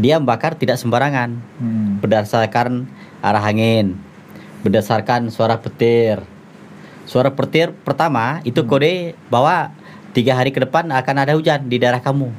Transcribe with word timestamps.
dia 0.00 0.16
membakar 0.16 0.56
tidak 0.56 0.80
sembarangan 0.80 1.36
Hmm. 1.60 2.00
berdasarkan 2.00 2.88
arah 3.20 3.44
angin, 3.44 4.00
berdasarkan 4.64 5.28
suara 5.28 5.60
petir. 5.60 6.24
Suara 7.04 7.28
petir 7.28 7.76
pertama 7.84 8.40
itu 8.42 8.64
kode 8.64 9.12
bahwa 9.28 9.68
tiga 10.16 10.32
hari 10.32 10.56
ke 10.56 10.64
depan 10.64 10.88
akan 10.88 11.16
ada 11.20 11.36
hujan 11.36 11.68
di 11.68 11.76
daerah 11.76 12.00
kamu. 12.00 12.32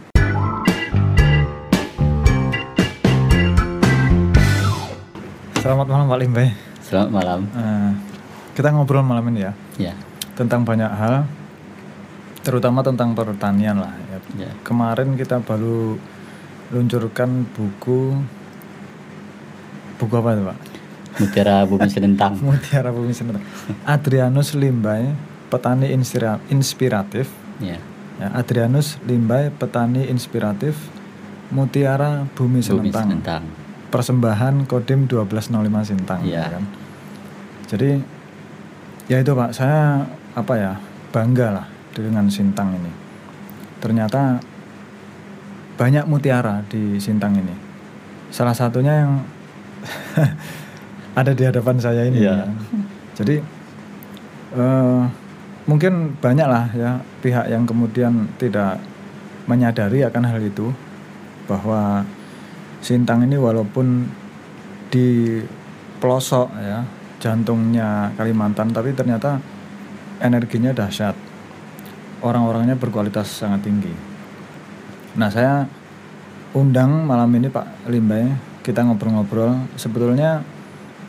Selamat 5.61 5.85
malam 5.85 6.05
Pak 6.09 6.19
Limbe. 6.19 6.45
Selamat 6.81 7.09
malam. 7.13 7.39
Eh, 7.53 7.91
kita 8.57 8.73
ngobrol 8.73 9.05
malam 9.05 9.23
ini 9.31 9.45
ya 9.47 9.53
Ya, 9.79 9.93
tentang 10.33 10.65
banyak 10.65 10.89
hal, 10.89 11.23
terutama 12.41 12.81
tentang 12.81 13.13
pertanian 13.13 13.77
lah. 13.77 13.93
Ya. 14.09 14.49
ya. 14.49 14.51
Kemarin 14.65 15.13
kita 15.13 15.39
baru 15.39 16.01
luncurkan 16.71 17.45
buku 17.51 18.15
buku 19.99 20.13
apa 20.15 20.29
itu 20.33 20.43
Pak? 20.43 20.57
Mutiara 21.11 21.55
Bumi 21.67 21.87
Selentang. 21.87 22.33
Mutiara 22.47 22.89
Bumi 22.89 23.11
Senetang. 23.11 23.43
Adrianus 23.83 24.55
Limbay, 24.55 25.11
petani 25.51 25.91
inspira- 25.91 26.41
inspiratif. 26.47 27.27
Ya, 27.59 27.77
Ya, 28.17 28.29
Adrianus 28.33 29.01
Limbay, 29.03 29.51
petani 29.51 30.07
inspiratif. 30.07 30.77
Mutiara 31.51 32.25
Bumi 32.31 32.63
Bumi 32.63 32.89
Senetang. 32.89 33.05
Selentang. 33.11 33.43
Persembahan 33.91 34.63
Kodim 34.65 35.03
1205 35.05 35.83
Sintang. 35.83 36.23
Iya. 36.23 36.47
ya 36.47 36.49
kan? 36.55 36.63
Jadi 37.67 37.89
ya 39.11 39.17
itu 39.19 39.31
Pak, 39.35 39.51
saya 39.51 40.07
apa 40.31 40.53
ya 40.55 40.71
bangga 41.11 41.47
lah 41.51 41.67
dengan 41.91 42.31
Sintang 42.31 42.71
ini. 42.71 42.91
Ternyata 43.83 44.39
banyak 45.81 46.05
mutiara 46.05 46.61
di 46.69 47.01
Sintang 47.01 47.33
ini. 47.33 47.57
Salah 48.29 48.53
satunya 48.53 49.01
yang 49.01 49.25
ada 51.19 51.33
di 51.33 51.41
hadapan 51.41 51.81
saya 51.81 52.05
ini. 52.05 52.21
Iya. 52.21 52.45
ya. 52.45 52.47
Jadi 53.17 53.41
eh, 54.61 55.01
mungkin 55.65 56.13
banyak 56.21 56.45
lah 56.45 56.69
ya 56.77 57.01
pihak 57.25 57.49
yang 57.49 57.65
kemudian 57.65 58.29
tidak 58.37 58.77
menyadari 59.49 60.05
akan 60.05 60.23
hal 60.29 60.37
itu 60.37 60.69
bahwa 61.49 62.05
Sintang 62.85 63.25
ini 63.25 63.41
walaupun 63.41 64.05
di 64.93 65.41
pelosok 65.97 66.49
ya 66.61 66.85
jantungnya 67.21 68.13
Kalimantan 68.17 68.69
tapi 68.69 68.93
ternyata 68.93 69.37
energinya 70.21 70.73
dahsyat 70.73 71.13
orang-orangnya 72.25 72.73
berkualitas 72.77 73.29
sangat 73.29 73.65
tinggi 73.69 74.10
nah 75.13 75.27
saya 75.27 75.67
undang 76.51 77.03
malam 77.03 77.27
ini 77.31 77.47
Pak 77.47 77.87
Limbay 77.87 78.31
kita 78.61 78.81
ngobrol-ngobrol 78.81 79.55
sebetulnya 79.75 80.43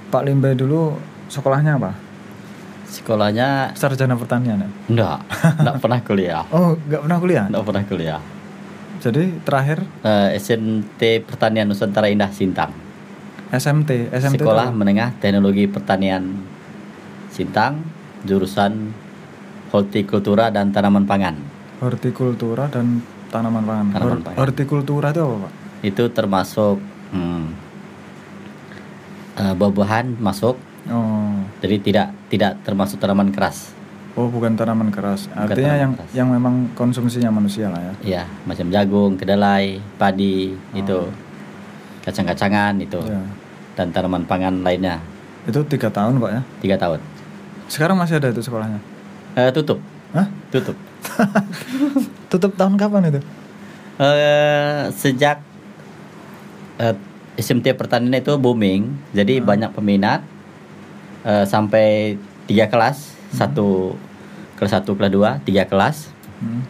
Pak 0.08 0.22
Limbay 0.22 0.55
dulu 0.55 0.97
sekolahnya 1.28 1.77
apa 1.77 1.92
Sekolahnya 2.84 3.73
sarjana 3.73 4.12
pertanian 4.14 4.61
ya 4.61 4.69
enggak, 4.86 5.19
enggak 5.56 5.77
pernah 5.80 6.00
kuliah. 6.03 6.45
oh 6.50 6.77
nggak 6.78 7.00
pernah 7.00 7.19
kuliah 7.19 7.45
Enggak 7.48 7.64
pernah 7.64 7.84
kuliah. 7.86 8.20
jadi 9.00 9.23
terakhir 9.41 9.78
Eh, 10.03 10.28
SMT 10.36 11.00
Pertanian 11.25 11.67
Nusantara 11.67 12.06
Indah 12.06 12.28
Sintang. 12.28 12.69
SMT 13.48 14.12
SMT 14.12 14.36
itu 14.36 14.45
Sekolah 14.45 14.69
apa? 14.69 14.77
Menengah 14.77 15.17
Teknologi 15.17 15.64
Pertanian 15.67 16.36
Sintang, 17.28 17.80
jurusan 18.23 18.92
Hortikultura 19.69 20.48
dan 20.48 20.69
Tanaman 20.69 21.08
Pangan. 21.08 21.36
hortikultura 21.80 22.69
dan 22.69 23.00
tanaman 23.33 23.64
pangan 23.64 23.86
Tanaman 23.91 24.20
pangan. 24.20 24.36
hortikultura 24.38 25.08
itu 25.11 25.20
apa 25.20 25.36
Pak 25.41 25.52
Itu 25.83 26.05
termasuk 26.08 26.77
hmm, 27.11 27.44
eh, 29.34 29.55
buah-buahan 29.56 30.20
masuk, 30.20 30.56
oh 30.86 31.33
jadi 31.58 31.77
tidak 31.78 32.06
tidak 32.28 32.52
termasuk 32.62 32.98
tanaman 32.98 33.30
keras. 33.30 33.72
Oh 34.12 34.29
bukan 34.29 34.52
tanaman 34.52 34.92
keras, 34.92 35.24
artinya 35.33 35.73
tanaman 35.73 35.80
yang 35.80 35.92
keras. 35.96 36.11
yang 36.12 36.29
memang 36.29 36.55
konsumsinya 36.74 37.33
manusia 37.33 37.67
lah 37.67 37.80
ya. 37.80 37.92
Ya, 38.05 38.23
macam 38.45 38.68
jagung, 38.68 39.17
kedelai, 39.17 39.80
padi, 39.96 40.52
itu 40.73 40.98
kacang-kacangan 42.02 42.77
itu 42.78 42.98
Oh. 42.98 43.08
Ya. 43.08 43.23
dan 43.73 43.89
tanaman 43.89 44.28
pangan 44.28 44.61
lainnya 44.61 45.01
Itu 45.42 45.64
tiga 45.64 45.89
tahun 45.89 46.20
pak 46.20 46.30
ya. 46.30 46.40
tiga 46.61 46.77
tahun. 46.77 47.01
Sekarang 47.67 47.96
masih 47.96 48.20
ada 48.20 48.28
itu 48.28 48.39
sekolahnya. 48.39 48.78
Eh, 49.33 49.48
tutup, 49.51 49.80
Hah? 50.12 50.28
tutup. 50.52 50.77
Tutup 52.30 52.52
tahun 52.57 52.77
kapan 52.80 53.13
itu? 53.13 53.20
Eh, 54.01 54.83
sejak 54.96 55.45
eh, 56.80 56.96
SMT 57.36 57.77
pertanian 57.77 58.13
itu 58.17 58.35
booming, 58.36 58.92
jadi 59.13 59.40
banyak 59.40 59.73
peminat 59.73 60.24
eh, 61.24 61.45
sampai 61.45 62.17
tiga 62.48 62.68
kelas, 62.68 63.14
satu 63.33 63.96
kelas 64.57 64.73
satu, 64.79 64.95
kelas 64.95 65.13
dua, 65.13 65.30
tiga 65.45 65.64
kelas. 65.68 66.08
Hmm. 66.40 66.63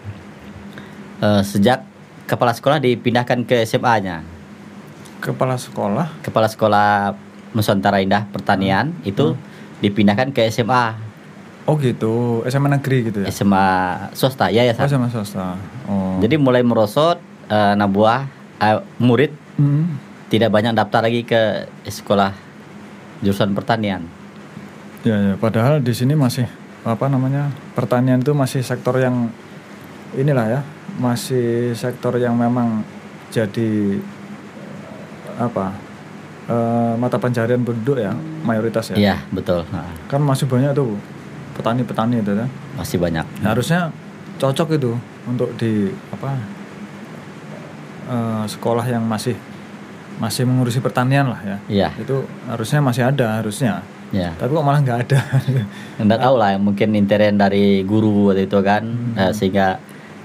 Eh, 1.23 1.43
sejak 1.47 1.87
kepala 2.27 2.53
sekolah 2.57 2.79
dipindahkan 2.83 3.45
ke 3.47 3.63
SMA-nya, 3.63 4.27
Kepala 5.23 5.55
sekolah. 5.55 6.11
kepala 6.27 6.51
sekolah 6.51 7.15
Nusantara 7.55 8.03
Indah 8.03 8.27
Pertanian 8.27 8.91
itu 9.07 9.39
dipindahkan 9.79 10.35
ke 10.35 10.51
SMA, 10.51 10.99
Oh 11.63 11.79
gitu, 11.79 12.43
SMA 12.51 12.75
negeri 12.75 13.07
gitu 13.07 13.23
ya. 13.23 13.31
SMA 13.31 13.67
swasta, 14.13 14.51
ya 14.51 14.67
ya. 14.67 14.75
Oh 14.75 14.83
SMA 14.85 15.07
swasta. 15.09 15.55
Oh. 15.87 16.19
Jadi 16.19 16.35
mulai 16.35 16.67
merosot 16.67 17.23
eh, 17.47 17.75
nabuah 17.75 18.27
eh, 18.59 18.79
murid 18.99 19.33
Hmm. 19.53 20.01
tidak 20.33 20.49
banyak 20.49 20.73
daftar 20.73 21.05
lagi 21.05 21.29
ke 21.29 21.69
sekolah 21.85 22.33
jurusan 23.21 23.53
pertanian. 23.53 24.01
Ya 25.05 25.13
ya. 25.21 25.35
Padahal 25.37 25.85
di 25.85 25.93
sini 25.93 26.17
masih 26.17 26.49
apa 26.83 27.05
namanya 27.07 27.53
pertanian 27.77 28.25
itu 28.25 28.33
masih 28.33 28.65
sektor 28.65 28.97
yang 28.97 29.29
inilah 30.17 30.47
ya, 30.49 30.61
masih 30.97 31.77
sektor 31.77 32.17
yang 32.17 32.33
memang 32.35 32.81
jadi 33.29 34.01
apa 35.37 35.77
eh, 36.49 36.93
mata 36.97 37.21
pencarian 37.21 37.61
penduduk 37.61 38.01
ya 38.01 38.17
mayoritas 38.43 38.89
ya. 38.93 38.97
Iya 38.97 39.17
betul, 39.31 39.69
kan 40.09 40.21
masih 40.25 40.49
banyak 40.49 40.73
tuh 40.73 40.97
petani-petani 41.53 42.19
itu 42.19 42.33
ya. 42.33 42.47
masih 42.75 42.97
banyak. 42.97 43.27
harusnya 43.43 43.93
cocok 44.37 44.69
itu 44.75 44.93
untuk 45.25 45.55
di 45.55 45.87
apa 46.11 46.35
eh, 48.09 48.45
sekolah 48.47 48.85
yang 48.85 49.05
masih 49.05 49.37
masih 50.19 50.45
mengurusi 50.45 50.79
pertanian 50.79 51.27
lah 51.27 51.41
ya 51.41 51.57
Iya, 51.69 51.89
itu 51.97 52.17
harusnya 52.47 52.81
masih 52.81 53.03
ada 53.05 53.39
harusnya 53.39 53.81
ya. 54.11 54.31
tapi 54.35 54.51
kok 54.51 54.63
malah 54.63 54.81
nggak 54.81 54.99
ada 55.03 55.21
Nggak 56.03 56.21
tahu 56.21 56.35
lah, 56.37 56.51
mungkin 56.57 56.93
intern 56.93 57.37
dari 57.37 57.81
guru 57.83 58.29
waktu 58.29 58.45
itu 58.45 58.59
kan, 58.61 58.83
Hmm. 58.85 59.17
eh, 59.19 59.33
sehingga 59.33 59.79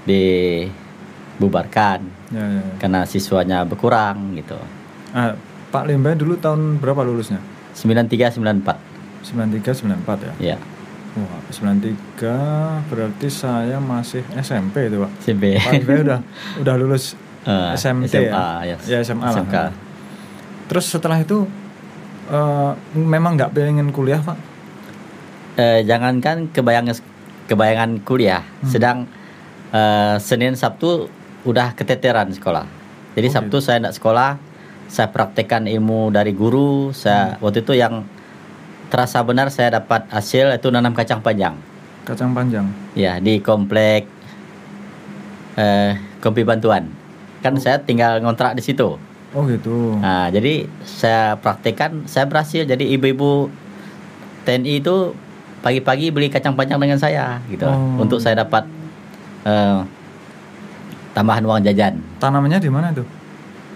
dibubarkan 0.04 1.98
ya, 2.28 2.40
ya, 2.40 2.58
ya. 2.58 2.72
karena 2.78 3.00
siswanya 3.04 3.62
berkurang 3.62 4.34
gitu. 4.34 4.58
Ah, 5.10 5.32
Pak 5.68 5.84
Limbay 5.84 6.14
dulu 6.14 6.36
tahun 6.36 6.78
berapa 6.78 7.00
lulusnya 7.00 7.40
93 7.74 8.36
94 8.36 8.76
93 9.24 9.72
94 10.04 10.26
ya 10.40 10.54
ya. 10.54 10.56
Wah, 11.18 11.40
93 11.48 11.94
berarti 12.86 13.26
saya 13.26 13.78
masih 13.78 14.22
SMP 14.36 14.86
itu 14.86 14.98
Pak 14.98 15.10
SMP. 15.20 15.44
Pak 15.56 15.72
Limbay 15.74 15.98
udah 16.02 16.20
udah 16.58 16.74
lulus 16.76 17.18
Eh, 17.40 17.72
SMT 17.72 18.12
SMA, 18.28 18.46
ya? 18.62 18.76
yes. 18.76 18.82
Ya, 18.84 18.98
SMA 19.00 19.24
lah. 19.24 19.34
SMK. 19.34 19.56
terus 20.66 20.84
setelah 20.86 21.16
itu 21.16 21.48
eh, 22.26 22.70
memang 22.94 23.34
nggak 23.34 23.50
pengen 23.50 23.88
kuliah 23.88 24.20
Pak 24.20 24.36
Eh, 25.54 25.80
jangankan 25.82 26.46
kebayangan 26.48 26.94
kebayangan 27.44 27.98
kuliah, 28.00 28.44
Hmm. 28.60 28.68
sedang 28.68 28.98
eh, 29.70 30.16
Senin 30.18 30.54
Sabtu 30.54 31.10
udah 31.42 31.72
keteteran 31.72 32.30
sekolah. 32.30 32.62
Jadi 33.12 33.26
Oh, 33.26 33.32
Sabtu 33.32 33.56
saya 33.58 33.80
tidak 33.80 33.96
sekolah, 33.96 34.30
saya 34.86 35.08
praktekkan 35.08 35.66
ilmu 35.66 36.08
dari 36.08 36.30
guru. 36.30 36.92
Saya 36.92 37.34
Hmm. 37.34 37.42
waktu 37.42 37.60
itu 37.60 37.74
yang 37.74 38.06
terasa 38.88 39.20
benar 39.20 39.48
saya 39.48 39.76
dapat 39.76 40.08
hasil 40.08 40.52
itu 40.52 40.68
nanam 40.68 40.92
kacang 40.92 41.20
panjang. 41.20 41.54
kacang 42.02 42.32
panjang 42.32 42.64
Ya 42.92 43.16
di 43.18 43.36
komplek 43.38 44.08
eh, 45.54 45.92
Kompi 46.18 46.40
Bantuan. 46.40 46.88
Kan 47.38 47.54
saya 47.56 47.78
tinggal 47.78 48.18
ngontrak 48.18 48.52
di 48.52 48.62
situ. 48.62 48.96
oh 49.28 49.42
gitu 49.44 49.92
Nah, 49.94 50.26
jadi 50.28 50.64
saya 50.80 51.36
praktekkan, 51.36 52.06
saya 52.06 52.24
berhasil. 52.24 52.64
Jadi 52.64 52.88
ibu-ibu 52.88 53.52
TNI 54.42 54.80
itu 54.80 55.12
pagi-pagi 55.60 56.08
beli 56.08 56.26
kacang 56.26 56.54
panjang 56.54 56.80
dengan 56.80 56.96
saya, 56.96 57.42
gitu, 57.46 57.66
Oh. 57.66 58.00
untuk 58.00 58.18
saya 58.18 58.40
dapat 58.40 58.64
eh, 59.44 59.78
tambahan 61.12 61.42
uang 61.42 61.60
jajan 61.62 61.98
tanamannya 62.16 62.58
di 62.58 62.70
mana 62.70 62.88
tuh 62.88 63.04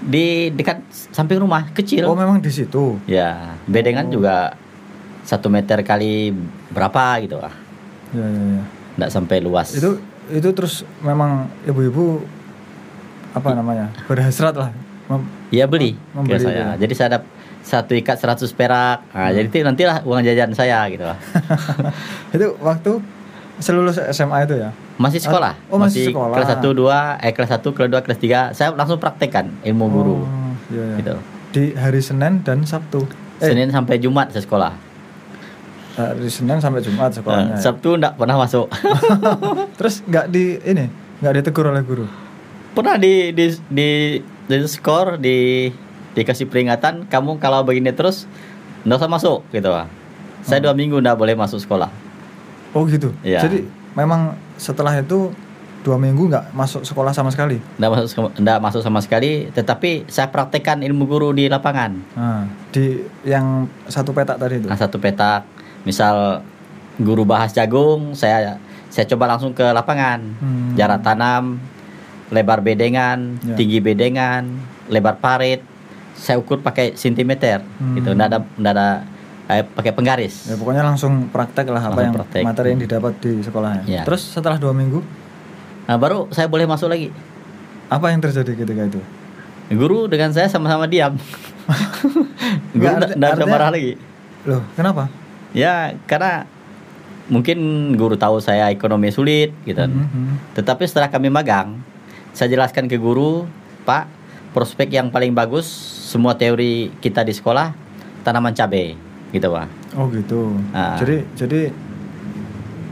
di 0.00 0.48
dekat 0.48 0.78
samping 1.10 1.38
rumah 1.38 1.68
kecil. 1.70 2.06
oh 2.06 2.14
memang 2.14 2.38
di 2.38 2.48
situ 2.48 2.98
Ya, 3.04 3.54
bedengan 3.66 4.08
Oh. 4.08 4.12
juga 4.14 4.54
satu 5.22 5.46
meter 5.46 5.80
kali 5.80 6.34
berapa 6.68 7.20
gitu 7.20 7.36
lah, 7.36 7.54
ya 8.10 8.22
ya 8.22 8.60
ya 8.96 9.06
sampai 9.06 9.38
luas. 9.38 9.72
itu 9.72 9.96
itu 10.28 10.48
terus 10.50 10.82
memang 11.00 11.46
ibu-ibu 11.62 12.22
apa 13.32 13.52
namanya 13.52 13.88
berhasrat 14.04 14.52
lah 14.52 14.70
Mem- 15.04 15.28
Iya 15.50 15.64
beli 15.64 15.96
Membeli 16.10 16.36
ke 16.36 16.44
saya. 16.44 16.72
itu. 16.72 16.80
Jadi 16.80 16.94
saya 16.94 17.08
dapat 17.12 17.28
satu 17.62 17.92
ikat 17.92 18.16
100 18.16 18.48
perak. 18.50 18.98
Nah, 19.06 19.28
Hmm. 19.28 19.34
jadi 19.34 19.46
itu 19.46 19.56
nantilah 19.60 19.96
uang 20.02 20.20
jajan 20.20 20.50
saya 20.52 20.82
gitu. 20.88 21.04
lah. 21.04 21.18
itu 22.34 22.46
waktu 22.58 22.92
selulus 23.58 23.98
SMA 24.08 24.42
itu 24.42 24.56
ya 24.58 24.70
Masih 24.94 25.18
sekolah. 25.18 25.56
Oh, 25.66 25.76
masih 25.76 26.08
sekolah. 26.08 26.34
Kelas 26.34 26.48
1 26.54 26.70
2, 26.70 27.18
eh 27.18 27.32
kelas 27.32 27.50
1, 27.52 27.72
kelas 27.72 27.88
2, 27.90 28.00
kelas 28.00 28.18
3 28.20 28.40
saya 28.52 28.68
langsung 28.70 28.96
praktekkan 28.96 29.50
ilmu 29.62 29.86
guru. 29.88 30.16
Oh, 30.18 30.26
iya, 30.68 30.84
iya. 30.84 30.96
Gitu. 30.98 31.14
di 31.52 31.64
hari 31.74 32.00
Senin 32.00 32.40
dan 32.40 32.64
Sabtu 32.64 33.04
eh 33.36 33.44
Senin 33.44 33.68
sampai 33.68 33.96
Jumat 33.96 34.30
saya 34.30 34.40
sekolah. 34.40 34.72
Hari 35.94 36.26
Senin 36.26 36.56
sampai 36.56 36.80
Jumat 36.80 37.10
sekolahnya 37.10 37.52
Eh, 37.52 37.56
ya. 37.56 37.62
Sabtu 37.62 37.94
enggak 37.94 38.14
pernah 38.14 38.36
masuk. 38.36 38.66
terus 39.78 40.00
nggak 40.02 40.26
di 40.26 40.56
ini 40.58 40.86
nggak 41.18 41.32
ditegur 41.38 41.68
oleh 41.68 41.80
guru 41.80 42.06
pernah 42.72 42.96
di 42.96 43.30
di 43.30 43.46
di, 43.68 43.88
di 44.42 44.56
skor 44.64 45.16
di 45.16 45.68
dikasih 46.12 46.44
peringatan 46.44 47.04
kamu 47.06 47.36
kalau 47.36 47.62
begini 47.62 47.90
terus 47.90 48.24
nggak 48.82 48.98
usah 48.98 49.08
masuk 49.08 49.38
gitu. 49.50 49.70
Saya 50.40 50.58
Hmm. 50.58 50.64
dua 50.64 50.74
minggu 50.74 50.96
nggak 50.98 51.14
boleh 51.14 51.34
masuk 51.34 51.58
sekolah. 51.58 51.86
oh 52.70 52.82
gitu 52.84 53.12
Iya. 53.20 53.42
jadi 53.42 53.62
memang 53.92 54.32
setelah 54.56 54.96
itu 54.96 55.28
dua 55.80 55.94
minggu 55.94 56.24
nggak 56.26 56.50
masuk 56.50 56.82
sekolah 56.82 57.10
sama 57.10 57.28
sekali 57.28 57.60
Nggak 57.76 57.90
masuk 57.92 58.06
sek- 58.08 58.34
nggak 58.38 58.58
masuk 58.58 58.80
sama 58.80 58.98
sekali. 58.98 59.50
Tetapi 59.50 60.06
saya 60.06 60.26
praktekkan 60.26 60.80
ilmu 60.80 61.04
guru 61.04 61.30
di 61.30 61.46
lapangan. 61.46 61.92
nah 62.12 62.42
di 62.70 62.96
yang 63.22 63.68
satu 63.84 64.10
petak 64.10 64.34
tadi 64.36 64.56
itu 64.56 64.66
Nah, 64.66 64.74
satu 64.74 64.96
petak, 64.96 65.44
misal 65.82 66.42
guru 66.94 67.22
bahas 67.22 67.50
jagung, 67.50 68.12
saya 68.12 68.58
saya 68.86 69.06
coba 69.06 69.24
langsung 69.26 69.50
ke 69.50 69.64
lapangan. 69.64 70.20
Hmm. 70.36 70.72
Jarak 70.74 71.00
tanam, 71.00 71.56
lebar 72.28 72.60
bedengan, 72.60 73.40
Ya. 73.40 73.56
tinggi 73.56 73.78
bedengan, 73.78 74.46
lebar 74.86 75.16
parit. 75.16 75.64
Saya 76.12 76.36
ukur 76.36 76.60
pakai 76.60 76.92
sentimeter, 76.92 77.64
Hmm. 77.76 77.96
gitu. 77.96 78.12
Nggak 78.12 78.28
ada 78.28 78.38
nggak 78.54 78.72
ada 78.72 78.88
eh, 79.44 79.66
pakai 79.66 79.90
penggaris. 79.90 80.46
ya 80.46 80.54
pokoknya 80.54 80.80
langsung 80.82 81.28
praktek 81.28 81.66
lah 81.66 81.82
apa 81.82 81.88
Langsung 81.90 82.04
yang 82.04 82.14
praktek. 82.14 82.42
materi 82.42 82.68
yang 82.70 82.80
didapat 82.80 83.12
di 83.18 83.32
sekolahnya 83.38 83.84
Iya. 83.84 84.02
terus 84.02 84.22
setelah 84.24 84.56
dua 84.56 84.72
minggu 84.72 85.02
Nah, 85.82 85.98
baru 85.98 86.30
saya 86.30 86.46
boleh 86.46 86.64
masuk 86.64 86.86
lagi. 86.86 87.10
apa 87.90 88.06
yang 88.08 88.22
terjadi 88.22 88.54
ketika 88.54 88.82
itu 88.86 89.00
Guru 89.68 90.06
dengan 90.06 90.30
saya 90.30 90.46
sama-sama 90.46 90.86
diam. 90.86 91.18
guru 92.72 92.86
Nggak, 93.12 93.18
artinya- 93.18 93.46
marah 93.46 93.70
lagi. 93.70 93.92
loh 94.44 94.62
kenapa 94.72 95.10
Ya, 95.52 95.94
karena 96.04 96.48
mungkin 97.26 97.58
guru 97.94 98.14
tahu 98.14 98.38
saya 98.38 98.68
ekonomi 98.68 99.08
sulit 99.08 99.52
gitu. 99.62 99.80
Mhm. 99.80 100.54
Tetapi 100.54 100.84
setelah 100.84 101.08
kami 101.08 101.28
magang, 101.28 101.80
saya 102.30 102.48
jelaskan 102.48 102.86
ke 102.86 102.96
guru, 102.96 103.44
Pak, 103.82 104.08
prospek 104.50 104.88
yang 104.90 105.08
paling 105.08 105.32
bagus 105.32 105.64
semua 106.04 106.32
teori 106.32 106.92
kita 106.98 107.20
di 107.20 107.32
sekolah 107.32 107.72
tanaman 108.20 108.52
cabai, 108.52 108.92
gitu 109.30 109.48
Pak. 109.48 109.68
oh 109.92 110.08
gitu 110.08 110.56
Ah. 110.70 110.96
jadi 110.96 111.20
jadi 111.34 111.68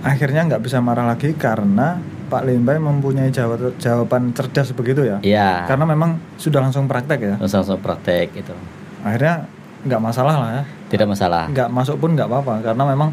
akhirnya 0.00 0.48
nggak 0.48 0.62
bisa 0.62 0.80
marah 0.80 1.04
lagi 1.06 1.32
karena 1.32 2.00
Pak 2.26 2.42
Limbai 2.42 2.76
mempunyai 2.76 3.28
jawab- 3.28 3.76
jawaban 3.76 4.32
cerdas 4.32 4.70
begitu 4.70 5.02
ya 5.02 5.16
Iya. 5.20 5.66
karena 5.66 5.84
memang 5.84 6.16
sudah 6.36 6.60
langsung 6.60 6.86
praktek 6.86 7.20
ya 7.20 7.34
Langsung 7.36 7.60
langsung 7.60 7.78
praktek 7.78 8.32
gitu. 8.34 8.54
akhirnya 9.00 9.44
nggak 9.82 9.98
masalah 9.98 10.34
lah 10.36 10.50
ya 10.52 10.62
Tidak 10.88 11.06
masalah. 11.06 11.44
nggak 11.48 11.68
masuk 11.68 11.96
pun 11.96 12.12
nggak 12.12 12.26
apa-apa 12.26 12.60
karena 12.62 12.84
memang 12.84 13.10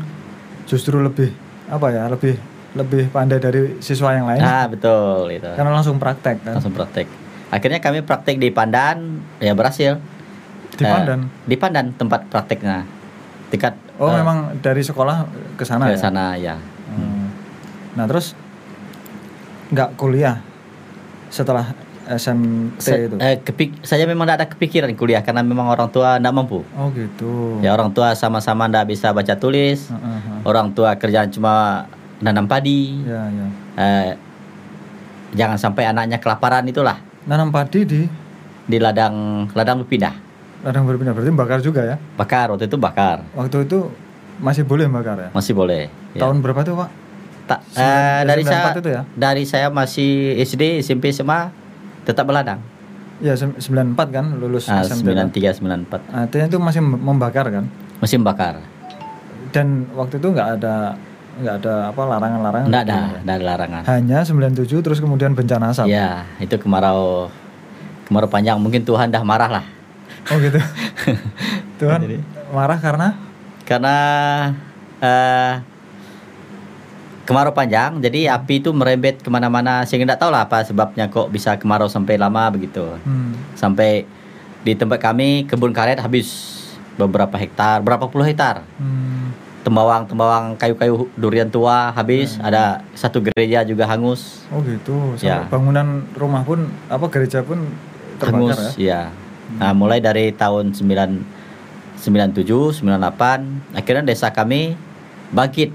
justru 0.64 1.00
lebih 1.00 1.32
apa 1.66 1.88
ya 1.90 2.08
lebih 2.08 2.36
lebih 2.74 3.08
pandai 3.08 3.38
dari 3.38 3.80
siswa 3.80 4.12
yang 4.12 4.28
lain 4.28 4.40
Ah, 4.40 4.68
betul 4.68 5.28
itu. 5.30 5.48
karena 5.48 5.72
langsung 5.72 5.96
praktek 5.98 6.44
kan 6.44 6.54
Langsung 6.54 6.72
praktek. 6.72 7.08
Akhirnya 7.48 7.80
kami 7.80 8.04
praktek 8.04 8.36
di 8.36 8.52
Pandan, 8.52 9.24
ya 9.38 9.56
berhasil. 9.56 9.96
di 10.70 10.84
Eh, 10.84 10.86
Pandan 10.86 11.32
Di 11.42 11.56
Pandan 11.56 11.90
tempat 11.92 12.28
prakteknya. 12.28 12.84
Tingkat 13.48 13.74
oh 13.98 14.12
eh, 14.12 14.20
memang 14.20 14.60
dari 14.60 14.84
sekolah 14.84 15.24
ke 15.56 15.64
sana 15.64 15.88
ke 15.88 15.96
ya 15.96 15.98
sana 15.98 16.26
ya. 16.36 16.56
Hmm. 16.88 17.32
nah 17.94 18.04
terus 18.04 18.36
nggak 19.70 19.96
kuliah 19.96 20.40
setelah 21.28 21.72
SMT 22.10 22.80
Sa- 22.80 22.96
itu 22.96 23.16
eh, 23.18 23.38
kepik- 23.38 23.82
saya 23.82 24.04
memang 24.04 24.26
tidak 24.26 24.38
ada 24.38 24.48
kepikiran 24.48 24.90
kuliah 24.94 25.20
karena 25.20 25.42
memang 25.42 25.68
orang 25.68 25.88
tua 25.88 26.16
tidak 26.16 26.32
mampu. 26.32 26.64
oh 26.66 26.88
gitu 26.90 27.60
Ya 27.60 27.72
orang 27.72 27.92
tua 27.92 28.14
sama-sama 28.14 28.66
tidak 28.66 28.88
bisa 28.88 29.12
baca 29.12 29.34
tulis. 29.34 29.88
Heeh, 29.88 30.00
heeh. 30.00 30.40
Orang 30.42 30.72
tua 30.72 30.94
kerjaan 30.94 31.28
cuma 31.28 31.86
nanam 32.18 32.46
padi. 32.46 33.04
ya 33.04 33.28
ya 33.28 33.48
Eh, 33.76 34.12
jangan 35.32 35.56
sampai 35.56 35.86
anaknya 35.86 36.18
kelaparan 36.18 36.64
itulah 36.64 36.98
nanam 37.24 37.50
padi 37.50 37.84
di 37.84 38.02
di 38.64 38.78
ladang 38.78 39.46
ladang 39.52 39.80
berpindah. 39.80 40.16
ladang 40.60 40.84
berpindah 40.84 41.14
berarti 41.14 41.30
bakar 41.32 41.60
juga 41.60 41.82
ya 41.86 41.96
Bakar 42.16 42.50
waktu 42.50 42.66
itu 42.66 42.76
bakar 42.76 43.22
waktu 43.32 43.64
itu 43.64 43.88
masih 44.38 44.64
boleh 44.64 44.88
bakar 44.88 45.16
ya 45.20 45.30
masih 45.32 45.54
boleh. 45.54 45.92
Ya. 46.12 46.24
tahun 46.24 46.42
berapa 46.42 46.62
tuh 46.62 46.74
pak 46.76 46.90
Ta- 47.46 47.64
eh, 47.74 48.22
dari 48.24 48.42
94 48.42 48.50
saya 48.50 48.76
itu 48.76 48.90
ya? 48.90 49.02
dari 49.14 49.44
saya 49.46 49.68
masih 49.70 50.12
SD 50.38 50.82
SMP 50.82 51.12
SMA 51.12 51.48
tetap 52.08 52.24
berladang. 52.24 52.64
ya 53.18 53.34
sem- 53.34 53.58
94 53.58 53.98
kan 54.08 54.26
lulus 54.32 54.66
Ah, 54.68 54.80
SMT 54.80 55.10
kan? 55.10 55.28
93 55.28 55.58
94 55.58 56.06
artinya 56.08 56.46
itu 56.48 56.58
masih 56.60 56.80
mem- 56.80 57.02
membakar 57.04 57.46
kan 57.48 57.66
mesin 57.98 58.22
bakar. 58.22 58.62
dan 59.50 59.90
waktu 59.92 60.16
itu 60.16 60.28
nggak 60.30 60.48
ada 60.56 60.94
nggak 61.36 61.56
ada 61.58 61.74
apa 61.90 62.02
larangan-larangan 62.04 62.68
Enggak 62.68 62.84
ada, 62.84 62.98
enggak 63.18 63.36
ada 63.36 63.46
larangan. 63.48 63.82
hanya 63.88 64.18
97 64.22 64.70
terus 64.80 64.98
kemudian 64.98 65.34
bencana 65.34 65.70
asap 65.70 65.86
Ya, 65.88 66.30
itu 66.38 66.56
kemarau 66.56 67.26
kemarau 68.06 68.26
panjang 68.28 68.56
mungkin 68.56 68.82
Tuhan 68.82 69.10
dah 69.10 69.22
marah 69.22 69.50
lah. 69.52 69.66
oh 70.28 70.38
gitu 70.38 70.62
Tuhan 71.82 72.00
Jadi- 72.00 72.22
marah 72.50 72.78
karena 72.78 73.18
Karena 73.64 73.96
eh 74.98 75.54
kemarau 77.28 77.52
panjang, 77.52 78.00
jadi 78.00 78.32
api 78.32 78.64
itu 78.64 78.72
merembet 78.72 79.20
ke 79.20 79.28
mana-mana 79.28 79.84
sehingga 79.84 80.08
tidak 80.08 80.20
tahu 80.24 80.32
lah 80.32 80.48
apa 80.48 80.64
sebabnya 80.64 81.06
kok 81.06 81.28
bisa 81.28 81.60
kemarau 81.60 81.86
sampai 81.86 82.16
lama 82.16 82.48
begitu. 82.48 82.88
hmm, 82.98 83.54
Sampai 83.54 84.08
di 84.64 84.72
tempat 84.72 84.98
kami 84.98 85.44
kebun 85.44 85.76
karet 85.76 86.00
habis 86.00 86.56
beberapa 86.96 87.36
hektar, 87.36 87.84
berapa 87.84 88.08
puluh 88.08 88.24
hektar. 88.24 88.64
hmm, 88.80 89.36
Tembawang-tembawang 89.62 90.56
kayu-kayu 90.56 91.12
durian 91.14 91.52
tua 91.52 91.92
habis, 91.92 92.40
ada 92.40 92.80
satu 92.96 93.20
gereja 93.20 93.68
juga 93.68 93.84
hangus. 93.84 94.48
oh 94.48 94.64
gitu 94.64 95.20
Sampai 95.20 95.28
Ya. 95.28 95.44
bangunan 95.46 96.08
rumah 96.16 96.42
pun 96.42 96.64
apa 96.88 97.12
gereja 97.12 97.44
pun 97.44 97.68
terbakar 98.16 98.56
hangus 98.56 98.80
ya 98.80 99.12
ya. 99.52 99.60
Nah, 99.60 99.72
mulai 99.76 100.00
dari 100.00 100.32
tahun 100.32 100.72
9 100.72 100.88
97, 101.98 102.80
98, 102.80 103.76
akhirnya 103.76 104.04
desa 104.06 104.30
kami 104.30 104.78
bangkit 105.30 105.74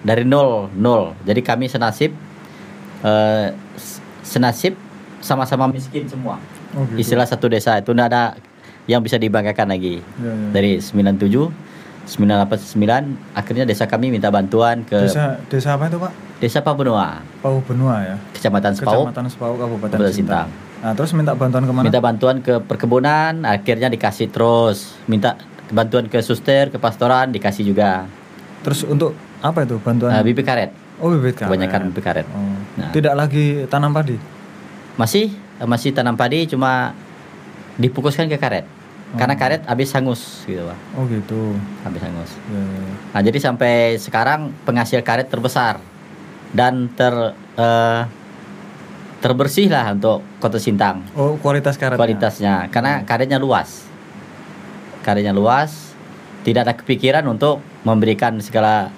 dari 0.00 0.24
nol, 0.24 0.72
nol. 0.72 1.12
Jadi 1.22 1.40
kami 1.40 1.66
senasib 1.66 2.12
eh, 3.00 3.48
s- 3.76 4.00
senasib 4.22 4.76
sama-sama 5.20 5.68
miskin 5.68 6.08
semua. 6.08 6.40
oh 6.72 6.84
gitu 6.88 7.00
Istilah 7.00 7.28
satu 7.28 7.48
desa 7.48 7.76
itu 7.76 7.92
tidak 7.92 8.08
ada 8.08 8.22
yang 8.88 9.04
bisa 9.04 9.20
dibanggakan 9.20 9.70
lagi. 9.70 10.00
Ya, 10.18 10.32
ya. 10.32 10.48
Dari 10.50 10.80
97 10.80 11.70
989 12.10 13.38
akhirnya 13.38 13.64
desa 13.68 13.86
kami 13.86 14.10
minta 14.10 14.32
bantuan 14.34 14.82
ke 14.82 14.98
desa, 15.06 15.38
desa 15.46 15.46
desa 15.46 15.68
apa 15.78 15.86
itu 15.86 15.98
pak 16.00 16.12
Pabenua, 16.64 17.20
Pau 17.38 17.60
Benua 17.62 18.00
ya 18.02 18.16
Kecamatan 18.34 18.72
Sepau, 18.74 19.06
Kecamatan 19.06 19.24
Sepau 19.30 19.54
Kabupaten 19.54 19.94
Kabupaten 19.94 20.10
Sintang. 20.10 20.48
Sintang. 20.50 20.80
Nah, 20.80 20.92
terus 20.96 21.12
minta 21.12 21.36
bantuan 21.36 21.62
ke 21.68 21.72
mana? 21.76 21.84
minta 21.84 22.00
bantuan 22.00 22.36
ke 22.40 22.54
perkebunan 22.64 23.44
akhirnya 23.44 23.92
dikasih 23.92 24.32
terus 24.32 24.96
minta 25.04 25.36
bantuan 25.70 26.08
ke 26.08 26.18
suster 26.24 26.72
ke 26.72 26.80
pastoran 26.80 27.30
dikasih 27.30 27.62
juga 27.62 28.08
Terus 28.60 28.84
untuk 28.84 29.16
apa 29.40 29.64
itu 29.64 29.76
bantuan? 29.78 30.10
Nah, 30.10 30.20
bibit 30.20 30.42
karet 30.42 30.70
oh 30.96 31.08
bibit 31.10 31.34
karet. 31.34 31.48
kebanyakan 31.48 31.80
bibit 31.88 32.04
karet 32.04 32.26
Oh. 32.28 32.54
Nah. 32.76 32.90
Tidak 32.90 33.12
lagi 33.12 33.64
tanam 33.66 33.90
padi. 33.90 34.16
masih 34.94 35.32
masih 35.60 35.90
tanam 35.90 36.12
padi 36.12 36.44
cuma 36.46 36.92
dipukuskan 37.76 38.26
ke 38.26 38.36
karet 38.36 38.64
karena 39.12 39.32
Oh. 39.32 39.38
karet 39.38 39.62
habis 39.64 39.90
hangus 39.90 40.44
gitu 40.44 40.62
pak 40.62 40.78
Oh 40.94 41.02
gitu. 41.04 41.56
habis 41.82 41.98
hangus 41.98 42.30
Ya, 42.46 42.54
ya, 42.54 42.78
ya. 42.78 42.92
nah 43.10 43.20
jadi 43.22 43.38
sampai 43.40 43.72
sekarang 43.96 44.52
penghasil 44.62 45.00
karet 45.00 45.26
terbesar 45.26 45.80
dan 46.50 46.86
ter 46.90 47.12
eh, 47.56 48.00
terbersih 49.18 49.66
lah 49.66 49.90
untuk 49.90 50.20
kota 50.36 50.56
Sintang 50.56 51.04
Oh 51.12 51.34
kualitas 51.36 51.74
karetnya. 51.74 51.98
kualitasnya 51.98 52.54
karena 52.68 53.02
karetnya 53.02 53.36
luas 53.36 53.84
karetnya 55.00 55.32
luas 55.32 55.96
tidak 56.40 56.60
ada 56.62 56.74
kepikiran 56.74 57.24
untuk 57.24 57.58
memberikan 57.82 58.36
segala 58.38 58.88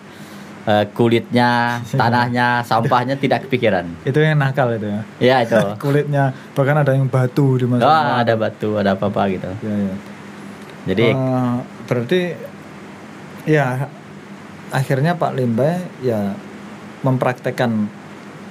eh, 0.67 0.85
kulitnya 0.95 1.79
tanahnya 2.01 2.63
sampahnya 2.63 3.15
tidak 3.19 3.47
kepikiran 3.49 3.87
Itu 4.07 4.19
yang 4.23 4.39
nakal 4.39 4.75
itu 4.77 4.87
ya. 4.89 5.01
ya 5.19 5.37
itu 5.45 5.59
Kulitnya 5.83 6.31
bahkan 6.55 6.77
ada 6.83 6.93
yang 6.95 7.07
batu 7.07 7.59
di 7.59 7.65
oh, 7.67 7.83
ada 8.23 8.35
batu 8.39 8.79
ada 8.79 8.95
apa 8.95 9.11
apa 9.11 9.23
gitu 9.31 9.51
Ya, 9.63 9.75
ya. 9.75 9.95
jadi 10.93 11.07
Eh, 11.15 11.55
berarti 11.87 12.21
ya 13.47 13.91
akhirnya 14.73 15.19
Pak 15.19 15.35
Limbai 15.37 15.83
ya 16.01 16.33
mempraktekkan 17.03 17.91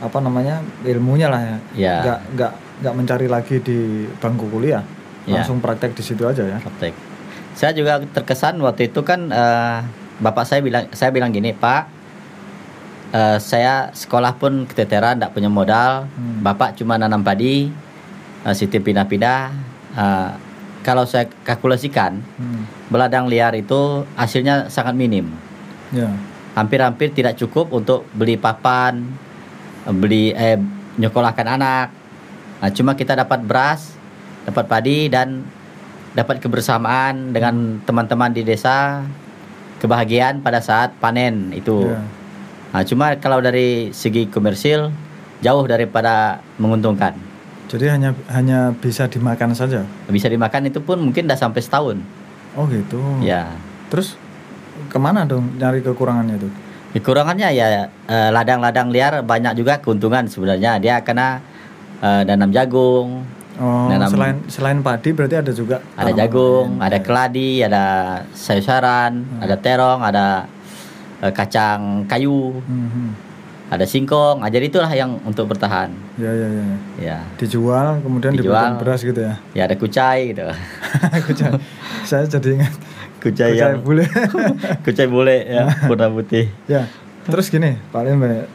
apa 0.02 0.18
namanya 0.18 0.60
ilmunya 0.84 1.30
lah 1.30 1.42
ya. 1.42 1.58
Ya. 1.78 1.96
Nggak 2.04 2.20
nggak 2.36 2.54
nggak 2.82 2.94
mencari 2.98 3.28
lagi 3.30 3.56
di 3.62 4.06
bangku 4.20 4.50
kuliah. 4.50 4.84
Ya. 5.30 5.38
langsung 5.38 5.62
praktek 5.62 5.94
di 5.94 6.02
situ 6.02 6.26
aja 6.26 6.42
ya. 6.42 6.58
praktek. 6.58 6.98
Saya 7.54 7.78
juga 7.78 8.02
terkesan 8.02 8.58
waktu 8.58 8.90
itu 8.90 9.06
kan 9.06 9.30
eh, 9.30 9.78
bapak 10.18 10.50
saya 10.50 10.66
bilang 10.66 10.90
saya 10.90 11.14
bilang 11.14 11.30
gini 11.30 11.54
pak, 11.54 11.86
eh, 13.12 13.38
saya 13.38 13.92
sekolah 13.92 14.40
pun 14.40 14.66
keteteran, 14.66 15.20
tidak 15.20 15.36
punya 15.36 15.52
modal. 15.52 16.08
Hmm. 16.16 16.42
Bapak 16.42 16.80
cuma 16.80 16.96
nanam 16.96 17.22
padi, 17.22 17.70
eh, 18.44 18.54
siti 18.56 18.80
pindah-pindah. 18.80 19.42
Eh, 19.96 20.30
kalau 20.82 21.06
saya 21.06 21.30
kalkulasikan 21.46 22.24
Hmm. 22.42 22.66
beladang 22.90 23.30
liar 23.30 23.54
itu 23.54 24.02
hasilnya 24.18 24.66
sangat 24.74 24.98
minim, 24.98 25.30
Ya. 25.94 26.10
hampir-hampir 26.58 27.14
tidak 27.14 27.38
cukup 27.38 27.70
untuk 27.70 28.10
beli 28.18 28.36
papan, 28.36 29.06
beli 29.86 30.34
eh, 30.34 30.58
nyekolahkan 30.98 31.48
anak. 31.48 31.88
Nah, 32.62 32.70
cuma 32.74 32.94
kita 32.94 33.14
dapat 33.14 33.42
beras, 33.46 33.94
dapat 34.46 34.66
padi 34.66 35.10
dan 35.10 35.46
dapat 36.12 36.44
kebersamaan 36.44 37.32
dengan 37.32 37.80
teman-teman 37.88 38.34
di 38.36 38.44
desa, 38.44 39.06
kebahagiaan 39.80 40.44
pada 40.44 40.62
saat 40.62 40.94
panen 41.00 41.54
itu. 41.56 41.90
Ya. 41.90 42.02
Nah, 42.72 42.82
cuma 42.82 43.14
kalau 43.16 43.40
dari 43.40 43.92
segi 43.92 44.26
komersil 44.26 44.92
jauh 45.40 45.66
daripada 45.66 46.40
menguntungkan. 46.56 47.12
Jadi 47.68 47.88
hanya 47.88 48.12
hanya 48.30 48.72
bisa 48.74 49.08
dimakan 49.08 49.52
saja. 49.52 49.84
Bisa 50.08 50.28
dimakan 50.28 50.68
itu 50.68 50.80
pun 50.80 51.00
mungkin 51.00 51.28
udah 51.28 51.36
sampai 51.36 51.60
setahun. 51.60 51.98
Oh 52.54 52.68
gitu. 52.68 53.00
Ya. 53.20 53.48
Terus 53.88 54.16
ke 54.88 54.98
mana 54.98 55.24
dong 55.24 55.56
nyari 55.56 55.80
kekurangannya 55.80 56.36
itu? 56.36 56.50
Kekurangannya 56.92 57.48
ya 57.50 57.68
eh, 57.88 58.30
ladang-ladang 58.30 58.92
liar 58.92 59.20
banyak 59.22 59.56
juga 59.56 59.80
keuntungan 59.80 60.28
sebenarnya. 60.28 60.80
Dia 60.80 61.00
kena 61.00 61.40
eh, 62.00 62.24
nanam 62.24 62.52
jagung, 62.52 63.24
Oh, 63.62 63.92
Nanam- 63.94 64.10
selain 64.10 64.38
selain 64.50 64.80
padi 64.82 65.14
berarti 65.14 65.38
ada 65.38 65.52
juga 65.54 65.84
ada 65.94 66.10
jagung, 66.10 66.80
lain. 66.80 66.82
ada 66.82 66.98
Ya. 66.98 67.04
keladi, 67.04 67.52
ada 67.62 67.84
sayur-sayuran, 68.34 69.12
ada 69.38 69.56
terong, 69.56 70.02
ada 70.02 70.50
eh, 71.22 71.32
kacang 71.32 72.04
kayu, 72.06 72.58
Hmm, 72.66 73.14
ada 73.72 73.88
singkong. 73.88 74.44
Nah, 74.44 74.52
jadi 74.52 74.68
itulah 74.68 74.92
yang 74.92 75.16
untuk 75.24 75.48
bertahan. 75.48 75.88
Ya 76.20 76.28
ya 76.28 76.48
ya. 76.50 76.66
Ya. 77.00 77.18
Dijual 77.40 78.04
kemudian 78.04 78.36
Dijual. 78.36 78.76
beras 78.76 79.00
gitu 79.00 79.24
ya. 79.24 79.40
Ya 79.56 79.64
ada 79.64 79.80
kucai 79.80 80.36
gitu. 80.36 80.44
Kucai. 81.32 81.56
Saya 82.04 82.28
jadi 82.28 82.60
ingat 82.60 82.74
Kucai 83.22 83.54
kucai 83.54 83.62
yang 83.62 83.80
bule. 83.80 84.04
kucai 84.86 85.06
bule 85.06 85.38
ya, 85.46 85.70
warna 85.90 86.10
putih. 86.10 86.50
ya. 86.66 86.90
Terus 87.22 87.48
gini, 87.48 87.78
Pak 87.94 88.02
Limbai. 88.02 88.50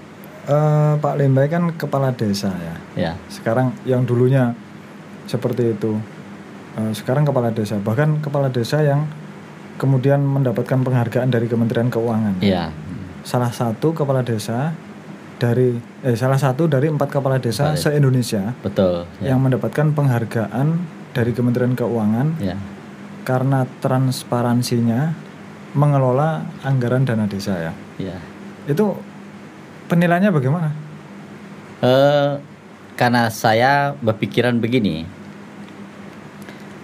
Eh, 0.46 0.92
Pak 0.98 1.14
Limbai 1.16 1.46
kan 1.46 1.70
kepala 1.78 2.10
desa 2.10 2.50
ya. 2.50 2.74
Ya. 2.98 3.12
Sekarang 3.30 3.70
yang 3.86 4.02
dulunya 4.02 4.58
seperti 5.24 5.70
itu. 5.70 5.96
Eh, 6.76 6.92
sekarang 6.92 7.22
kepala 7.22 7.54
desa, 7.54 7.78
bahkan 7.78 8.18
kepala 8.18 8.50
desa 8.50 8.82
yang 8.82 9.06
kemudian 9.76 10.20
mendapatkan 10.24 10.80
penghargaan 10.82 11.28
dari 11.28 11.46
Kementerian 11.46 11.88
Keuangan. 11.88 12.40
Iya. 12.40 12.72
Salah 13.22 13.52
satu 13.52 13.92
kepala 13.92 14.22
desa 14.24 14.72
dari 15.36 15.76
eh 16.00 16.16
salah 16.16 16.40
satu 16.40 16.64
dari 16.64 16.88
empat 16.88 17.12
kepala 17.12 17.36
desa 17.36 17.76
desa. 17.76 17.92
se-Indonesia 17.92 18.56
Betul. 18.64 19.04
Ya. 19.20 19.36
yang 19.36 19.44
mendapatkan 19.44 19.92
penghargaan 19.92 20.80
dari 21.12 21.32
Kementerian 21.36 21.76
Keuangan 21.76 22.40
Ya. 22.40 22.56
karena 23.28 23.68
transparansinya 23.84 25.12
mengelola 25.76 26.40
anggaran 26.64 27.04
dana 27.04 27.28
desa 27.28 27.52
ya. 27.60 27.72
Ya. 28.00 28.16
Itu 28.64 28.96
penilaiannya 29.92 30.32
bagaimana? 30.32 30.68
Eh, 31.84 32.32
karena 32.96 33.28
saya 33.28 33.92
berpikiran 34.00 34.56
begini, 34.56 35.04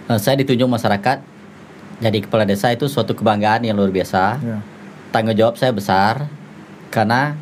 eh, 0.09 0.19
saya 0.21 0.37
ditunjuk 0.37 0.69
masyarakat 0.69 1.32
jadi 2.03 2.19
kepala 2.19 2.43
desa 2.43 2.67
itu 2.69 2.85
suatu 2.85 3.15
kebanggaan 3.15 3.63
yang 3.63 3.79
luar 3.79 3.87
biasa. 3.89 4.23
Ya. 4.37 4.57
Tanggung 5.09 5.33
jawab 5.33 5.55
saya 5.55 5.71
besar 5.71 6.27
karena 6.91 7.39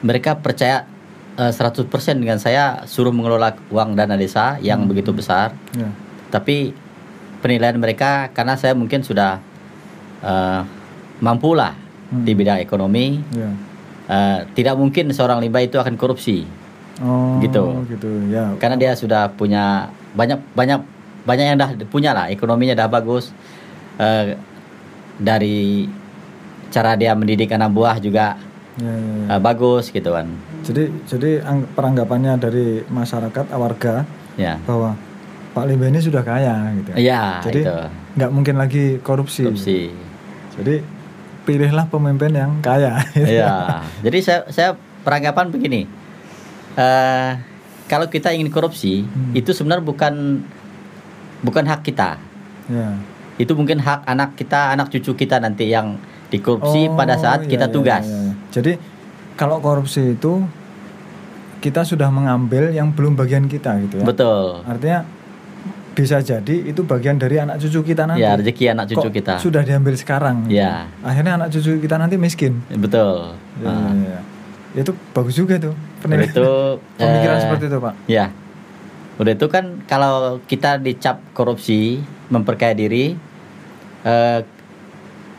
mereka 0.00 0.34
percaya 0.34 0.82
eh, 1.38 1.54
100% 1.54 1.86
dengan 2.18 2.34
saya 2.36 2.82
suruh 2.84 3.14
mengelola 3.14 3.54
uang 3.70 3.94
dana 3.94 4.18
desa 4.18 4.58
yang 4.58 4.82
Hmm. 4.82 4.90
begitu 4.90 5.14
besar. 5.14 5.54
Ya. 5.70 5.86
Tapi 6.28 6.74
penilaian 7.38 7.78
mereka 7.78 8.34
karena 8.34 8.58
saya 8.58 8.74
mungkin 8.74 9.06
sudah 9.06 9.38
eh, 10.18 10.60
mampu 11.20 11.54
lah 11.54 11.78
Hmm. 12.10 12.26
di 12.26 12.34
bidang 12.34 12.58
ekonomi, 12.58 13.22
Ya. 13.30 13.54
eh, 14.08 14.38
tidak 14.52 14.74
mungkin 14.74 15.12
seorang 15.12 15.38
limbah 15.38 15.62
itu 15.62 15.78
akan 15.78 15.94
korupsi. 15.94 16.42
Oh, 16.98 17.38
Gitu. 17.38 17.62
gitu. 17.86 18.10
Ya. 18.26 18.50
karena 18.58 18.74
dia 18.74 18.90
sudah 18.92 19.30
punya 19.30 19.86
banyak 20.10 20.42
banyak 20.50 20.82
banyak 21.22 21.44
yang 21.46 21.54
dah 21.56 21.70
punya 21.86 22.10
lah 22.10 22.26
ekonominya 22.26 22.74
dah 22.74 22.90
bagus 22.90 23.30
Eh, 23.98 24.38
dari 25.18 25.90
cara 26.68 26.94
dia 26.94 27.10
mendidik 27.12 27.50
anak 27.50 27.68
buah 27.68 27.98
juga 27.98 28.38
Ya, 28.74 28.86
ya, 28.86 28.94
ya. 28.94 29.26
eh, 29.28 29.40
bagus 29.40 29.90
gitu 29.90 30.06
kan 30.08 30.30
Jadi 30.62 30.86
jadi 31.04 31.42
ang- 31.42 31.66
peranggapannya 31.68 32.36
dari 32.36 32.66
masyarakat 32.84 33.50
warga 33.52 34.06
ya 34.36 34.54
bahwa 34.62 34.94
Pak 35.50 35.64
Limba 35.66 35.88
ini 35.88 35.98
sudah 35.98 36.22
kaya 36.22 36.54
gitu. 36.76 36.94
iya 36.94 37.42
Jadi 37.42 37.66
nggak 38.14 38.30
mungkin 38.30 38.54
lagi 38.54 39.00
korupsi. 39.00 39.42
korupsi 39.42 39.90
Jadi 40.54 40.78
pilihlah 41.42 41.86
pemimpin 41.86 42.30
yang 42.30 42.52
kaya. 42.60 43.02
iya 43.18 43.82
jadi 43.98 44.18
saya 44.20 44.40
saya 44.46 44.70
peranggapan 45.02 45.50
begini 45.50 45.90
eh 46.76 47.30
kalau 47.86 48.06
kita 48.06 48.30
ingin 48.30 48.46
korupsi 48.48 49.02
Hmm. 49.02 49.34
itu 49.34 49.50
sebenarnya 49.50 49.82
bukan 49.82 50.14
bukan 51.40 51.64
hak 51.64 51.82
kita 51.82 52.14
ya. 52.68 52.94
Itu 53.38 53.52
mungkin 53.54 53.78
hak 53.78 54.02
anak 54.04 54.34
kita 54.34 54.74
anak 54.74 54.90
cucu 54.90 55.14
kita 55.16 55.38
nanti 55.38 55.70
yang 55.70 55.94
dikorupsi 56.28 56.90
pada 56.92 57.16
saat 57.16 57.46
iya, 57.46 57.50
kita 57.50 57.66
iya, 57.66 57.72
tugas 57.72 58.04
iya, 58.04 58.18
iya. 58.20 58.32
Jadi 58.48 58.72
kalau 59.34 59.62
korupsi 59.62 60.12
itu 60.12 60.42
kita 61.58 61.82
sudah 61.82 62.06
mengambil 62.08 62.70
yang 62.70 62.90
belum 62.90 63.14
bagian 63.14 63.46
kita 63.46 63.78
gitu 63.80 64.02
ya. 64.02 64.04
betul 64.04 64.62
Artinya 64.62 65.06
bisa 65.92 66.22
jadi 66.22 66.56
itu 66.62 66.82
bagian 66.82 67.18
dari 67.18 67.38
anak 67.38 67.58
cucu 67.58 67.82
kita 67.84 68.06
nanti. 68.06 68.22
ya 68.22 68.38
rezeki 68.38 68.64
anak 68.70 68.86
cucu 68.86 69.08
Kok 69.08 69.14
kita 69.14 69.32
Sudah 69.38 69.66
diambil 69.66 69.98
sekarang. 69.98 70.46
gitu. 70.46 70.58
Ya. 70.58 70.86
Akhirnya 71.02 71.34
anak 71.34 71.50
cucu 71.50 71.82
kita 71.82 71.98
nanti 71.98 72.14
miskin. 72.14 72.62
betul 72.72 73.34
Ya, 73.58 73.66
Ah. 73.66 73.90
ya, 73.90 74.10
ya. 74.14 74.20
Itu 74.78 74.94
bagus 75.10 75.34
juga 75.34 75.58
tuh. 75.58 75.74
Itu 75.98 76.78
pemikiran 76.98 77.36
eh, 77.36 77.42
seperti 77.42 77.64
itu, 77.66 77.78
Pak. 77.78 77.94
ya 78.06 78.30
udah 79.18 79.34
itu 79.34 79.46
kan 79.50 79.82
kalau 79.90 80.38
kita 80.46 80.78
dicap 80.78 81.18
korupsi 81.34 81.98
memperkaya 82.30 82.70
diri 82.70 83.18
eh, 84.00 84.40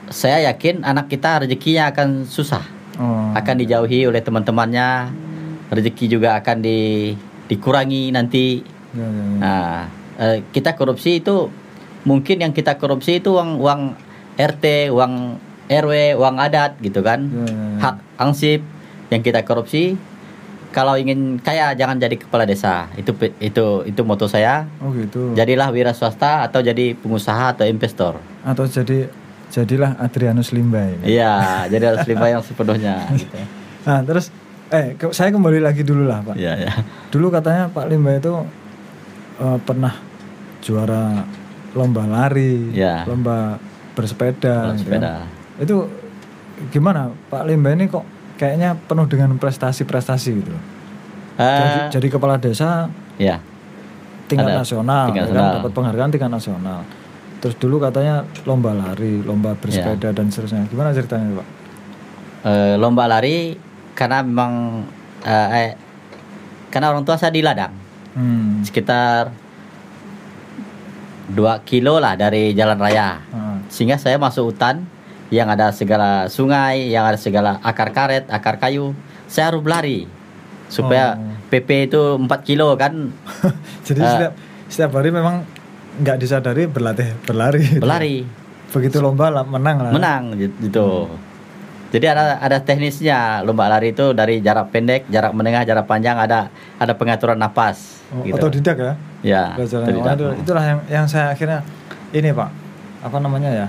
saya 0.09 0.49
yakin 0.49 0.81
anak 0.81 1.07
kita 1.07 1.45
rezekinya 1.45 1.89
akan 1.89 2.25
susah 2.25 2.65
Oh. 2.95 3.31
akan 3.31 3.55
dijauhi 3.57 4.03
oleh 4.03 4.19
teman-temannya 4.19 5.07
rezeki 5.71 6.05
juga 6.09 6.35
akan 6.35 6.59
di 6.59 7.13
dikurangi 7.47 8.11
nanti 8.11 8.59
Ya, 8.89 8.99
ya, 8.99 9.07
ya. 9.07 9.23
nah 9.37 9.71
eh, 10.17 10.37
kita 10.49 10.73
korupsi 10.73 11.23
itu 11.23 11.47
mungkin 12.03 12.41
yang 12.41 12.51
kita 12.51 12.75
korupsi 12.75 13.21
itu 13.21 13.31
uang 13.31 13.55
uang 13.55 13.81
RT 14.35 14.89
uang 14.89 15.13
RW 15.69 15.93
uang 16.17 16.35
adat 16.37 16.75
gitu 16.79 16.99
kan 16.99 17.23
Ya, 17.23 17.39
ya, 17.39 17.47
ya. 17.47 17.79
hak 17.79 17.95
ansip 18.19 18.61
yang 19.07 19.21
kita 19.21 19.45
korupsi 19.45 19.95
kalau 20.69 20.93
ingin 20.93 21.39
kaya 21.39 21.71
jangan 21.73 21.97
jadi 21.97 22.13
kepala 22.13 22.43
desa 22.43 22.91
itu 22.93 23.09
itu 23.39 23.65
itu 23.85 24.01
moto 24.03 24.25
saya 24.25 24.67
Oh 24.77 24.91
gitu. 24.91 25.31
jadilah 25.33 25.69
wira 25.69 25.93
swasta 25.93 26.43
atau 26.43 26.59
jadi 26.59 26.93
pengusaha 26.93 27.53
atau 27.53 27.63
investor 27.63 28.19
Atau 28.49 28.65
jadi 28.65 29.05
jadilah 29.49 29.97
Adrianus 29.97 30.49
Limbai. 30.49 30.97
iya 31.03 31.65
jadi 31.65 31.83
harus 31.87 32.05
lima 32.05 32.25
yang 32.27 32.41
sepenuhnya 32.41 33.05
gitu. 33.15 33.33
Nah, 33.81 34.01
terus 34.01 34.29
eh 34.67 34.93
ke- 34.93 35.09
saya 35.09 35.29
kembali 35.29 35.57
lagi 35.59 35.81
dulu 35.81 36.05
lah, 36.05 36.21
Pak. 36.21 36.35
iya 36.35 36.53
ya 36.59 36.73
Dulu 37.07 37.29
katanya 37.29 37.65
Pak 37.67 37.85
Limba 37.85 38.13
itu 38.15 38.33
eh, 39.39 39.57
pernah 39.59 39.93
juara 40.59 41.25
lomba 41.71 42.03
lari, 42.03 42.73
Ya. 42.73 43.05
lomba 43.05 43.57
bersepeda. 43.93 44.73
Gitu 44.73 44.85
sepeda 44.85 45.25
ya. 45.25 45.25
Itu 45.59 45.89
gimana 46.69 47.09
Pak 47.25 47.43
Limba 47.43 47.71
ini 47.71 47.85
kok 47.85 48.05
kayaknya 48.35 48.77
penuh 48.79 49.05
dengan 49.05 49.33
prestasi-prestasi 49.35 50.29
gitu. 50.35 50.49
loh. 50.49 50.63
Eh, 51.35 51.45
Jadi, 51.55 51.79
jadi 51.95 52.07
kepala 52.11 52.35
desa 52.35 52.85
ya 53.15 53.39
tingkat 54.25 54.45
Ada 54.47 54.61
nasional, 54.61 55.03
tingkat 55.07 55.23
ya 55.23 55.25
kan, 55.25 55.33
nasional. 55.33 55.55
dapat 55.57 55.71
penghargaan 55.73 56.09
tingkat 56.09 56.29
nasional. 56.29 56.79
Terus 57.39 57.55
dulu 57.55 57.79
katanya 57.79 58.27
lomba 58.43 58.75
lari, 58.75 59.23
lomba 59.23 59.55
bersepeda 59.55 60.11
dan 60.11 60.27
seterusnya. 60.27 60.67
Gimana 60.67 60.91
ceritanya 60.91 61.39
Pak? 61.39 61.47
Eh, 62.39 62.75
lomba 62.75 63.07
lari 63.07 63.55
karena 63.95 64.19
memang 64.21 64.83
eh, 65.21 65.47
eh, 65.57 65.71
karena 66.67 66.91
orang 66.91 67.03
tua 67.03 67.15
saya 67.15 67.31
di 67.31 67.41
ladang 67.41 67.75
Hmm. 68.09 68.65
sekitar 68.65 69.29
2 71.29 71.61
kilo 71.61 72.01
lah 72.01 72.17
dari 72.17 72.57
jalan 72.57 72.75
raya 72.75 73.21
ah, 73.29 73.61
sehingga 73.69 74.01
saya 74.01 74.17
masuk 74.17 74.49
hutan 74.49 74.81
yang 75.29 75.45
ada 75.45 75.69
segala 75.69 76.25
sungai, 76.25 76.89
yang 76.89 77.05
ada 77.05 77.13
segala 77.13 77.61
akar 77.61 77.93
karet, 77.93 78.25
akar 78.27 78.57
kayu. 78.57 78.97
Saya 79.29 79.53
harus 79.53 79.61
berlari 79.61 80.09
supaya 80.65 81.21
Oh. 81.21 81.37
PP 81.47 81.85
itu 81.85 82.01
4 82.17 82.41
kilo 82.41 82.73
kan. 82.73 83.13
Jadi 83.85 84.01
Eh. 84.01 84.09
setiap 84.09 84.33
setiap 84.65 84.91
hari 84.97 85.13
memang 85.13 85.45
nggak 85.99 86.17
disadari 86.17 86.63
berlatih 86.65 87.09
berlari. 87.23 87.59
gitu. 87.61 87.81
berlari 87.83 88.15
Begitu 88.69 88.97
lomba 89.01 89.33
lah, 89.33 89.43
menang 89.43 89.77
lah. 89.81 89.91
menang 89.91 90.23
gitu. 90.37 91.09
Jadi 91.89 92.05
ada 92.05 92.37
ada 92.37 92.61
teknisnya 92.61 93.41
lomba 93.41 93.65
lari 93.65 93.91
itu 93.91 94.13
dari 94.13 94.45
jarak 94.45 94.69
pendek, 94.69 95.09
jarak 95.09 95.33
menengah, 95.33 95.65
jarak 95.65 95.89
panjang 95.89 96.15
ada 96.15 96.53
ada 96.77 96.93
pengaturan 96.93 97.35
napas 97.35 97.97
Oh, 98.09 98.25
gitu. 98.25 98.41
Otodidak 98.41 98.77
ya. 98.77 98.93
Ya, 99.21 99.43
Belajar 99.53 99.85
otodidak. 99.85 100.05
Waduh, 100.05 100.31
itulah 100.37 100.63
yang 100.65 100.79
yang 100.89 101.05
saya 101.05 101.29
akhirnya 101.29 101.61
ini 102.09 102.29
Pak. 102.29 102.49
Apa 103.05 103.17
namanya 103.21 103.49
ya? 103.53 103.67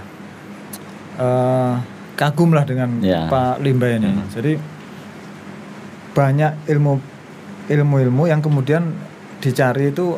eh 1.21 1.75
kagum 2.17 2.53
lah 2.53 2.65
dengan 2.65 3.01
Ya. 3.01 3.29
Pak 3.29 3.61
Limba 3.61 3.89
ini. 3.89 4.09
Hmm. 4.09 4.25
Jadi 4.33 4.57
banyak 6.13 6.53
ilmu 6.69 7.01
ilmu-ilmu 7.69 8.23
yang 8.27 8.41
kemudian 8.41 8.93
dicari 9.41 9.93
itu 9.93 10.17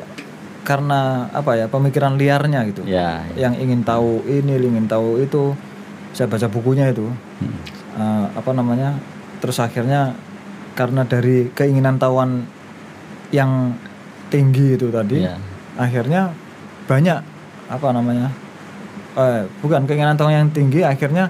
karena 0.63 1.27
apa 1.35 1.59
ya 1.59 1.67
pemikiran 1.67 2.15
liarnya 2.15 2.63
gitu. 2.71 2.87
Ya, 2.87 3.27
Yang 3.35 3.55
ingin 3.67 3.81
tahu 3.83 4.23
ini, 4.31 4.55
ingin 4.59 4.87
tahu 4.87 5.19
itu. 5.19 5.55
Saya 6.15 6.29
baca 6.31 6.47
bukunya 6.47 6.93
itu. 6.93 7.09
Hmm. 7.09 7.55
Eh, 7.99 8.27
apa 8.39 8.51
namanya? 8.55 8.95
Terus 9.43 9.59
akhirnya 9.59 10.15
karena 10.79 11.03
dari 11.05 11.51
keinginan 11.53 11.99
tahuan 11.99 12.47
yang 13.35 13.75
tinggi 14.33 14.77
itu 14.79 14.89
tadi, 14.89 15.25
ya, 15.25 15.37
akhirnya 15.77 16.33
banyak 16.87 17.19
apa 17.69 17.87
namanya? 17.93 18.29
Eh, 19.19 19.45
bukan 19.61 19.85
keinginan 19.85 20.17
tahuan 20.17 20.47
yang 20.47 20.53
tinggi, 20.55 20.81
akhirnya 20.87 21.29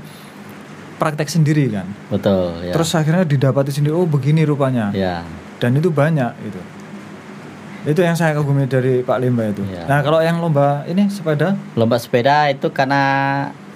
praktek 1.00 1.26
sendiri 1.26 1.66
kan. 1.72 1.86
betul. 2.12 2.62
Ya. 2.62 2.70
Terus 2.70 2.90
akhirnya 2.94 3.26
didapati 3.26 3.74
sendiri, 3.74 3.96
oh 3.96 4.06
begini 4.06 4.46
rupanya. 4.46 4.94
ya, 4.94 5.26
Dan 5.58 5.74
itu 5.78 5.90
banyak 5.90 6.30
itu. 6.46 6.60
Itu 7.82 7.98
yang 7.98 8.14
saya 8.14 8.38
kagumi 8.38 8.70
dari 8.70 9.02
Pak 9.02 9.18
Limba 9.18 9.50
itu. 9.50 9.62
Ya. 9.66 9.82
Nah 9.90 10.00
kalau 10.06 10.22
yang 10.22 10.38
lomba 10.38 10.86
ini 10.86 11.10
sepeda, 11.10 11.58
lomba 11.74 11.98
sepeda 11.98 12.46
itu 12.48 12.70
karena 12.70 13.02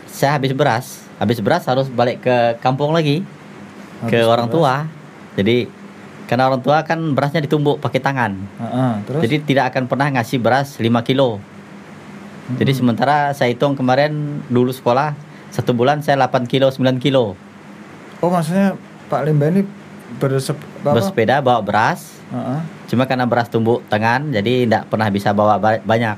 saya 0.07 0.39
habis 0.39 0.55
beras, 0.55 1.03
habis 1.19 1.43
beras 1.43 1.67
harus 1.67 1.91
balik 1.91 2.23
ke 2.23 2.37
kampung 2.63 2.95
lagi 2.95 3.27
ke 4.07 4.15
Habis 4.15 4.31
orang 4.31 4.47
beras. 4.47 4.55
tua. 4.55 4.75
Jadi 5.35 5.57
karena 6.27 6.43
orang 6.51 6.63
tua 6.63 6.83
kan 6.87 6.99
berasnya 7.15 7.43
ditumbuk 7.43 7.83
pakai 7.83 7.99
tangan. 7.99 8.33
Heeh, 8.63 8.93
terus 9.07 9.21
Jadi 9.27 9.37
tidak 9.43 9.75
akan 9.75 9.91
pernah 9.91 10.07
ngasih 10.15 10.39
beras 10.39 10.79
5 10.79 10.87
kilo. 11.03 11.43
Jadi 12.47 12.71
Mm-mm. 12.73 12.79
sementara 12.79 13.35
saya 13.35 13.51
hitung 13.51 13.75
kemarin 13.75 14.39
dulu 14.47 14.71
sekolah 14.71 15.19
satu 15.51 15.75
bulan 15.75 15.99
saya 16.03 16.15
8 16.15 16.47
kilo 16.47 16.71
9 16.71 17.03
kilo 17.03 17.35
oh 18.21 18.31
maksudnya 18.31 18.77
Pak 19.07 19.23
Limba 19.23 19.51
ini 19.51 19.63
bersep, 20.19 20.57
apa? 20.83 20.99
bersepeda 20.99 21.39
bawa 21.39 21.63
beras. 21.63 22.16
Heeh. 22.29 22.61
Cuma 22.87 23.05
karena 23.05 23.25
beras 23.25 23.47
tumbuk 23.47 23.87
tangan 23.87 24.31
jadi 24.31 24.65
tidak 24.65 24.83
pernah 24.87 25.09
bisa 25.09 25.31
bawa 25.31 25.57
ba- 25.57 25.79
banyak. 25.79 26.17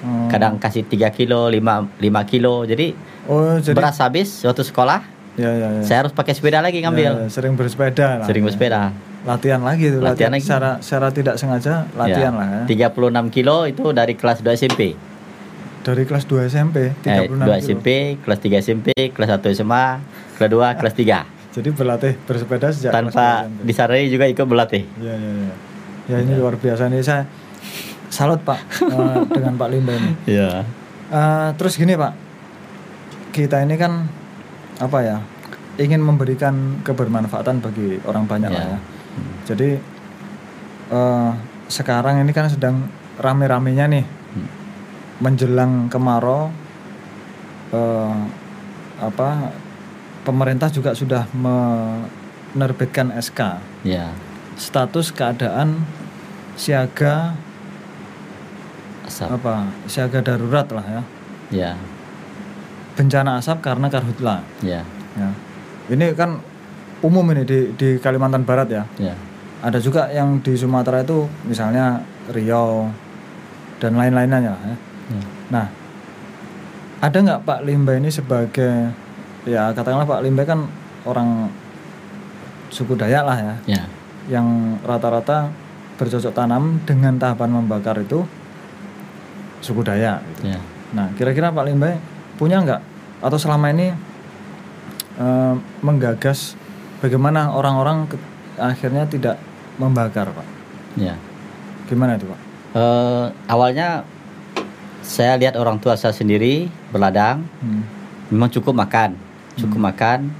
Oh. 0.00 0.28
Kadang 0.28 0.58
kasih 0.58 0.82
3 0.82 1.08
kilo 1.08 1.46
5 1.46 1.62
5 1.96 2.02
kilo. 2.24 2.62
Jadi, 2.62 2.92
Oh 3.24 3.56
jadi 3.56 3.72
beras 3.72 3.96
habis 3.98 4.42
waktu 4.42 4.60
sekolah 4.62 5.00
ya 5.34 5.48
ya 5.48 5.68
ya. 5.72 5.82
saya 5.82 5.98
harus 6.02 6.12
pakai 6.12 6.30
sepeda 6.30 6.58
lagi 6.58 6.78
Ya, 6.78 6.84
ngambil. 6.84 7.12
ya, 7.16 7.26
sering 7.28 7.54
bersepeda 7.54 8.20
lah. 8.20 8.26
Sering 8.26 8.42
ya. 8.42 8.46
bersepeda. 8.46 8.80
Latihan 9.24 9.56
lagi 9.58 9.88
itu, 9.88 9.98
Latihan 9.98 10.28
latihan, 10.28 10.30
lagi. 10.30 10.44
secara 10.44 10.70
secara 10.78 11.08
tidak 11.08 11.34
sengaja 11.36 11.88
latihan 11.94 12.30
Ya, 12.30 12.38
lah 12.38 12.48
ya. 12.68 12.88
36 12.90 12.92
kilo 13.30 13.64
itu 13.64 13.84
dari 13.90 14.12
kelas 14.12 14.38
2 14.38 14.52
SMP. 14.52 14.92
Dari 15.80 16.02
kelas 16.02 16.24
2 16.24 16.44
SMP, 16.44 16.92
Eh, 17.00 17.24
36 17.24 17.32
2 17.38 17.56
kilo. 17.56 17.56
SMP, 17.58 17.88
kelas 18.18 18.38
3 18.38 18.56
SMP, 18.58 18.88
kelas 19.08 19.28
1 19.30 19.48
SMA, 19.50 19.86
kelas 20.34 20.50
2, 20.50 20.68
kelas 20.74 20.94
3. 20.94 21.18
Jadi 21.54 21.68
berlatih 21.70 22.18
bersepeda 22.20 22.68
sejak 22.68 22.90
Tanpa 22.90 23.46
2 23.46 23.48
SMP. 23.48 23.60
disadari 23.64 24.04
juga 24.08 24.24
ikut 24.26 24.42
berlatih. 24.42 24.82
Ya 24.98 25.14
ya 25.14 25.32
ya. 25.40 25.54
Ya 26.04 26.16
ini 26.20 26.34
luar 26.34 26.54
biasa 26.54 26.86
nih 26.86 27.00
saya 27.00 27.24
salut 28.08 28.42
Pak 28.42 28.58
eh, 28.92 29.18
dengan 29.30 29.54
Pak 29.54 29.68
Limba 29.68 29.94
ini. 29.94 30.10
Iya. 30.26 30.66
Eh, 31.06 31.48
terus 31.54 31.74
gini 31.74 31.94
Pak, 31.94 32.12
kita 33.30 33.62
ini 33.62 33.74
kan 33.74 34.04
apa 34.76 34.98
ya 35.00 35.16
ingin 35.76 35.98
memberikan 35.98 36.54
kebermanfaatan 36.82 37.58
bagi 37.58 38.02
orang 38.02 38.26
banyak 38.26 38.46
lah 38.48 38.58
Ya. 38.60 38.68
ya. 38.68 38.78
Jadi 39.46 39.68
eh, 40.90 41.30
sekarang 41.66 42.18
ini 42.18 42.30
kan 42.30 42.46
sedang 42.46 42.90
rame-ramenya 43.16 43.86
nih 43.88 44.04
Hmm. 44.34 44.50
menjelang 45.20 45.86
kemarau 45.86 46.50
eh, 47.70 48.16
apa 48.98 49.28
pemerintah 50.24 50.68
juga 50.68 50.92
sudah 50.92 51.28
menerbitkan 51.32 53.12
SK 53.14 53.60
Ya. 53.84 54.10
status 54.56 55.12
keadaan 55.12 55.84
siaga 56.56 57.36
Asap. 59.04 59.36
apa 59.36 59.68
siaga 59.84 60.24
darurat 60.24 60.64
lah 60.70 60.84
ya 60.84 61.02
Ya. 61.52 61.72
bencana 62.96 63.36
asap 63.36 63.60
karena 63.60 63.86
karhutla 63.86 64.40
Ya. 64.64 64.80
ya 65.14 65.28
ini 65.86 66.16
kan 66.16 66.40
umum 67.04 67.20
ini 67.30 67.44
di 67.44 67.58
di 67.76 68.00
Kalimantan 68.00 68.48
Barat 68.48 68.68
ya 68.72 68.82
Ya. 68.96 69.12
ada 69.60 69.76
juga 69.76 70.08
yang 70.08 70.40
di 70.40 70.56
Sumatera 70.56 71.04
itu 71.04 71.28
misalnya 71.44 72.00
Riau 72.32 72.88
dan 73.76 73.92
lain-lainnya 73.94 74.40
ya 74.40 74.54
Ya. 74.56 74.76
nah 75.52 75.66
ada 77.04 77.12
nggak 77.12 77.44
Pak 77.44 77.60
Limba 77.60 77.92
ini 77.92 78.08
sebagai 78.08 78.88
ya 79.44 79.70
katakanlah 79.70 80.04
Pak 80.04 80.20
Limba 80.20 80.42
kan 80.42 80.64
orang 81.04 81.48
suku 82.68 82.94
Dayak 82.94 83.22
lah 83.22 83.36
ya 83.36 83.54
Ya. 83.70 83.82
yang 84.28 84.46
rata-rata 84.80 85.52
bercocok 85.94 86.32
tanam 86.32 86.80
dengan 86.82 87.14
tahapan 87.14 87.54
membakar 87.54 87.94
itu 87.96 88.24
suku 89.60 89.80
Dayak 89.80 90.20
gitu. 90.34 90.50
Ya. 90.50 90.60
Nah, 90.90 91.10
kira-kira 91.14 91.48
Pak 91.48 91.64
Limbai 91.64 91.96
punya 92.34 92.58
nggak 92.58 92.80
atau 93.20 93.38
selama 93.38 93.70
ini 93.70 93.94
eh, 95.14 95.54
menggagas 95.80 96.58
bagaimana 96.98 97.50
orang-orang 97.50 98.04
ke- 98.06 98.18
akhirnya 98.56 99.04
tidak 99.04 99.36
membakar, 99.76 100.26
Pak? 100.26 100.46
Ya. 100.96 101.14
Gimana 101.84 102.14
itu, 102.14 102.26
Pak? 102.26 102.40
Eh, 102.74 103.26
awalnya 103.46 104.02
saya 105.00 105.36
lihat 105.36 105.54
orang 105.54 105.78
tua 105.78 105.94
saya 105.94 106.10
sendiri 106.10 106.66
berladang 106.88 107.46
Hmm. 107.60 107.84
memang 108.28 108.48
cukup 108.48 108.74
makan 108.74 109.14
cukup 109.58 109.92
makan. 109.92 110.30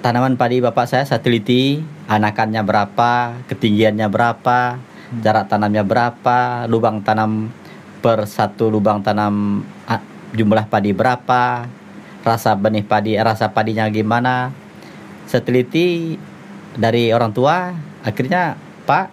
Tanaman 0.00 0.40
padi 0.40 0.64
bapak 0.64 0.88
saya 0.88 1.04
saya 1.04 1.20
teliti 1.20 1.84
anakannya 2.08 2.64
berapa 2.64 3.36
ketinggiannya 3.52 4.08
berapa 4.08 4.80
jarak 5.20 5.52
tanamnya 5.52 5.84
berapa 5.84 6.64
lubang 6.72 7.04
tanam 7.04 7.52
per 8.00 8.24
satu 8.24 8.72
lubang 8.72 9.04
tanam 9.04 9.60
ah, 9.84 10.00
jumlah 10.32 10.72
padi 10.72 10.96
berapa 10.96 11.68
rasa 12.24 12.56
benih 12.56 12.84
padi 12.84 13.20
rasa 13.20 13.52
padinya 13.52 13.84
gimana. 13.92 14.56
Saya 15.28 15.44
teliti 15.44 16.16
dari 16.74 17.12
orang 17.12 17.36
tua 17.36 17.76
akhirnya 18.00 18.56
pak 18.88 19.12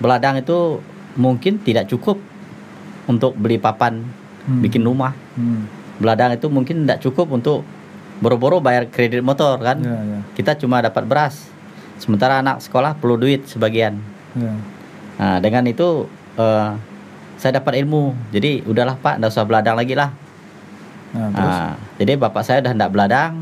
beladang 0.00 0.40
itu 0.40 0.80
mungkin 1.20 1.60
tidak 1.60 1.84
cukup 1.92 2.16
untuk 3.04 3.36
beli 3.36 3.60
papan 3.60 4.08
Hmm. 4.48 4.64
bikin 4.64 4.80
rumah. 4.80 5.12
Hmm. 5.36 5.68
beladang 5.98 6.30
itu 6.30 6.46
mungkin 6.46 6.86
tidak 6.86 7.02
cukup 7.02 7.26
untuk 7.34 7.66
boro-boro 8.18 8.58
bayar 8.58 8.86
kredit 8.86 9.20
motor 9.20 9.58
kan 9.58 9.78
Ya, 9.78 9.94
ya, 9.94 10.18
kita 10.34 10.54
cuma 10.54 10.78
dapat 10.78 11.02
beras 11.02 11.46
sementara 11.96 12.38
anak 12.38 12.58
sekolah 12.60 12.94
perlu 12.94 13.16
duit 13.16 13.44
sebagian 13.44 13.98
ya. 14.32 14.52
nah 15.16 15.36
dengan 15.38 15.62
itu 15.64 16.06
eh, 16.34 16.70
saya 17.34 17.52
dapat 17.54 17.78
ilmu 17.78 18.14
jadi 18.28 18.62
udahlah 18.62 18.94
pak 18.96 19.16
tidak 19.16 19.30
usah 19.30 19.44
beladang 19.44 19.74
lagi 19.74 19.94
lah 19.94 20.10
Nah, 21.08 21.32
terus 21.32 21.56
Nah, 21.56 21.72
jadi 21.96 22.12
bapak 22.14 22.42
saya 22.42 22.60
udah 22.60 22.72
tidak 22.74 22.90
beladang 22.90 23.32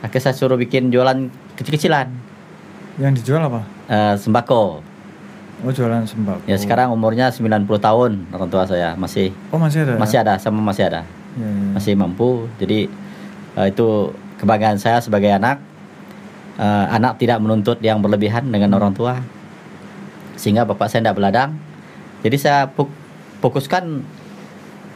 akhirnya 0.00 0.22
saya 0.22 0.34
suruh 0.34 0.56
bikin 0.56 0.88
jualan 0.88 1.28
kecil-kecilan 1.54 2.08
yang 2.96 3.12
dijual 3.12 3.42
apa? 3.42 3.60
eh, 3.86 4.14
sembako 4.16 4.80
Oh, 5.60 5.70
jualan 5.70 6.02
sembako. 6.02 6.42
ya 6.44 6.56
sekarang 6.56 6.88
umurnya 6.88 7.28
90 7.28 7.46
tahun 7.78 8.26
orang 8.30 8.48
tua 8.48 8.64
saya 8.64 8.96
masih 8.96 9.28
Oh, 9.48 9.60
masih 9.60 9.84
ada. 9.84 9.94
masih 9.94 10.16
ya? 10.16 10.22
ada 10.22 10.34
sama 10.38 10.58
masih 10.60 10.88
ada 10.88 11.02
Ya, 11.32 11.44
ya. 11.44 11.68
masih 11.72 11.92
mampu 11.94 12.48
jadi 12.56 12.88
eh, 13.58 13.66
itu 13.70 14.12
kebanggaan 14.40 14.78
saya 14.80 14.98
sebagai 14.98 15.30
anak. 15.32 15.60
Eh, 16.60 16.86
anak 16.92 17.16
tidak 17.16 17.40
menuntut 17.40 17.80
yang 17.80 18.00
berlebihan 18.04 18.48
dengan 18.52 18.76
orang 18.76 18.92
tua. 18.92 19.20
Sehingga 20.36 20.68
bapak 20.68 20.88
saya 20.88 21.08
tidak 21.08 21.16
beladang. 21.18 21.56
Jadi 22.22 22.36
saya 22.38 22.68
fok- 22.70 22.94
fokuskan 23.42 24.04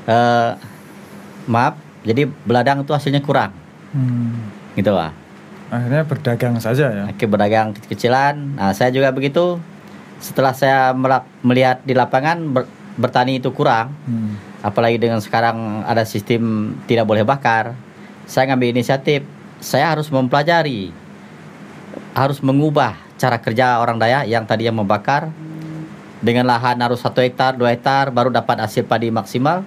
eh, 0.06 0.50
maaf 1.46 1.74
jadi 2.06 2.30
beladang 2.46 2.86
itu 2.86 2.94
hasilnya 2.94 3.22
kurang. 3.22 3.50
Hmm. 3.96 4.52
gitu 4.76 4.92
lah 4.92 5.08
Akhirnya 5.72 6.04
berdagang 6.04 6.54
saja 6.60 6.92
ya. 6.92 7.02
Akhirnya 7.08 7.28
berdagang 7.32 7.66
kecil-kecilan. 7.74 8.54
Nah 8.54 8.70
saya 8.76 8.92
juga 8.94 9.10
begitu. 9.10 9.58
Setelah 10.22 10.52
saya 10.54 10.94
melihat 11.42 11.82
di 11.82 11.96
lapangan 11.96 12.38
ber- 12.54 12.70
bertani 12.94 13.42
itu 13.42 13.50
kurang. 13.50 13.90
Hmm. 14.06 14.36
apalagi 14.64 14.98
dengan 14.98 15.22
sekarang 15.22 15.86
ada 15.86 16.02
sistem 16.02 16.74
tidak 16.90 17.06
boleh 17.06 17.22
bakar 17.22 17.78
saya 18.26 18.52
ngambil 18.52 18.76
inisiatif 18.76 19.24
saya 19.62 19.94
harus 19.94 20.10
mempelajari 20.12 20.92
harus 22.12 22.42
mengubah 22.44 22.98
cara 23.16 23.40
kerja 23.40 23.80
orang 23.80 23.96
Dayak 23.96 24.28
yang 24.28 24.44
tadinya 24.44 24.82
membakar 24.84 25.32
dengan 26.20 26.44
lahan 26.44 26.76
harus 26.82 27.00
satu 27.00 27.24
hektar 27.24 27.56
dua 27.56 27.72
hektar 27.72 28.12
baru 28.12 28.28
dapat 28.28 28.60
hasil 28.60 28.84
padi 28.84 29.08
maksimal 29.08 29.64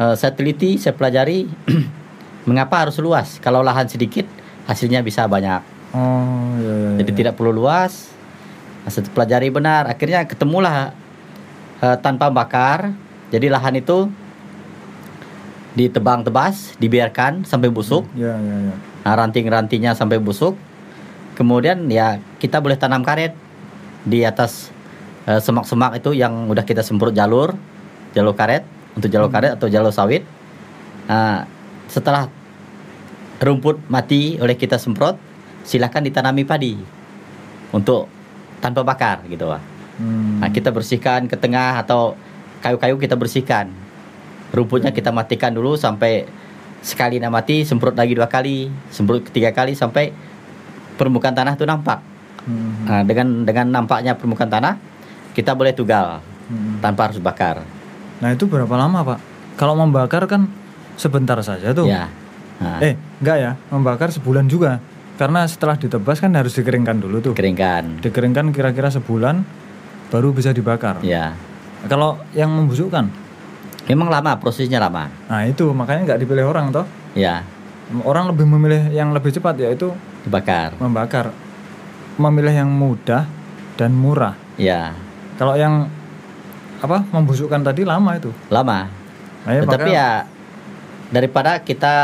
eh, 0.00 0.14
saya 0.16 0.32
teliti, 0.34 0.76
saya 0.80 0.96
pelajari 0.96 1.46
mengapa 2.48 2.86
harus 2.86 2.98
luas. 2.98 3.38
Kalau 3.38 3.62
lahan 3.62 3.86
sedikit 3.86 4.26
hasilnya 4.66 5.02
bisa 5.02 5.26
banyak. 5.26 5.62
Oh, 5.92 6.56
iya, 6.58 6.72
iya, 6.72 6.90
Jadi 7.02 7.10
iya. 7.12 7.18
tidak 7.24 7.34
perlu 7.36 7.52
luas. 7.52 8.10
Nah, 8.82 8.90
Saya 8.90 9.06
pelajari 9.12 9.48
benar. 9.52 9.86
Akhirnya 9.86 10.24
ketemulah 10.26 10.94
eh, 11.82 11.96
tanpa 12.00 12.32
bakar. 12.32 12.90
Jadi 13.32 13.48
lahan 13.48 13.80
itu 13.80 14.12
ditebang 15.72 16.24
tebas, 16.24 16.76
dibiarkan 16.76 17.48
sampai 17.48 17.72
busuk. 17.72 18.04
Iya, 18.12 18.36
iya, 18.36 18.56
iya. 18.70 18.74
Nah, 18.76 19.14
ranting-rantingnya 19.16 19.96
sampai 19.96 20.20
busuk. 20.20 20.54
Kemudian 21.32 21.88
ya 21.88 22.20
kita 22.36 22.60
boleh 22.60 22.76
tanam 22.76 23.00
karet 23.00 23.32
di 24.04 24.20
atas 24.22 24.68
eh, 25.24 25.40
semak-semak 25.40 25.96
itu 25.96 26.12
yang 26.12 26.50
udah 26.52 26.62
kita 26.62 26.84
semprot 26.84 27.16
jalur, 27.16 27.56
jalur 28.12 28.36
karet 28.36 28.62
untuk 28.92 29.08
jalur 29.08 29.32
karet 29.32 29.56
atau 29.56 29.66
jalur 29.72 29.90
sawit. 29.90 30.28
Nah, 31.08 31.48
setelah 31.88 32.28
rumput 33.40 33.80
mati 33.88 34.36
oleh 34.38 34.54
kita 34.54 34.76
semprot, 34.76 35.16
silakan 35.64 36.04
ditanami 36.04 36.44
padi 36.44 36.76
untuk 37.72 38.06
tanpa 38.60 38.84
bakar 38.84 39.24
gitu 39.26 39.48
Pak. 39.48 39.62
Hmm. 39.98 40.38
Nah, 40.44 40.50
kita 40.52 40.68
bersihkan 40.68 41.26
ke 41.26 41.34
tengah 41.34 41.80
atau 41.80 42.14
kayu-kayu 42.62 43.00
kita 43.00 43.18
bersihkan. 43.18 43.72
Rumputnya 44.52 44.92
kita 44.92 45.08
matikan 45.10 45.50
dulu 45.50 45.74
sampai 45.74 46.28
sekali 46.84 47.16
nak 47.16 47.32
mati, 47.32 47.64
semprot 47.64 47.96
lagi 47.96 48.12
dua 48.12 48.28
kali, 48.28 48.68
semprot 48.92 49.24
ketiga 49.24 49.50
kali 49.50 49.72
sampai 49.72 50.12
permukaan 50.94 51.32
tanah 51.32 51.56
itu 51.56 51.64
nampak. 51.64 51.98
Hmm. 52.44 52.84
Nah, 52.84 53.02
dengan 53.06 53.48
dengan 53.48 53.66
nampaknya 53.80 54.12
permukaan 54.18 54.50
tanah, 54.50 54.76
kita 55.32 55.56
boleh 55.56 55.72
tugal 55.72 56.20
Hmm. 56.52 56.82
tanpa 56.84 57.08
harus 57.08 57.22
bakar. 57.22 57.64
Nah, 58.20 58.28
itu 58.34 58.44
berapa 58.44 58.74
lama, 58.76 59.00
Pak? 59.00 59.18
Kalau 59.56 59.72
membakar 59.72 60.26
kan 60.28 60.50
sebentar 60.98 61.38
saja 61.40 61.72
tuh. 61.72 61.88
Ya. 61.88 62.10
Nah, 62.60 62.78
Eh, 62.78 62.94
enggak 63.18 63.36
ya, 63.40 63.52
membakar 63.72 64.12
sebulan 64.12 64.46
juga. 64.46 64.78
Karena 65.16 65.46
setelah 65.46 65.78
ditebas 65.78 66.18
kan 66.18 66.34
harus 66.34 66.52
dikeringkan 66.54 66.98
dulu 66.98 67.22
tuh. 67.22 67.32
keringkan. 67.32 68.02
Dikeringkan 68.02 68.50
kira-kira 68.50 68.90
sebulan 68.90 69.46
baru 70.10 70.34
bisa 70.34 70.50
dibakar. 70.50 70.98
Ya. 71.06 71.34
Kalau 71.86 72.18
yang 72.34 72.50
membusukkan, 72.52 73.21
Memang 73.86 74.08
lama 74.08 74.38
prosesnya 74.38 74.78
lama. 74.78 75.10
nah 75.26 75.42
itu 75.42 75.70
makanya 75.74 76.14
nggak 76.14 76.20
dipilih 76.22 76.46
orang 76.46 76.70
toh. 76.70 76.86
Ya, 77.12 77.42
Orang 78.06 78.24
lebih 78.30 78.48
memilih 78.48 78.88
yang 78.88 79.12
lebih 79.12 79.28
cepat 79.30 79.58
yaitu 79.58 79.92
dibakar. 80.24 80.72
membakar. 80.80 81.28
Memilih 82.16 82.64
yang 82.64 82.70
mudah 82.70 83.28
dan 83.76 83.92
murah. 83.92 84.32
Ya, 84.56 84.96
Kalau 85.36 85.56
yang 85.56 85.88
apa 86.78 87.04
membusukkan 87.10 87.60
tadi 87.62 87.82
lama 87.84 88.16
itu. 88.16 88.30
lama. 88.48 88.88
Nah, 89.44 89.52
ya, 89.52 89.60
Tetapi 89.66 89.90
ya 89.90 90.10
daripada 91.10 91.60
kita 91.60 91.94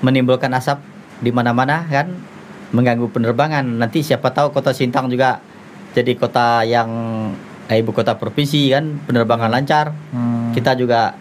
menimbulkan 0.00 0.50
asap 0.54 0.80
di 1.20 1.30
mana-mana 1.30 1.84
kan 1.86 2.08
mengganggu 2.72 3.10
penerbangan. 3.10 3.66
Nanti 3.66 4.00
siapa 4.00 4.32
tahu 4.32 4.50
kota 4.50 4.72
Sintang 4.72 5.12
juga 5.12 5.38
jadi 5.92 6.16
kota 6.16 6.64
yang 6.64 6.88
eh, 7.66 7.78
ibu 7.78 7.90
kota 7.90 8.14
provinsi 8.14 8.70
kan 8.70 8.84
penerbangan 9.02 9.50
lancar. 9.50 9.92
Hmm, 10.10 10.50
Kita 10.52 10.74
juga 10.74 11.14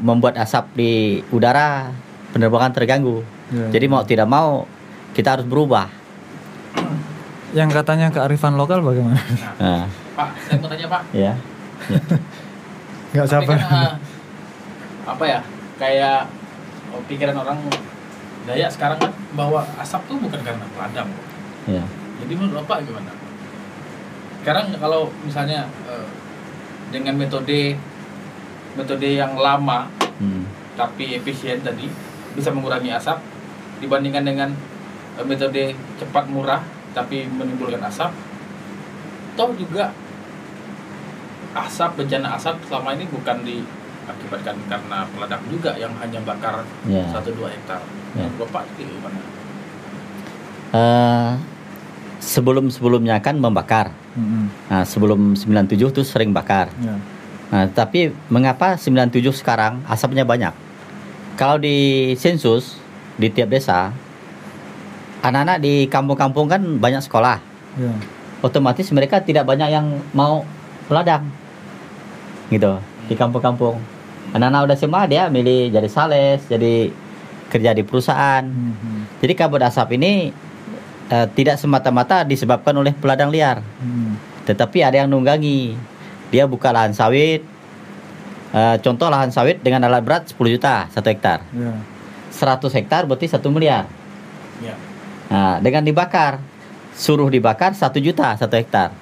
membuat 0.00 0.34
asap 0.36 0.64
di 0.74 0.92
udara 1.28 1.92
penerbangan 2.30 2.72
terganggu. 2.72 3.20
ya, 3.48 3.68
Jadi 3.68 3.86
mau 3.86 4.02
tidak 4.02 4.24
mau 4.24 4.64
kita 5.12 5.38
harus 5.38 5.46
berubah. 5.46 5.88
yang 7.48 7.72
katanya 7.72 8.12
kearifan 8.12 8.60
lokal 8.60 8.84
bagaimana? 8.84 9.16
Nah, 9.56 9.88
Pak, 10.12 10.28
saya 10.44 10.60
mau 10.60 10.68
tanya 10.68 10.86
Pak. 10.86 11.02
ya. 11.16 11.32
Nggak 13.12 13.24
Tapi 13.24 13.44
sabar. 13.48 13.56
kan, 13.56 13.60
eh, 13.64 13.92
apa 15.08 15.24
ya? 15.24 15.40
Kayak 15.80 16.28
oh, 16.92 17.00
pikiran 17.08 17.36
orang 17.36 17.56
Dayak 18.44 18.72
sekarang 18.72 18.96
kan 18.96 19.12
bahwa 19.32 19.60
asap 19.76 20.00
tuh 20.08 20.16
bukan 20.16 20.40
karena 20.40 20.64
peladang. 20.72 21.08
Pak. 21.08 21.24
Ya. 21.68 21.84
Jadi 22.20 22.32
menurut 22.32 22.64
Bapak 22.64 22.84
gimana? 22.84 23.12
Sekarang 24.40 24.70
kalau 24.74 25.10
misalnya 25.20 25.66
eh, 25.84 26.06
dengan 26.88 27.14
metode 27.14 27.76
metode 28.74 29.08
yang 29.08 29.34
lama 29.34 29.90
Hmm. 30.18 30.42
tapi 30.74 31.14
efisien 31.14 31.62
tadi 31.62 31.86
bisa 32.34 32.50
mengurangi 32.50 32.90
asap 32.90 33.22
dibandingkan 33.78 34.26
dengan 34.26 34.50
eh, 35.14 35.22
metode 35.22 35.70
cepat 35.94 36.26
murah 36.26 36.58
tapi 36.90 37.22
menimbulkan 37.24 37.78
asap 37.84 38.10
toh 39.34 39.54
juga 39.54 39.94
asap 41.54 41.90
bencana 41.96 42.34
asap 42.34 42.58
selama 42.66 42.98
ini 42.98 43.06
bukan 43.06 43.46
diakibatkan 43.46 44.58
karena 44.66 45.06
peledam 45.08 45.42
juga 45.46 45.70
yang 45.74 45.94
hanya 45.96 46.18
bakar 46.22 46.66
Ya. 46.82 47.06
satu 47.08 47.30
dua 47.30 47.46
hektar 47.48 47.78
Ya. 48.14 48.26
bapak 48.34 48.66
itu 48.74 48.90
gimana 48.90 49.22
Eh, 50.68 51.30
sebelum-sebelumnya 52.18 53.22
kan 53.22 53.38
membakar. 53.38 53.94
Mm-mm. 54.18 54.50
Nah, 54.70 54.82
sebelum 54.82 55.34
97 55.38 55.94
tuh 55.94 56.04
sering 56.04 56.34
bakar. 56.34 56.70
Ya. 56.82 56.96
Nah, 57.48 57.64
tapi 57.72 58.12
mengapa 58.28 58.76
97 58.76 59.32
sekarang 59.32 59.80
asapnya 59.88 60.26
banyak? 60.26 60.52
Kalau 61.38 61.56
di 61.56 62.12
sensus 62.18 62.76
di 63.16 63.30
tiap 63.30 63.48
desa, 63.48 63.94
anak-anak 65.22 65.58
di 65.62 65.86
kampung-kampung 65.86 66.50
kan 66.50 66.60
banyak 66.60 67.02
sekolah. 67.02 67.38
Ya. 67.78 67.92
Otomatis 68.42 68.90
mereka 68.94 69.18
tidak 69.22 69.46
banyak 69.46 69.70
yang 69.70 69.98
mau 70.14 70.42
peladang. 70.86 71.26
Gitu, 72.50 72.78
di 73.10 73.14
kampung-kampung. 73.14 73.78
Anak-anak 74.34 74.68
udah 74.68 74.76
SMA 74.76 75.02
dia 75.08 75.22
milih 75.32 75.72
jadi 75.72 75.88
sales, 75.88 76.44
jadi 76.46 76.92
kerja 77.48 77.72
di 77.72 77.82
perusahaan. 77.82 78.44
Mhm. 78.44 79.24
Jadi 79.24 79.32
kabut 79.34 79.64
asap 79.64 79.96
ini 79.96 80.30
eh, 81.08 81.26
tidak 81.34 81.56
semata-mata 81.56 82.22
disebabkan 82.22 82.72
oleh 82.76 82.92
peladang 82.92 83.28
liar. 83.28 83.60
Hmm. 83.80 84.16
Tetapi 84.44 84.80
ada 84.80 85.04
yang 85.04 85.10
nunggangi. 85.10 85.76
Dia 86.28 86.44
buka 86.44 86.68
lahan 86.68 86.92
sawit. 86.92 87.40
Eh, 88.48 88.76
contoh 88.80 89.08
lahan 89.08 89.28
sawit 89.28 89.60
dengan 89.60 89.84
alat 89.84 90.00
berat 90.00 90.22
10 90.28 90.48
juta 90.48 90.88
satu 90.88 91.08
hektar. 91.08 91.44
Ya. 91.52 91.72
100 92.32 92.72
hektar 92.72 93.04
berarti 93.04 93.28
1 93.28 93.48
miliar. 93.52 93.84
ya 94.60 94.72
Nah, 95.28 95.60
dengan 95.60 95.84
dibakar 95.84 96.40
suruh 96.96 97.28
dibakar 97.28 97.76
1 97.76 98.00
juta 98.00 98.32
satu 98.40 98.56
hektar. 98.56 98.96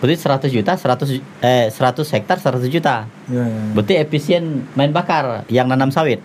Berarti 0.00 0.16
100 0.16 0.48
juta 0.52 0.76
100 0.76 1.08
ju- 1.08 1.24
eh 1.40 1.72
100 1.72 2.08
hektar 2.12 2.36
100 2.36 2.68
juta. 2.68 3.08
Ya, 3.28 3.40
ya, 3.40 3.44
ya. 3.48 3.60
Berarti 3.72 3.94
efisien 3.96 4.68
main 4.76 4.92
bakar 4.92 5.48
yang 5.48 5.64
nanam 5.64 5.88
sawit. 5.88 6.20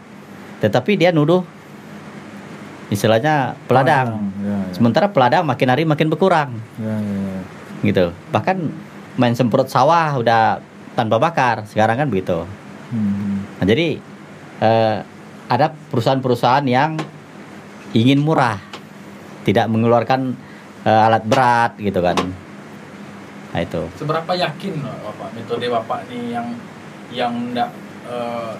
Tetapi 0.59 0.99
dia 0.99 1.15
nuduh 1.15 1.43
istilahnya 2.93 3.57
peladang. 3.65 4.29
Ya, 4.45 4.53
ya. 4.53 4.57
Sementara 4.75 5.09
peladang 5.09 5.43
makin 5.45 5.67
hari 5.73 5.83
makin 5.87 6.07
berkurang. 6.09 6.53
Ya, 6.77 6.95
ya, 6.95 7.17
ya. 7.33 7.39
gitu 7.85 8.05
bahkan 8.33 8.71
main 9.15 9.35
semprot 9.37 9.69
sawah 9.69 10.15
udah 10.17 10.59
tanpa 10.95 11.21
bakar 11.21 11.67
sekarang 11.69 12.01
kan 12.01 12.09
begitu 12.09 12.43
Hmm. 12.85 13.41
nah, 13.57 13.65
jadi 13.65 13.97
eh, 14.61 14.97
ada 15.49 15.73
perusahaan-perusahaan 15.89 16.61
yang 16.69 17.01
ingin 17.97 18.21
murah 18.21 18.61
tidak 19.41 19.65
mengeluarkan 19.73 20.37
eh, 20.85 21.05
alat 21.09 21.25
berat 21.25 21.73
gitu 21.81 21.97
kan 21.97 22.13
nah 23.51 23.59
itu 23.59 23.89
seberapa 23.97 24.37
yakin 24.37 24.85
bapak 24.85 25.29
metode 25.33 25.65
bapak 25.65 25.99
nih 26.13 26.37
yang 26.37 26.47
yang 27.09 27.33
enggak 27.33 27.73
eh, 28.05 28.53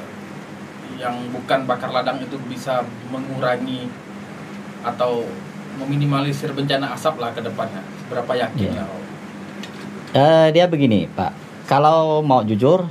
yang 0.98 1.16
bukan 1.30 1.70
bakar 1.70 1.94
ladang 1.94 2.18
itu 2.26 2.42
bisa 2.50 2.82
mengurangi 3.14 3.94
atau 4.86 5.26
meminimalisir 5.76 6.54
bencana 6.54 6.93
asap 6.93 7.19
lah 7.19 7.34
ke 7.34 7.41
depannya. 7.41 7.82
Seberapa 8.06 8.32
yakin 8.38 8.69
Iya. 8.71 8.86
ya 8.86 9.04
Eh, 10.15 10.48
dia 10.56 10.65
begini 10.69 11.12
pak. 11.12 11.36
Kalau 11.67 12.24
mau 12.24 12.39
jujur 12.39 12.88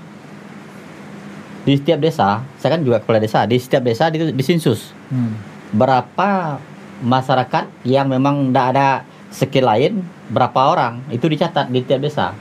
di 1.64 1.72
setiap 1.72 1.96
desa 1.96 2.44
saya 2.60 2.76
kan 2.76 2.84
juga 2.84 3.00
kepala 3.00 3.16
desa 3.16 3.48
di 3.48 3.56
setiap 3.56 3.80
desa 3.80 4.12
itu 4.12 4.28
disensus 4.36 4.92
Hmm. 5.08 5.32
berapa 5.72 6.60
masyarakat 7.00 7.64
yang 7.88 8.12
memang 8.12 8.52
tidak 8.52 8.66
ada 8.76 8.88
skill 9.32 9.64
lain 9.64 10.04
berapa 10.28 10.60
orang 10.68 11.00
itu 11.08 11.24
dicatat 11.24 11.72
di 11.72 11.80
tiap 11.80 12.04
desa. 12.04 12.36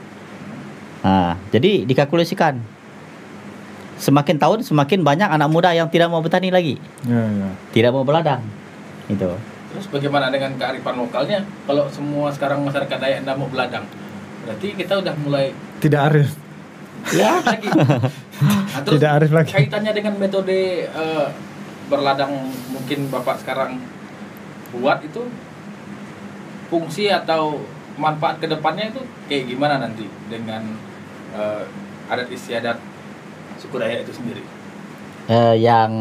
Nah 1.00 1.40
jadi 1.48 1.88
dikalkulasikan. 1.88 2.60
Semakin 3.96 4.36
tahun 4.36 4.58
semakin 4.60 5.00
banyak 5.00 5.28
anak 5.30 5.48
muda 5.48 5.72
yang 5.72 5.88
tidak 5.88 6.12
mau 6.12 6.20
bertani 6.20 6.52
lagi. 6.52 6.76
Ya, 7.08 7.24
ya. 7.24 7.48
tidak 7.72 7.96
mau 7.96 8.04
beladang 8.04 8.44
itu 9.06 9.30
terus 9.70 9.86
bagaimana 9.90 10.30
dengan 10.30 10.54
kearifan 10.54 10.96
lokalnya 10.96 11.42
kalau 11.66 11.90
semua 11.90 12.30
sekarang 12.30 12.62
masyarakat 12.62 12.94
Dayak 12.94 13.26
enggak 13.26 13.36
mau 13.36 13.48
beladang 13.48 13.84
berarti 14.44 14.68
kita 14.74 15.00
udah 15.00 15.14
mulai 15.18 15.50
Tidak 15.80 16.00
arif. 16.00 16.30
ya 17.10 17.40
lagi 17.40 17.68
Nah, 18.34 18.82
terus 18.82 18.98
Tidak 18.98 19.10
arif 19.12 19.30
lagi. 19.30 19.50
kaitannya 19.52 19.92
dengan 19.92 20.18
metode 20.18 20.58
eh, 20.84 21.26
berladang 21.86 22.34
mungkin 22.68 23.06
bapak 23.08 23.38
sekarang 23.38 23.78
buat 24.74 24.98
itu 25.00 25.22
fungsi 26.66 27.06
atau 27.08 27.62
manfaat 27.94 28.42
ke 28.42 28.50
depannya 28.50 28.90
itu 28.90 29.00
kayak 29.30 29.44
gimana 29.46 29.78
nanti 29.78 30.02
dengan 30.26 30.66
eh, 31.30 31.62
adat 32.10 32.26
istiadat 32.28 32.78
suku 33.56 33.78
Dayak 33.78 34.02
itu 34.02 34.12
sendiri 34.12 34.42
eh, 35.28 35.54
yang 35.56 35.92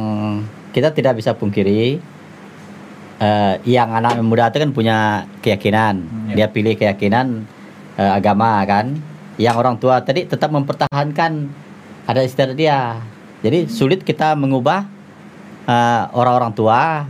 kita 0.73 0.89
tidak 0.89 1.21
bisa 1.21 1.37
pungkiri 1.37 2.01
eh, 3.23 3.53
yang 3.65 3.87
anak 3.89 4.19
muda 4.19 4.51
itu 4.51 4.59
kan 4.59 4.71
punya 4.71 4.97
keyakinan 5.39 5.95
Hmm. 6.03 6.35
dia 6.35 6.47
pilih 6.47 6.75
keyakinan 6.75 7.47
eh, 7.95 8.11
agama 8.11 8.59
kan 8.65 8.99
yang 9.39 9.55
orang 9.55 9.77
tua 9.77 9.97
tadi 9.99 10.27
tetap 10.27 10.51
mempertahankan 10.51 11.47
ada 12.03 12.19
istiadat 12.21 12.53
dia 12.53 12.99
jadi 13.39 13.65
sulit 13.67 14.03
kita 14.03 14.35
mengubah 14.35 14.83
eh, 15.65 16.03
orang-orang 16.11 16.51
tua 16.51 17.07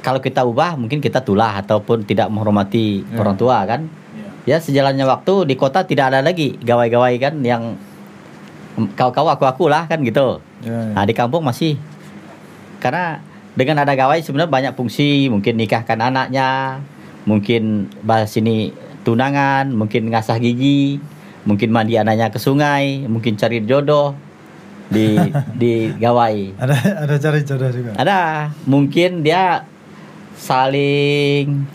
kalau 0.00 0.20
kita 0.20 0.44
ubah 0.44 0.76
mungkin 0.76 1.00
kita 1.00 1.18
tulah 1.18 1.58
ataupun 1.58 2.04
tidak 2.04 2.28
menghormati 2.28 3.02
Ya. 3.02 3.16
orang 3.16 3.34
tua 3.34 3.56
kan 3.64 3.80
Ya. 4.44 4.54
ya 4.54 4.62
sejalannya 4.62 5.02
waktu 5.02 5.46
di 5.46 5.54
kota 5.54 5.82
tidak 5.82 6.12
ada 6.12 6.20
lagi 6.20 6.54
gawai-gawai 6.60 7.14
kan 7.16 7.34
yang 7.42 7.74
kau-kau 8.92 9.26
aku-aku 9.26 9.66
lah 9.66 9.86
kan 9.86 9.98
gitu 10.00 10.38
Ya, 10.60 10.72
ya. 10.72 10.94
Nah 10.94 11.04
di 11.04 11.12
kampung 11.12 11.42
masih 11.42 11.76
karena 12.78 13.20
dengan 13.56 13.82
ada 13.82 13.96
gawai 13.96 14.20
sebenarnya 14.20 14.52
banyak 14.52 14.72
fungsi. 14.76 15.26
Mungkin 15.32 15.56
nikahkan 15.56 15.98
anaknya 15.98 16.78
mungkin 17.26 17.90
bahas 18.06 18.30
ini 18.38 18.70
tunangan 19.02 19.72
mungkin 19.74 20.12
ngasah 20.14 20.38
gigi 20.38 21.02
mungkin 21.42 21.74
mandi 21.74 21.98
anaknya 21.98 22.30
ke 22.30 22.38
sungai 22.38 23.02
mungkin 23.06 23.34
cari 23.34 23.62
jodoh 23.62 24.14
di 24.86 25.14
di 25.60 25.90
gawai 25.94 26.54
Ada 26.54 26.74
ada 27.02 27.14
cari 27.18 27.40
jodoh 27.42 27.70
juga. 27.74 27.90
ada. 27.98 28.50
Mungkin 28.66 29.26
dia 29.26 29.66
saling 30.38 31.66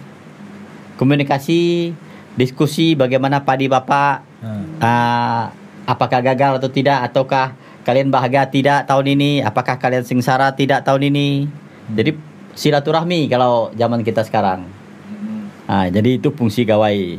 komunikasi 0.95 1.91
diskusi 2.35 2.93
bagaimana 2.95 3.41
padi 3.43 3.67
bapak 3.67 4.29
Nah, 4.41 4.57
Ah, 4.81 5.43
apakah 5.85 6.17
gagal 6.17 6.57
atau 6.57 6.65
tidak 6.65 7.05
ataukah 7.05 7.53
kalian 7.85 8.09
bahagia 8.09 8.49
tidak 8.49 8.89
tahun 8.89 9.13
ini 9.13 9.45
apakah 9.45 9.77
kalian 9.77 10.01
sengsara 10.01 10.49
tidak 10.57 10.81
tahun 10.81 11.13
ini 11.13 11.45
jadi 11.89 12.13
silaturahmi 12.53 13.31
kalau 13.31 13.71
zaman 13.73 14.03
kita 14.05 14.21
sekarang. 14.27 14.67
Mm. 15.09 15.41
Ah, 15.65 15.87
jadi 15.87 16.19
itu 16.19 16.29
fungsi 16.35 16.67
gawai. 16.67 17.17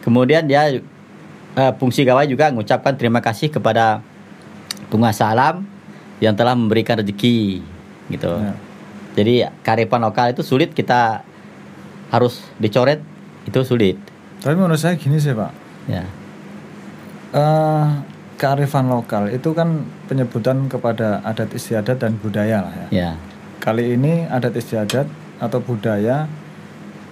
Kemudian 0.00 0.46
dia 0.46 0.80
eh, 1.58 1.72
fungsi 1.76 2.06
gawai 2.06 2.24
juga 2.30 2.48
mengucapkan 2.54 2.94
terima 2.94 3.18
kasih 3.18 3.50
kepada 3.50 4.00
penguasa 4.88 5.28
alam 5.34 5.66
yang 6.22 6.34
telah 6.34 6.54
memberikan 6.54 6.98
rezeki 6.98 7.62
gitu. 8.08 8.32
Ya. 8.40 8.54
jadi 9.12 9.34
kearifan 9.60 10.00
lokal 10.00 10.32
itu 10.32 10.40
sulit 10.40 10.72
kita 10.72 11.20
harus 12.08 12.40
dicoret 12.56 13.04
itu 13.44 13.60
sulit. 13.66 14.00
Tapi 14.40 14.54
menurut 14.56 14.78
saya 14.80 14.94
gini 14.96 15.18
sih 15.18 15.34
pak, 15.34 15.50
ya. 15.90 16.06
Eh, 17.34 17.86
kearifan 18.40 18.88
lokal 18.88 19.28
itu 19.34 19.52
kan 19.52 19.84
penyebutan 20.08 20.70
kepada 20.70 21.20
adat 21.26 21.52
istiadat 21.52 22.00
dan 22.00 22.16
budaya 22.22 22.64
lah 22.64 22.74
ya. 22.86 22.88
ya 22.88 23.10
Kali 23.58 23.94
ini 23.94 24.24
adat 24.24 24.54
istiadat 24.54 25.06
atau 25.38 25.58
budaya 25.58 26.26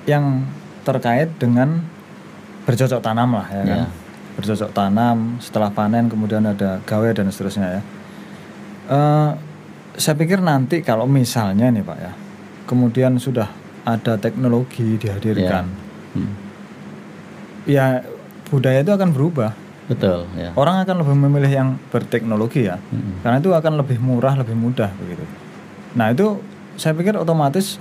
yang 0.07 0.47
terkait 0.87 1.35
dengan 1.37 1.83
bercocok 2.65 3.03
tanam 3.03 3.35
lah 3.35 3.47
ya 3.51 3.63
kan. 3.63 3.79
Ya. 3.83 3.87
Bercocok 4.37 4.71
tanam 4.71 5.39
setelah 5.41 5.71
panen 5.71 6.07
kemudian 6.07 6.45
ada 6.47 6.79
gawe 6.85 7.09
dan 7.11 7.31
seterusnya 7.31 7.81
ya. 7.81 7.83
Eh, 8.87 9.31
saya 9.97 10.15
pikir 10.15 10.39
nanti 10.39 10.85
kalau 10.85 11.09
misalnya 11.09 11.73
nih 11.73 11.83
pak 11.83 11.99
ya, 11.99 12.13
kemudian 12.69 13.17
sudah 13.17 13.49
ada 13.83 14.19
teknologi 14.19 14.99
dihadirkan, 14.99 15.65
Hmm. 16.13 16.35
ya 17.65 18.03
budaya 18.47 18.83
itu 18.83 18.93
akan 18.93 19.11
berubah. 19.11 19.53
betul 19.87 20.27
ya 20.35 20.51
Orang 20.59 20.83
akan 20.83 21.07
lebih 21.07 21.15
memilih 21.15 21.47
yang 21.47 21.69
berteknologi 21.95 22.67
ya, 22.67 22.75
Mm. 22.91 23.23
karena 23.23 23.37
itu 23.39 23.55
akan 23.55 23.79
lebih 23.79 24.03
murah, 24.03 24.35
lebih 24.35 24.59
mudah 24.59 24.91
begitu. 24.99 25.23
Nah 25.97 26.13
itu 26.13 26.39
saya 26.77 26.93
pikir 26.93 27.17
otomatis 27.17 27.81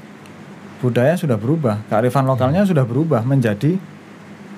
budaya 0.80 1.20
sudah 1.20 1.36
berubah, 1.36 1.84
kearifan 1.92 2.24
lokalnya 2.24 2.64
sudah 2.64 2.88
berubah 2.88 3.28
menjadi 3.28 3.76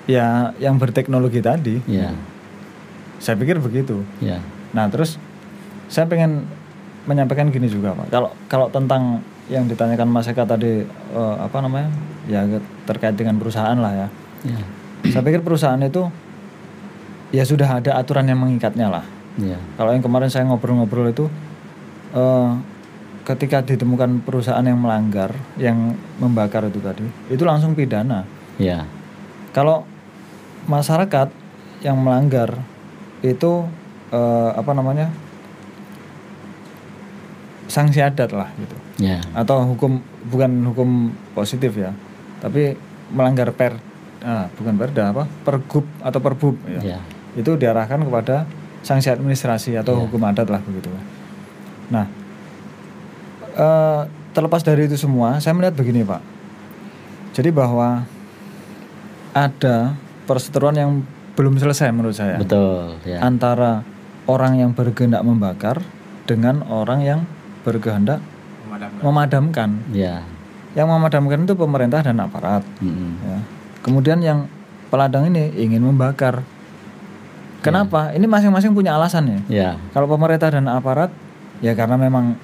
ya 0.06 0.54
yang 0.62 0.78
berteknologi 0.78 1.42
tadi. 1.42 1.82
ya 1.90 2.14
Saya 3.18 3.34
pikir 3.34 3.58
begitu. 3.58 4.06
ya 4.22 4.38
Nah 4.70 4.86
terus 4.86 5.18
saya 5.90 6.06
pengen 6.06 6.46
menyampaikan 7.10 7.50
gini 7.50 7.66
juga 7.66 7.98
pak. 7.98 8.06
Kalau 8.14 8.30
kalau 8.46 8.66
tentang 8.70 9.20
yang 9.48 9.64
ditanyakan 9.66 10.06
Mas 10.12 10.28
Eka 10.30 10.44
tadi 10.46 10.86
eh, 10.86 11.36
apa 11.40 11.58
namanya 11.64 11.88
ya 12.30 12.44
terkait 12.86 13.16
dengan 13.18 13.40
perusahaan 13.42 13.74
lah 13.74 14.06
ya. 14.06 14.08
ya 14.46 14.60
Saya 15.10 15.24
pikir 15.24 15.40
perusahaan 15.42 15.80
itu 15.82 16.06
ya 17.34 17.42
sudah 17.42 17.80
ada 17.82 17.96
aturan 17.98 18.28
yang 18.28 18.38
mengikatnya 18.38 18.86
lah. 18.86 19.04
ya 19.40 19.58
Kalau 19.80 19.90
yang 19.96 20.04
kemarin 20.04 20.28
saya 20.30 20.46
ngobrol-ngobrol 20.46 21.10
itu 21.10 21.26
eh, 22.14 22.50
ketika 23.28 23.60
ditemukan 23.60 24.24
perusahaan 24.24 24.64
yang 24.64 24.80
melanggar, 24.80 25.36
yang 25.60 25.92
membakar 26.16 26.64
itu 26.64 26.80
tadi, 26.80 27.04
itu 27.28 27.44
langsung 27.44 27.76
pidana. 27.76 28.24
ya 28.56 28.88
Kalau 29.52 29.84
masyarakat 30.64 31.28
yang 31.84 32.00
melanggar 32.00 32.56
itu 33.20 33.68
eh, 34.08 34.50
apa 34.56 34.72
namanya 34.72 35.12
sanksi 37.68 38.00
adat 38.00 38.32
lah 38.32 38.48
gitu, 38.56 38.76
ya 38.96 39.20
atau 39.36 39.60
hukum 39.76 40.00
bukan 40.32 40.50
hukum 40.72 41.12
positif 41.36 41.76
ya, 41.76 41.92
tapi 42.40 42.72
melanggar 43.12 43.52
per, 43.52 43.76
ah, 44.24 44.48
bukan 44.56 44.74
perda 44.80 45.12
apa, 45.12 45.28
pergub 45.44 45.84
atau 46.00 46.20
perbub 46.20 46.56
ya 46.64 46.96
ya 46.96 46.98
itu 47.36 47.54
diarahkan 47.54 48.00
kepada 48.02 48.48
sanksi 48.80 49.12
administrasi 49.12 49.76
atau 49.76 50.00
Iya. 50.00 50.02
hukum 50.08 50.22
adat 50.24 50.48
lah 50.48 50.64
begitu. 50.64 50.88
Nah, 51.92 52.08
eh, 53.58 54.00
terlepas 54.32 54.62
dari 54.62 54.86
itu 54.86 54.94
semua, 54.94 55.42
saya 55.42 55.52
melihat 55.58 55.74
begini 55.74 56.06
pak. 56.06 56.22
Jadi 57.34 57.50
bahwa 57.50 58.06
ada 59.34 59.94
perseteruan 60.26 60.74
yang 60.74 60.90
belum 61.38 61.54
selesai 61.54 61.94
menurut 61.94 62.18
saya 62.18 62.34
betul 62.42 62.98
ya 63.06 63.22
antara 63.22 63.86
orang 64.26 64.58
yang 64.58 64.70
berkehendak 64.74 65.22
membakar 65.22 65.78
dengan 66.26 66.66
orang 66.66 67.00
yang 67.06 67.20
berkehendak 67.62 68.18
Memadamkan. 68.66 69.00
memadamkan. 69.00 69.70
ya 69.94 70.26
Yang 70.76 70.88
memadamkan 70.92 71.38
itu 71.48 71.54
pemerintah 71.56 72.04
dan 72.04 72.20
aparat. 72.20 72.62
Mm-mm. 72.78 73.12
Ya. 73.24 73.38
Kemudian 73.80 74.18
yang 74.20 74.46
peladang 74.92 75.26
ini 75.26 75.50
ingin 75.56 75.80
membakar. 75.80 76.44
Kenapa? 77.64 78.12
Ini 78.14 78.28
masing-masing 78.28 78.76
punya 78.76 78.94
alasannya. 78.94 79.48
ya 79.50 79.80
Kalau 79.90 80.06
pemerintah 80.06 80.52
dan 80.52 80.68
aparat 80.68 81.10
ya 81.64 81.72
karena 81.74 81.98
memang 81.98 82.38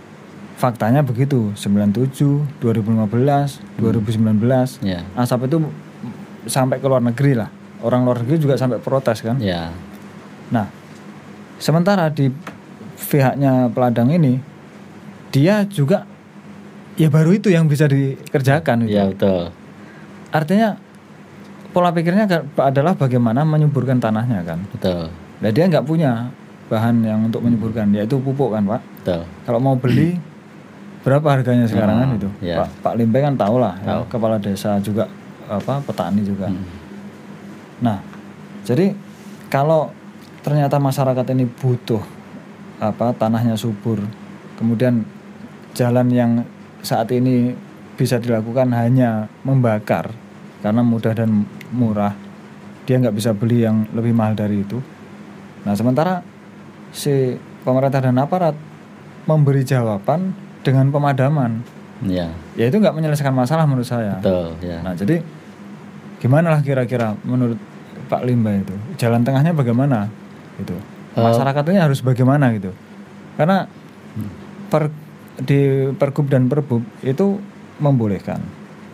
faktanya 0.64 1.04
begitu 1.04 1.52
97, 1.52 2.64
2015, 2.64 3.76
2019 3.76 4.80
ya 4.80 5.04
asap 5.12 5.52
itu 5.52 5.60
sampai 6.48 6.80
ke 6.80 6.88
luar 6.88 7.04
negeri 7.04 7.36
lah. 7.36 7.52
Orang 7.84 8.08
luar 8.08 8.24
negeri 8.24 8.40
juga 8.40 8.56
sampai 8.56 8.80
protes 8.80 9.20
kan. 9.20 9.36
ya 9.44 9.68
Nah, 10.48 10.72
sementara 11.60 12.08
di 12.08 12.32
pihaknya 12.96 13.68
peladang 13.76 14.08
ini 14.08 14.40
dia 15.28 15.68
juga 15.68 16.08
ya 16.96 17.12
baru 17.12 17.36
itu 17.36 17.52
yang 17.52 17.68
bisa 17.68 17.84
dikerjakan 17.84 18.88
gitu. 18.88 18.96
ya 18.96 19.04
betul 19.12 19.52
Artinya 20.32 20.80
pola 21.76 21.92
pikirnya 21.92 22.24
adalah 22.56 22.96
bagaimana 22.96 23.44
menyuburkan 23.44 24.00
tanahnya 24.00 24.40
kan. 24.48 24.64
betul 24.72 25.12
Nah 25.44 25.50
dia 25.52 25.68
nggak 25.68 25.84
punya 25.84 26.32
bahan 26.72 27.04
yang 27.04 27.28
untuk 27.28 27.44
menyuburkan, 27.44 27.92
yaitu 27.92 28.16
pupuk 28.16 28.56
kan 28.56 28.64
pak. 28.64 28.80
betul 29.04 29.22
Kalau 29.44 29.60
mau 29.60 29.76
beli 29.76 30.16
berapa 31.04 31.26
harganya 31.30 31.68
sekarang 31.68 31.96
kan 32.00 32.08
Hmm, 32.10 32.18
itu? 32.18 32.28
iya. 32.40 32.64
Pak 32.64 32.68
Pak 32.80 32.94
Limpe 32.96 33.20
kan 33.20 33.36
tahu 33.36 33.60
lah, 33.60 33.76
ya, 33.78 34.00
kepala 34.08 34.40
desa 34.40 34.80
juga 34.80 35.04
apa 35.44 35.84
petani 35.84 36.24
juga. 36.24 36.48
Hmm. 36.48 36.64
Nah 37.84 37.98
jadi 38.64 38.96
kalau 39.46 39.92
ternyata 40.40 40.80
masyarakat 40.80 41.26
ini 41.30 41.44
butuh 41.44 42.00
apa 42.80 43.12
tanahnya 43.12 43.54
subur, 43.54 44.00
kemudian 44.56 45.04
jalan 45.72 46.08
yang 46.08 46.30
saat 46.80 47.12
ini 47.12 47.52
bisa 47.94 48.16
dilakukan 48.16 48.72
hanya 48.72 49.28
membakar 49.44 50.10
karena 50.60 50.80
mudah 50.80 51.12
dan 51.12 51.44
murah, 51.70 52.16
dia 52.88 52.96
nggak 52.96 53.12
bisa 53.12 53.36
beli 53.36 53.62
yang 53.62 53.84
lebih 53.92 54.16
mahal 54.16 54.32
dari 54.32 54.64
itu. 54.64 54.80
Nah 55.68 55.76
sementara 55.76 56.24
si 56.90 57.36
pemerintah 57.60 58.00
dan 58.00 58.16
aparat 58.16 58.56
memberi 59.24 59.60
jawaban 59.60 60.32
dengan 60.64 60.88
pemadaman, 60.88 61.60
ya 62.02 62.32
ya 62.56 62.64
itu 62.66 62.80
nggak 62.80 62.96
menyelesaikan 62.96 63.36
masalah 63.36 63.68
menurut 63.68 63.86
saya. 63.86 64.16
betul 64.18 64.56
ya 64.64 64.80
Nah 64.80 64.96
jadi 64.96 65.20
gimana 66.18 66.56
lah 66.56 66.64
kira-kira 66.64 67.12
menurut 67.22 67.60
Pak 68.08 68.24
Limba 68.24 68.56
itu? 68.56 68.72
Jalan 68.96 69.22
tengahnya 69.22 69.52
bagaimana? 69.52 70.08
Gitu. 70.56 70.72
Eh. 71.14 71.22
masyarakat 71.22 71.62
ini 71.70 71.78
harus 71.78 72.00
bagaimana 72.02 72.50
gitu? 72.56 72.74
Karena 73.38 73.68
per 74.72 74.90
di 75.44 75.90
pergub 75.94 76.30
dan 76.30 76.46
perbub 76.46 76.82
itu 77.02 77.38
membolehkan 77.82 78.40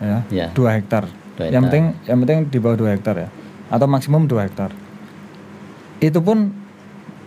ya. 0.01 0.25
Ya. 0.29 0.47
dua 0.51 0.77
hektar. 0.77 1.07
Dua 1.37 1.49
yang 1.49 1.65
hektar. 1.65 1.71
penting 1.71 1.83
yang 2.09 2.17
penting 2.25 2.37
di 2.49 2.57
bawah 2.59 2.77
dua 2.77 2.89
hektar 2.93 3.15
ya. 3.17 3.29
Atau 3.71 3.87
maksimum 3.87 4.27
dua 4.27 4.45
hektar. 4.49 4.73
Itu 6.01 6.19
pun 6.19 6.51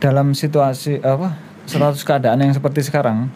dalam 0.02 0.36
situasi 0.36 1.00
apa 1.00 1.38
status 1.64 2.04
keadaan 2.04 2.44
yang 2.44 2.52
seperti 2.52 2.84
sekarang 2.84 3.32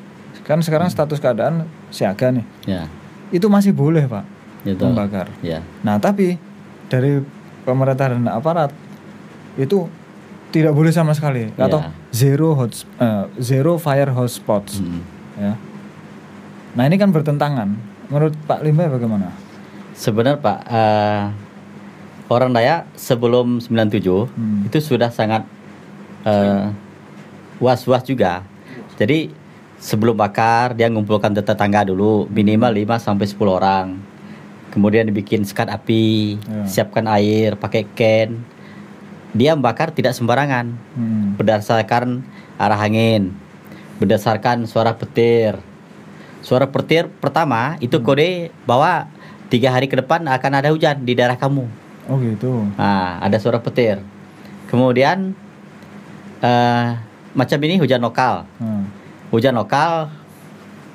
kan 0.48 0.58
sekarang 0.58 0.88
status 0.88 1.20
keadaan 1.20 1.68
siaga 1.88 2.32
nih 2.32 2.44
Ya. 2.64 2.88
itu 3.28 3.44
masih 3.46 3.70
boleh 3.70 4.08
pak 4.08 4.24
Itu. 4.64 4.80
membakar 4.82 5.28
Ya. 5.38 5.60
nah 5.84 6.00
tapi 6.00 6.40
dari 6.88 7.20
pemerintah 7.62 8.08
dan 8.08 8.24
aparat 8.26 8.72
itu 9.54 9.84
tidak 10.48 10.72
boleh 10.72 10.88
sama 10.88 11.12
sekali 11.12 11.52
Ya. 11.52 11.68
atau 11.68 11.84
zero 12.10 12.56
hot 12.56 12.72
eh, 12.96 13.24
zero 13.38 13.76
fire 13.76 14.08
hotspots 14.08 14.80
Mm. 14.80 15.00
ya 15.36 15.52
nah 16.72 16.84
ini 16.84 16.96
kan 16.96 17.10
bertentangan 17.10 17.68
menurut 18.08 18.32
Pak 18.42 18.64
Limba 18.64 18.88
bagaimana 18.88 19.28
Sebenarnya 19.92 20.38
Pak, 20.38 20.58
eh, 20.64 21.22
orang 22.28 22.54
Dayak 22.54 22.86
sebelum 22.94 23.58
97 23.58 24.30
Hmm. 24.30 24.62
itu 24.62 24.78
sudah 24.78 25.10
sangat 25.10 25.42
eh, 26.22 26.70
was-was 27.58 28.02
juga. 28.02 28.46
Jadi 28.94 29.34
sebelum 29.78 30.14
bakar 30.14 30.74
dia 30.74 30.86
ngumpulkan 30.86 31.32
tetangga 31.32 31.82
dulu 31.82 32.26
minimal 32.28 32.70
5 32.70 32.98
sampai 32.98 33.26
10 33.26 33.38
orang. 33.48 33.86
Kemudian 34.68 35.08
dibikin 35.08 35.42
sekat 35.42 35.66
api, 35.66 36.36
Ya. 36.38 36.62
siapkan 36.68 37.08
air, 37.08 37.56
pakai 37.56 37.88
can. 37.88 38.44
Dia 39.32 39.56
membakar 39.56 39.90
tidak 39.90 40.12
sembarangan 40.12 40.76
Hmm. 40.94 41.34
berdasarkan 41.34 42.20
arah 42.56 42.78
angin, 42.78 43.32
berdasarkan 43.96 44.66
suara 44.66 44.92
petir. 44.92 45.56
Suara 46.40 46.66
petir 46.66 47.08
pertama 47.18 47.76
itu 47.78 47.98
kode 47.98 48.54
bahwa 48.64 49.08
tiga 49.48 49.70
hari 49.70 49.86
ke 49.86 49.96
depan 49.96 50.22
akan 50.22 50.52
ada 50.54 50.68
hujan 50.68 51.02
di 51.02 51.14
daerah 51.14 51.34
kamu. 51.34 51.64
oh 52.08 52.16
gitu 52.18 52.64
Nah, 52.76 53.20
ada 53.20 53.36
suara 53.36 53.60
petir. 53.60 54.00
Kemudian 54.66 55.36
eh, 56.40 56.86
macam 57.34 57.58
ini 57.60 57.76
hujan 57.76 58.00
lokal. 58.00 58.48
Hmm. 58.56 58.88
Hujan 59.28 59.54
lokal 59.56 60.08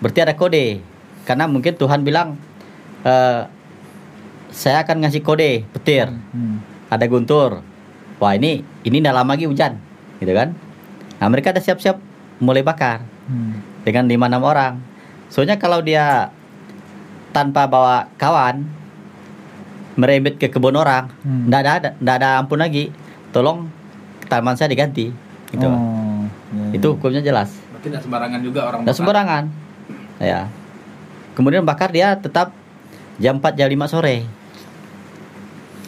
berarti 0.02 0.20
ada 0.26 0.34
kode. 0.34 0.82
Karena 1.24 1.48
mungkin 1.48 1.78
Tuhan 1.78 2.02
bilang 2.04 2.36
eh, 3.06 3.42
saya 4.54 4.86
akan 4.86 5.06
ngasih 5.06 5.22
kode 5.22 5.66
petir. 5.74 6.10
Hmm. 6.10 6.62
Ada 6.90 7.10
guntur. 7.10 7.62
Wah 8.22 8.34
ini 8.38 8.62
ini 8.86 9.02
tidak 9.02 9.16
lama 9.18 9.34
lagi 9.34 9.50
hujan, 9.50 9.82
gitu 10.22 10.32
kan? 10.32 10.54
Nah 11.18 11.28
mereka 11.28 11.52
ada 11.52 11.60
siap-siap 11.60 11.98
mulai 12.40 12.62
bakar 12.62 13.02
Hmm. 13.24 13.56
dengan 13.88 14.04
lima 14.12 14.28
enam 14.28 14.44
orang. 14.44 14.84
Soalnya 15.32 15.56
kalau 15.56 15.80
dia 15.80 16.30
tanpa 17.32 17.66
bawa 17.66 18.12
kawan 18.20 18.68
merembet 19.96 20.36
ke 20.42 20.52
kebun 20.52 20.76
orang, 20.76 21.08
Hmm. 21.24 21.48
ndak 21.48 21.62
ada 21.64 21.90
ndak 21.98 22.16
ada 22.20 22.30
ampun 22.44 22.60
lagi. 22.60 22.92
Tolong 23.34 23.66
taman 24.30 24.54
saya 24.60 24.70
diganti, 24.70 25.10
gitu. 25.50 25.66
Oh, 25.66 26.26
ya, 26.54 26.70
ya. 26.70 26.78
Itu 26.78 26.94
hukumnya 26.98 27.24
jelas. 27.24 27.63
Tidak 27.84 28.00
sembarangan 28.00 28.40
juga 28.40 28.60
orang 28.72 28.88
bakar. 28.88 28.96
sembarangan. 28.96 29.44
Ya. 30.24 30.48
Kemudian 31.36 31.68
bakar 31.68 31.92
dia 31.92 32.16
tetap 32.16 32.56
jam 33.20 33.44
4 33.44 33.60
jam 33.60 33.68
5 33.68 33.92
sore. 33.92 34.24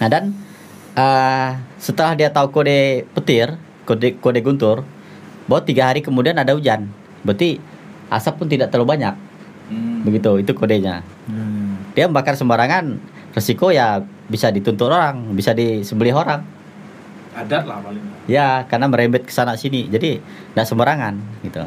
Nah 0.04 0.08
dan 0.12 0.36
eh, 0.94 1.50
setelah 1.80 2.14
dia 2.20 2.30
tahu 2.30 2.52
kode 2.52 3.08
petir, 3.16 3.56
kode 3.88 4.20
kode 4.20 4.40
guntur, 4.44 4.84
bahwa 5.48 5.62
tiga 5.64 5.88
hari 5.88 6.04
kemudian 6.04 6.36
ada 6.36 6.52
hujan. 6.52 6.90
Berarti 7.24 7.62
asap 8.10 8.34
pun 8.42 8.48
tidak 8.52 8.70
terlalu 8.74 8.98
banyak. 8.98 9.16
Hmm. 9.72 10.06
Begitu, 10.06 10.46
itu 10.46 10.52
kodenya. 10.54 11.02
Ya, 11.02 11.34
ya. 11.34 11.46
Dia 11.96 12.06
membakar 12.12 12.38
sembarangan, 12.38 13.02
resiko 13.34 13.74
ya 13.74 14.04
bisa 14.30 14.50
dituntut 14.54 14.90
orang, 14.90 15.34
bisa 15.34 15.54
disembelih 15.54 16.14
orang. 16.14 16.46
Adat 17.36 17.68
lah 17.68 17.82
paling. 17.82 18.04
Ya, 18.30 18.64
karena 18.70 18.88
merembet 18.88 19.28
ke 19.28 19.34
sana 19.34 19.58
sini. 19.58 19.90
Jadi 19.90 20.22
tidak 20.22 20.66
sembarangan 20.70 21.14
gitu. 21.44 21.66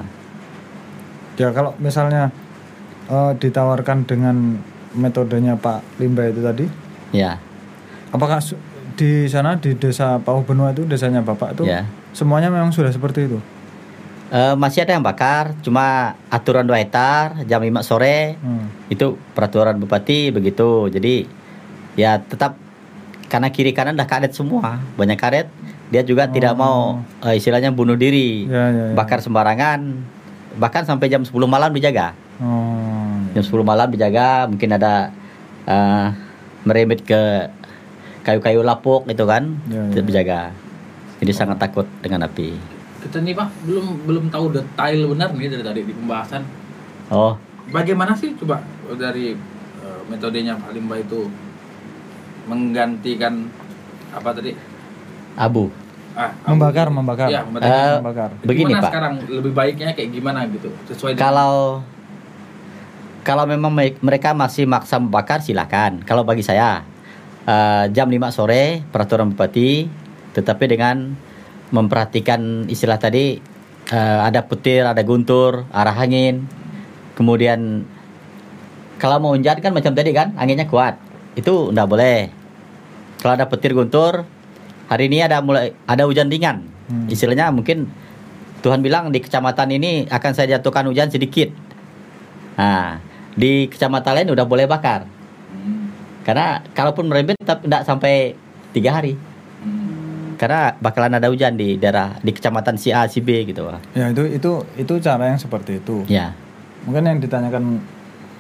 Ya 1.38 1.48
kalau 1.51 1.72
misalnya 1.79 2.35
eh, 3.07 3.33
ditawarkan 3.35 4.05
dengan 4.05 4.59
metodenya 4.92 5.55
Pak 5.55 5.96
Limba 5.96 6.27
itu 6.27 6.40
tadi, 6.40 6.66
Ya, 7.09 7.40
apakah 8.11 8.42
di 8.92 9.24
sana 9.24 9.57
di 9.57 9.72
desa 9.72 10.18
Pauh 10.18 10.42
Benua 10.42 10.72
itu 10.72 10.85
desanya 10.85 11.22
Bapak 11.22 11.55
itu 11.55 11.64
ya. 11.64 11.87
semuanya 12.11 12.51
memang 12.51 12.68
sudah 12.68 12.90
seperti 12.90 13.24
itu? 13.24 13.38
Eh, 14.29 14.53
masih 14.55 14.85
ada 14.85 14.92
yang 14.92 15.01
bakar, 15.01 15.57
cuma 15.62 16.12
aturan 16.29 16.61
2 16.62 16.77
hektar 16.77 17.40
jam 17.46 17.62
5 17.62 17.81
sore 17.81 18.37
Hmm. 18.37 18.68
itu 18.87 19.16
peraturan 19.33 19.79
bupati 19.79 20.29
begitu. 20.29 20.90
Jadi 20.90 21.24
ya 21.94 22.20
tetap 22.20 22.59
karena 23.24 23.48
kiri 23.48 23.72
kanan 23.72 23.94
dah 23.94 24.05
karet 24.05 24.35
semua, 24.35 24.83
banyak 24.94 25.16
karet. 25.16 25.48
Dia 25.88 26.05
juga 26.05 26.29
tidak 26.29 26.53
Oh. 26.53 26.59
mau 26.59 26.79
eh, 27.24 27.40
istilahnya 27.40 27.70
bunuh 27.70 27.96
diri, 27.96 28.44
Ya, 28.44 28.68
ya, 28.68 28.85
ya. 28.85 28.92
bakar 28.92 29.22
sembarangan, 29.22 29.81
bahkan 30.56 30.82
sampai 30.82 31.06
jam 31.06 31.20
10 31.20 31.34
malam 31.44 31.68
dijaga. 31.70 32.16
Oh. 32.40 33.20
Jam 33.32 33.42
10 33.42 33.61
malam 33.62 33.88
dijaga, 33.88 34.46
mungkin 34.46 34.70
ada 34.72 35.12
eh, 35.64 36.06
merembet 36.64 37.02
ke 37.02 37.52
kayu-kayu 38.22 38.61
lapuk 38.61 39.04
gitu 39.04 39.24
kan, 39.24 39.56
Ya, 39.66 39.80
ya. 39.80 39.92
tetap 39.92 40.06
dijaga. 40.06 40.40
Jadi 41.18 41.32
sangat 41.32 41.58
takut 41.58 41.84
dengan 41.98 42.24
api. 42.24 42.54
Kita 42.98 43.18
nih 43.18 43.32
Pak 43.32 43.48
belum 43.64 43.87
belum 44.04 44.24
tahu 44.28 44.52
detail 44.52 44.98
benar 45.08 45.28
nih 45.32 45.48
dari 45.50 45.64
tadi 45.64 45.80
di 45.82 45.92
pembahasan. 45.92 46.42
Oh, 47.08 47.34
Bagaimana 47.68 48.12
sih 48.12 48.32
coba 48.34 48.64
dari 48.94 49.37
eh, 49.78 50.00
metodenya 50.08 50.56
Pak 50.56 50.72
Limba 50.72 50.96
itu 50.96 51.28
menggantikan 52.46 53.48
apa 54.08 54.30
tadi? 54.32 54.52
abu. 55.37 55.70
Ah, 56.12 56.33
Membakar, 56.44 56.88
membakar. 56.88 57.29
Iya, 57.29 57.42
membakar. 57.42 57.68
Eh, 57.68 57.94
membakar. 57.97 58.31
begini, 58.42 58.64
Gimana 58.68 58.81
Pak. 58.81 58.90
sekarang 58.90 59.12
lebih 59.29 59.53
baiknya 59.53 59.92
kayak 59.92 60.11
gimana 60.11 60.40
gitu? 60.49 60.68
Sesuai 60.87 61.14
dengan 61.14 61.23
Kalau 61.25 61.55
kalau 63.23 63.44
memang 63.44 63.68
me- 63.68 64.01
mereka 64.01 64.33
masih 64.33 64.64
maksa 64.64 64.97
membakar 64.97 65.38
silakan. 65.38 66.01
Kalau 66.03 66.23
bagi 66.23 66.40
saya 66.40 66.83
eh, 67.44 67.85
jam 67.90 68.09
5 68.09 68.18
sore 68.29 68.83
peraturan 68.85 69.31
bupati 69.31 69.87
tetapi 70.33 70.64
dengan 70.66 71.12
memperhatikan 71.68 72.66
istilah 72.66 72.97
tadi 72.97 73.38
eh, 73.87 74.18
ada 74.21 74.42
petir, 74.42 74.83
ada 74.83 75.01
guntur, 75.01 75.68
arah 75.71 75.94
angin. 75.94 76.49
Kemudian 77.14 77.85
kalau 78.97 79.18
mau 79.18 79.33
hujan 79.33 79.59
kan 79.59 79.71
macam 79.71 79.92
tadi 79.92 80.11
kan 80.11 80.35
anginnya 80.35 80.66
kuat. 80.66 80.99
Itu 81.35 81.71
enggak 81.71 81.87
boleh. 81.87 82.21
Kalau 83.18 83.35
ada 83.35 83.47
petir 83.47 83.71
guntur 83.71 84.27
hari 84.88 85.07
ini 85.07 85.22
ada 85.22 85.38
mulai 85.44 85.77
ada 85.85 86.09
hujan 86.09 86.33
ringan. 86.33 86.64
Hmm. 86.88 87.07
Istilahnya 87.07 87.53
mungkin 87.53 87.88
Tuhan 88.64 88.83
bilang 88.83 89.12
di 89.14 89.20
kecamatan 89.22 89.70
ini 89.70 90.09
akan 90.09 90.33
saya 90.35 90.59
jatuhkan 90.59 90.88
hujan 90.88 91.12
sedikit. 91.12 91.53
Nah, 92.59 92.98
di 93.38 93.70
kecamatan 93.70 94.12
lain 94.18 94.29
udah 94.35 94.42
boleh 94.48 94.66
bakar. 94.66 95.07
Hmm, 95.53 95.94
Karena 96.27 96.59
kalaupun 96.74 97.07
merembet 97.07 97.38
tetap 97.38 97.62
tidak 97.62 97.87
sampai 97.87 98.35
tiga 98.74 98.98
hari. 98.98 99.14
hmm. 99.14 100.35
Karena 100.40 100.74
bakalan 100.79 101.18
ada 101.18 101.31
hujan 101.31 101.55
di 101.55 101.79
daerah 101.79 102.18
di 102.18 102.31
kecamatan 102.35 102.79
si 102.79 102.90
A 102.90 103.07
si 103.07 103.22
B 103.22 103.46
gitu. 103.46 103.66
Ya 103.94 104.11
itu 104.11 104.27
itu 104.27 104.53
itu 104.74 104.92
cara 104.98 105.31
yang 105.31 105.38
seperti 105.38 105.79
itu. 105.79 106.03
Ya, 106.11 106.35
Mungkin 106.87 107.05
yang 107.05 107.18
ditanyakan 107.18 107.83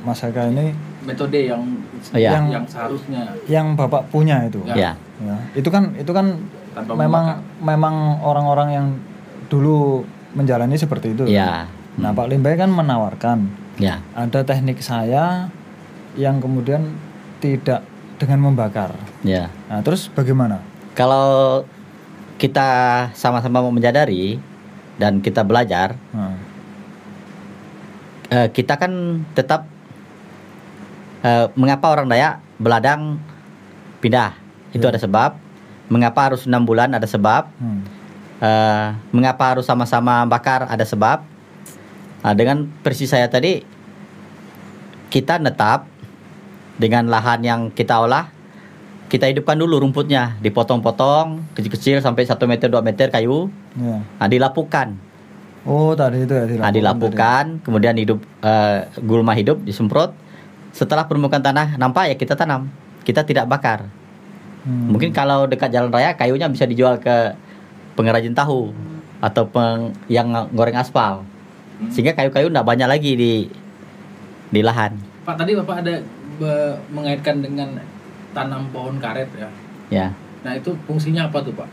Mas 0.06 0.22
Haka 0.22 0.46
ini 0.48 0.72
metode 1.08 1.40
yang 1.40 1.64
Oh, 2.12 2.14
iya. 2.14 2.38
yang, 2.38 2.46
yang 2.52 2.64
seharusnya 2.64 3.26
yang 3.48 3.74
Bapak 3.74 4.06
punya 4.08 4.44
itu. 4.44 4.60
Ya. 4.62 4.76
ya, 4.76 4.92
Ya, 5.18 5.34
itu 5.52 5.66
kan 5.66 5.96
itu 5.96 6.12
kan 6.14 6.38
Tanpa 6.70 6.94
memang 6.94 7.24
memang 7.58 7.94
orang-orang 8.22 8.68
yang 8.70 8.86
dulu 9.48 10.06
menjalani 10.30 10.78
seperti 10.78 11.10
itu. 11.10 11.26
ya, 11.26 11.66
Nah, 11.98 12.14
Pak 12.14 12.30
Limbai 12.30 12.54
kan 12.54 12.70
menawarkan 12.70 13.50
ya, 13.76 13.98
ada 14.14 14.46
teknik 14.46 14.78
saya 14.78 15.50
yang 16.14 16.38
kemudian 16.38 16.86
tidak 17.40 17.82
dengan 18.14 18.44
membakar. 18.44 18.94
ya. 19.20 19.50
Nah, 19.66 19.82
terus 19.82 20.06
bagaimana? 20.06 20.62
Kalau 20.94 21.62
kita 22.36 22.68
sama-sama 23.12 23.58
mau 23.58 23.74
menyadari 23.74 24.38
dan 24.94 25.18
kita 25.18 25.42
belajar, 25.42 25.98
Nah, 26.10 26.38
eh, 28.30 28.48
kita 28.48 28.76
kan 28.76 28.92
tetap 29.32 29.66
eh, 31.22 31.46
mengapa 31.54 31.88
orang 31.88 32.06
Dayak 32.06 32.40
beladang 32.58 33.18
pindah? 33.98 34.34
Itu 34.70 34.84
Ya. 34.84 34.92
ada 34.92 35.00
sebab. 35.00 35.30
Mengapa 35.88 36.28
harus 36.28 36.44
enam 36.44 36.62
bulan? 36.62 36.92
Ada 36.92 37.08
sebab. 37.08 37.48
Hmm, 37.58 37.82
Eh, 38.38 38.88
mengapa 39.10 39.50
harus 39.50 39.66
sama-sama 39.66 40.22
bakar? 40.22 40.70
Ada 40.70 40.86
sebab. 40.86 41.26
Nah, 42.22 42.32
dengan 42.38 42.70
versi 42.86 43.02
saya 43.02 43.26
tadi 43.26 43.66
kita 45.10 45.42
netap 45.42 45.90
dengan 46.78 47.10
lahan 47.10 47.42
yang 47.42 47.60
kita 47.74 47.98
olah. 47.98 48.30
Kita 49.10 49.26
hidupkan 49.26 49.58
dulu 49.58 49.82
rumputnya. 49.82 50.38
Dipotong-potong 50.38 51.50
kecil-kecil 51.56 51.98
sampai 51.98 52.30
1 52.30 52.46
meter 52.46 52.70
2 52.70 52.78
meter 52.78 53.10
kayu. 53.10 53.50
Ya. 53.74 54.06
nah, 54.06 54.28
dilapukan. 54.30 54.94
Oh, 55.66 55.98
tadi 55.98 56.22
itu 56.22 56.30
ya 56.30 56.46
dilapukan. 56.46 56.62
Nah, 56.62 56.70
dilapukan, 56.70 57.44
kemudian 57.66 57.98
hidup 57.98 58.22
eh, 58.38 58.86
gulma 59.02 59.34
hidup 59.34 59.66
disemprot. 59.66 60.14
Setelah 60.78 61.10
permukaan 61.10 61.42
tanah 61.42 61.74
nampak 61.74 62.06
ya 62.06 62.14
kita 62.14 62.38
tanam. 62.38 62.70
Kita 63.02 63.26
tidak 63.26 63.50
bakar. 63.50 63.90
Hmm. 64.62 64.94
Mungkin 64.94 65.10
kalau 65.10 65.50
dekat 65.50 65.74
jalan 65.74 65.90
raya 65.90 66.14
kayunya 66.14 66.46
bisa 66.46 66.70
dijual 66.70 67.02
ke 67.02 67.34
pengrajin 67.98 68.30
tahu 68.30 68.70
atau 69.18 69.42
peng, 69.50 69.90
yang 70.06 70.30
goreng 70.54 70.78
aspal. 70.78 71.26
Hmm. 71.78 71.90
sehingga 71.94 72.10
kayu-kayu 72.10 72.50
tidak 72.50 72.66
banyak 72.66 72.90
lagi 72.90 73.12
di 73.14 73.32
di 74.50 74.60
lahan. 74.66 74.98
Pak 75.22 75.38
tadi 75.38 75.54
bapak 75.54 75.86
ada 75.86 75.94
be- 76.38 76.78
mengaitkan 76.90 77.38
dengan 77.38 77.78
tanam 78.34 78.66
pohon 78.74 78.98
karet 78.98 79.30
ya. 79.38 79.48
Ya, 79.88 80.06
Nah 80.42 80.58
itu 80.58 80.74
fungsinya 80.90 81.30
apa 81.30 81.38
tuh 81.38 81.54
pak? 81.54 81.70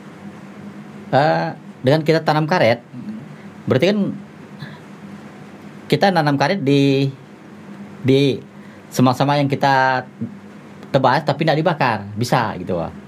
Eh, 1.10 1.48
dengan 1.82 2.02
kita 2.06 2.22
tanam 2.22 2.46
karet, 2.46 2.86
Hmm. 2.86 3.18
berarti 3.66 3.86
kan 3.90 4.00
kita 5.86 6.10
nanam 6.10 6.38
karet 6.38 6.62
di 6.62 7.10
di 8.02 8.38
sama-sama 8.96 9.36
yang 9.36 9.52
kita 9.52 10.08
tebas 10.96 11.28
tapi 11.28 11.44
tidak 11.44 11.60
dibakar, 11.60 12.08
bisa 12.16 12.56
gitu, 12.56 12.80
Wak. 12.80 13.04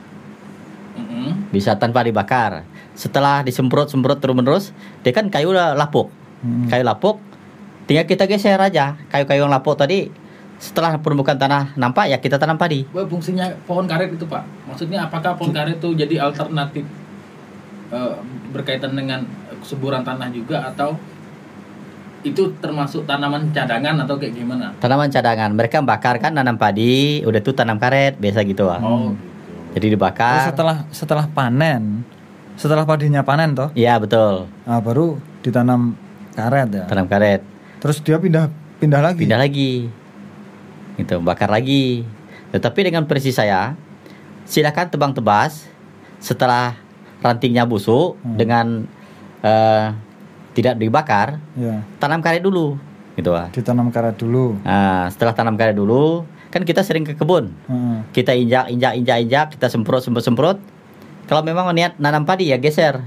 Mm-mm. 0.98 1.48
bisa 1.54 1.80
tanpa 1.80 2.04
dibakar. 2.04 2.68
Setelah 2.98 3.46
disemprot-semprot 3.46 4.20
terus-menerus, 4.20 4.76
dia 5.06 5.14
kan 5.14 5.30
kayu 5.30 5.54
udah 5.54 5.78
lapuk. 5.78 6.10
Hmm. 6.42 6.68
Kayu 6.68 6.84
lapuk, 6.84 7.22
tinggal 7.86 8.10
kita 8.10 8.26
geser 8.26 8.58
aja. 8.58 8.98
Kayu-kayu 9.14 9.46
yang 9.46 9.54
lapuk 9.54 9.78
tadi, 9.78 10.10
setelah 10.58 10.98
permukaan 10.98 11.38
tanah 11.38 11.78
nampak 11.78 12.10
ya 12.10 12.18
kita 12.18 12.42
tanam 12.42 12.58
padi. 12.58 12.90
Wah, 12.90 13.06
fungsinya 13.06 13.54
pohon 13.70 13.86
karet 13.86 14.18
itu 14.18 14.26
pak. 14.26 14.42
Maksudnya 14.66 15.06
apakah 15.06 15.38
pohon 15.38 15.54
karet 15.54 15.78
itu 15.78 15.94
jadi 15.94 16.18
alternatif 16.26 16.84
eh, 17.94 18.16
berkaitan 18.50 18.98
dengan 18.98 19.22
kesuburan 19.62 20.02
tanah 20.02 20.34
juga 20.34 20.66
atau 20.74 20.98
itu 22.28 22.52
termasuk 22.58 23.04
tanaman 23.04 23.50
cadangan 23.50 23.96
atau 24.02 24.16
kayak 24.16 24.34
gimana? 24.34 24.72
Tanaman 24.78 25.08
cadangan, 25.08 25.52
mereka 25.52 25.80
bakar 25.80 26.18
kan 26.18 26.32
nanam 26.32 26.56
padi, 26.56 27.22
udah 27.22 27.40
tuh 27.40 27.52
tanam 27.52 27.78
karet, 27.78 28.16
biasa 28.16 28.44
gitu. 28.44 28.66
Wak. 28.66 28.80
Oh, 28.80 29.12
gitu. 29.12 29.26
Jadi 29.74 29.86
Terus 29.86 29.94
dibakar. 29.94 30.42
setelah 30.46 30.78
setelah 30.90 31.26
panen, 31.28 32.02
setelah 32.54 32.84
padinya 32.84 33.22
panen 33.22 33.54
toh, 33.54 33.70
Iya 33.72 33.98
betul, 33.98 34.50
nah, 34.64 34.80
baru 34.80 35.16
ditanam 35.40 35.94
karet 36.34 36.70
ya. 36.72 36.84
tanam 36.86 37.06
karet. 37.06 37.42
Terus 37.78 38.02
dia 38.02 38.18
pindah 38.18 38.50
pindah 38.78 39.00
lagi. 39.00 39.20
Pindah 39.20 39.38
lagi. 39.38 39.72
Gitu, 40.96 41.16
bakar 41.22 41.48
lagi. 41.48 42.02
Tetapi 42.50 42.80
dengan 42.84 43.06
prediksi 43.06 43.30
saya, 43.30 43.78
silakan 44.44 44.90
tebang 44.90 45.12
tebas 45.12 45.70
setelah 46.18 46.74
rantingnya 47.20 47.64
busuk 47.64 48.18
Hmm. 48.18 48.34
dengan 48.34 48.66
eh, 49.38 49.88
tidak 50.58 50.74
dibakar, 50.76 51.38
Ya, 51.54 51.86
tanam 51.96 52.18
karet 52.20 52.42
dulu. 52.42 52.82
Gitu, 53.14 53.30
Pak. 53.30 53.54
ditanam 53.54 53.90
karet 53.90 54.14
dulu. 54.14 54.58
Nah, 54.60 55.06
setelah 55.08 55.32
tanam 55.32 55.54
karet 55.54 55.74
dulu, 55.74 56.22
kan 56.50 56.62
kita 56.62 56.82
sering 56.82 57.02
ke 57.02 57.14
kebun. 57.14 57.54
Heeh. 57.66 57.98
Kita 58.12 58.30
injak, 58.32 58.70
injak, 58.70 58.94
injak, 58.96 59.18
injak, 59.20 59.46
kita 59.54 59.68
semprot, 59.68 60.02
semprot, 60.02 60.22
semprot. 60.24 60.58
Kalau 61.26 61.42
memang 61.42 61.70
niat 61.72 61.98
nanam 61.98 62.24
padi 62.24 62.50
ya 62.50 62.58
geser, 62.58 63.02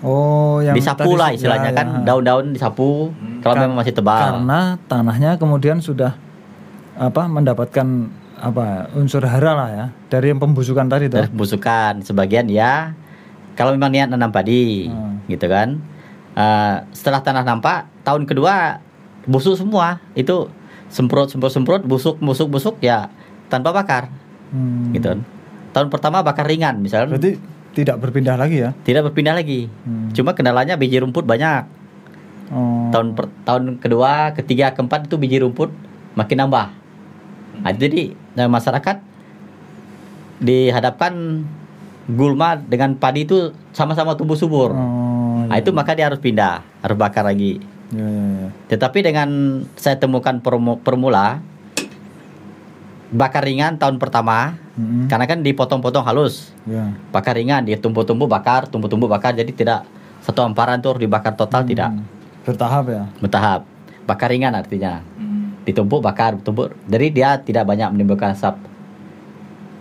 Oh, 0.00 0.60
yang 0.60 0.72
disapu 0.72 1.04
tadi 1.04 1.12
lah 1.14 1.28
istilahnya 1.30 1.70
ya, 1.70 1.76
kan, 1.76 1.86
ya. 1.94 1.98
daun-daun 2.06 2.46
disapu. 2.50 3.12
Hmm. 3.12 3.40
Kalau 3.40 3.52
Kar- 3.52 3.62
memang 3.62 3.76
masih 3.76 3.92
tebal. 3.92 4.16
Karena 4.40 4.60
tanahnya 4.86 5.36
kemudian 5.36 5.76
sudah 5.78 6.16
apa 6.96 7.24
mendapatkan 7.26 8.08
apa 8.38 8.88
unsur 8.94 9.20
hara 9.22 9.52
lah 9.52 9.68
ya 9.68 9.86
dari 10.08 10.28
yang 10.28 10.40
pembusukan 10.40 10.84
tadi 10.86 11.08
dari 11.08 11.28
pembusukan 11.28 12.00
sebagian 12.00 12.48
ya 12.48 12.96
kalau 13.52 13.72
memang 13.72 13.88
niat 13.90 14.08
nanam 14.08 14.28
padi 14.28 14.88
Hmm. 14.88 15.20
gitu 15.26 15.44
kan 15.44 15.76
Eh, 16.30 16.76
setelah 16.94 17.20
tanah 17.20 17.42
nampak 17.42 17.90
tahun 18.06 18.24
kedua 18.24 18.78
busuk 19.26 19.58
semua. 19.58 19.98
Itu 20.14 20.48
semprot 20.90 21.30
semprot 21.30 21.52
semprot 21.54 21.82
busuk 21.86 22.18
busuk 22.18 22.50
busuk 22.50 22.76
ya 22.82 23.10
tanpa 23.50 23.74
bakar. 23.74 24.10
Hmm. 24.50 24.90
gitu. 24.90 25.18
Tahun 25.70 25.86
pertama 25.86 26.26
bakar 26.26 26.42
ringan 26.46 26.82
misalnya 26.82 27.14
Berarti 27.14 27.38
tidak 27.70 28.02
berpindah 28.02 28.34
lagi 28.34 28.66
ya. 28.66 28.70
tidak 28.82 29.06
berpindah 29.10 29.34
lagi. 29.38 29.70
Hmm. 29.86 30.10
cuma 30.10 30.34
kendalanya 30.34 30.74
biji 30.74 30.98
rumput 30.98 31.22
banyak. 31.22 31.66
Oh. 32.50 32.90
tahun 32.90 33.14
per- 33.14 33.30
tahun 33.46 33.78
kedua 33.78 34.34
ketiga 34.34 34.74
keempat 34.74 35.06
itu 35.06 35.14
biji 35.14 35.38
rumput 35.38 35.70
makin 36.18 36.42
nambah. 36.42 36.66
Nah, 37.62 37.70
jadi 37.70 38.10
eh, 38.10 38.50
masyarakat 38.50 38.98
dihadapkan 40.42 41.46
gulma 42.10 42.58
dengan 42.58 42.98
padi 42.98 43.22
itu 43.22 43.54
sama-sama 43.70 44.18
tumbuh 44.18 44.34
subur. 44.34 44.74
Oh, 44.74 44.80
Nah, 45.50 45.58
itu 45.58 45.70
maka 45.70 45.92
dia 45.92 46.06
harus 46.06 46.18
pindah, 46.18 46.62
harus 46.80 46.96
bakar 46.96 47.26
lagi. 47.26 47.58
ya, 47.90 48.00
ya, 48.00 48.24
ya. 48.38 48.48
Tetapi 48.68 49.02
dengan 49.02 49.28
saya 49.74 49.98
temukan 49.98 50.38
permu- 50.38 50.78
permula 50.78 51.42
bakar 53.10 53.42
ringan 53.42 53.74
tahun 53.74 53.98
pertama, 53.98 54.54
Mm-mm. 54.72 55.10
karena 55.10 55.26
kan 55.26 55.42
dipotong-potong 55.42 56.06
halus. 56.06 56.54
Ya. 56.62 56.94
Bakar 57.10 57.34
ringan, 57.34 57.66
dia 57.66 57.74
tumbuh-tumbuh 57.74 58.30
bakar, 58.30 58.70
tumbuh-tumbuh 58.70 59.10
bakar, 59.10 59.34
jadi 59.34 59.50
tidak 59.50 59.82
satu 60.22 60.46
hamparan 60.46 60.78
tuh 60.78 60.94
harus 60.94 61.02
dibakar 61.02 61.34
total 61.34 61.66
tidak, 61.66 61.90
Hmm. 61.90 62.06
Bertahap 62.40 62.84
ya. 62.86 63.02
bertahap. 63.18 63.60
Bakar 64.06 64.30
ringan 64.30 64.54
artinya, 64.54 65.02
Hmm. 65.18 65.58
ditumpuk 65.60 65.98
bakar, 65.98 66.38
tumpuk. 66.38 66.70
Jadi 66.86 67.06
dia 67.10 67.34
tidak 67.36 67.66
banyak 67.66 67.90
menimbulkan 67.90 68.30
asap. 68.30 68.54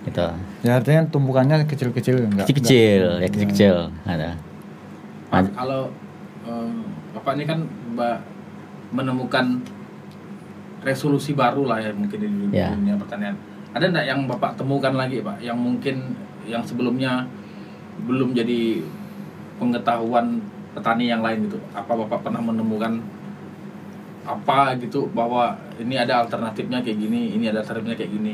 Gitu. 0.10 0.26
Ya 0.66 0.82
artinya 0.82 1.06
tumpukannya 1.06 1.70
kecil-kecil 1.70 2.26
enggak. 2.26 2.50
Kecil-kecil, 2.50 3.22
ya 3.22 3.28
kecil-kecil. 3.30 3.76
Ada. 4.04 4.34
Pak, 5.30 5.54
kalau 5.54 5.94
em, 6.46 6.86
bapak 7.14 7.38
ini 7.38 7.46
kan 7.46 7.60
mbak 7.94 8.18
menemukan 8.90 9.62
resolusi 10.82 11.38
baru 11.38 11.70
lah 11.70 11.78
ya 11.84 11.94
mungkin 11.94 12.18
di 12.18 12.28
dunia, 12.28 12.74
dunia 12.74 12.96
pertanian. 12.98 13.36
Ada 13.70 13.86
enggak 13.94 14.06
yang 14.10 14.20
bapak 14.26 14.58
temukan 14.58 14.94
lagi 14.98 15.22
pak, 15.22 15.38
yang 15.46 15.58
mungkin 15.60 16.18
yang 16.50 16.66
sebelumnya 16.66 17.30
belum 18.10 18.34
jadi 18.34 18.82
pengetahuan 19.62 20.42
petani 20.74 21.12
yang 21.12 21.22
lain 21.22 21.46
gitu? 21.46 21.62
Apa 21.78 21.94
bapak 21.94 22.26
pernah 22.26 22.42
menemukan 22.42 22.98
apa 24.26 24.78
gitu 24.82 25.10
bahwa 25.14 25.58
ini 25.78 25.98
ada 25.98 26.26
alternatifnya 26.26 26.82
kayak 26.82 26.98
gini, 26.98 27.38
ini 27.38 27.46
ada 27.50 27.62
alternatifnya 27.62 27.98
kayak 27.98 28.12
gini? 28.14 28.34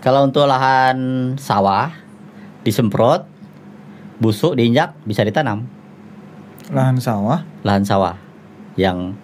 Kalau 0.00 0.28
untuk 0.28 0.48
lahan 0.48 0.96
sawah 1.36 1.90
disemprot, 2.64 3.26
busuk 4.18 4.56
diinjak 4.56 4.96
bisa 5.04 5.22
ditanam. 5.22 5.68
Lahan 6.72 6.98
sawah. 6.98 7.46
Lahan 7.62 7.84
sawah 7.86 8.16
yang 8.76 9.16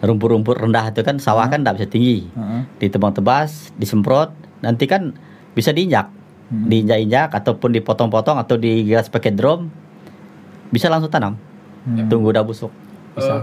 rumput-rumput 0.00 0.56
rendah 0.56 0.88
itu 0.88 1.04
kan 1.04 1.20
sawah 1.20 1.46
kan 1.50 1.60
tidak 1.60 1.80
bisa 1.80 1.88
tinggi. 1.90 2.18
Heeh. 2.32 2.62
Ditebang 2.80 3.12
tebas, 3.12 3.74
disemprot, 3.76 4.32
nanti 4.64 4.88
kan 4.88 5.12
bisa 5.52 5.74
diinjak. 5.74 6.08
Hmm. 6.50 6.66
Diinjak-injak 6.66 7.30
ataupun 7.30 7.70
dipotong-potong 7.78 8.40
atau 8.40 8.58
digas 8.58 9.06
pakai 9.06 9.30
drum 9.30 9.70
bisa 10.74 10.90
langsung 10.90 11.12
tanam. 11.12 11.36
Hmm. 11.86 12.08
Tunggu 12.10 12.34
udah 12.34 12.42
busuk. 12.42 12.70
Eh, 13.14 13.22
Bisa. 13.22 13.42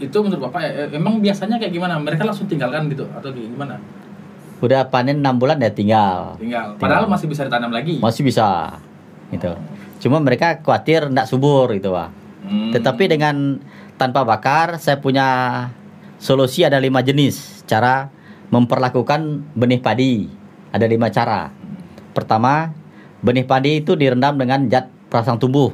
itu 0.00 0.16
menurut 0.20 0.48
bapak 0.48 0.60
ya, 0.64 0.70
emang 0.90 1.20
biasanya 1.20 1.60
kayak 1.60 1.72
gimana? 1.72 2.00
Mereka 2.00 2.24
langsung 2.24 2.48
tinggalkan 2.48 2.88
gitu 2.90 3.06
atau 3.12 3.30
gimana? 3.30 3.78
Udah 4.64 4.88
panen 4.88 5.20
6 5.20 5.36
bulan 5.36 5.60
ya 5.60 5.70
tinggal. 5.70 6.40
Tinggal. 6.40 6.74
Padahal 6.80 7.04
masih 7.04 7.28
bisa 7.28 7.44
ditanam 7.44 7.68
lagi. 7.68 8.00
Masih 8.00 8.22
bisa. 8.24 8.78
Gitu. 9.28 9.52
Cuma 10.04 10.20
mereka 10.20 10.60
khawatir 10.60 11.08
tidak 11.08 11.24
subur 11.24 11.72
gitu, 11.72 11.96
Pak. 11.96 12.12
Hmm. 12.44 12.76
Tetapi 12.76 13.08
dengan 13.08 13.56
tanpa 13.96 14.20
bakar, 14.20 14.76
saya 14.76 15.00
punya 15.00 15.24
solusi 16.20 16.60
ada 16.60 16.76
lima 16.76 17.00
jenis 17.00 17.64
cara 17.64 18.12
memperlakukan 18.52 19.40
benih 19.56 19.80
padi. 19.80 20.28
Ada 20.76 20.84
lima 20.84 21.08
cara. 21.08 21.48
Pertama, 22.12 22.76
benih 23.24 23.48
padi 23.48 23.80
itu 23.80 23.96
direndam 23.96 24.36
dengan 24.36 24.68
zat 24.68 24.92
perangsang 25.08 25.40
tumbuh, 25.40 25.72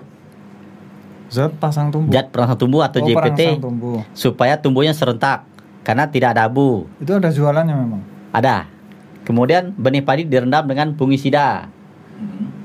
Zat 1.27 1.51
pasang 1.59 1.91
tumbuh. 1.91 2.11
zat 2.15 2.31
perangsang 2.31 2.59
tumbuh 2.59 2.87
atau 2.87 3.03
oh, 3.03 3.07
JPT, 3.11 3.19
perangsang 3.19 3.65
tumbuh. 3.67 3.99
supaya 4.15 4.55
tumbuhnya 4.63 4.95
serentak 4.95 5.43
karena 5.83 6.07
tidak 6.07 6.39
ada 6.39 6.47
abu. 6.47 6.87
Itu 7.03 7.19
ada 7.19 7.35
jualannya 7.35 7.75
memang. 7.75 8.03
Ada. 8.31 8.71
Kemudian 9.27 9.75
benih 9.75 10.07
padi 10.07 10.23
direndam 10.23 10.71
dengan 10.71 10.95
fungisida. 10.95 11.67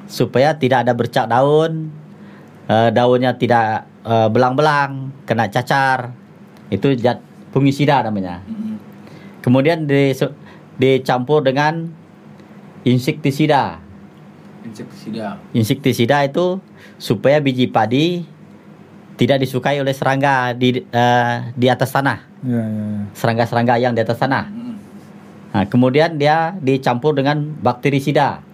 Supaya 0.05 0.55
tidak 0.57 0.85
ada 0.85 0.93
bercak 0.93 1.25
daun, 1.29 1.89
eh, 2.69 2.89
daunnya 2.93 3.35
tidak 3.37 3.89
eh, 4.05 4.27
belang-belang, 4.29 5.11
kena 5.25 5.49
cacar. 5.49 6.13
Itu 6.69 6.93
zat 6.97 7.21
fungisida 7.53 8.01
namanya. 8.05 8.41
Hmm. 8.45 8.77
Kemudian 9.41 9.85
di, 9.85 10.13
dicampur 10.81 11.45
dengan 11.45 11.89
insektisida. 12.85 13.81
Insektisida. 14.65 15.37
Insektisida 15.53 16.17
itu 16.25 16.57
supaya 16.97 17.37
biji 17.37 17.69
padi 17.69 18.25
tidak 19.15 19.41
disukai 19.41 19.79
oleh 19.79 19.95
serangga 19.95 20.51
di 20.53 20.83
eh, 20.83 21.35
di 21.55 21.67
atas 21.71 21.89
tanah, 21.93 22.19
Ya, 22.45 22.61
ya, 22.61 22.61
ya. 22.61 23.01
serangga-serangga 23.17 23.75
yang 23.81 23.97
di 23.97 24.01
atas 24.05 24.21
tanah. 24.21 24.45
Hmm. 24.53 24.75
Nah, 25.55 25.63
kemudian 25.65 26.19
dia 26.19 26.53
dicampur 26.61 27.17
dengan 27.17 27.57
bakterisida. 27.63 28.44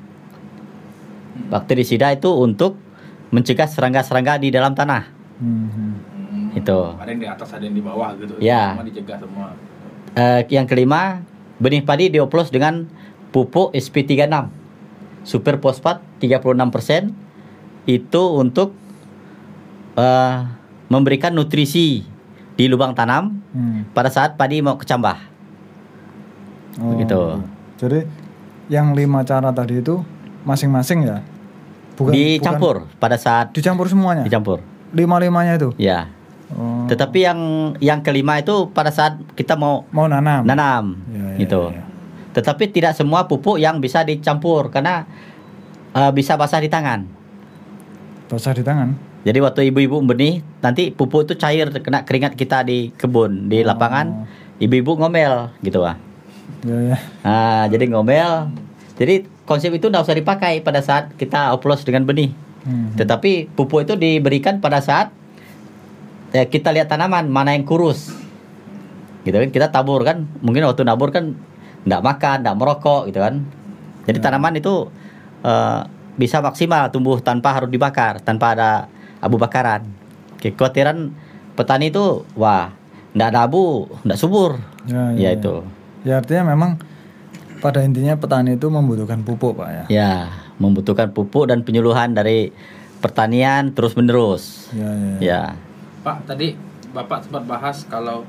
Bakterisida 1.49 2.11
itu 2.11 2.29
untuk 2.29 2.77
mencegah 3.31 3.65
serangga-serangga 3.65 4.37
di 4.37 4.51
dalam 4.51 4.75
tanah. 4.75 5.07
Hmm. 5.39 6.53
Itu. 6.53 6.93
Ada 6.99 7.09
yang 7.09 7.21
di 7.23 7.29
atas, 7.31 7.49
ada 7.55 7.63
yang 7.63 7.75
di 7.75 7.83
bawah 7.83 8.11
gitu. 8.19 8.35
Ya. 8.43 8.75
Semua 8.75 8.85
dicegah 8.85 9.17
semua. 9.17 9.47
Eh, 10.11 10.41
yang 10.51 10.67
kelima, 10.67 11.23
benih 11.57 11.81
padi 11.81 12.11
dioplos 12.11 12.51
dengan 12.51 12.85
pupuk 13.31 13.71
SP36. 13.71 14.51
Super 15.23 15.55
fosfat 15.57 16.03
36% 16.19 17.13
itu 17.87 18.23
untuk 18.35 18.75
eh, 19.95 20.37
memberikan 20.87 21.31
nutrisi 21.31 22.03
di 22.55 22.65
lubang 22.67 22.91
tanam 22.91 23.39
Hmm. 23.51 23.83
pada 23.91 24.07
saat 24.07 24.39
padi 24.39 24.63
mau 24.63 24.79
kecambah. 24.79 25.17
Oh, 26.79 26.95
Begitu. 26.95 27.19
Jadi 27.75 27.99
yang 28.71 28.95
lima 28.95 29.27
cara 29.27 29.51
tadi 29.51 29.83
itu 29.83 29.99
masing-masing 30.43 31.03
ya? 31.03 31.17
Bukan 31.93 32.11
dicampur 32.11 32.87
pada 32.97 33.15
saat 33.15 33.49
bukan- 33.49 33.57
dicampur 33.57 33.85
semuanya. 33.85 34.23
dicampur. 34.23 34.59
Lima-limanya 34.91 35.55
itu. 35.55 35.69
Ya. 35.77 36.09
Oh, 36.51 36.83
Tetapi 36.83 37.19
yang 37.21 37.39
yang 37.79 37.99
kelima 38.01 38.35
itu 38.35 38.67
pada 38.69 38.89
saat 38.89 39.15
kita 39.33 39.55
mau 39.55 39.87
mau 39.89 40.03
nanam. 40.05 40.43
nanam 40.43 40.99
Ya, 41.07 41.23
ya, 41.31 41.37
gitu. 41.39 41.61
ya. 41.69 41.83
Tetapi 42.31 42.67
tidak 42.69 42.91
semua 42.91 43.23
pupuk 43.23 43.55
yang 43.55 43.79
bisa 43.79 44.01
dicampur 44.01 44.67
karena 44.67 45.07
eh, 45.91 46.11
bisa 46.11 46.35
basah 46.35 46.57
di 46.57 46.67
tangan. 46.67 47.07
Basah 48.27 48.51
di 48.51 48.63
tangan. 48.63 48.95
Jadi 49.21 49.37
waktu 49.37 49.69
ibu-ibu 49.69 50.01
benih 50.01 50.41
nanti 50.59 50.89
pupuk 50.89 51.23
itu 51.23 51.35
cair 51.35 51.69
kena 51.77 52.01
keringat 52.01 52.33
kita 52.33 52.63
di 52.63 52.89
kebun 52.91 53.47
di 53.47 53.61
Oh. 53.61 53.67
lapangan 53.67 54.25
ibu-ibu 54.57 54.97
ngomel 54.97 55.53
gitu 55.61 55.83
ah. 55.83 55.95
Ya, 56.63 56.77
ya. 56.93 56.97
Nah, 57.21 57.63
jadi 57.67 57.85
ngomel. 57.87 58.49
Jadi 58.95 59.23
konsep 59.51 59.75
itu 59.75 59.91
tidak 59.91 60.07
usah 60.07 60.15
dipakai 60.15 60.63
pada 60.63 60.79
saat 60.79 61.11
kita 61.19 61.51
oplos 61.51 61.83
dengan 61.83 62.07
benih. 62.07 62.31
Hmm. 62.63 62.95
Tetapi 62.95 63.51
pupuk 63.51 63.83
itu 63.83 63.99
diberikan 63.99 64.63
pada 64.63 64.79
saat 64.79 65.11
eh, 66.31 66.47
kita 66.47 66.71
lihat 66.71 66.87
tanaman 66.87 67.27
mana 67.27 67.51
yang 67.51 67.67
kurus. 67.67 68.15
Gitu 69.27 69.35
kan 69.35 69.49
kita 69.51 69.67
tabur 69.67 70.07
kan. 70.07 70.23
Mungkin 70.39 70.63
waktu 70.63 70.87
nabur 70.87 71.11
kan 71.11 71.35
tidak 71.83 72.01
makan, 72.01 72.35
tidak 72.47 72.55
merokok 72.55 73.11
gitu 73.11 73.19
kan. 73.19 73.43
Jadi 74.07 74.17
Ya. 74.17 74.23
tanaman 74.23 74.55
itu 74.55 74.87
eh, 75.43 75.81
bisa 76.15 76.39
maksimal 76.39 76.87
tumbuh 76.93 77.19
tanpa 77.19 77.51
harus 77.51 77.67
dibakar, 77.67 78.23
tanpa 78.23 78.55
ada 78.55 78.69
abu 79.19 79.35
bakaran. 79.35 79.83
Kekhawatiran 80.39 81.11
petani 81.59 81.91
itu 81.91 82.23
wah, 82.33 82.71
tidak 83.13 83.27
ada 83.35 83.39
abu, 83.45 83.89
tidak 84.01 84.17
subur. 84.17 84.51
Ya, 84.87 85.13
Ya, 85.13 85.29
ya, 85.29 85.29
itu. 85.37 85.55
Ya 86.01 86.13
artinya 86.17 86.53
memang 86.57 86.81
pada 87.61 87.85
intinya 87.85 88.17
petani 88.17 88.57
itu 88.57 88.67
membutuhkan 88.67 89.21
pupuk 89.21 89.61
pak 89.61 89.69
ya. 89.69 89.83
Ya, 89.87 90.13
membutuhkan 90.57 91.13
pupuk 91.13 91.47
dan 91.53 91.61
penyuluhan 91.61 92.17
dari 92.17 92.49
pertanian 92.99 93.71
terus 93.77 93.93
menerus. 93.93 94.73
Ya, 94.73 94.89
ya. 94.89 95.15
Ya. 95.21 95.43
Pak, 96.01 96.25
tadi 96.25 96.57
Bapak 96.91 97.23
sempat 97.23 97.47
bahas 97.47 97.87
kalau 97.87 98.27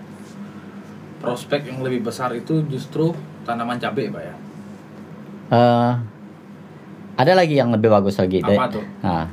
prospek 1.19 1.67
yang 1.67 1.83
lebih 1.83 2.07
besar 2.07 2.31
itu 2.37 2.63
justru 2.71 3.11
tanaman 3.43 3.81
cabai, 3.81 4.07
Pak 4.13 4.23
ya. 4.23 4.35
Eh, 5.53 5.93
ada 7.19 7.33
lagi 7.37 7.59
yang 7.59 7.75
lebih 7.75 7.91
bagus 7.91 8.17
lagi. 8.17 8.41
Apa 8.41 8.71
tuh? 8.71 8.85
Nah, 9.03 9.27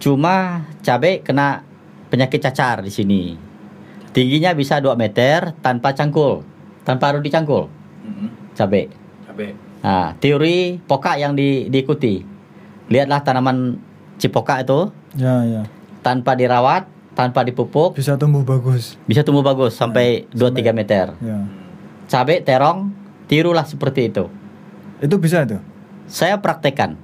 cuma 0.00 0.64
cabai 0.80 1.20
kena 1.20 1.62
penyakit 2.08 2.40
cacar 2.42 2.82
di 2.82 2.90
sini. 2.90 3.22
Tingginya 4.10 4.56
bisa 4.58 4.82
2 4.82 4.98
meter 4.98 5.54
tanpa 5.62 5.94
cangkul, 5.94 6.42
tanpa 6.82 7.14
harus 7.14 7.22
dicangkul 7.22 7.70
Mm-mm. 8.02 8.58
cabai. 8.58 8.90
Nah, 9.80 10.12
teori 10.16 10.76
poka 10.78 11.16
yang 11.16 11.32
di- 11.32 11.66
diikuti. 11.66 12.20
Lihatlah 12.86 13.20
tanaman 13.20 13.78
cipoka 14.16 14.60
itu 14.60 14.92
Ya, 15.14 15.40
ya. 15.42 15.62
tanpa 16.00 16.34
dirawat, 16.34 16.84
tanpa 17.12 17.40
dipupuk, 17.40 17.94
Bisa 17.94 18.14
tumbuh 18.14 18.42
bagus. 18.42 19.00
bisa 19.04 19.22
tumbuh 19.22 19.40
bagus 19.40 19.72
sampai 19.72 20.28
2-3 20.30 20.70
meter. 20.70 21.14
Ya. 21.18 21.38
Cabai 22.06 22.40
terong, 22.40 22.90
tirulah 23.24 23.62
seperti 23.62 24.08
itu. 24.08 24.26
Itu 24.98 25.16
bisa 25.16 25.40
itu. 25.40 25.56
Saya 26.06 26.36
praktekkan, 26.36 26.98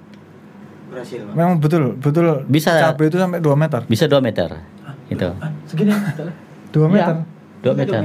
Berhasil, 0.86 1.22
Pak. 1.22 1.34
Memang 1.34 1.54
betul, 1.56 1.94
betul. 1.94 2.44
Bisa. 2.46 2.72
Cabai 2.74 3.06
itu 3.06 3.16
sampai 3.16 3.38
2 3.38 3.54
meter. 3.54 3.80
bisa 3.84 4.04
2 4.04 4.18
meter. 4.18 4.48
Itu. 5.06 5.28
Ah, 5.38 5.50
segini. 5.64 5.92
2 6.72 6.82
Iya. 6.82 6.88
meter. 6.90 7.14
2 7.60 7.72
Ini 7.72 7.78
meter. 7.78 8.00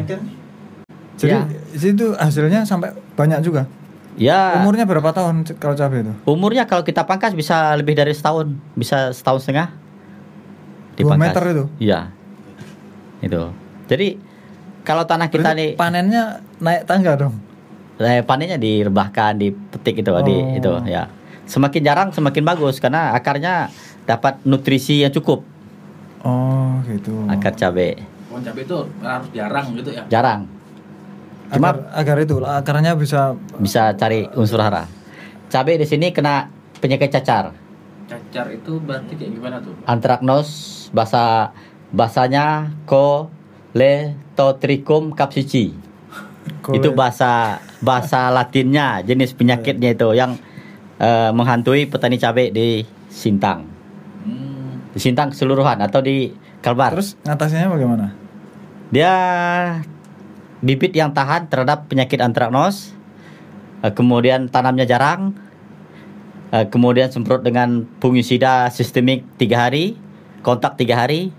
Jadi 1.18 1.34
Ya. 1.34 1.42
itu 1.88 2.08
hasilnya 2.14 2.62
sampai 2.62 2.90
banyak 3.14 3.42
juga. 3.42 3.66
Ya, 4.14 4.60
Umurnya 4.60 4.84
berapa 4.84 5.10
tahun 5.10 5.48
kalau 5.56 5.72
cabai 5.72 6.04
itu? 6.04 6.12
umurnya 6.26 6.68
kalau 6.68 6.84
kita 6.84 7.04
pangkas 7.04 7.32
bisa 7.32 7.72
lebih 7.74 7.94
dari 7.94 8.12
setahun, 8.12 8.52
bisa 8.74 9.12
setahun 9.12 9.48
setengah. 9.48 9.72
Dua 10.94 11.16
meter 11.16 11.44
itu? 11.50 11.66
Iya. 11.80 12.12
Itu. 13.20 13.56
Jadi 13.88 14.20
kalau 14.82 15.06
tanah 15.06 15.28
kita 15.28 15.52
Berarti 15.52 15.62
nih 15.64 15.70
panennya 15.74 16.24
naik 16.58 16.84
tangga 16.86 17.16
dong. 17.16 17.36
eh, 17.98 18.20
panennya 18.20 18.58
direbahkan, 18.58 19.38
dipetik 19.38 20.02
itu, 20.02 20.12
di 20.22 20.36
Oh. 20.36 20.58
itu 20.58 20.72
ya. 20.86 21.08
Semakin 21.46 21.82
jarang 21.82 22.10
semakin 22.10 22.44
bagus 22.44 22.78
karena 22.78 23.14
akarnya 23.14 23.70
dapat 24.04 24.42
nutrisi 24.42 25.00
yang 25.00 25.12
cukup. 25.12 25.46
Oh, 26.22 26.82
gitu. 26.86 27.14
Akar 27.28 27.54
cabai 27.54 27.98
Pohon 28.26 28.42
cabai 28.42 28.62
itu 28.62 28.78
harus 29.00 29.28
jarang 29.32 29.66
gitu 29.74 29.90
ya. 29.92 30.04
jarang. 30.08 30.46
Cuma 31.52 31.76
agar, 31.76 32.16
agar 32.16 32.24
itu 32.24 32.40
akarnya 32.40 32.96
bisa 32.96 33.36
bisa 33.60 33.92
cari 34.00 34.24
unsur 34.40 34.64
hara. 34.64 34.88
Cabai 35.52 35.76
di 35.76 35.84
sini 35.84 36.16
kena 36.16 36.48
penyakit 36.80 37.12
cacar. 37.12 37.52
Cacar 38.08 38.48
itu 38.56 38.80
berarti 38.80 39.20
kayak 39.20 39.36
gimana 39.36 39.60
tuh? 39.60 39.76
Antraknos 39.84 40.48
bahasa 40.96 41.52
bahasanya 41.92 42.72
Coletotrichum 42.88 45.12
capsicii. 45.12 45.76
Itu 46.72 46.96
bahasa 46.96 47.60
bahasa 47.84 48.32
Latinnya, 48.32 49.04
jenis 49.04 49.36
penyakitnya 49.36 49.92
itu 49.92 50.16
yang 50.16 50.40
eh, 51.04 51.36
menghantui 51.36 51.92
petani 51.92 52.16
cabai 52.16 52.56
di 52.56 52.88
Sintang. 53.12 53.68
Hmm. 54.24 54.88
Di 54.96 55.04
Sintang 55.04 55.36
keseluruhan 55.36 55.84
atau 55.84 56.00
di 56.00 56.32
Kalbar. 56.64 56.96
Terus 56.96 57.20
ngatasinnya 57.28 57.68
bagaimana? 57.68 58.16
Dia 58.94 59.10
bibit 60.62 60.94
yang 60.94 61.12
tahan 61.12 61.46
terhadap 61.46 61.86
penyakit 61.86 62.22
antraknos. 62.22 62.94
eh, 63.82 63.90
kemudian 63.90 64.46
tanamnya 64.48 64.86
jarang. 64.86 65.34
eh, 66.52 66.68
kemudian 66.68 67.08
semprot 67.08 67.42
dengan 67.42 67.88
fungisida 67.98 68.68
sistemik 68.68 69.24
tiga 69.36 69.66
hari, 69.66 69.96
kontak 70.42 70.76
tiga 70.76 71.00
hari, 71.00 71.32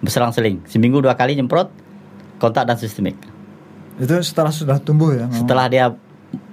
berselang-seling. 0.00 0.58
Seminggu 0.66 0.98
dua 0.98 1.14
kali 1.14 1.32
nyemprot, 1.34 1.70
kontak 2.36 2.66
dan 2.66 2.74
sistemik. 2.74 3.14
Itu 3.94 4.10
setelah 4.20 4.50
sudah 4.50 4.76
tumbuh 4.76 5.14
ya? 5.14 5.24
memang? 5.24 5.38
Setelah 5.38 5.66
dia 5.66 5.86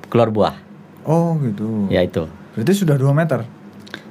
keluar 0.07 0.29
buah, 0.29 0.55
Oh, 1.03 1.41
gitu. 1.41 1.89
ya 1.89 2.03
itu. 2.03 2.29
Berarti 2.53 2.73
sudah 2.75 2.95
2 2.95 3.11
meter. 3.11 3.43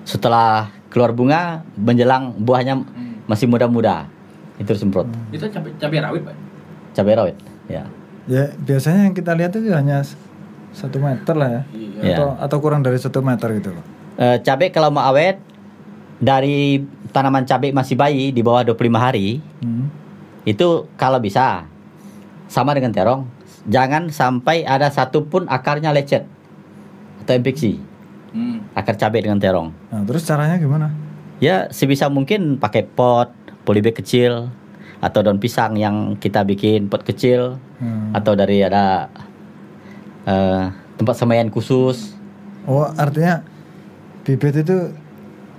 Setelah 0.03 0.67
keluar 0.89 1.11
bunga, 1.11 1.63
menjelang 1.77 2.35
buahnya 2.35 2.83
masih 3.25 3.47
muda-muda, 3.47 4.11
itu 4.57 4.73
semprot. 4.73 5.07
Itu 5.31 5.47
cabai 5.47 5.71
cabai 5.77 5.99
rawit, 6.01 6.23
Pak. 6.25 6.37
Cabai 6.93 7.15
rawit, 7.15 7.37
ya. 7.67 7.85
Ya, 8.27 8.51
biasanya 8.57 9.07
yang 9.07 9.15
kita 9.15 9.33
lihat 9.33 9.55
itu 9.55 9.71
hanya 9.71 10.03
satu 10.71 10.99
meter 10.99 11.33
lah 11.33 11.49
ya. 11.49 11.63
Iya. 11.71 12.01
Ya. 12.03 12.15
Atau 12.15 12.27
atau 12.37 12.57
kurang 12.59 12.83
dari 12.83 12.97
satu 12.97 13.21
meter 13.21 13.49
gitu 13.55 13.71
loh. 13.71 13.85
Eh, 14.17 14.41
cabai 14.41 14.69
kalau 14.69 14.91
mau 14.91 15.05
awet 15.05 15.39
dari 16.17 16.81
tanaman 17.13 17.45
cabai 17.45 17.71
masih 17.71 17.95
bayi 17.95 18.29
di 18.29 18.41
bawah 18.41 18.65
25 18.67 18.97
hari 18.99 19.41
Hmm. 19.61 19.89
itu 20.43 20.89
kalau 20.97 21.17
bisa 21.17 21.69
sama 22.47 22.73
dengan 22.73 22.89
terong 22.91 23.29
jangan 23.65 24.09
sampai 24.09 24.63
ada 24.63 24.89
satu 24.89 25.25
pun 25.25 25.45
akarnya 25.47 25.91
lecet 25.91 26.25
atau 27.21 27.35
infeksi 27.35 27.77
Hmm. 28.33 28.65
akar 28.73 28.97
cabai 28.97 29.21
dengan 29.21 29.37
terong 29.37 29.73
Nah, 29.89 30.05
terus 30.05 30.25
caranya 30.25 30.57
gimana? 30.57 30.93
ya 31.37 31.69
sebisa 31.69 32.09
mungkin 32.09 32.57
pakai 32.57 32.85
pot 32.85 33.33
polybag 33.63 33.93
kecil 33.95 34.49
atau 35.07 35.23
daun 35.23 35.39
pisang 35.39 35.79
yang 35.79 36.19
kita 36.19 36.43
bikin 36.43 36.91
pot 36.91 37.07
kecil. 37.07 37.63
Hmm. 37.77 38.17
atau 38.17 38.33
dari 38.33 38.65
ada 38.65 39.13
eh, 40.25 40.65
tempat 40.97 41.15
semaian 41.15 41.53
khusus. 41.53 42.17
Oh, 42.65 42.89
artinya 42.97 43.45
bibit 44.25 44.65
itu 44.65 44.97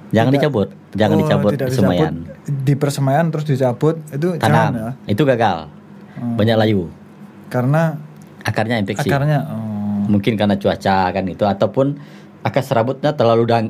jangan 0.10 0.34
Tidak- 0.34 0.44
dicabut. 0.50 0.70
Jangan 0.98 1.16
oh, 1.16 1.22
dicabut 1.22 1.52
tidak 1.54 1.70
semaian 1.78 2.14
di 2.48 2.74
persemaian 2.74 3.28
terus 3.30 3.46
dicabut 3.46 4.00
itu 4.10 4.40
tanam. 4.40 4.42
jangan 4.42 4.72
ya. 4.74 4.90
itu 5.14 5.22
gagal. 5.28 5.58
Hmm. 6.18 6.34
banyak 6.34 6.58
layu. 6.58 6.90
Karena 7.54 8.02
akarnya 8.42 8.82
infeksi. 8.82 9.06
akarnya 9.06 9.46
oh. 9.46 10.10
mungkin 10.10 10.34
karena 10.34 10.58
cuaca 10.58 11.14
kan 11.14 11.26
itu 11.30 11.46
ataupun 11.46 12.02
akar 12.42 12.66
serabutnya 12.66 13.14
terlalu 13.14 13.46
dang, 13.46 13.70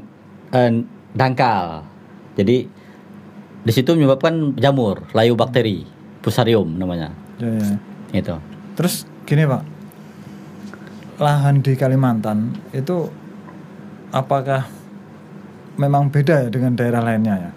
eh, 0.55 0.71
dangkal. 1.11 1.84
Jadi 2.39 2.69
di 3.68 3.76
situ 3.76 3.91
menyebabkan 3.91 4.55
jamur 4.55 5.03
layu 5.11 5.36
bakteri 5.36 5.84
fusarium 6.24 6.80
namanya 6.80 7.11
Ya, 7.38 7.51
ya. 7.51 7.70
itu 8.15 8.36
Terus 8.74 9.03
gini 9.28 9.43
pak, 9.43 9.61
lahan 11.20 11.59
di 11.59 11.74
Kalimantan 11.76 12.55
itu 12.72 13.09
apakah 14.09 14.65
memang 15.76 16.09
beda 16.09 16.45
ya 16.45 16.49
dengan 16.49 16.74
daerah 16.74 17.01
lainnya 17.03 17.36
ya? 17.38 17.51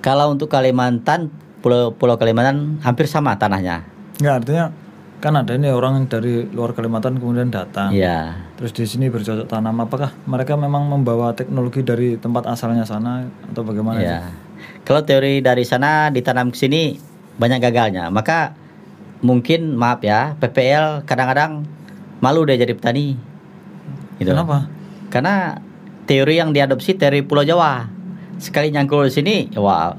kalau 0.00 0.32
untuk 0.32 0.48
Kalimantan 0.48 1.28
pulau 1.60 1.92
pulau 1.92 2.16
Kalimantan 2.16 2.80
hampir 2.82 3.08
sama 3.08 3.36
tanahnya 3.36 3.84
Enggak 4.18 4.34
artinya 4.44 4.64
kan 5.18 5.34
ada 5.34 5.50
ini 5.54 5.66
orang 5.68 6.02
yang 6.02 6.06
dari 6.06 6.46
luar 6.50 6.74
Kalimantan 6.74 7.18
kemudian 7.18 7.50
datang, 7.50 7.90
ya 7.90 8.38
terus 8.54 8.70
di 8.70 8.86
sini 8.86 9.10
bercocok 9.10 9.50
tanam. 9.50 9.74
Apakah 9.82 10.14
mereka 10.30 10.54
memang 10.54 10.86
membawa 10.86 11.34
teknologi 11.34 11.82
dari 11.82 12.14
tempat 12.14 12.46
asalnya 12.46 12.86
sana 12.86 13.26
atau 13.50 13.62
bagaimana? 13.66 13.98
ya 13.98 14.22
kalau 14.82 15.02
teori 15.02 15.40
dari 15.40 15.62
sana 15.62 16.08
ditanam 16.08 16.50
ke 16.50 16.58
sini 16.58 16.96
banyak 17.36 17.58
gagalnya 17.60 18.08
maka 18.08 18.54
mungkin 19.20 19.74
maaf 19.74 20.00
ya 20.00 20.38
PPL 20.38 21.02
kadang-kadang 21.02 21.66
malu 22.18 22.42
deh 22.42 22.54
jadi 22.54 22.74
petani. 22.74 23.14
Gitu. 24.18 24.30
Kenapa? 24.30 24.66
Karena 25.10 25.58
teori 26.06 26.38
yang 26.38 26.50
diadopsi 26.50 26.94
teori 26.94 27.22
Pulau 27.22 27.42
Jawa. 27.42 27.86
Sekali 28.38 28.70
nyangkul 28.70 29.06
di 29.06 29.14
sini, 29.14 29.36
ya 29.50 29.58
wah, 29.58 29.94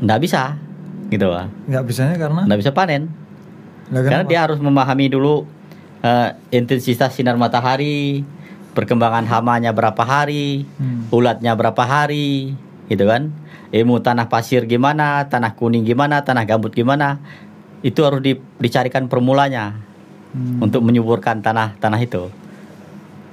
nggak 0.00 0.20
bisa, 0.20 0.56
gitu 1.08 1.28
lah. 1.28 1.48
Nggak 1.68 1.84
bisanya 1.84 2.16
karena? 2.16 2.40
Nggak 2.48 2.60
bisa 2.60 2.72
panen. 2.72 3.12
Lah, 3.92 4.00
Karena 4.00 4.24
kenapa? 4.24 4.30
dia 4.32 4.40
harus 4.40 4.58
memahami 4.60 5.06
dulu 5.08 5.44
eh, 6.00 6.28
intensitas 6.52 7.12
sinar 7.12 7.36
matahari, 7.36 8.24
perkembangan 8.72 9.24
hamanya 9.24 9.72
berapa 9.72 10.00
hari, 10.00 10.64
Hmm. 10.76 11.08
ulatnya 11.08 11.52
berapa 11.52 11.80
hari, 11.80 12.56
gitu 12.88 13.04
kan? 13.08 13.32
Ilmu 13.74 13.98
tanah 13.98 14.30
pasir 14.30 14.70
gimana, 14.70 15.26
tanah 15.26 15.58
kuning 15.58 15.82
gimana, 15.82 16.22
tanah 16.22 16.46
gambut 16.46 16.70
gimana, 16.70 17.18
itu 17.82 17.98
harus 18.06 18.22
di- 18.22 18.38
dicarikan 18.62 19.10
formulanya 19.10 19.74
Hmm. 20.30 20.62
untuk 20.62 20.86
menyuburkan 20.86 21.42
tanah 21.42 21.74
tanah 21.82 21.98
itu. 21.98 22.30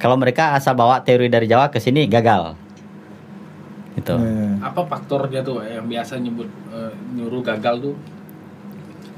Kalau 0.01 0.17
mereka 0.17 0.57
asal 0.57 0.73
bawa 0.73 1.05
teori 1.05 1.29
dari 1.29 1.45
Jawa 1.45 1.69
ke 1.69 1.77
sini 1.77 2.09
gagal, 2.09 2.57
gitu. 4.01 4.17
Iya, 4.17 4.25
iya. 4.25 4.53
apa 4.65 4.81
faktornya 4.89 5.45
tuh 5.45 5.61
yang 5.61 5.85
biasa 5.85 6.17
nyebut 6.17 6.49
eh, 6.73 6.93
nyuruh 7.13 7.45
gagal 7.45 7.75
tuh 7.85 7.95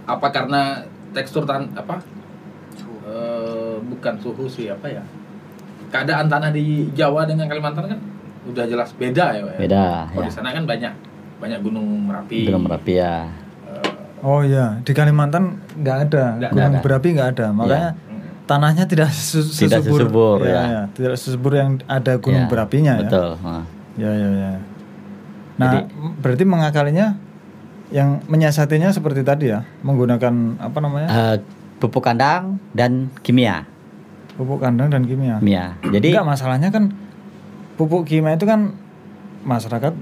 apa 0.03 0.27
karena 0.27 0.83
tekstur 1.15 1.47
tan 1.47 1.71
apa 1.79 2.03
Eh, 3.03 3.75
bukan 3.83 4.15
suhu 4.23 4.47
sih 4.47 4.71
apa 4.71 4.87
ya 4.87 5.03
keadaan 5.91 6.31
tanah 6.31 6.55
di 6.55 6.87
Jawa 6.95 7.27
dengan 7.27 7.51
Kalimantan 7.51 7.91
kan 7.91 7.99
udah 8.47 8.63
jelas 8.63 8.95
beda 8.95 9.35
ya 9.35 9.43
ya? 9.43 9.59
Beda, 9.59 9.85
kalau 10.07 10.23
ya. 10.23 10.27
di 10.31 10.33
sana 10.33 10.55
kan 10.55 10.63
banyak 10.63 10.93
banyak 11.43 11.59
gunung 11.59 11.83
merapi 12.07 12.47
Belum 12.47 12.63
rapi 12.63 12.93
ya. 12.95 13.27
Eh, 13.67 14.23
Oh 14.23 14.39
iya, 14.39 14.79
di 14.79 14.91
Kalimantan 14.91 15.59
nggak 15.75 15.97
ada, 16.07 16.23
Nggak 16.37 16.51
gunung 16.53 16.73
ada. 16.73 16.79
berapi 16.81 17.07
nggak 17.11 17.29
ada, 17.35 17.47
makanya 17.51 17.89
mm. 17.91 18.47
tanahnya 18.47 18.83
tidak 18.85 19.11
sesu- 19.11 19.43
Tidak 19.43 19.83
sesubur, 19.83 20.39
ya, 20.39 20.47
ya. 20.47 20.63
ya, 20.63 20.81
tidak 20.89 21.15
sesubur 21.15 21.51
yang 21.53 21.75
ada 21.85 22.15
gunung 22.15 22.47
Ya, 22.47 22.49
berapinya 22.49 22.93
ya. 22.95 23.01
Betul. 23.03 23.29
Nah, 23.37 23.63
Ya 23.93 24.09
ya 24.09 24.29
ya. 24.31 24.51
Nah, 25.53 25.71
Jadi- 25.77 25.85
berarti 26.17 26.43
mengakalinya 26.43 27.07
yang 27.91 28.23
menyiasatinya 28.25 28.89
seperti 28.89 29.21
tadi 29.21 29.51
ya, 29.51 29.67
menggunakan 29.83 30.33
apa 30.57 30.77
namanya? 30.79 31.09
eh, 31.11 31.35
pupuk 31.77 32.01
kandang 32.01 32.63
dan 32.71 33.11
kimia. 33.19 33.67
pupuk 34.33 34.57
kandang 34.57 34.87
dan 34.87 35.03
kimia. 35.03 35.37
Kimia. 35.37 35.77
Jadi 35.83 36.09
Enggak 36.09 36.25
masalahnya 36.25 36.71
kan 36.71 36.89
pupuk 37.75 38.01
kimia 38.03 38.33
itu 38.33 38.47
kan 38.47 38.73
masyarakat 39.43 39.93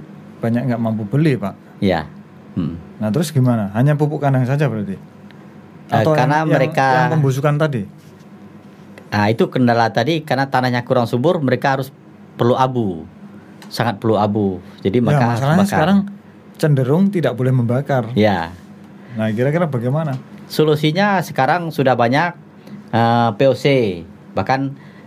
banyak 0.41 0.67
nggak 0.67 0.81
mampu 0.81 1.05
beli, 1.05 1.37
Pak. 1.37 1.53
ya. 1.79 2.09
Hmm. 2.51 2.75
Nah, 2.99 3.07
terus 3.09 3.31
gimana? 3.31 3.71
Hanya 3.71 3.95
pupuk 3.95 4.19
kandang 4.19 4.43
saja 4.43 4.67
berarti? 4.67 4.99
Eh, 5.87 6.03
karena 6.03 6.43
mereka- 6.43 7.07
yang 7.07 7.15
pembusukan 7.15 7.55
tadi. 7.55 7.87
Nah, 9.07 9.27
itu 9.27 9.47
kendala 9.47 9.87
tadi 9.87 10.19
karena 10.19 10.47
tanahnya 10.47 10.83
kurang 10.83 11.03
subur, 11.05 11.39
mereka 11.39 11.79
harus 11.79 11.91
perlu 12.35 12.55
abu. 12.55 13.07
Sangat 13.67 13.99
perlu 13.99 14.15
abu. 14.15 14.59
Jadi 14.79 14.99
Ya, 14.99 15.05
maka 15.05 15.23
masalahnya 15.29 15.63
bakar. 15.63 15.71
sekarang 15.71 15.97
cenderung 16.55 17.07
tidak 17.07 17.35
boleh 17.35 17.51
membakar. 17.51 18.11
ya. 18.13 18.51
Nah, 19.13 19.27
kira-kira 19.29 19.67
bagaimana? 19.67 20.15
Solusinya 20.47 21.19
sekarang 21.19 21.71
sudah 21.71 21.95
banyak 21.95 22.35
eh, 22.89 23.29
POC. 23.31 23.65
Bahkan 24.31 24.61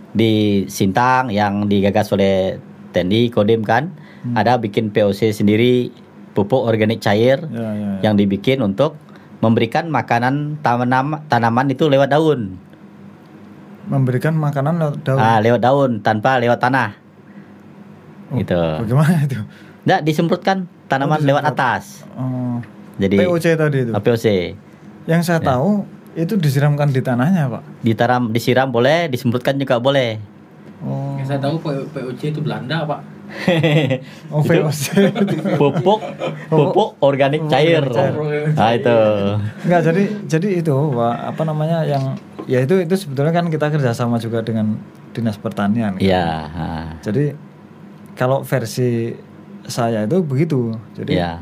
di 0.09 0.33
Sintang 0.65 1.29
yang 1.29 1.65
digagas 1.65 2.09
oleh 2.09 2.57
TNI 2.89 3.29
Kodim 3.29 3.61
kan 3.61 3.93
Hmm. 4.25 4.33
ada 4.33 4.57
bikin 4.57 4.89
POC 4.89 5.29
sendiri 5.31 5.93
pupuk 6.33 6.59
organik 6.59 6.97
cair 6.97 7.45
Ya, 7.45 7.61
ya, 7.61 7.69
ya. 7.71 7.91
yang 8.01 8.17
dibikin 8.17 8.59
untuk 8.59 8.97
memberikan 9.37 9.85
makanan 9.87 10.57
tanaman 10.59 11.21
tanaman 11.23 11.69
itu 11.69 11.85
lewat 11.85 12.09
daun. 12.09 12.57
memberikan 13.85 14.33
makanan 14.33 14.81
lewat 14.81 14.97
daun. 14.99 15.19
Ah, 15.19 15.37
lewat 15.37 15.61
daun 15.61 15.91
tanpa 16.01 16.41
lewat 16.41 16.57
tanah. 16.57 16.97
Oh, 18.27 18.41
gitu. 18.41 18.57
Bagaimana 18.57 19.21
itu? 19.21 19.37
Nggak 19.85 20.01
disemprotkan 20.01 20.57
tanaman 20.87 21.21
Oh, 21.21 21.27
lewat 21.29 21.43
atas. 21.45 22.01
Oh, 22.11 22.57
Jadi 22.97 23.21
POC 23.21 23.45
tadi 23.53 23.85
itu. 23.85 23.91
ah, 23.93 24.01
POC 24.01 24.25
Yang 25.05 25.21
saya 25.23 25.37
Ya. 25.37 25.53
tahu 25.53 25.85
itu 26.15 26.33
disiramkan 26.33 26.89
di 26.89 26.97
tanahnya, 26.99 27.45
Pak. 27.47 27.61
ditaram 27.85 28.33
disiram 28.33 28.65
boleh, 28.67 29.05
disemprotkan 29.05 29.53
juga 29.55 29.77
boleh. 29.77 30.17
Oh. 30.81 31.13
yang 31.15 31.25
saya 31.27 31.37
tahu 31.39 31.61
POC 31.87 32.21
itu 32.27 32.39
Belanda 32.39 32.83
pak 32.83 32.99
Oh, 34.33 34.41
Itu- 34.41 34.63
VOC. 34.63 34.83
pupuk 35.59 36.01
pupuk 36.47 36.89
organik 36.99 37.45
cair. 37.47 37.83
Nah, 37.85 38.69
itu. 38.71 38.97
Enggak, 39.63 39.81
jadi 39.83 40.03
jadi 40.25 40.47
itu, 40.59 40.75
apa 40.99 41.41
namanya 41.41 41.83
yang 41.83 42.15
ya 42.45 42.61
itu 42.61 42.77
itu 42.77 42.93
sebetulnya 42.95 43.33
kan 43.33 43.49
kita 43.49 43.69
kerjasama 43.69 44.17
juga 44.17 44.41
dengan 44.41 44.77
Dinas 45.11 45.35
Pertanian. 45.35 45.95
kan. 45.95 46.01
Iya, 46.01 46.27
ah, 46.47 46.85
Jadi 47.01 47.33
kalau 48.13 48.41
versi 48.41 49.15
saya 49.63 50.03
itu 50.03 50.21
begitu. 50.21 50.75
Jadi 50.93 51.15
iya. 51.15 51.41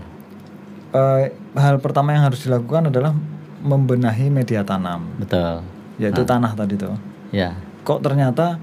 eh, 0.89 1.23
hal 1.53 1.77
pertama 1.77 2.11
yang 2.11 2.23
harus 2.23 2.41
dilakukan 2.41 2.87
adalah 2.87 3.11
membenahi 3.59 4.27
media 4.27 4.61
tanam, 4.61 5.07
Betul. 5.17 5.63
yaitu 5.97 6.21
Ah. 6.21 6.27
tanah 6.27 6.51
tadi 6.53 6.75
tuh. 6.75 6.95
Ya. 7.31 7.57
Kok 7.81 7.99
ternyata 7.99 8.59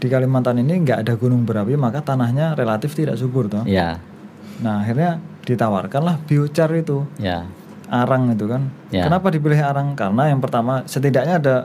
di 0.00 0.08
Kalimantan 0.08 0.58
ini 0.58 0.80
nggak 0.80 1.04
ada 1.04 1.14
gunung 1.14 1.44
berapi, 1.44 1.76
maka 1.76 2.00
tanahnya 2.00 2.56
relatif 2.56 2.96
tidak 2.96 3.20
subur 3.20 3.46
toh. 3.46 3.62
Ya. 3.68 4.00
Nah 4.64 4.80
akhirnya 4.80 5.20
ditawarkanlah 5.44 6.24
biochar 6.24 6.72
itu, 6.72 7.04
Ya. 7.20 7.44
arang 7.92 8.32
itu 8.32 8.48
kan. 8.48 8.72
Ya. 8.88 9.04
Kenapa 9.04 9.28
dipilih 9.28 9.60
arang? 9.60 9.92
Karena 9.92 10.32
yang 10.32 10.40
pertama 10.40 10.82
setidaknya 10.88 11.34
ada 11.36 11.56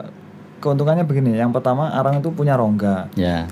keuntungannya 0.60 1.08
begini. 1.08 1.32
Yang 1.36 1.56
pertama 1.60 1.92
arang 1.96 2.20
itu 2.20 2.28
punya 2.28 2.56
rongga. 2.60 3.08
Ya. 3.16 3.48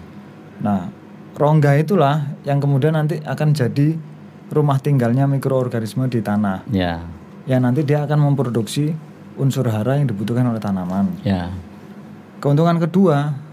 Nah 0.61 0.93
rongga 1.35 1.81
itulah 1.81 2.37
yang 2.45 2.61
kemudian 2.61 2.93
nanti 2.95 3.19
akan 3.25 3.57
jadi 3.57 3.97
rumah 4.53 4.77
tinggalnya 4.79 5.25
mikroorganisme 5.25 6.07
di 6.13 6.21
tanah. 6.21 6.67
Ya. 6.69 7.01
Yang 7.49 7.61
nanti 7.61 7.81
dia 7.85 8.05
akan 8.05 8.21
memproduksi 8.33 8.93
unsur 9.37 9.67
hara 9.67 9.99
yang 9.99 10.09
dibutuhkan 10.09 10.45
oleh 10.47 10.61
tanaman. 10.61 11.15
Ya. 11.25 11.51
Keuntungan 12.41 12.77
kedua 12.77 13.44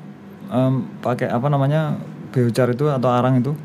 em, 0.52 0.74
pakai 1.00 1.28
apa 1.28 1.48
namanya 1.48 1.96
biochar 2.30 2.72
itu 2.72 2.88
atau 2.88 3.08
arang 3.08 3.40
itu, 3.40 3.56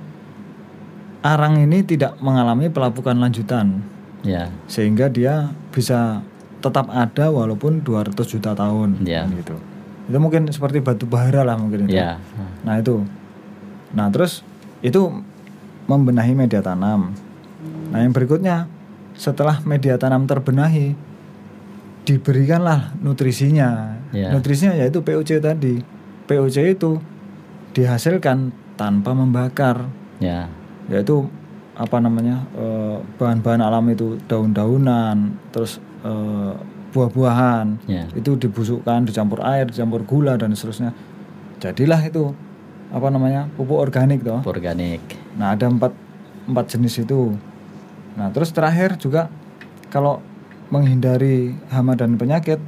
arang 1.20 1.59
ini 1.59 1.82
tidak 1.82 2.14
mengalami 2.18 2.70
pelapukan 2.70 3.14
lanjutan 3.14 3.82
Ya. 4.22 4.51
sehingga 4.66 5.07
dia 5.07 5.51
bisa 5.70 6.18
tetap 6.59 6.91
ada 6.91 7.30
walaupun 7.30 7.78
200 7.78 8.26
juta 8.26 8.55
tahun 8.55 9.03
Ya. 9.03 9.22
kan 9.22 9.34
gitu. 9.34 9.55
Itu 10.07 10.18
mungkin 10.18 10.47
seperti 10.51 10.78
batu 10.78 11.07
bara 11.07 11.43
lah 11.43 11.55
mungkin 11.55 11.87
itu. 11.87 11.95
Ya. 11.95 12.18
Nah 12.62 12.78
itu. 12.78 13.03
Nah 13.95 14.11
terus 14.11 14.43
itu 14.82 14.99
membenahi 15.87 16.34
media 16.34 16.59
tanam. 16.59 17.14
Nah 17.91 18.03
yang 18.03 18.11
berikutnya 18.11 18.66
setelah 19.14 19.62
media 19.62 19.95
tanam 19.95 20.26
terbenahi 20.26 20.95
diberikanlah 22.03 22.95
nutrisinya. 22.99 23.99
Ya. 24.14 24.30
Nutrisinya 24.30 24.74
yaitu 24.74 25.03
POC 25.03 25.43
tadi. 25.43 25.82
POC 26.27 26.77
itu 26.77 26.99
dihasilkan 27.72 28.51
tanpa 28.77 29.12
membakar, 29.16 29.89
Ya. 30.18 30.49
yaitu 30.89 31.29
apa 31.77 32.01
namanya 32.01 32.49
eh, 32.57 32.97
bahan-bahan 33.20 33.61
alam 33.61 33.85
itu 33.93 34.16
daun-daunan, 34.27 35.37
terus 35.53 35.79
eh, 36.05 36.53
buah-buahan 36.93 37.85
Ya. 37.89 38.09
itu 38.16 38.37
dibusukkan, 38.37 39.05
dicampur 39.05 39.45
air, 39.45 39.68
dicampur 39.68 40.03
gula 40.09 40.41
dan 40.41 40.57
seterusnya. 40.57 40.97
Jadilah 41.61 42.01
itu 42.05 42.33
apa 42.89 43.09
namanya 43.11 43.51
pupuk 43.59 43.77
organik 43.83 44.22
toh. 44.22 44.41
Organik. 44.47 45.03
Nah 45.37 45.53
ada 45.53 45.66
empat 45.68 45.93
empat 46.47 46.64
jenis 46.70 47.03
itu. 47.03 47.35
Nah 48.16 48.31
terus 48.33 48.55
terakhir 48.55 48.97
juga 48.97 49.29
kalau 49.91 50.22
menghindari 50.70 51.55
hama 51.68 51.95
dan 51.95 52.16
penyakit 52.16 52.59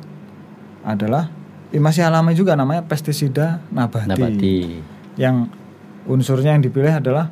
adalah 0.84 1.30
eh, 1.68 1.80
masih 1.80 2.04
alami 2.04 2.32
juga 2.32 2.54
namanya 2.54 2.84
pestisida 2.84 3.60
nabati, 3.68 4.08
Nabati. 4.08 4.56
yang 5.16 5.48
unsurnya 6.04 6.56
yang 6.56 6.62
dipilih 6.62 6.94
adalah 6.94 7.28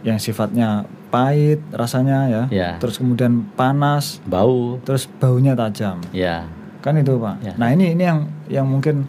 yang 0.00 0.16
sifatnya 0.16 0.84
pahit 1.08 1.62
rasanya 1.70 2.26
ya, 2.26 2.42
Ya. 2.50 2.70
terus 2.82 2.98
kemudian 2.98 3.46
panas, 3.54 4.18
Bau. 4.24 4.82
terus 4.82 5.06
baunya 5.06 5.54
tajam, 5.54 6.02
Ya. 6.10 6.48
kan 6.82 6.96
itu 6.96 7.14
pak. 7.16 7.38
Ya. 7.40 7.52
Nah 7.56 7.70
ini 7.70 7.94
ini 7.94 8.02
yang 8.02 8.18
yang 8.50 8.66
mungkin 8.66 9.06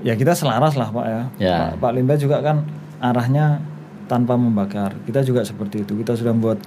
ya 0.00 0.16
kita 0.16 0.32
selaras 0.32 0.74
lah 0.74 0.88
pak 0.88 1.06
ya. 1.06 1.22
Ya. 1.38 1.56
Pak, 1.76 1.84
Pak 1.84 1.90
Limba 1.94 2.14
juga 2.16 2.40
kan 2.40 2.64
arahnya 2.98 3.60
tanpa 4.08 4.34
membakar. 4.34 4.96
Kita 5.04 5.22
juga 5.22 5.42
seperti 5.42 5.84
itu. 5.84 5.94
Kita 5.94 6.16
sudah 6.16 6.34
membuat 6.34 6.58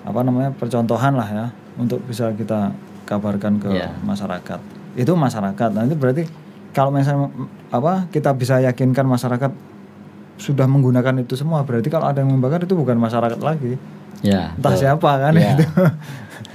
apa 0.00 0.20
namanya 0.24 0.48
percontohan 0.54 1.12
lah 1.12 1.28
ya 1.28 1.46
untuk 1.76 2.00
bisa 2.04 2.32
kita 2.32 2.72
kabarkan 3.04 3.58
ke 3.58 3.68
Ya. 3.74 3.92
masyarakat. 4.00 4.60
Itu 4.94 5.12
masyarakat. 5.12 5.70
Nanti 5.70 5.92
berarti 5.92 6.24
kalau 6.70 6.90
misalnya 6.90 7.30
apa 7.68 8.06
kita 8.08 8.30
bisa 8.32 8.58
yakinkan 8.60 9.04
masyarakat 9.04 9.50
sudah 10.40 10.64
menggunakan 10.64 11.20
itu 11.20 11.36
semua 11.36 11.62
berarti 11.62 11.92
kalau 11.92 12.08
ada 12.08 12.24
yang 12.24 12.32
membakar 12.32 12.64
itu 12.64 12.72
bukan 12.72 12.96
masyarakat 12.96 13.40
lagi 13.40 13.76
Ya. 14.20 14.52
entah 14.52 14.76
betul. 14.76 14.82
siapa 14.84 15.10
kan 15.16 15.32
Ya. 15.32 15.56
itu. 15.56 15.64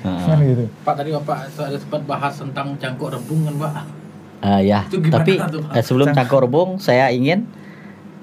Kan 0.06 0.38
gitu. 0.38 0.70
Pak 0.86 1.02
tadi 1.02 1.10
Bapak 1.10 1.50
ada 1.50 1.78
sempat 1.82 2.06
bahas 2.06 2.38
tentang 2.38 2.78
cangkok 2.78 3.18
rebung 3.18 3.42
kan 3.42 3.56
Pak? 3.58 3.74
Eh, 4.46 4.62
ya, 4.70 4.86
Itu 4.86 5.02
tapi 5.02 5.42
tuh, 5.42 5.66
Pak? 5.66 5.74
eh, 5.74 5.82
sebelum 5.82 6.14
cangkok 6.14 6.46
rebung 6.46 6.78
saya 6.78 7.10
ingin 7.10 7.50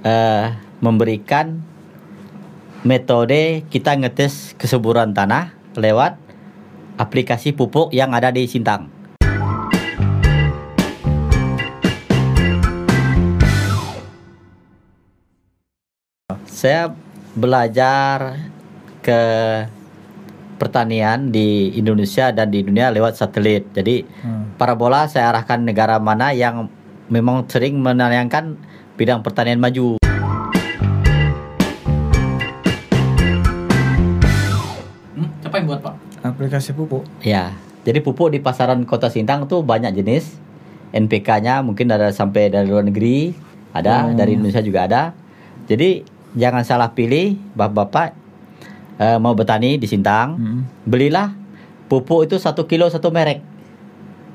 eh, 0.07 0.47
memberikan 0.79 1.59
metode 2.83 3.67
kita 3.67 3.99
ngetes 3.99 4.55
kesuburan 4.55 5.11
tanah 5.11 5.55
lewat 5.75 6.19
aplikasi 6.99 7.51
pupuk 7.51 7.91
yang 7.91 8.15
ada 8.15 8.31
di 8.31 8.47
Sintang. 8.47 8.87
Saya 16.63 16.95
belajar 17.35 18.39
ke 19.03 19.19
pertanian 20.63 21.35
di 21.35 21.75
Indonesia 21.75 22.31
dan 22.31 22.55
di 22.55 22.63
dunia 22.63 22.87
lewat 22.95 23.19
satelit. 23.19 23.67
Jadi 23.75 24.07
Hmm. 24.23 24.55
parabola 24.55 25.11
saya 25.11 25.35
arahkan 25.35 25.59
negara 25.59 25.99
mana 25.99 26.31
yang 26.31 26.71
memang 27.11 27.51
sering 27.51 27.83
menanyakan 27.83 28.55
bidang 28.95 29.27
pertanian 29.27 29.59
maju. 29.59 29.99
Hmm? 35.19 35.29
Siapa 35.43 35.55
yang 35.59 35.67
buat 35.67 35.83
Pak? 35.83 35.95
Aplikasi 36.23 36.79
pupuk. 36.79 37.03
Ya, 37.27 37.59
jadi 37.83 37.99
pupuk 37.99 38.31
di 38.31 38.39
pasaran 38.39 38.87
Kota 38.87 39.11
Sintang 39.11 39.51
tuh 39.51 39.67
banyak 39.67 39.99
jenis. 39.99 40.39
NPK-nya 40.95 41.59
mungkin 41.67 41.91
ada 41.91 42.15
sampai 42.15 42.55
dari 42.55 42.71
luar 42.71 42.87
negeri, 42.87 43.35
ada 43.75 44.07
Oh. 44.07 44.15
dari 44.15 44.39
Indonesia 44.39 44.63
juga 44.63 44.87
ada. 44.87 45.03
Jadi 45.67 46.12
jangan 46.33 46.63
salah 46.63 46.91
pilih, 46.91 47.37
bapak-bapak 47.53 48.17
eh, 48.95 49.19
mau 49.19 49.33
bertani 49.33 49.77
di 49.77 49.85
Sintang, 49.85 50.37
Hmm. 50.37 50.61
belilah 50.85 51.33
pupuk 51.87 52.25
itu 52.25 52.37
satu 52.37 52.65
kilo 52.65 52.87
satu 52.87 53.09
merek, 53.09 53.41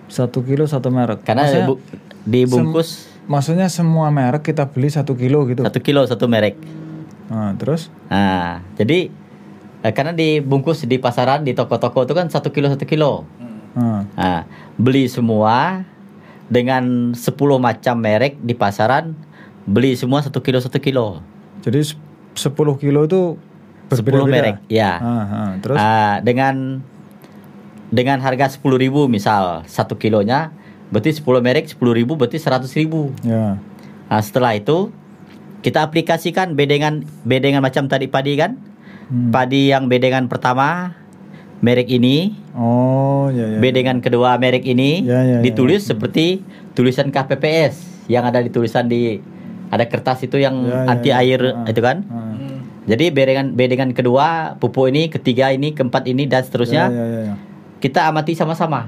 Satu 0.07 0.39
kilo 0.41 0.63
satu 0.63 0.87
merek. 0.87 1.21
karena 1.21 1.43
maksudnya, 1.43 1.67
bu- 1.67 1.81
dibungkus 2.23 2.89
maksudnya 3.25 3.67
semua 3.67 4.07
merek 4.07 4.41
kita 4.41 4.65
beli 4.65 4.87
satu 4.87 5.13
kilo 5.13 5.43
gitu. 5.45 5.61
satu 5.61 5.79
kilo 5.79 6.03
satu 6.03 6.25
merek. 6.25 6.55
Nah, 7.27 7.53
terus? 7.53 7.91
Nah, 8.07 8.63
jadi 8.73 9.11
eh, 9.79 9.91
karena 9.91 10.11
dibungkus 10.11 10.81
di 10.81 10.97
pasaran 10.97 11.41
di 11.41 11.51
toko-toko 11.51 12.01
itu 12.01 12.13
kan 12.13 12.27
satu 12.27 12.49
kilo 12.49 12.67
satu 12.67 12.83
kilo. 12.83 13.27
Nah, 13.73 14.07
Nah, 14.09 14.41
beli 14.73 15.05
semua 15.05 15.85
dengan 16.47 17.13
10 17.13 17.29
macam 17.57 17.95
merek 17.95 18.39
di 18.39 18.51
pasaran, 18.51 19.13
beli 19.63 19.93
semua 19.93 20.19
satu 20.19 20.39
kilo 20.39 20.57
satu 20.57 20.79
kilo, 20.79 21.19
jadi 21.67 21.83
se- 21.83 21.99
10 22.39 22.79
kilo 22.79 23.03
itu 23.03 23.35
10 23.87 23.91
berbeda-beda. 23.91 24.31
merek, 24.31 24.57
ya. 24.67 24.91
Ah, 24.97 25.25
ah, 25.27 25.49
terus? 25.59 25.75
Ah, 25.75 26.23
dengan 26.23 26.79
dengan 27.87 28.19
harga 28.19 28.47
10.000 28.49 29.07
misal 29.07 29.63
satu 29.65 29.95
kilonya, 29.95 30.51
berarti 30.89 31.11
10 31.13 31.39
merek 31.39 31.67
10.000 31.67 32.15
berarti 32.15 32.37
100.000. 32.37 33.11
Ya. 33.21 33.59
Nah, 34.07 34.21
setelah 34.21 34.55
itu 34.55 34.91
kita 35.59 35.83
aplikasikan 35.83 36.53
bedengan 36.53 37.03
bedengan 37.23 37.59
macam 37.59 37.87
tadi 37.87 38.07
padi 38.07 38.35
kan? 38.35 38.55
Hmm. 39.07 39.31
Padi 39.31 39.71
yang 39.71 39.87
bedengan 39.87 40.27
pertama 40.27 40.95
merek 41.57 41.87
ini, 41.89 42.35
Oh, 42.53 43.27
ya 43.29 43.49
ya. 43.49 43.57
bedengan 43.57 43.97
kedua 43.97 44.37
merek 44.37 44.61
ini 44.61 45.01
Ya, 45.01 45.25
ya, 45.25 45.39
ya, 45.39 45.41
ditulis 45.41 45.83
seperti 45.83 46.43
tulisan 46.71 47.09
KPPS 47.09 48.05
yang 48.05 48.23
ada 48.23 48.39
di 48.39 48.47
tulisan 48.47 48.85
di 48.85 49.17
ada 49.67 49.83
kertas 49.83 50.21
itu 50.21 50.37
yang 50.37 50.55
Ya, 50.61 50.73
ya, 50.77 50.79
anti 50.87 51.09
ya. 51.09 51.19
air 51.19 51.41
Ah. 51.45 51.65
itu 51.65 51.79
kan. 51.79 52.03
Ah. 52.05 52.31
Hmm. 52.31 52.59
Jadi 52.87 53.11
bedengan 53.11 53.51
bedengan 53.51 53.91
kedua, 53.91 54.55
pupuk 54.55 54.87
ini, 54.87 55.07
ketiga 55.07 55.51
ini, 55.51 55.71
keempat 55.71 56.05
ini 56.05 56.23
dan 56.23 56.39
seterusnya 56.39 56.87
Ya, 56.87 56.93
ya, 56.93 57.05
ya, 57.05 57.21
ya. 57.25 57.35
kita 57.77 58.07
amati 58.07 58.31
sama-sama. 58.31 58.87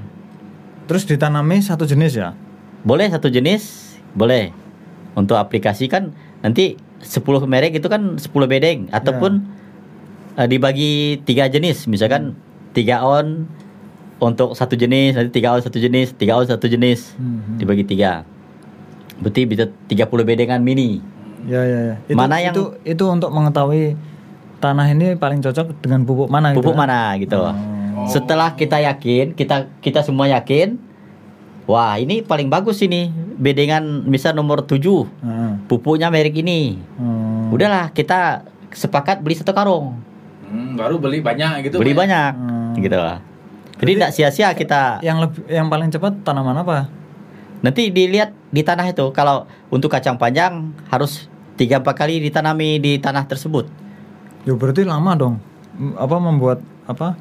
Terus 0.84 1.04
ditanami 1.04 1.60
satu 1.60 1.84
jenis 1.84 2.14
ya? 2.14 2.32
Boleh 2.80 3.06
satu 3.06 3.28
jenis, 3.28 3.92
boleh. 4.10 4.50
Untuk 5.12 5.36
aplikasi 5.36 5.86
kan 5.86 6.10
nanti 6.40 6.74
10 6.98 7.20
merek 7.44 7.74
itu 7.74 7.86
kan 7.86 8.16
10 8.16 8.26
bedeng 8.46 8.88
ataupun 8.90 9.44
eh, 10.32 10.46
dibagi 10.46 10.92
tiga 11.20 11.46
jenis, 11.46 11.84
misalkan 11.84 12.32
tiga 12.70 13.02
on 13.02 13.44
untuk 14.18 14.52
satu 14.52 14.74
jenis, 14.74 15.12
nanti 15.12 15.30
tiga 15.34 15.52
on 15.52 15.60
satu 15.60 15.76
jenis, 15.76 16.12
tiga 16.14 16.34
on 16.34 16.46
satu 16.46 16.64
jenis, 16.64 17.12
Hmm, 17.14 17.40
hmm. 17.42 17.56
dibagi 17.58 17.84
tiga. 17.84 18.24
Berarti 19.20 19.40
bisa 19.44 19.64
30 19.86 20.24
bedengan 20.24 20.60
mini. 20.60 21.00
Ya, 21.44 21.60
ya, 21.60 21.78
ya. 21.86 21.96
Itu, 22.04 22.16
Mana 22.16 22.36
yang- 22.36 22.52
itu 22.52 22.64
itu 22.82 23.04
untuk 23.06 23.30
mengetahui 23.30 23.96
tanah 24.58 24.86
ini 24.86 25.16
paling 25.16 25.40
cocok 25.40 25.80
dengan 25.80 26.04
pupuk 26.04 26.28
mana 26.28 26.52
gitu. 26.52 26.60
Pupuk 26.60 26.74
kan? 26.74 26.80
mana 26.84 27.00
gitu. 27.16 27.40
Oh. 27.40 28.04
Setelah 28.06 28.52
kita 28.52 28.76
yakin, 28.78 29.32
kita 29.32 29.72
kita 29.80 30.00
semua 30.00 30.28
yakin, 30.30 30.76
wah 31.64 31.96
ini 31.96 32.20
paling 32.20 32.48
bagus 32.48 32.80
ini 32.80 33.08
bedengan 33.36 33.80
misal 34.04 34.32
nomor 34.32 34.64
7 34.64 35.08
Ah. 35.20 35.56
pupuknya 35.64 36.08
merek 36.08 36.36
ini. 36.36 36.76
Oh. 36.96 37.52
Udahlah 37.52 37.88
kita 37.90 38.44
sepakat 38.70 39.20
beli 39.20 39.34
satu 39.34 39.50
karung, 39.50 39.96
Hmm, 40.44 40.76
baru 40.76 40.96
beli 40.96 41.18
banyak 41.18 41.66
gitu. 41.66 41.76
beli 41.76 41.90
Pak, 41.90 41.96
ya? 41.96 42.00
banyak, 42.00 42.32
Hmm. 42.36 42.72
gitu 42.78 42.96
lah. 42.96 43.18
Jadi 43.80 43.90
tidak 43.96 44.12
sia-sia 44.12 44.52
kita 44.52 45.00
Yang 45.00 45.18
lebih 45.24 45.40
yang 45.48 45.66
paling 45.66 45.88
cepat 45.88 46.20
tanaman 46.20 46.52
apa? 46.54 46.99
Nanti 47.60 47.88
dilihat 47.92 48.32
di 48.52 48.60
tanah 48.64 48.88
itu. 48.90 49.08
Kalau 49.12 49.48
untuk 49.72 49.92
kacang 49.92 50.16
panjang 50.16 50.72
harus 50.88 51.28
tiga 51.60 51.80
empat 51.80 51.94
kali 51.96 52.20
ditanami 52.20 52.80
di 52.80 52.96
tanah 52.96 53.24
tersebut. 53.28 53.68
Ya 54.48 54.56
berarti 54.56 54.84
lama 54.84 55.12
dong. 55.16 55.34
Apa 55.96 56.16
membuat 56.16 56.64
apa? 56.88 57.16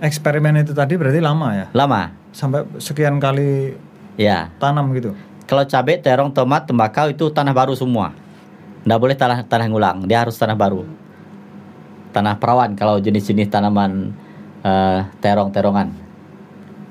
Eksperimen 0.00 0.60
itu 0.60 0.76
tadi 0.76 0.96
berarti 0.96 1.20
lama 1.24 1.48
ya? 1.56 1.66
Lama, 1.72 2.12
Sampai 2.32 2.68
sekian 2.76 3.16
kali 3.16 3.76
ya. 4.20 4.52
tanam 4.60 4.92
gitu. 4.92 5.16
Kalau 5.46 5.62
cabai, 5.64 6.02
terong, 6.02 6.34
tomat, 6.34 6.66
tembakau 6.66 7.08
itu 7.08 7.32
tanah 7.32 7.54
baru 7.54 7.72
semua. 7.72 8.12
Nggak 8.84 9.00
boleh 9.00 9.16
tanah 9.16 9.38
tanah 9.46 9.66
ngulang, 9.70 10.04
dia 10.04 10.20
harus 10.20 10.36
tanah 10.36 10.58
baru. 10.58 10.84
Tanah 12.12 12.36
perawan 12.36 12.76
kalau 12.76 12.98
jenis-jenis 13.00 13.48
tanaman 13.48 14.12
eh, 14.66 15.00
terong-terongan. 15.22 16.05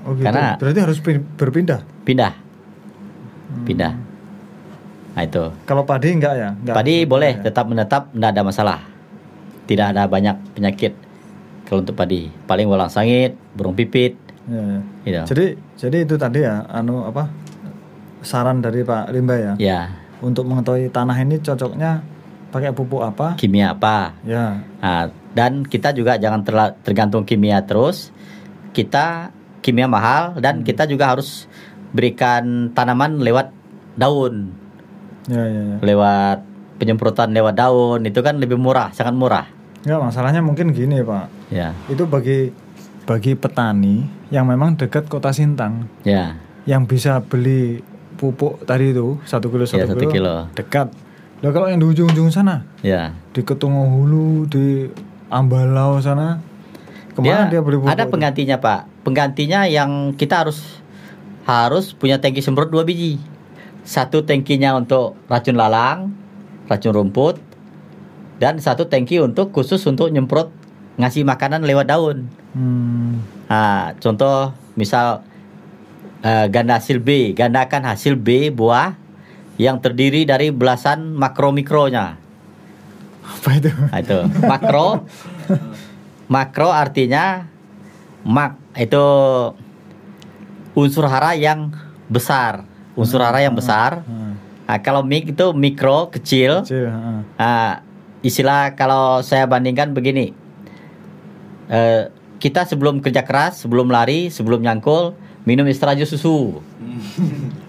Oh 0.05 0.13
gitu. 0.13 0.23
Karena- 0.23 0.55
berarti 0.55 0.79
harus 0.79 0.97
pin- 0.99 1.25
berpindah. 1.35 1.81
Pindah. 2.03 2.33
Pindah. 3.63 3.93
Nah 5.11 5.23
itu. 5.23 5.43
Kalau 5.63 5.83
padi 5.83 6.11
enggak 6.11 6.33
ya? 6.35 6.49
Enggak. 6.53 6.75
Padi 6.75 6.95
boleh 7.03 7.33
Ya. 7.33 7.43
tetap 7.43 7.65
menetap, 7.65 8.11
nggak 8.11 8.31
ada 8.31 8.41
masalah. 8.41 8.79
Tidak 9.65 9.87
ada 9.89 10.05
banyak 10.05 10.53
penyakit 10.53 10.93
kalau 11.63 11.81
untuk 11.81 11.95
padi. 11.95 12.29
Paling 12.45 12.67
walang 12.67 12.87
sangit, 12.87 13.33
burung 13.51 13.73
pipit, 13.73 14.13
Ya, 14.45 14.61
ya. 14.61 14.79
gitu. 15.03 15.33
Jadi 15.33 15.45
jadi 15.75 15.97
itu 16.03 16.15
tadi 16.15 16.39
ya 16.41 16.61
anu 16.67 17.01
apa? 17.03 17.25
Saran 18.21 18.57
dari 18.59 18.81
Pak 18.81 19.09
Limba 19.09 19.35
ya. 19.35 19.53
Ya, 19.55 19.81
Untuk 20.17 20.43
mengetahui 20.43 20.89
tanah 20.89 21.13
ini 21.15 21.37
cocoknya 21.37 22.01
pakai 22.49 22.71
pupuk 22.71 23.01
apa? 23.01 23.35
kimia 23.35 23.71
apa? 23.71 24.15
Ya. 24.21 24.61
Nah, 24.79 25.05
dan 25.31 25.61
kita 25.61 25.91
juga 25.91 26.15
jangan 26.15 26.41
tergantung 26.79 27.21
kimia 27.21 27.61
terus. 27.61 28.09
Kita 28.71 29.29
kimia 29.65 29.89
mahal 29.89 30.37
dan 30.37 30.61
Hmm. 30.61 30.63
kita 30.63 30.85
juga 30.85 31.09
harus 31.09 31.49
berikan 31.89 32.69
tanaman 32.69 33.17
lewat 33.17 33.49
daun, 33.95 34.53
Ya, 35.25 35.41
ya, 35.41 35.61
ya. 35.65 35.77
lewat 35.81 36.37
penyemprotan 36.77 37.31
lewat 37.31 37.55
daun 37.55 38.03
itu 38.03 38.19
kan 38.19 38.37
lebih 38.37 38.55
murah, 38.55 38.91
sangat 38.91 39.15
murah. 39.15 39.49
Ya, 39.81 39.97
masalahnya 39.97 40.39
mungkin 40.39 40.69
gini, 40.69 41.01
Pak. 41.01 41.49
Ya, 41.49 41.73
Itu 41.87 42.05
bagi 42.05 42.53
bagi 43.03 43.33
petani 43.33 44.05
yang 44.27 44.45
memang 44.45 44.73
dekat 44.75 45.05
kota 45.05 45.29
Sintang 45.29 45.85
ya, 46.01 46.37
yang 46.65 46.83
bisa 46.83 47.21
beli 47.21 47.85
pupuk 48.15 48.65
tadi 48.65 48.89
itu 48.89 49.21
satu 49.23 49.47
kilo 49.47 49.61
satu, 49.63 49.77
Ya, 49.77 49.85
satu 49.87 50.05
kilo. 50.07 50.49
dekat. 50.53 50.89
Lah 51.39 51.51
kalau 51.51 51.69
yang 51.69 51.77
di 51.77 51.85
ujung-ujung 51.85 52.29
sana 52.29 52.65
ya. 52.81 53.13
di 53.29 53.41
Ketungo 53.41 53.85
Hulu 53.87 54.47
di 54.47 54.89
Ambalau 55.27 55.97
sana 55.99 56.41
ke 57.15 57.19
mana 57.23 57.47
dia, 57.47 57.63
beli 57.63 57.79
pupuk? 57.79 57.89
ada 57.89 58.03
itu? 58.03 58.11
penggantinya 58.11 58.57
pak 58.59 58.79
penggantinya 59.07 59.59
yang 59.65 60.11
kita 60.19 60.43
harus 60.45 60.59
harus 61.47 61.95
punya 61.95 62.19
tangki 62.19 62.43
semprot 62.43 62.67
dua 62.67 62.83
biji 62.83 63.17
satu 63.87 64.27
tangkinya 64.27 64.75
untuk 64.75 65.15
racun 65.31 65.55
lalang 65.55 66.11
racun 66.67 66.91
rumput 66.91 67.39
dan 68.41 68.59
satu 68.59 68.91
tangki 68.91 69.21
untuk 69.23 69.55
khusus 69.55 69.79
untuk 69.87 70.11
nyemprot 70.11 70.51
ngasih 70.99 71.23
makanan 71.23 71.63
lewat 71.63 71.87
daun 71.87 72.27
Hmm. 72.55 73.19
nah, 73.51 73.91
contoh 73.99 74.55
misal 74.79 75.27
eh, 76.23 76.47
ganda 76.47 76.79
hasil 76.79 77.03
B 77.03 77.35
gandakan 77.35 77.83
hasil 77.83 78.15
B 78.15 78.47
buah 78.47 78.95
yang 79.59 79.83
terdiri 79.83 80.23
dari 80.23 80.55
belasan 80.55 81.11
makro 81.19 81.51
mikronya 81.51 82.15
Apa 83.27 83.59
itu? 83.59 83.75
Nah, 83.75 83.99
itu 83.99 84.19
makro 84.47 85.03
makro 86.25 86.69
artinya 86.69 87.45
mak 88.25 88.57
itu 88.75 89.05
unsur 90.73 91.05
hara 91.05 91.37
yang 91.37 91.71
besar 92.09 92.65
unsur 92.97 93.21
hara 93.21 93.41
yang 93.41 93.53
besar 93.53 94.01
Hmm. 94.03 94.33
nah, 94.65 94.77
kalau 94.81 95.05
mik 95.05 95.37
itu 95.37 95.45
mikro 95.53 96.09
kecil 96.09 96.65
Kecil. 96.65 96.89
Nah, 97.37 97.85
istilah 98.19 98.73
kalau 98.73 99.21
saya 99.21 99.45
bandingkan 99.45 99.93
begini 99.93 100.33
Eh, 101.65 102.03
kita 102.37 102.61
sebelum 102.61 103.01
kerja 103.01 103.25
keras, 103.25 103.65
sebelum 103.65 103.89
lari, 103.89 104.29
sebelum 104.29 104.61
nyangkul, 104.61 105.17
minum 105.49 105.65
extra 105.65 105.97
jus 105.97 106.13
susu. 106.13 106.61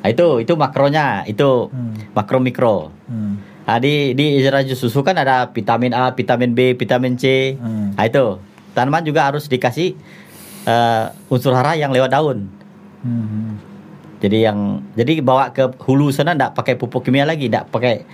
Nah, 0.04 0.08
itu 0.12 0.44
itu 0.44 0.52
makronya, 0.52 1.24
itu 1.24 1.72
Hmm. 1.72 1.96
makro 2.12 2.36
mikro. 2.36 2.92
Hmm. 3.08 3.35
Ah, 3.66 3.82
di 3.82 4.14
di 4.14 4.38
jus 4.46 4.78
susu 4.78 5.02
kan 5.02 5.18
ada 5.18 5.50
vitamin 5.50 5.90
A, 5.90 6.14
vitamin 6.14 6.54
B, 6.54 6.78
vitamin 6.78 7.18
C. 7.18 7.58
Hmm. 7.58 7.98
Nah, 7.98 8.06
itu 8.06 8.38
tanaman 8.78 9.02
juga 9.02 9.26
harus 9.26 9.50
dikasih 9.50 9.98
eh, 10.70 11.04
unsur 11.26 11.50
hara 11.50 11.74
yang 11.74 11.90
lewat 11.90 12.14
daun. 12.14 12.46
Hmm. 13.02 13.58
Jadi 14.22 14.46
yang 14.46 14.86
jadi 14.94 15.18
bawa 15.18 15.50
ke 15.50 15.66
hulu 15.82 16.14
sana 16.14 16.38
ndak 16.38 16.54
pakai 16.54 16.78
pupuk 16.78 17.10
kimia 17.10 17.26
lagi, 17.26 17.50
ndak 17.50 17.66
pakai 17.74 18.06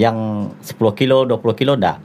yang 0.00 0.48
10 0.64 0.72
kilo, 0.96 1.28
20 1.28 1.52
kilo 1.52 1.76
ndak. 1.76 2.00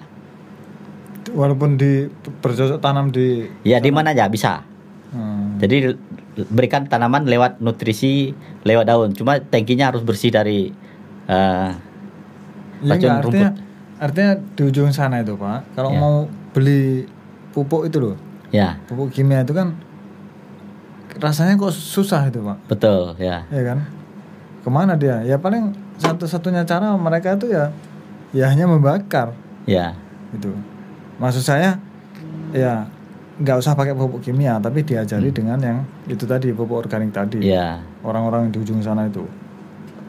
Walaupun 1.31 1.79
di 1.79 2.11
bercocok 2.43 2.83
tanam 2.83 3.15
di 3.15 3.47
Ya 3.63 3.79
di 3.79 3.95
mana 3.95 4.11
aja 4.11 4.27
bisa. 4.27 4.67
Hmm. 5.15 5.55
Jadi 5.55 5.95
berikan 6.51 6.83
tanaman 6.83 7.23
lewat 7.23 7.63
nutrisi 7.63 8.35
lewat 8.67 8.91
daun. 8.91 9.09
Cuma 9.15 9.39
tangkinya 9.39 9.87
harus 9.87 10.03
bersih 10.03 10.35
dari 10.35 10.75
eh, 11.31 11.69
Ya 12.79 12.95
racun 12.95 12.99
enggak, 13.01 13.19
artinya 13.21 13.49
artinya 13.99 14.31
di 14.55 14.61
ujung 14.63 14.89
sana 14.89 15.19
itu 15.19 15.35
pak. 15.35 15.59
Kalau 15.73 15.91
Ya. 15.91 15.99
mau 15.99 16.15
beli 16.51 17.03
pupuk 17.51 17.85
itu 17.85 17.97
loh. 17.99 18.15
Ya 18.49 18.79
pupuk 18.85 19.09
kimia 19.09 19.43
itu 19.43 19.51
kan 19.51 19.75
rasanya 21.19 21.55
kok 21.55 21.71
susah 21.71 22.27
itu 22.27 22.39
pak. 22.39 22.57
Betul 22.67 23.17
ya. 23.17 23.43
Ya 23.49 23.61
kan? 23.65 23.79
Ke 24.59 24.69
mana 24.69 24.95
dia? 24.95 25.19
Ya 25.23 25.35
paling 25.35 25.71
satu-satunya 25.97 26.63
cara 26.63 26.95
mereka 26.95 27.35
itu 27.35 27.51
ya 27.51 27.71
ya 28.31 28.47
hanya 28.47 28.65
membakar. 28.65 29.35
Ya 29.65 29.93
gitu 30.29 30.53
maksud 31.17 31.41
saya 31.41 31.75
ya 32.53 32.85
nggak 33.35 33.57
usah 33.57 33.73
pakai 33.73 33.91
pupuk 33.91 34.21
kimia 34.21 34.55
tapi 34.57 34.83
diajari 34.83 35.29
dengan 35.29 35.57
yang 35.57 35.77
itu 36.05 36.23
tadi 36.23 36.51
pupuk 36.51 36.85
organik 36.85 37.11
tadi. 37.11 37.43
Ya. 37.43 37.81
orang-orang 37.99 38.47
di 38.47 38.57
ujung 38.57 38.79
sana 38.79 39.03
itu 39.05 39.27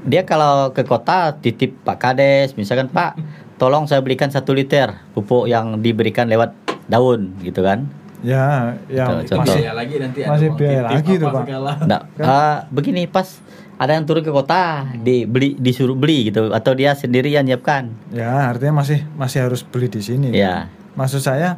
Dia 0.02 0.22
kalau 0.22 0.70
ke 0.70 0.80
kota 0.80 1.34
titip 1.34 1.76
Pak 1.80 1.96
Kades, 1.98 2.54
misalkan 2.54 2.88
Pak, 2.88 3.20
tolong 3.56 3.84
saya 3.84 4.00
belikan 4.00 4.28
satu 4.28 4.50
liter 4.50 4.88
pupuk 5.10 5.44
yang 5.44 5.78
diberikan 5.78 6.24
lewat 6.24 6.56
daun 6.86 7.36
gitu 7.40 7.60
kan. 7.60 7.84
ya 8.20 8.76
ya 8.86 9.04
Betul, 9.06 9.16
Itu 9.18 9.28
contoh. 9.30 9.40
masih 9.40 9.56
biaya 9.56 9.72
lagi 9.72 9.94
nanti 9.96 10.18
masih 10.22 10.48
biaya 10.52 10.80
lagi 10.84 10.96
apa 11.10 11.16
tuh, 11.16 11.28
Pak. 11.30 11.42
segala. 11.42 11.72
Nggak, 11.80 12.02
eh, 12.20 12.56
begini 12.68 13.02
pas 13.06 13.28
ada 13.76 13.90
yang 13.90 14.04
turun 14.04 14.20
ke 14.20 14.28
kota 14.30 14.62
dibeli 14.94 15.56
disuruh 15.56 15.94
beli 15.94 16.28
gitu 16.28 16.52
atau 16.52 16.72
dia 16.74 16.92
sendiri 16.92 17.28
yang 17.28 17.44
nyiapkan. 17.44 17.88
ya 18.10 18.28
artinya 18.46 18.76
masih 18.78 19.08
masih 19.14 19.40
harus 19.42 19.60
beli 19.62 19.88
di 19.88 20.00
sini 20.00 20.28
Ya. 20.30 20.68
maksud 20.92 21.16
saya 21.18 21.56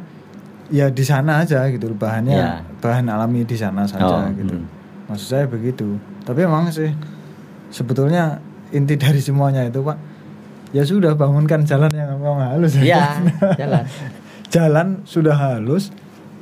ya 0.69 0.87
di 0.87 1.03
sana 1.03 1.43
aja 1.43 1.67
gitu 1.67 1.91
bahannya 1.91 2.31
Ya. 2.33 2.51
bahan 2.79 3.05
alami 3.05 3.43
di 3.43 3.55
sana 3.55 3.83
saja 3.83 4.23
Oh, 4.23 4.31
gitu 4.31 4.55
hmm. 4.55 4.67
maksud 5.05 5.27
saya 5.29 5.45
begitu 5.45 5.99
tapi 6.23 6.39
emang 6.41 6.71
sih 6.71 6.95
sebetulnya 7.73 8.37
inti 8.69 8.93
dari 8.93 9.17
semuanya 9.17 9.65
itu 9.65 9.81
pak 9.81 9.97
ya 10.69 10.85
sudah 10.85 11.13
bangunkan 11.13 11.65
jalan 11.65 11.89
yang 11.89 12.13
memang 12.13 12.37
halus 12.39 12.77
Iya, 12.77 13.17
jalan. 13.61 13.83
jalan 14.47 14.87
sudah 15.03 15.33
halus 15.33 15.89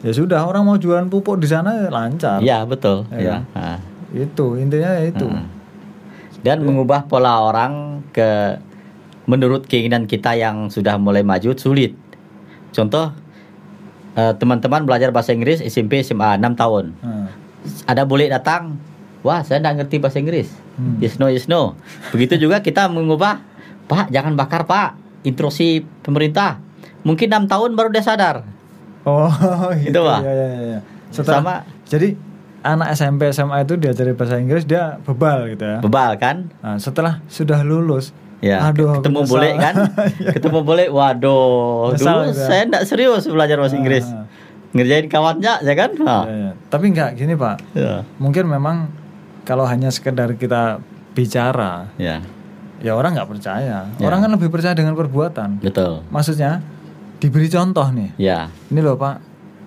ya 0.02 0.12
sudah 0.12 0.44
orang 0.44 0.64
mau 0.64 0.76
jualan 0.76 1.08
pupuk 1.08 1.38
di 1.38 1.48
sana 1.48 1.78
ya 1.78 1.88
lancar 1.88 2.44
Iya, 2.44 2.64
betul. 2.64 3.08
Ya. 3.10 3.20
Ya. 3.20 3.38
Ah. 3.54 3.80
itu 4.12 4.60
intinya 4.60 4.92
ya 4.92 5.08
itu 5.08 5.24
Hmm. 5.24 5.48
Dan 6.42 6.66
mengubah 6.66 7.06
pola 7.06 7.38
orang 7.40 8.02
ke 8.10 8.58
menurut 9.24 9.64
keinginan 9.64 10.04
kita 10.04 10.34
yang 10.34 10.68
sudah 10.68 10.98
mulai 10.98 11.22
maju 11.22 11.54
sulit. 11.54 11.94
Contoh 12.74 13.14
eh, 14.18 14.34
teman-teman 14.36 14.82
belajar 14.84 15.14
bahasa 15.14 15.32
Inggris 15.32 15.62
SMP 15.62 16.02
SMA 16.02 16.36
6 16.36 16.58
tahun. 16.58 16.86
Nah, 16.98 17.30
Ada 17.86 18.04
boleh 18.04 18.26
datang, 18.28 18.74
wah 19.22 19.42
saya 19.42 19.60
nggak 19.60 19.76
ngerti 19.80 19.96
bahasa 19.98 20.18
Inggris. 20.18 20.50
Hmm. 20.76 20.98
Yes 20.98 21.18
no 21.18 21.28
yes 21.28 21.46
no. 21.46 21.78
Begitu 22.10 22.38
juga 22.38 22.60
kita 22.60 22.88
mengubah, 22.88 23.42
Pak 23.86 24.10
jangan 24.10 24.34
bakar 24.34 24.64
Pak, 24.64 24.96
instruksi 25.24 25.82
pemerintah. 26.02 26.58
Mungkin 27.02 27.28
enam 27.28 27.46
tahun 27.46 27.74
baru 27.74 27.90
dia 27.90 28.02
sadar. 28.02 28.46
oh 29.02 29.30
gitu, 29.82 29.90
Itu, 29.90 30.02
Pak. 30.02 30.20
ya, 30.22 30.32
ya, 30.32 30.48
ya. 30.68 30.80
Setelah, 31.10 31.38
Sama 31.42 31.56
jadi 31.86 32.14
anak 32.62 32.88
SMP 32.94 33.22
SMA 33.30 33.58
itu 33.60 33.74
diajari 33.76 34.14
bahasa 34.14 34.38
Inggris 34.38 34.64
dia 34.64 35.02
bebal 35.02 35.50
gitu 35.50 35.66
ya 35.66 35.78
bebal 35.82 36.14
kan? 36.16 36.54
Nah, 36.62 36.78
setelah 36.78 37.20
sudah 37.26 37.62
lulus, 37.62 38.14
Ya, 38.38 38.58
aduh, 38.64 38.98
ketemu 38.98 39.22
boleh 39.24 39.54
kan? 39.56 39.76
Iya. 40.18 40.34
ketemu 40.34 40.60
boleh, 40.62 40.88
waduh, 40.90 41.94
Nyesal 41.94 42.06
dulu 42.16 42.22
gitu 42.28 42.38
ya. 42.38 42.48
saya 42.48 42.62
enggak 42.64 42.84
serius 42.86 43.24
belajar 43.26 43.58
bahasa 43.58 43.74
Ah, 43.74 43.82
Inggris. 43.82 44.06
ah. 44.08 44.26
Ngerjain 44.72 45.06
kawannya, 45.06 45.54
ya 45.62 45.74
kan? 45.76 45.90
Ya, 45.94 46.18
ya. 46.26 46.52
Tapi 46.66 46.86
enggak 46.90 47.10
gini 47.14 47.34
pak, 47.36 47.60
Ya. 47.74 48.02
mungkin 48.18 48.46
memang 48.46 48.90
kalau 49.42 49.64
hanya 49.64 49.90
sekedar 49.90 50.34
kita 50.34 50.80
bicara, 51.12 51.92
Ya, 51.96 52.22
ya 52.80 52.92
orang 52.92 53.14
nggak 53.14 53.30
percaya. 53.30 53.86
Ya. 53.88 54.02
Orang 54.02 54.22
kan 54.22 54.32
lebih 54.32 54.48
percaya 54.48 54.72
dengan 54.72 54.94
perbuatan. 54.94 55.60
betul. 55.60 56.02
Maksudnya 56.08 56.64
diberi 57.18 57.48
contoh 57.48 57.86
nih. 57.88 58.10
Ya, 58.16 58.50
Ini 58.68 58.80
loh 58.80 58.96
pak, 58.96 59.20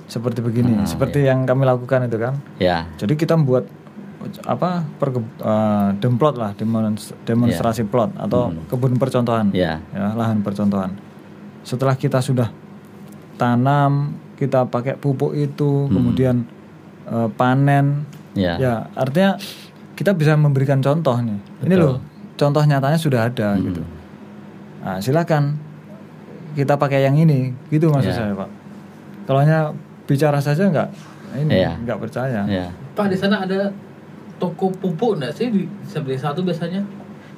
seperti 0.06 0.40
begini, 0.40 0.74
Ah, 0.74 0.84
seperti 0.84 1.22
yang 1.22 1.44
kami 1.44 1.62
lakukan 1.62 2.04
itu 2.04 2.16
kan. 2.16 2.34
ya, 2.56 2.88
Jadi 2.96 3.14
kita 3.14 3.34
membuat 3.34 3.68
apa 4.42 4.80
perke, 4.96 5.20
eh, 5.20 5.88
demplot 5.98 6.34
lah 6.34 6.54
demons- 6.54 7.12
demonstrasi 7.22 7.84
plot 7.84 8.16
atau 8.16 8.48
Hmm. 8.48 8.64
kebun 8.66 8.96
percontohan 8.96 9.52
ya, 9.52 9.84
ya 9.92 10.16
lahan 10.16 10.40
percontohan 10.40 10.96
setelah 11.60 11.92
kita 11.92 12.18
sudah 12.18 12.48
tanam 13.36 14.14
kita 14.34 14.64
pakai 14.64 14.96
pupuk 14.96 15.34
itu 15.34 15.86
kemudian 15.88 16.48
eh, 17.04 17.28
panen 17.30 18.08
ya, 18.34 18.54
ya 18.56 18.74
artinya 18.92 19.38
kita 19.94 20.10
bisa 20.10 20.34
memberikan 20.34 20.78
contoh 20.78 21.14
nih 21.18 21.38
ini 21.62 21.74
Betul. 21.74 21.80
loh 21.80 21.96
contoh 22.34 22.62
nyatanya 22.62 22.98
sudah 22.98 23.20
ada 23.24 23.54
Hmm. 23.54 23.64
gitu 23.64 23.82
nah 24.80 24.98
silakan 24.98 25.56
kita 26.52 26.74
pakai 26.74 27.02
yang 27.02 27.16
ini 27.16 27.50
gitu 27.68 27.88
maksud 27.88 28.10
Ya. 28.10 28.18
saya 28.20 28.32
pak 28.32 28.50
kalau 29.24 29.40
hanya 29.40 29.72
bicara 30.04 30.38
saja 30.38 30.66
nggak 30.66 30.88
ini 31.36 31.50
Ya. 31.56 31.74
nggak 31.74 31.98
percaya 31.98 32.44
ya. 32.44 32.68
Pak 32.92 33.08
di 33.08 33.16
sana 33.16 33.42
ada 33.42 33.72
toko 34.36 34.70
pupuk 34.70 35.16
enggak 35.16 35.32
sih 35.32 35.48
di 35.48 35.66
sebelah 35.82 36.14
satu 36.20 36.42
biasanya? 36.42 36.78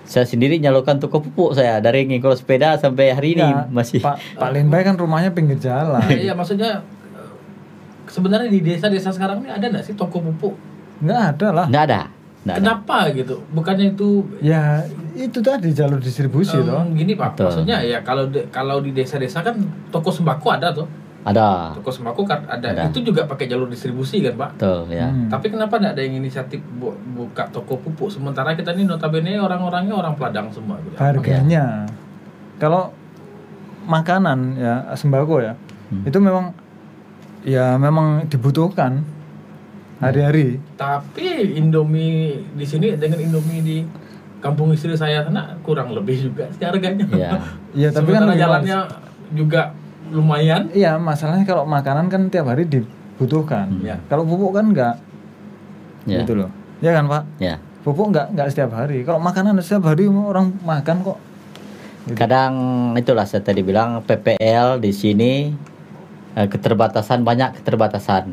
Saya 0.03 0.23
sendiri 0.23 0.57
nyalurkan 0.57 0.97
toko 0.97 1.19
pupuk 1.19 1.51
saya 1.53 1.79
dari 1.79 2.05
ngikol 2.05 2.35
sepeda 2.35 2.77
sampai 2.77 3.11
hari 3.11 3.33
ini 3.33 3.43
Ya, 3.43 3.65
masih. 3.67 3.99
Pak 3.99 4.37
Pak 4.37 4.51
Linbay 4.51 4.81
kan 4.81 4.95
rumahnya 4.95 5.31
pinggir 5.31 5.57
jalan 5.57 6.03
Iya 6.07 6.33
maksudnya 6.33 6.85
eh, 7.15 7.31
sebenarnya 8.07 8.49
di 8.49 8.61
desa-desa 8.61 9.09
sekarang 9.09 9.41
ini 9.41 9.51
ada 9.51 9.65
nggak 9.67 9.83
sih 9.83 9.95
toko 9.95 10.21
pupuk? 10.21 10.53
Nggak 10.99 11.21
ada 11.33 11.49
lah 11.53 11.67
Nggak 11.67 11.85
ada. 11.85 12.01
Nggak 12.43 12.55
ada. 12.55 12.61
Kenapa 12.63 12.97
gitu? 13.11 13.37
Bukannya 13.51 13.87
itu 13.91 14.09
ya 14.39 14.79
itu 15.13 15.39
tadi 15.41 15.73
jalur 15.73 15.99
distribusi 15.99 16.55
em, 16.55 16.63
toh 16.63 16.87
gini 16.91 17.13
pak, 17.13 17.35
Betul. 17.35 17.45
maksudnya 17.49 17.77
ya 17.81 17.99
kalau 18.01 18.25
de- 18.27 18.47
kalau 18.49 18.79
di 18.79 18.93
desa-desa 18.93 19.41
kan 19.41 19.57
toko 19.89 20.09
sembako 20.09 20.47
ada 20.53 20.71
tuh, 20.71 20.87
Ada. 21.23 21.75
toko 21.75 21.91
sembako 21.91 22.23
kan 22.23 22.47
ada, 22.47 22.71
Ada. 22.71 22.83
itu 22.87 23.03
juga 23.03 23.25
pakai 23.25 23.45
jalur 23.47 23.67
distribusi 23.67 24.21
kan 24.21 24.37
pak. 24.37 24.51
Betul, 24.55 24.87
ya. 24.91 25.09
Hmm. 25.09 25.27
Tapi 25.27 25.47
kenapa 25.49 25.75
nggak 25.75 25.93
ada 25.93 26.03
yang 26.03 26.15
inisiatif 26.17 26.63
bu- 26.73 26.95
buka 27.13 27.51
toko 27.51 27.77
pupuk 27.77 28.09
sementara 28.09 28.53
kita 28.53 28.71
ini 28.71 28.85
notabene 28.85 29.35
orang-orangnya 29.37 29.97
orang 29.97 30.15
Peladang 30.15 30.47
semua 30.49 30.79
gitu. 30.81 30.95
harganya 30.97 31.83
kalau 32.57 32.95
makanan 33.85 34.39
ya 34.55 34.75
sembako 34.93 35.39
ya 35.41 35.55
Hmm. 35.87 36.03
itu 36.03 36.19
memang 36.19 36.51
ya 37.43 37.75
memang 37.75 38.27
dibutuhkan 38.27 39.07
hari-hari 39.99 40.61
Tapi 40.75 41.57
Indomie 41.57 42.43
di 42.53 42.65
sini 42.65 42.95
dengan 42.95 43.19
Indomie 43.19 43.61
di 43.61 43.77
kampung 44.39 44.71
istri 44.71 44.93
saya 44.95 45.25
sana 45.25 45.57
kurang 45.61 45.91
lebih 45.91 46.31
juga 46.31 46.47
sih 46.53 46.63
harganya. 46.63 47.05
Iya. 47.09 47.31
Iya, 47.77 47.89
tapi 47.93 48.09
kan 48.09 48.25
jalannya 48.31 48.79
juga 49.33 49.77
lumayan. 50.09 50.71
iya 50.71 50.97
masalahnya 50.97 51.45
kalau 51.45 51.69
makanan 51.69 52.09
kan 52.09 52.31
tiap 52.31 52.49
hari 52.49 52.65
dibutuhkan 52.65 53.69
Iya. 53.83 54.01
kalau 54.07 54.25
pupuk 54.25 54.55
kan 54.55 54.71
enggak 54.71 54.95
Ya. 56.07 56.23
gitu 56.23 56.39
loh 56.39 56.49
ya 56.79 56.95
kan 56.95 57.05
pak 57.05 57.23
Ya. 57.37 57.59
pupuk 57.83 58.15
enggak 58.15 58.33
enggak 58.33 58.49
setiap 58.49 58.73
hari 58.73 59.03
kalau 59.03 59.19
makanan 59.19 59.59
setiap 59.59 59.91
hari 59.91 60.07
orang 60.07 60.57
makan 60.63 61.03
kok 61.03 61.19
Gitu. 62.07 62.15
Kadang 62.15 62.55
itulah 62.95 63.27
saya 63.27 63.43
tadi 63.43 63.67
bilang 63.67 63.99
PPL 64.07 64.79
di 64.79 64.95
sini 64.95 65.51
eh, 66.33 66.47
keterbatasan 66.47 67.27
banyak 67.27 67.59
keterbatasan 67.61 68.31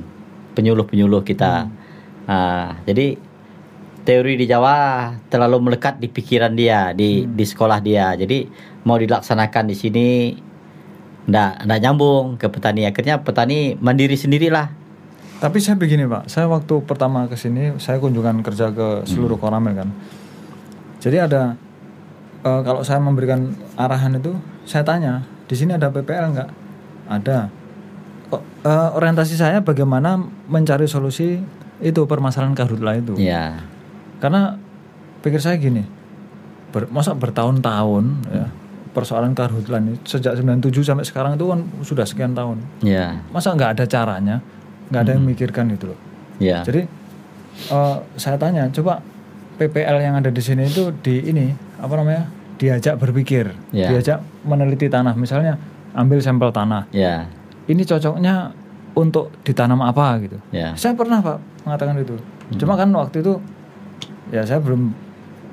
penyuluh-penyuluh 0.53 1.21
kita. 1.25 1.67
Ah, 2.29 2.79
jadi 2.87 3.19
teori 4.03 4.35
di 4.35 4.45
Jawa 4.45 5.09
terlalu 5.31 5.71
melekat 5.71 5.97
di 5.97 6.11
pikiran 6.11 6.53
dia, 6.53 6.91
di 6.91 7.25
di 7.27 7.45
sekolah 7.47 7.79
dia. 7.79 8.13
Jadi 8.13 8.47
mau 8.83 8.99
dilaksanakan 8.99 9.63
di 9.71 9.75
sini 9.75 10.07
ndak 11.27 11.63
ndak 11.65 11.79
nyambung 11.79 12.35
ke 12.35 12.51
petani. 12.51 12.83
Akhirnya 12.87 13.23
petani 13.23 13.79
mandiri 13.79 14.19
sendirilah. 14.19 14.83
Tapi 15.43 15.59
saya 15.59 15.75
begini 15.75 16.07
pak, 16.07 16.31
saya 16.31 16.47
waktu 16.47 16.87
pertama 16.87 17.27
ke 17.27 17.35
sini 17.35 17.75
saya 17.75 17.99
kunjungan 17.99 18.39
kerja 18.47 18.71
ke 18.71 19.03
seluruh 19.03 19.35
koramil 19.35 19.75
kan. 19.75 19.91
Jadi 21.03 21.19
ada 21.19 21.59
eh, 22.47 22.61
kalau 22.63 22.79
saya 22.87 23.03
memberikan 23.03 23.51
arahan 23.75 24.15
itu, 24.15 24.31
saya 24.63 24.87
tanya 24.87 25.27
di 25.47 25.55
sini 25.55 25.75
ada 25.75 25.91
PPL 25.91 26.31
nggak? 26.31 26.49
Ada. 27.11 27.62
Eh, 28.41 28.89
orientasi 28.95 29.35
saya 29.35 29.59
bagaimana 29.61 30.17
mencari 30.47 30.87
solusi 30.87 31.37
itu 31.83 32.01
permasalahan 32.07 32.55
karhutla 32.55 32.95
itu. 32.97 33.13
Ya. 33.19 33.59
Karena 34.23 34.55
pikir 35.19 35.43
saya 35.43 35.59
gini, 35.59 35.83
ber, 36.71 36.87
masa 36.87 37.11
bertahun-tahun 37.13 38.05
ya 38.31 38.47
persoalan 38.93 39.33
karhutla 39.33 39.81
ini 39.81 39.97
sejak 40.05 40.37
97 40.37 40.69
sampai 40.85 41.03
sekarang 41.03 41.33
itu 41.35 41.49
kan 41.49 41.59
sudah 41.81 42.05
sekian 42.05 42.37
tahun. 42.37 42.61
Ya. 42.85 43.25
Masa 43.33 43.57
nggak 43.57 43.81
ada 43.81 43.85
caranya, 43.89 44.37
nggak 44.93 45.01
ada 45.01 45.11
yang 45.17 45.25
mikirkan 45.25 45.65
gitu 45.73 45.91
loh. 45.91 45.99
Ya. 46.37 46.61
Jadi 46.61 46.85
eh, 47.73 47.97
saya 48.15 48.37
tanya, 48.37 48.69
coba 48.69 49.01
PPL 49.57 49.97
yang 50.01 50.15
ada 50.21 50.29
di 50.29 50.41
sini 50.41 50.69
itu 50.69 50.93
di 51.01 51.25
ini 51.25 51.49
apa 51.81 51.93
namanya 51.97 52.29
diajak 52.61 53.01
berpikir, 53.01 53.49
Ya. 53.73 53.89
diajak 53.91 54.21
meneliti 54.45 54.87
tanah. 54.87 55.17
Misalnya 55.17 55.57
ambil 55.97 56.21
sampel 56.21 56.53
tanah, 56.53 56.85
Ya. 56.93 57.25
Ini 57.65 57.81
cocoknya 57.81 58.51
untuk 58.93 59.33
ditanam 59.41 59.81
apa 59.81 60.21
gitu. 60.21 60.37
Ya. 60.49 60.75
Saya 60.75 60.93
pernah 60.93 61.19
pak 61.19 61.37
mengatakan 61.63 61.95
itu. 61.97 62.15
Cuma 62.55 62.75
kan 62.75 62.89
waktu 62.91 63.19
itu 63.19 63.33
ya 64.29 64.45
saya 64.45 64.59
belum 64.59 64.93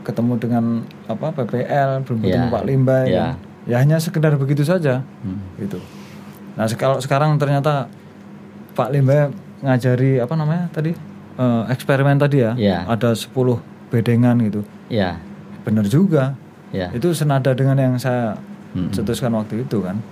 ketemu 0.02 0.32
dengan 0.36 0.64
apa 1.06 1.28
PPL, 1.32 2.04
belum 2.04 2.18
ketemu 2.20 2.46
Ya. 2.46 2.52
Pak 2.52 2.64
Limbay. 2.64 3.04
Ya. 3.06 3.20
kan. 3.20 3.34
Ya 3.68 3.76
hanya 3.78 3.96
sekedar 3.96 4.34
begitu 4.34 4.64
saja 4.64 5.04
Hmm. 5.22 5.40
gitu. 5.56 5.76
Nah 6.56 6.66
kalau 6.74 6.98
sekarang 6.98 7.36
ternyata 7.36 7.86
Pak 8.72 8.88
Limbay 8.90 9.28
ngajari 9.60 10.18
apa 10.18 10.34
namanya 10.34 10.68
tadi 10.70 10.92
Eh, 11.40 11.64
eksperimen 11.72 12.20
tadi 12.20 12.44
ya, 12.44 12.52
Ya. 12.52 12.84
ada 12.84 13.16
10 13.16 13.64
bedengan 13.88 14.36
gitu, 14.44 14.60
Ya. 14.92 15.16
bener 15.64 15.88
juga. 15.88 16.36
Ya. 16.68 16.92
Itu 16.92 17.16
senada 17.16 17.56
dengan 17.56 17.80
yang 17.80 17.96
saya 17.96 18.36
cetuskan 18.92 19.32
waktu 19.32 19.64
itu 19.64 19.80
kan. 19.80 20.04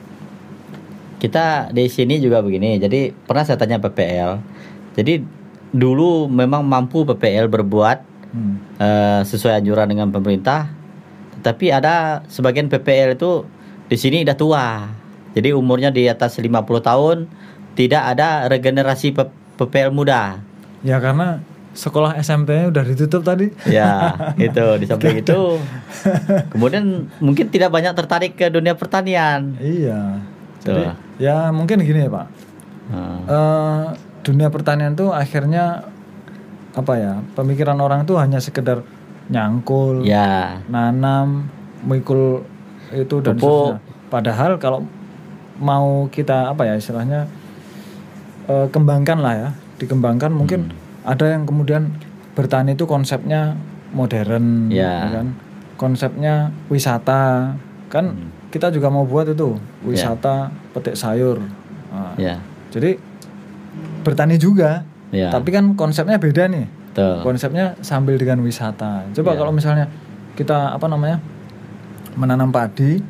Kita 1.18 1.70
di 1.70 1.90
sini 1.90 2.22
juga 2.22 2.38
begini. 2.40 2.78
Jadi 2.78 3.10
pernah 3.12 3.42
saya 3.42 3.58
tanya 3.58 3.78
PPL. 3.78 4.38
Jadi 4.94 5.22
dulu 5.68 6.26
memang 6.26 6.64
mampu 6.64 7.04
PPL 7.04 7.46
berbuat 7.46 8.06
Hmm. 8.28 8.60
eh, 8.76 9.20
sesuai 9.24 9.64
anjuran 9.64 9.88
dengan 9.88 10.12
pemerintah. 10.12 10.68
Tetapi 11.40 11.72
ada 11.72 12.20
sebagian 12.28 12.68
PPL 12.68 13.16
itu 13.16 13.48
di 13.88 13.96
sini 13.96 14.20
udah 14.20 14.36
tua. 14.36 14.66
Jadi 15.32 15.56
umurnya 15.56 15.88
di 15.88 16.04
atas 16.04 16.36
50 16.36 16.52
tahun 16.84 17.24
tidak 17.72 18.02
ada 18.04 18.44
regenerasi 18.52 19.16
PPL 19.56 19.96
muda. 19.96 20.44
Ya 20.84 21.00
karena 21.00 21.40
sekolah 21.72 22.20
SMP-nya 22.20 22.68
udah 22.68 22.84
ditutup 22.84 23.22
tadi. 23.24 23.48
Ya, 23.64 24.12
itu 24.36 24.66
di 24.76 24.84
samping 24.84 25.24
itu. 25.24 25.56
Kemudian 26.52 27.08
mungkin 27.24 27.48
tidak 27.48 27.72
banyak 27.72 27.96
tertarik 27.96 28.36
ke 28.36 28.52
dunia 28.52 28.76
pertanian. 28.76 29.56
Iya. 29.56 30.20
Jadi 30.61 30.82
Tuh. 30.82 30.94
ya 31.18 31.50
mungkin 31.50 31.80
gini 31.80 32.04
ya 32.04 32.11
Pak. 32.11 32.26
Nah, 32.88 33.16
Eh, 33.24 33.82
dunia 34.22 34.48
pertanian 34.48 34.92
tuh 34.92 35.12
akhirnya 35.12 35.84
apa 36.72 36.92
ya? 36.94 37.20
Pemikiran 37.34 37.76
orang 37.76 38.04
tuh 38.04 38.16
hanya 38.16 38.38
sekedar 38.38 38.80
nyangkul, 39.28 40.02
ya, 40.02 40.56
nanam, 40.66 41.52
mikul 41.82 42.48
itu 42.88 43.20
dan 43.20 43.36
Pupuk. 43.36 43.76
seterusnya. 43.76 43.78
Padahal 44.09 44.50
kalau 44.56 44.80
mau 45.59 46.09
kita 46.09 46.48
apa 46.48 46.64
ya 46.64 46.74
istilahnya 46.74 47.28
eh, 48.46 48.66
kembangkan 48.66 49.18
lah 49.20 49.34
ya, 49.36 49.48
dikembangkan 49.76 50.32
mungkin 50.32 50.72
ada 51.04 51.28
yang 51.28 51.44
kemudian 51.44 51.92
bertani 52.32 52.72
itu 52.72 52.88
konsepnya 52.88 53.52
modern, 53.92 54.72
Ya. 54.72 55.12
kan? 55.12 55.36
Konsepnya 55.76 56.48
wisata, 56.66 57.52
kan 57.88 58.32
kita 58.49 58.68
juga 58.68 58.88
mau 58.88 59.05
buat 59.05 59.26
itu 59.26 59.57
wisata 59.82 60.49
petik 60.72 60.94
sayur. 60.94 61.40
Nah, 61.88 62.12
ya, 62.16 62.36
Jadi 62.68 62.96
bertani 64.03 64.36
juga, 64.36 64.84
ya. 65.09 65.28
tapi 65.28 65.49
kan 65.49 65.72
konsepnya 65.72 66.16
beda 66.16 66.44
nih 66.46 66.66
Tuh. 66.92 67.20
konsepnya 67.20 67.76
sambil 67.80 68.16
dengan 68.16 68.40
wisata. 68.40 69.09
Coba 69.11 69.32
Iya. 69.32 69.38
kalau 69.38 69.53
misalnya 69.53 69.86
kita 70.32 70.72
apa 70.72 70.84
namanya 70.84 71.20
menanam 72.12 72.49
padi, 72.49 73.01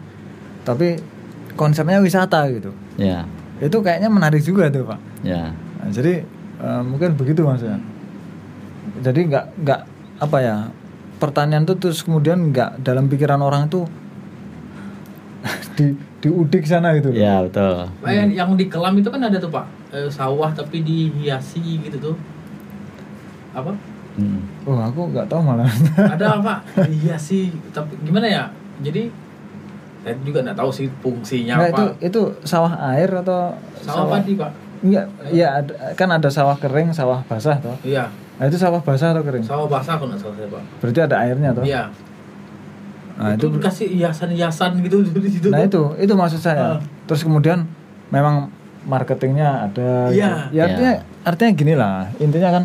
tapi 0.62 0.98
konsepnya 1.54 1.98
wisata 1.98 2.46
gitu, 2.48 2.70
Ya, 2.94 3.26
itu 3.58 3.78
kayaknya 3.78 4.06
menarik 4.08 4.42
juga 4.42 4.68
tuh 4.68 4.86
pak. 4.86 4.98
ya, 5.22 5.50
Nah, 5.78 5.90
jadi 5.90 6.22
eh, 6.58 6.82
mungkin 6.82 7.14
begitu 7.14 7.42
maksudnya. 7.42 7.78
Jadi 8.98 9.20
nggak 9.26 9.44
nggak 9.58 9.80
apa 10.18 10.38
ya 10.38 10.56
pertanian 11.16 11.62
tuh 11.62 11.76
terus 11.76 12.02
kemudian 12.02 12.50
nggak 12.50 12.82
dalam 12.82 13.06
pikiran 13.06 13.38
orang 13.38 13.66
tuh 13.66 13.86
di 15.74 15.86
diudik 16.18 16.62
sana 16.62 16.92
gitu. 16.92 17.10
ya 17.10 17.40
betul. 17.40 17.86
Pak, 17.96 18.10
yang, 18.10 18.28
yang 18.30 18.50
di 18.52 18.66
kelam 18.66 18.94
itu 18.94 19.06
kan 19.06 19.20
ada 19.20 19.36
tuh 19.36 19.48
pak 19.48 19.64
eh, 19.90 20.08
sawah 20.08 20.50
tapi 20.50 20.82
dihiasi 20.82 21.60
gitu 21.80 21.96
tuh 22.02 22.16
apa 23.52 23.72
Hmm. 24.14 24.42
Oh 24.66 24.74
aku 24.74 25.14
nggak 25.14 25.30
tahu 25.30 25.38
malah. 25.40 25.70
ada 26.18 26.42
apa 26.42 26.58
dihiasi 26.74 27.54
tapi 27.70 27.94
gimana 28.02 28.26
ya 28.26 28.44
jadi 28.80 29.06
saya 30.00 30.18
juga 30.18 30.42
nggak 30.42 30.58
tahu 30.58 30.70
sih 30.72 30.90
fungsinya 30.98 31.54
Nggak, 31.54 31.70
itu 31.70 31.84
apa 31.86 31.94
itu 32.00 32.20
sawah 32.42 32.72
air 32.90 33.06
atau 33.14 33.54
sawah 33.78 34.18
padi 34.18 34.34
pak 34.34 34.50
Enggak, 34.78 35.06
ya 35.30 35.58
ada, 35.58 35.72
kan 35.94 36.06
ada 36.08 36.26
sawah 36.28 36.54
kering, 36.54 36.90
sawah 36.90 37.22
basah 37.24 37.58
toh. 37.58 37.78
iya 37.82 38.10
Nah, 38.38 38.46
itu 38.46 38.54
sawah 38.54 38.78
basah 38.78 39.10
atau 39.10 39.22
kering? 39.22 39.42
sawah 39.42 39.66
basah 39.66 39.94
kalau 39.94 40.10
nggak 40.10 40.18
salah 40.20 40.34
saya 40.34 40.48
pak 40.48 40.62
Berarti 40.78 40.98
ada 41.00 41.16
airnya 41.20 41.50
toh. 41.50 41.62
iya 41.62 41.82
Nah, 43.18 43.34
itu, 43.34 43.50
itu 43.50 43.58
dikasih 43.58 43.86
hiasan-hiasan 43.98 44.78
gitu 44.86 45.02
di 45.26 45.30
situ 45.30 45.50
Nah, 45.50 45.66
itu 45.66 45.82
itu 45.98 46.12
maksud 46.14 46.38
saya. 46.38 46.78
Ah. 46.78 46.80
Terus 47.10 47.26
kemudian 47.26 47.66
memang 48.14 48.46
marketingnya 48.86 49.66
ada 49.66 50.08
gitu. 50.08 50.22
Iya. 50.22 50.32
Ya 50.54 50.62
artinya 50.70 50.92
artinya 51.26 51.52
gini 51.52 51.74
lah. 51.74 52.08
Intinya 52.22 52.50
kan 52.54 52.64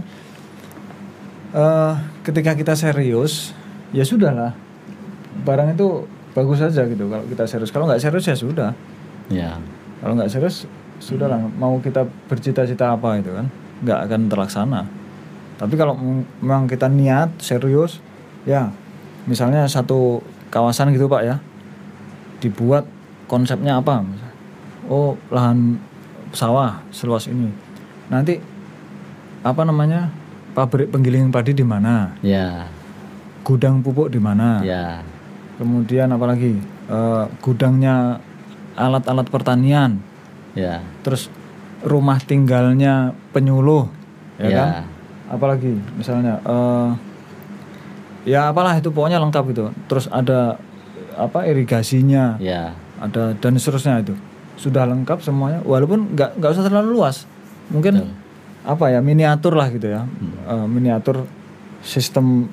eh 1.53 1.93
ketika 2.21 2.53
kita 2.53 2.73
serius, 2.77 3.51
ya 3.93 4.05
sudahlah. 4.05 4.53
Barang 5.41 5.73
itu 5.73 6.05
bagus 6.33 6.61
saja 6.61 6.85
gitu 6.85 7.09
kalau 7.09 7.25
kita 7.25 7.43
serius. 7.49 7.73
Kalau 7.73 7.85
nggak 7.89 8.01
serius 8.01 8.25
ya 8.29 8.37
sudah. 8.37 8.71
Ya, 9.33 9.57
Kalau 10.01 10.13
nggak 10.13 10.29
serius 10.29 10.69
sudahlah. 11.01 11.41
Mau 11.57 11.81
kita 11.81 12.05
bercita-cita 12.29 12.93
apa 12.93 13.17
itu 13.17 13.33
kan 13.33 13.49
nggak 13.81 13.99
akan 14.09 14.21
terlaksana. 14.29 14.81
Tapi 15.57 15.73
kalau 15.77 15.93
mem- 15.97 16.27
memang 16.41 16.65
kita 16.65 16.89
niat 16.89 17.37
serius, 17.37 18.01
ya 18.43 18.69
misalnya 19.25 19.63
satu 19.69 20.19
kawasan 20.53 20.93
gitu 20.93 21.09
pak 21.09 21.25
ya, 21.25 21.35
dibuat 22.37 22.85
konsepnya 23.25 23.81
apa? 23.81 24.05
Oh 24.85 25.17
lahan 25.27 25.81
sawah 26.29 26.85
seluas 26.89 27.25
ini. 27.25 27.49
Nanti 28.07 28.37
apa 29.41 29.61
namanya 29.63 30.13
pabrik 30.53 30.87
penggiling 30.87 31.27
padi 31.27 31.51
di 31.51 31.65
mana? 31.65 32.13
ya, 32.21 32.69
Gudang 33.41 33.81
pupuk 33.81 34.07
di 34.07 34.21
mana? 34.21 34.61
ya, 34.61 35.01
Kemudian 35.57 36.07
apalagi 36.07 36.61
Eh, 36.83 37.25
gudangnya 37.39 38.19
alat-alat 38.75 39.23
pertanian. 39.27 40.03
ya, 40.51 40.83
terus 40.99 41.31
rumah 41.81 42.19
tinggalnya 42.19 43.15
penyuluh 43.31 43.87
ya, 44.35 44.45
Ya. 44.45 44.53
kan 44.53 44.69
apalagi 45.31 45.79
misalnya 45.95 46.43
eh 46.43 46.89
ya 48.23 48.49
apalah 48.51 48.79
itu 48.79 48.89
pokoknya 48.89 49.19
lengkap 49.19 49.45
itu 49.51 49.63
terus 49.87 50.07
ada 50.07 50.57
apa 51.13 51.45
irigasinya. 51.45 52.41
Ya, 52.41 52.73
ada 52.97 53.37
dan 53.37 53.55
seterusnya 53.57 54.01
itu. 54.01 54.17
Sudah 54.57 54.85
lengkap 54.89 55.21
semuanya 55.21 55.61
walaupun 55.65 56.13
nggak 56.13 56.39
nggak 56.41 56.51
usah 56.53 56.65
terlalu 56.65 56.89
luas. 56.97 57.25
Mungkin 57.69 58.05
apa 58.63 58.85
ya 58.89 58.99
miniatur 59.03 59.53
lah 59.53 59.69
gitu 59.69 59.91
ya. 59.91 60.05
Eh, 60.49 60.65
miniatur 60.67 61.27
sistem 61.83 62.47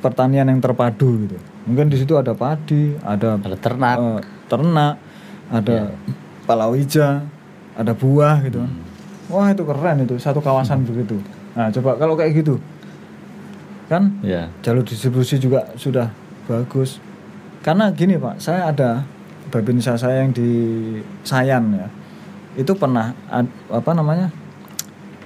pertanian 0.00 0.48
yang 0.48 0.60
terpadu 0.62 1.26
gitu. 1.28 1.36
Mungkin 1.68 1.92
di 1.92 1.96
situ 2.00 2.18
ada 2.18 2.34
padi 2.34 2.96
ada 3.02 3.38
ada 3.38 3.56
ternak. 3.58 3.96
eh, 3.98 4.20
ternak, 4.50 4.94
ada 5.48 5.76
palawija, 6.44 7.22
ada 7.78 7.92
buah 7.94 8.42
gitu. 8.44 8.60
kan. 8.60 8.72
Wah 9.32 9.48
itu 9.48 9.62
keren 9.64 10.04
itu 10.04 10.14
satu 10.20 10.44
kawasan 10.44 10.84
begitu. 10.84 11.16
Nah 11.56 11.72
coba 11.72 11.96
kalau 11.96 12.16
kayak 12.16 12.44
gitu, 12.44 12.60
kan 13.92 14.16
Ya, 14.24 14.48
jalur 14.64 14.80
distribusi 14.80 15.36
juga 15.36 15.68
sudah 15.76 16.08
bagus. 16.48 16.96
Karena 17.60 17.92
gini 17.92 18.16
pak, 18.16 18.40
saya 18.40 18.72
ada 18.72 19.04
babinsa 19.52 19.94
saya 19.94 20.24
yang 20.24 20.32
di 20.32 20.48
Sayan 21.22 21.76
ya, 21.76 21.86
itu 22.56 22.72
pernah 22.72 23.12
ad- 23.28 23.52
apa 23.68 23.92
namanya 23.92 24.32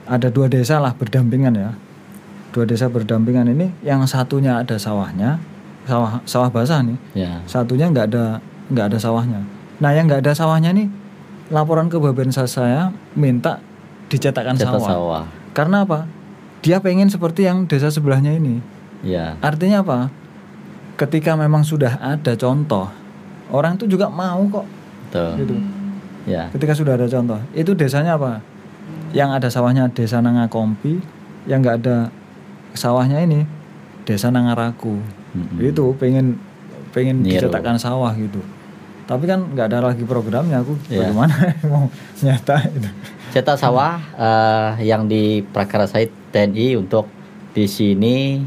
ada 0.05 0.27
dua 0.29 0.51
desa 0.51 0.83
lah 0.83 0.93
berdampingan 0.93 1.55
ya, 1.55 1.71
dua 2.51 2.67
desa 2.67 2.91
berdampingan 2.91 3.47
ini, 3.49 3.71
yang 3.81 4.03
satunya 4.05 4.59
ada 4.61 4.77
sawahnya, 4.77 5.39
sawah 5.87 6.21
sawah 6.27 6.51
basah 6.51 6.83
nih, 6.83 6.99
ya, 7.15 7.41
satunya 7.47 7.87
nggak 7.89 8.07
ada 8.13 8.43
nggak 8.69 8.87
ada 8.93 8.99
sawahnya. 8.99 9.41
Nah 9.79 9.91
yang 9.95 10.11
nggak 10.11 10.27
ada 10.27 10.35
sawahnya 10.35 10.75
nih 10.75 10.91
laporan 11.49 11.87
ke 11.87 11.97
Babinsa 12.03 12.45
saya 12.51 12.91
minta 13.15 13.63
dicetakkan 14.11 14.59
cetak 14.59 14.83
sawah. 14.83 14.91
sawah. 14.91 15.25
Karena 15.55 15.87
apa? 15.87 16.05
Dia 16.67 16.83
pengen 16.83 17.07
seperti 17.07 17.47
yang 17.47 17.63
desa 17.65 17.89
sebelahnya 17.89 18.35
ini. 18.35 18.59
Ya, 19.07 19.39
Artinya 19.39 19.81
apa? 19.81 19.99
Ketika 20.97 21.39
memang 21.39 21.63
sudah 21.63 21.95
ada 21.97 22.35
contoh, 22.35 22.91
orang 23.49 23.79
itu 23.79 23.87
juga 23.87 24.09
mau 24.09 24.43
kok 24.51 24.67
betul. 25.07 25.31
gitu. 25.39 25.55
Ya. 26.27 26.51
Ketika 26.51 26.75
sudah 26.75 26.99
ada 26.99 27.07
contoh, 27.07 27.39
itu 27.55 27.71
desanya 27.71 28.19
apa? 28.19 28.43
Yang 29.15 29.31
ada 29.33 29.49
sawahnya 29.49 29.85
desa 29.89 30.19
Nangakompi, 30.19 30.99
yang 31.47 31.63
nggak 31.63 31.77
ada 31.85 32.11
sawahnya 32.73 33.23
ini 33.23 33.47
desa 34.03 34.33
Nangaraku. 34.33 34.99
Mm-mm. 35.37 35.63
Itu 35.63 35.95
pengen 35.95 36.41
pengen 36.91 37.23
Niru. 37.23 37.47
dicetakkan 37.47 37.79
sawah 37.79 38.11
gitu. 38.17 38.41
Tapi 39.07 39.23
kan 39.23 39.55
nggak 39.55 39.71
ada 39.71 39.79
lagi 39.87 40.03
programnya 40.03 40.65
aku 40.65 40.75
Ya. 40.91 41.07
bagaimana 41.07 41.31
mau 41.71 41.87
nyata 42.19 42.57
itu. 42.67 42.89
Cetak 43.31 43.55
sawah 43.55 44.01
eh, 44.17 44.89
yang 44.89 45.05
di 45.05 45.45
Prakarasai 45.45 46.09
TNI 46.37 46.77
untuk 46.77 47.09
di 47.51 47.65
sini 47.65 48.45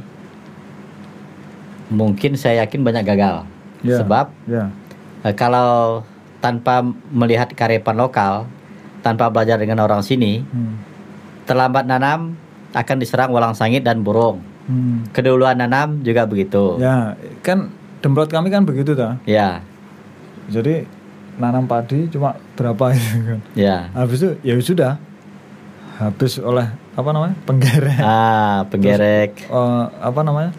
mungkin 1.89 2.37
saya 2.37 2.61
yakin 2.63 2.85
banyak 2.85 3.01
gagal. 3.03 3.49
Ya. 3.81 3.97
Sebab 3.97 4.29
Ya. 4.45 4.69
eh, 5.21 5.33
kalau 5.33 6.03
tanpa 6.37 6.79
melihat 7.09 7.49
kearifan 7.49 7.97
lokal, 7.97 8.45
tanpa 9.01 9.27
belajar 9.27 9.57
dengan 9.57 9.81
orang 9.81 9.99
sini, 9.99 10.45
Hmm. 10.45 10.77
terlambat 11.43 11.83
nanam 11.83 12.37
akan 12.71 12.95
diserang 12.95 13.33
walang 13.33 13.51
sangit 13.51 13.81
dan 13.81 14.05
burung. 14.05 14.45
Hmm. 14.69 15.01
Keduluan 15.09 15.57
nanam 15.57 15.99
juga 15.99 16.23
begitu. 16.23 16.77
Ya, 16.77 17.17
kan 17.41 17.73
demplot 17.99 18.29
kami 18.29 18.47
kan 18.47 18.63
begitu 18.63 18.93
ta. 18.93 19.17
Ya, 19.25 19.65
Jadi 20.45 20.81
nanam 21.37 21.65
padi 21.65 22.05
cuma 22.07 22.33
berapa 22.53 22.89
itu 22.95 23.17
kan. 23.23 23.39
ya. 23.53 23.89
Habis 23.91 24.17
itu 24.19 24.29
ya 24.41 24.53
sudah. 24.59 24.93
Habis 25.97 26.37
oleh 26.37 26.65
apa 26.99 27.09
namanya? 27.09 27.35
Penggerek. 27.41 27.99
Ah, 27.99 28.67
penggerek 28.67 29.31
Eh, 29.41 29.83
apa 29.99 30.19
namanya? 30.19 30.51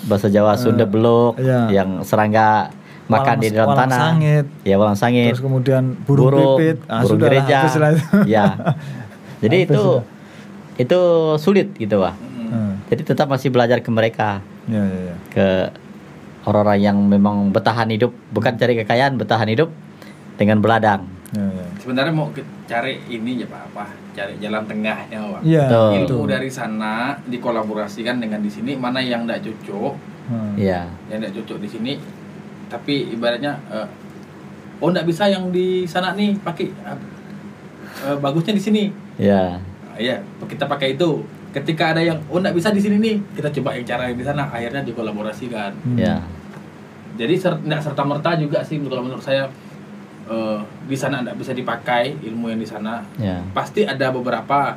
bahasa 0.00 0.28
Jawa 0.28 0.54
Sunda 0.54 0.84
Eh, 0.84 0.88
beluk 0.88 1.36
iya. 1.36 1.68
yang 1.74 2.00
serangga 2.02 2.70
makan 3.06 3.24
Walang- 3.34 3.40
di 3.40 3.48
dalam 3.50 3.68
walang 3.68 3.80
tanah. 3.84 3.98
sangit. 3.98 4.46
Ya, 4.62 4.74
walang 4.76 4.94
sangit. 4.94 5.32
Terus 5.32 5.40
kemudian 5.42 5.96
burung, 5.98 6.56
pipit. 6.56 6.76
Ah, 6.84 7.00
burung 7.00 7.16
sudah 7.16 7.26
gereja. 7.26 7.58
lah 7.74 7.90
itu. 7.90 8.04
Ya. 8.26 8.44
Jadi 9.42 9.56
Habis 9.58 9.70
itu 9.70 9.82
sudah. 9.82 10.02
itu 10.76 11.00
sulit 11.36 11.68
gitu, 11.74 11.96
Wah. 11.98 12.14
Mm. 12.14 12.48
Hmm. 12.48 12.72
Jadi 12.86 13.02
tetap 13.04 13.26
masih 13.26 13.48
belajar 13.48 13.78
ke 13.78 13.88
mereka, 13.88 14.40
Ya, 14.64 14.80
ya, 14.80 15.00
ya. 15.04 15.14
ke 15.28 15.46
orang-orang 16.42 16.80
yang 16.82 16.96
memang 17.02 17.48
bertahan 17.48 17.88
hidup, 17.88 18.12
bukan 18.30 18.56
cari 18.56 18.72
kekayaan, 18.74 19.16
bertahan 19.16 19.44
hidup 19.46 19.68
dengan 20.36 20.60
beladang. 20.60 21.04
Ya, 21.28 21.44
ya. 21.44 21.66
Sebenarnya 21.76 22.08
mau 22.10 22.32
ke- 22.32 22.40
cari 22.64 23.04
ini 23.06 23.36
ya 23.38 23.46
Pak, 23.46 23.62
apa? 23.68 23.84
Cari 24.12 24.40
jalan 24.40 24.64
tengahnya, 24.64 25.18
Pak. 25.20 25.42
Iya, 25.42 25.64
Betul. 25.66 25.90
itu. 26.00 26.14
Ilmu 26.14 26.24
dari 26.26 26.48
sana 26.48 26.92
dikolaborasikan 27.22 28.16
dengan 28.16 28.40
di 28.40 28.48
sini 28.48 28.72
mana 28.74 28.98
yang 28.98 29.24
tidak 29.24 29.44
cocok, 29.44 29.94
Hmm. 30.26 30.52
Ya. 30.56 30.88
yang 31.06 31.20
tidak 31.20 31.36
cocok 31.36 31.58
di 31.58 31.68
sini. 31.68 31.92
Tapi 32.66 33.12
ibaratnya 33.12 33.60
eh, 33.68 33.88
oh 34.78 34.88
tidak 34.88 35.04
bisa 35.04 35.24
yang 35.26 35.48
di 35.48 35.84
sana 35.84 36.12
nih 36.12 36.32
pakai 36.38 36.68
eh, 36.68 38.16
bagusnya 38.16 38.52
di 38.52 38.62
sini. 38.62 38.82
Ya. 39.16 39.60
Ah, 39.86 39.96
Iya, 39.98 40.20
kita 40.40 40.64
pakai 40.64 40.94
itu. 40.94 41.24
Ketika 41.48 41.90
ada 41.90 42.00
yang 42.00 42.20
oh 42.28 42.38
tidak 42.38 42.54
bisa 42.54 42.68
di 42.70 42.78
sini 42.78 42.96
nih, 42.96 43.16
kita 43.34 43.48
coba 43.50 43.72
yang 43.72 43.84
cara 43.84 44.06
yang 44.06 44.16
di 44.16 44.22
sana. 44.22 44.46
Akhirnya 44.46 44.80
dikolaborasikan. 44.80 45.72
Hmm. 45.82 45.96
Ya. 45.98 46.24
Jadi 47.16 47.34
ser, 47.34 47.58
nggak 47.58 47.82
serta 47.82 48.00
merta 48.00 48.32
juga 48.32 48.62
sih 48.62 48.78
kalau 48.78 49.02
menurut 49.02 49.20
saya 49.20 49.50
eh, 50.28 50.58
di 50.84 50.94
sana 50.94 51.20
tidak 51.20 51.36
bisa 51.36 51.52
dipakai 51.52 52.16
ilmu 52.20 52.48
yang 52.48 52.60
di 52.60 52.68
sana. 52.68 53.00
Ya. 53.16 53.40
Pasti 53.50 53.82
ada 53.82 54.08
beberapa 54.08 54.76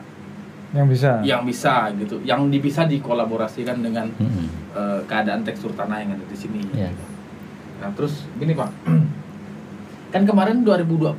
Yang 0.71 0.87
bisa. 0.89 1.11
yang 1.21 1.43
bisa 1.43 1.91
gitu, 1.95 2.23
yang 2.23 2.47
bisa 2.47 2.83
dikolaborasikan 2.83 3.79
dengan 3.79 4.07
Mm-mm. 4.15 4.47
eh, 4.71 4.99
keadaan 5.05 5.43
tekstur 5.43 5.71
tanah 5.71 5.99
yang 5.99 6.15
ada 6.15 6.23
di 6.23 6.37
sini. 6.37 6.63
Ya. 6.71 6.87
Nah 7.83 7.91
terus 7.91 8.23
gini 8.35 8.53
pak, 8.53 8.71
kan 10.13 10.23
kemarin 10.23 10.63
2020 10.63 11.11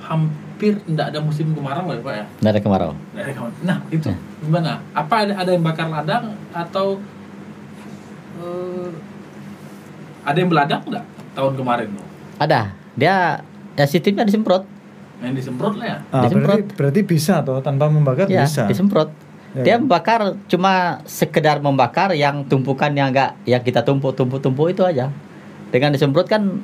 hampir 0.00 0.76
tidak 0.80 1.06
ada 1.12 1.18
musim 1.18 1.52
kemarau 1.52 1.88
ya 1.88 2.00
pak 2.00 2.14
ya? 2.14 2.24
Nggak 2.40 2.52
ada 2.52 2.60
kemarau. 2.60 2.90
Nggak 3.12 3.22
ada 3.22 3.32
kemarau. 3.32 3.54
Nah 3.60 3.78
itu 3.90 4.08
Ya. 4.08 4.16
gimana? 4.40 4.72
Apa 4.92 5.14
ada 5.24 5.32
ada 5.36 5.50
yang 5.50 5.60
bakar 5.60 5.88
ladang 5.88 6.24
atau 6.48 6.96
eh, 8.40 8.90
ada 10.24 10.36
yang 10.36 10.48
beladang 10.48 10.80
nggak 10.84 11.04
tahun 11.34 11.52
kemarin? 11.54 11.88
Ada. 12.40 12.60
Dia 12.94 13.42
ya 13.74 13.84
sistemnya 13.84 14.22
disemprot. 14.22 14.62
Yang 15.18 15.34
disemprot 15.40 15.74
lah 15.76 15.86
ya? 15.86 15.98
Ah, 16.08 16.22
disemprot. 16.22 16.58
berarti, 16.58 16.74
berarti 16.74 17.00
bisa 17.02 17.34
toh 17.40 17.58
tanpa 17.58 17.86
membakar 17.86 18.26
Ya, 18.26 18.44
bisa. 18.44 18.66
disemprot. 18.66 19.10
Ya, 19.54 19.62
Dia 19.62 19.74
ya. 19.74 19.78
membakar 19.78 20.20
cuma 20.44 20.72
sekedar 21.04 21.58
membakar 21.58 22.10
yang 22.12 22.42
tumpukan 22.44 22.90
yang 22.90 23.10
enggak 23.10 23.38
yang 23.44 23.62
kita 23.62 23.80
tumpuk 23.80 24.12
tumpuk 24.12 24.38
tumpuk 24.38 24.68
itu 24.68 24.82
aja. 24.82 25.10
Dengan 25.70 25.90
disemprot 25.90 26.26
kan 26.26 26.62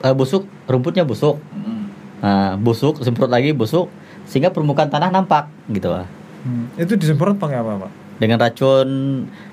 eh, 0.00 0.14
busuk, 0.14 0.46
rumputnya 0.66 1.02
busuk. 1.02 1.38
Mm. 1.52 1.82
Nah, 2.20 2.52
busuk, 2.56 3.00
semprot 3.00 3.26
lagi 3.26 3.50
busuk 3.50 3.88
sehingga 4.24 4.48
permukaan 4.48 4.86
tanah 4.86 5.10
nampak 5.10 5.50
gitu 5.68 5.90
lah. 5.90 6.06
Hmm. 6.40 6.70
Itu 6.74 6.94
disemprot 6.94 7.36
pakai 7.36 7.58
apa, 7.58 7.86
Pak? 7.86 7.90
Dengan 8.16 8.38
racun 8.38 8.88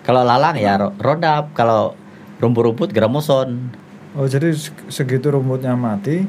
kalau 0.01 0.21
lalang 0.21 0.55
ya 0.55 0.77
ro- 0.77 0.95
rodap, 0.97 1.51
kalau 1.51 1.95
rumput-rumput 2.37 2.91
gramoson, 2.91 3.71
Oh, 4.17 4.25
jadi 4.25 4.49
se- 4.49 4.73
segitu 4.89 5.29
rumputnya 5.29 5.77
mati, 5.77 6.25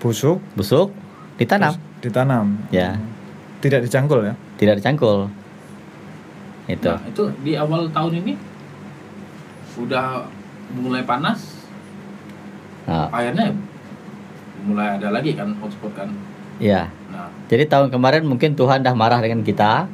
busuk, 0.00 0.40
busuk 0.56 0.88
ditanam, 1.36 1.76
terus 1.76 1.76
ditanam. 2.02 2.56
Ya. 2.72 2.96
Tidak 3.60 3.84
dicangkul 3.84 4.24
ya? 4.24 4.34
tidak 4.56 4.80
dicangkul. 4.80 5.28
Itu. 6.64 6.88
Nah 6.88 7.00
itu 7.04 7.22
di 7.40 7.52
awal 7.56 7.88
tahun 7.88 8.24
ini 8.24 8.32
udah 9.76 10.24
mulai 10.74 11.02
panas, 11.02 11.60
Nah, 12.84 13.06
akhirnya 13.08 13.52
mulai 14.62 14.96
ada 14.96 15.08
lagi 15.10 15.32
kan 15.32 15.52
hotspot 15.60 15.92
kan. 15.94 16.08
ya. 16.56 16.88
Nah 17.08 17.28
Jadi 17.48 17.66
tahun 17.66 17.88
kemarin 17.88 18.24
mungkin 18.24 18.54
Tuhan 18.54 18.80
dah 18.80 18.92
marah 18.92 19.20
dengan 19.20 19.42
kita. 19.42 19.88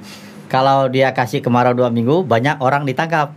Kalau 0.47 0.87
dia 0.87 1.11
kasih 1.11 1.43
kemarau 1.43 1.75
dua 1.75 1.91
minggu, 1.91 2.23
banyak 2.23 2.61
orang 2.61 2.87
ditangkap. 2.87 3.35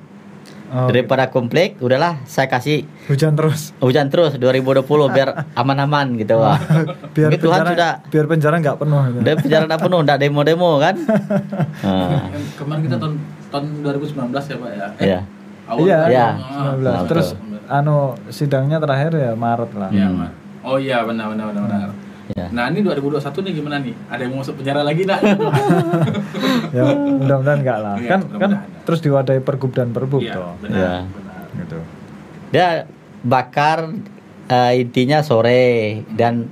Oh, 0.70 0.86
Daripada 0.86 1.28
konflik, 1.28 1.76
udahlah 1.78 2.22
saya 2.24 2.46
kasih 2.46 2.86
gitu. 2.86 3.10
hujan 3.10 3.34
terus. 3.34 3.74
hujan 3.80 4.06
terus 4.08 4.38
2020 4.38 4.86
biar 5.18 5.30
aman-aman 5.52 6.14
gitu 6.16 6.38
wah. 6.38 6.62
Biar 7.10 7.30
Mungkin 7.30 7.42
Tuhan 7.42 7.60
penjara, 7.60 7.74
sudah 7.74 7.92
biar 8.06 8.26
penjara 8.26 8.56
nggak 8.60 8.78
penuh. 8.78 9.02
gitu. 9.12 9.20
bicara 9.40 9.64
nggak 9.66 9.82
penuh, 9.82 10.00
nggak 10.00 10.18
demo-demo 10.20 10.72
kan? 10.78 10.96
Nah, 10.96 12.30
Kan 12.30 12.44
kemarin 12.56 12.82
kita 12.84 12.96
tahun 12.98 13.14
tahun 13.50 13.66
2019 13.82 14.14
ya 14.30 14.56
pak 14.56 14.70
ya. 14.70 14.88
Eh, 14.96 15.08
ya. 15.08 15.20
awal 15.66 15.80
Iya, 15.82 15.98
Iya. 16.06 16.28
Ah, 16.30 16.74
19. 16.74 16.86
Nah, 16.86 17.02
Terus 17.06 17.28
betul. 17.32 17.58
anu 17.68 17.98
sidangnya 18.30 18.78
terakhir 18.78 19.12
ya 19.12 19.32
Maret 19.34 19.72
lah. 19.74 19.90
Iya, 19.90 20.08
Hmm. 20.08 20.30
Oh 20.62 20.76
iya 20.76 21.02
benar 21.02 21.30
benar 21.30 21.50
benar 21.50 21.64
benar. 21.66 21.90
Ya. 22.30 22.46
Nah 22.52 22.70
ini 22.70 22.84
2021 22.84 23.41
nih 23.41 23.54
gimana 23.56 23.76
nih? 23.80 23.96
Ada 24.06 24.22
yang 24.22 24.32
mau 24.32 24.40
masuk 24.40 24.54
penjara 24.56 24.84
lagi 24.84 25.02
nak? 25.02 25.18
ya 26.76 26.84
mudah-mudahan 27.18 27.60
enggak 27.60 27.78
lah. 27.80 27.96
Iya, 27.96 28.06
kan 28.08 28.20
kan 28.22 28.30
mudah-mudahan. 28.30 28.78
Terus 28.90 28.99
diwadahi 28.99 29.40
pergub 29.40 29.70
dan 29.70 29.94
perbub 29.94 30.18
Iya 30.18 30.34
toh. 30.34 30.57
benar. 30.60 30.74
Iya. 30.74 30.94
benar. 31.06 31.41
Gitu. 31.56 31.78
Dia 32.49 32.68
bakar 33.22 33.94
eh, 34.48 34.82
intinya 34.82 35.22
sore 35.22 36.02
dan 36.10 36.49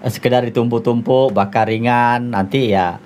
eh, 0.00 0.08
sekedar 0.08 0.40
ditumpuk-tumpuk, 0.42 1.28
bakar 1.30 1.68
ringan, 1.68 2.32
nanti 2.32 2.72
ya 2.72 2.96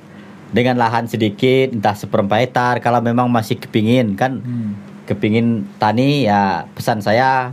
dengan 0.48 0.78
lahan 0.78 1.05
sedikit, 1.05 1.74
entah 1.74 1.92
seperempat 1.92 2.38
hektar. 2.40 2.74
Kalau 2.78 3.02
memang 3.02 3.26
masih 3.26 3.59
kepingin 3.59 4.14
kan, 4.14 4.38
Hmm. 4.38 4.78
kepingin 5.05 5.66
tani 5.76 6.24
ya 6.24 6.64
pesan 6.70 7.00
saya 7.00 7.50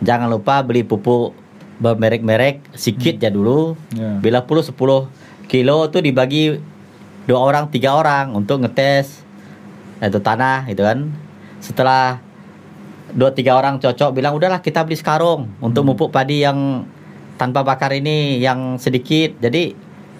jangan 0.00 0.26
lupa 0.26 0.62
beli 0.62 0.82
pupuk 0.82 1.36
bermerek-merek 1.76 2.62
sedikit 2.72 3.18
ya 3.18 3.28
dulu. 3.28 3.74
Ya. 3.92 4.16
Bila 4.16 4.42
perlu 4.42 4.62
10 4.62 5.06
kilo 5.46 5.86
tuh 5.86 6.00
dibagi 6.00 6.56
dua 7.22 7.38
orang 7.38 7.68
tiga 7.68 7.92
orang 7.92 8.32
untuk 8.32 8.58
ngetes 8.58 9.21
itu 10.02 10.18
tanah 10.18 10.66
gitu 10.66 10.82
kan. 10.82 11.08
Setelah 11.62 12.18
dua 13.12 13.30
tiga 13.30 13.54
orang 13.54 13.76
cocok 13.76 14.10
bilang 14.10 14.34
udahlah 14.34 14.58
kita 14.58 14.82
beli 14.82 14.96
sekarung 14.96 15.52
untuk 15.60 15.84
Hmm. 15.84 15.94
pupuk 15.94 16.10
padi 16.10 16.42
yang 16.42 16.88
tanpa 17.36 17.62
bakar 17.62 17.92
ini 17.92 18.38
yang 18.38 18.76
sedikit. 18.76 19.38
Jadi 19.38 19.74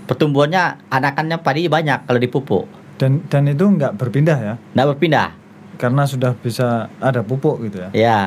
pertumbuhannya 0.04 0.88
anakannya 0.88 1.38
padi 1.40 1.66
banyak 1.66 2.06
kalau 2.06 2.20
dipupuk. 2.20 2.64
Dan 2.98 3.24
dan 3.26 3.48
itu 3.48 3.64
nggak 3.64 3.98
berpindah 3.98 4.38
ya. 4.38 4.54
Nggak 4.74 4.88
berpindah. 4.94 5.28
Karena 5.80 6.06
sudah 6.06 6.36
bisa 6.36 6.86
ada 7.02 7.26
pupuk 7.26 7.66
gitu 7.66 7.82
ya. 7.82 7.88
Ya. 7.90 8.20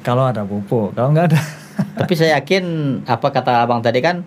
Kalau 0.00 0.22
ada 0.22 0.46
pupuk, 0.46 0.94
kalau 0.94 1.10
nggak 1.12 1.34
ada. 1.34 1.40
Tapi 2.00 2.12
saya 2.16 2.38
yakin 2.40 2.64
apa 3.04 3.28
kata 3.28 3.66
abang 3.66 3.82
tadi 3.82 4.00
kan 4.00 4.22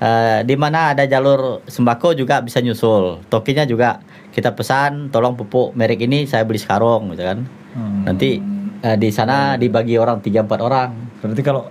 eh, 0.00 0.40
di 0.42 0.56
mana 0.56 0.96
ada 0.96 1.04
jalur 1.04 1.60
sembako 1.68 2.16
juga 2.16 2.40
bisa 2.40 2.58
nyusul. 2.58 3.22
Tokinya 3.28 3.68
juga 3.68 4.00
kita 4.38 4.54
pesan 4.54 5.10
tolong 5.10 5.34
pupuk 5.34 5.74
merek 5.74 6.06
ini 6.06 6.22
saya 6.30 6.46
beli 6.46 6.62
sekarung 6.62 7.10
gitu 7.10 7.26
kan. 7.26 7.42
Hmm. 7.74 8.06
Nanti 8.06 8.38
eh, 8.86 8.94
di 8.94 9.10
sana 9.10 9.58
dibagi 9.58 9.98
orang 9.98 10.22
tiga 10.22 10.46
empat 10.46 10.62
orang. 10.62 10.90
Berarti 11.18 11.42
kalau 11.42 11.66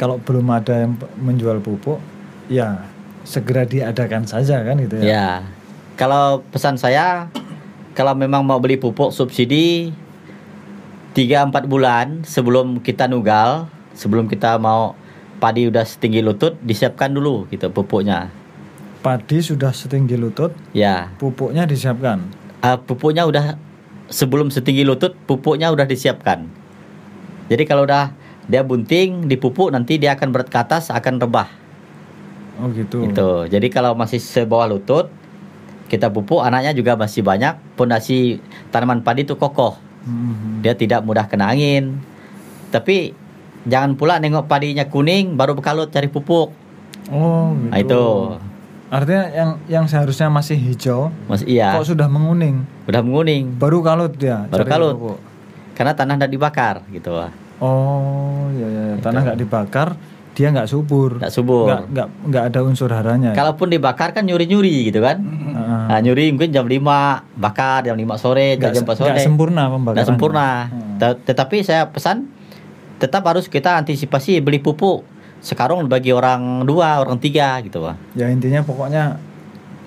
kalau 0.00 0.16
belum 0.16 0.48
ada 0.48 0.88
yang 0.88 0.96
menjual 1.20 1.60
pupuk, 1.60 2.00
ya 2.48 2.88
segera 3.28 3.68
diadakan 3.68 4.24
saja 4.24 4.64
kan 4.64 4.80
gitu 4.80 4.96
ya. 4.96 5.04
Ya. 5.04 5.28
Kalau 6.00 6.40
pesan 6.48 6.80
saya 6.80 7.28
kalau 7.92 8.16
memang 8.16 8.40
mau 8.40 8.56
beli 8.56 8.80
pupuk 8.80 9.12
subsidi 9.12 9.92
3 11.12 11.52
4 11.52 11.68
bulan 11.68 12.24
sebelum 12.24 12.80
kita 12.80 13.04
nugal, 13.12 13.68
sebelum 13.92 14.24
kita 14.24 14.56
mau 14.56 14.96
padi 15.36 15.68
udah 15.68 15.84
setinggi 15.84 16.24
lutut 16.24 16.56
disiapkan 16.64 17.12
dulu 17.12 17.44
gitu 17.52 17.68
pupuknya. 17.68 18.32
Padi 19.00 19.40
sudah 19.40 19.72
setinggi 19.72 20.20
lutut, 20.20 20.52
Ya, 20.76 21.08
pupuknya 21.16 21.64
disiapkan. 21.64 22.20
eh, 22.60 22.76
pupuknya 22.76 23.24
udah 23.24 23.56
sebelum 24.12 24.52
setinggi 24.52 24.84
lutut 24.84 25.16
pupuknya 25.24 25.72
udah 25.72 25.88
disiapkan. 25.88 26.44
Jadi 27.48 27.64
kalau 27.64 27.88
udah 27.88 28.12
dia 28.44 28.60
bunting 28.60 29.24
dipupuk 29.24 29.72
nanti 29.72 29.96
dia 29.96 30.12
akan 30.12 30.28
berat 30.28 30.52
ke 30.52 30.58
atas 30.58 30.92
akan 30.92 31.16
rebah. 31.16 31.48
Oh 32.60 32.68
gitu. 32.70 33.08
Itu. 33.08 33.48
Jadi 33.48 33.72
kalau 33.72 33.96
masih 33.96 34.20
sebawah 34.20 34.68
lutut 34.68 35.08
kita 35.88 36.12
pupuk 36.12 36.44
anaknya 36.44 36.76
juga 36.76 36.92
masih 36.94 37.24
banyak. 37.24 37.56
Pondasi 37.74 38.36
tanaman 38.68 39.00
padi 39.00 39.24
itu 39.24 39.32
kokoh. 39.34 39.80
Mhm. 40.04 40.60
Dia 40.60 40.76
tidak 40.76 41.00
mudah 41.00 41.24
kena 41.24 41.48
angin. 41.48 42.04
Tapi 42.68 43.16
jangan 43.64 43.96
pula 43.96 44.20
nengok 44.20 44.44
padinya 44.44 44.84
kuning 44.84 45.40
baru 45.40 45.56
bekalut 45.56 45.88
cari 45.88 46.12
pupuk. 46.12 46.52
Oh 47.08 47.56
gitu. 47.56 47.72
Nah, 47.72 47.78
itu. 47.80 48.02
Artinya 48.90 49.24
yang 49.30 49.50
yang 49.70 49.84
seharusnya 49.86 50.26
masih 50.26 50.58
hijau, 50.58 51.14
Mas 51.24 51.46
iya. 51.46 51.70
kok 51.72 51.86
sudah 51.86 52.10
menguning, 52.10 52.66
Udah 52.84 53.00
menguning. 53.00 53.54
baru 53.54 53.80
kalut 53.80 54.18
dia. 54.18 54.50
Baru 54.50 54.66
kalut. 54.66 54.94
pupuk. 54.98 55.18
Karena 55.72 55.94
tanah 55.94 56.18
tidak 56.18 56.30
dibakar 56.30 56.74
gitu. 56.90 57.14
Wah. 57.14 57.30
Oh 57.60 58.50
iya 58.50 58.66
iya, 58.66 58.82
Itu. 58.92 59.04
tanah 59.06 59.20
nggak 59.22 59.38
dibakar, 59.38 59.88
dia 60.32 60.50
nggak 60.50 60.66
subur. 60.66 61.22
Nggak 61.22 61.30
subur. 61.30 61.70
Nggak 61.86 62.06
nggak 62.26 62.44
ada 62.50 62.60
unsur 62.60 62.90
haranya. 62.90 63.30
Kalaupun 63.30 63.70
dibakar 63.70 64.10
kan 64.10 64.26
nyuri-nyuri 64.26 64.90
gitu 64.90 64.98
kan. 64.98 65.22
Heeh. 65.22 65.82
Nah, 65.86 65.98
nyuri 66.02 66.34
mungkin 66.34 66.50
jam 66.50 66.66
5 66.66 66.82
bakar 67.36 67.86
jam 67.86 67.94
5 67.94 68.16
sore, 68.16 68.58
nggak, 68.58 68.74
jam 68.74 68.82
4 68.82 68.96
sore. 68.96 69.06
nggak 69.08 69.22
sempurna 69.22 69.62
pembakaran. 69.68 69.94
Nggak 69.94 70.08
sempurna. 70.08 70.48
Hmm. 70.66 70.98
Tet- 70.98 71.22
Tetapi 71.24 71.56
saya 71.62 71.86
pesan 71.86 72.26
tetap 72.98 73.22
harus 73.22 73.46
kita 73.46 73.78
antisipasi 73.78 74.42
beli 74.42 74.58
pupuk 74.58 75.06
sekarang 75.40 75.88
bagi 75.88 76.12
orang 76.12 76.68
dua, 76.68 77.00
orang 77.00 77.16
tiga 77.16 77.56
gitu 77.64 77.80
Pak. 77.80 77.96
Ya 78.12 78.28
intinya 78.28 78.60
pokoknya 78.60 79.16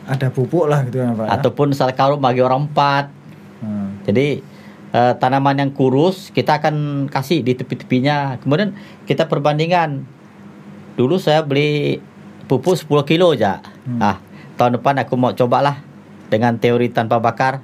ada 0.09 0.27
pupuk 0.33 0.65
lah 0.67 0.83
gitu 0.83 0.99
ya 0.99 1.13
Pak. 1.13 1.25
ya? 1.25 1.29
Ataupun 1.39 1.67
sekarang 1.71 2.19
bagi 2.19 2.41
orang 2.41 2.67
empat. 2.67 3.13
Hmm. 3.61 4.01
Jadi 4.03 4.41
eh, 4.91 5.13
tanaman 5.21 5.61
yang 5.61 5.71
kurus 5.71 6.33
kita 6.33 6.57
akan 6.57 7.07
kasih 7.07 7.45
di 7.45 7.53
tepi-tepinya. 7.53 8.41
Kemudian 8.41 8.73
kita 9.05 9.29
perbandingan. 9.29 10.03
Dulu 10.93 11.17
saya 11.17 11.41
beli 11.41 11.97
pupuk 12.49 12.77
10 12.77 13.09
kilo 13.09 13.33
aja. 13.33 13.61
Hmm. 13.85 14.01
Ah, 14.01 14.17
tahun 14.57 14.81
depan 14.81 15.05
aku 15.05 15.13
mau 15.17 15.33
cobalah 15.33 15.81
dengan 16.33 16.57
teori 16.57 16.89
tanpa 16.89 17.21
bakar. 17.21 17.61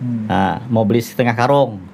Hmm. 0.00 0.28
Nah, 0.28 0.64
mau 0.68 0.84
beli 0.84 1.00
setengah 1.00 1.36
karung. 1.36 1.89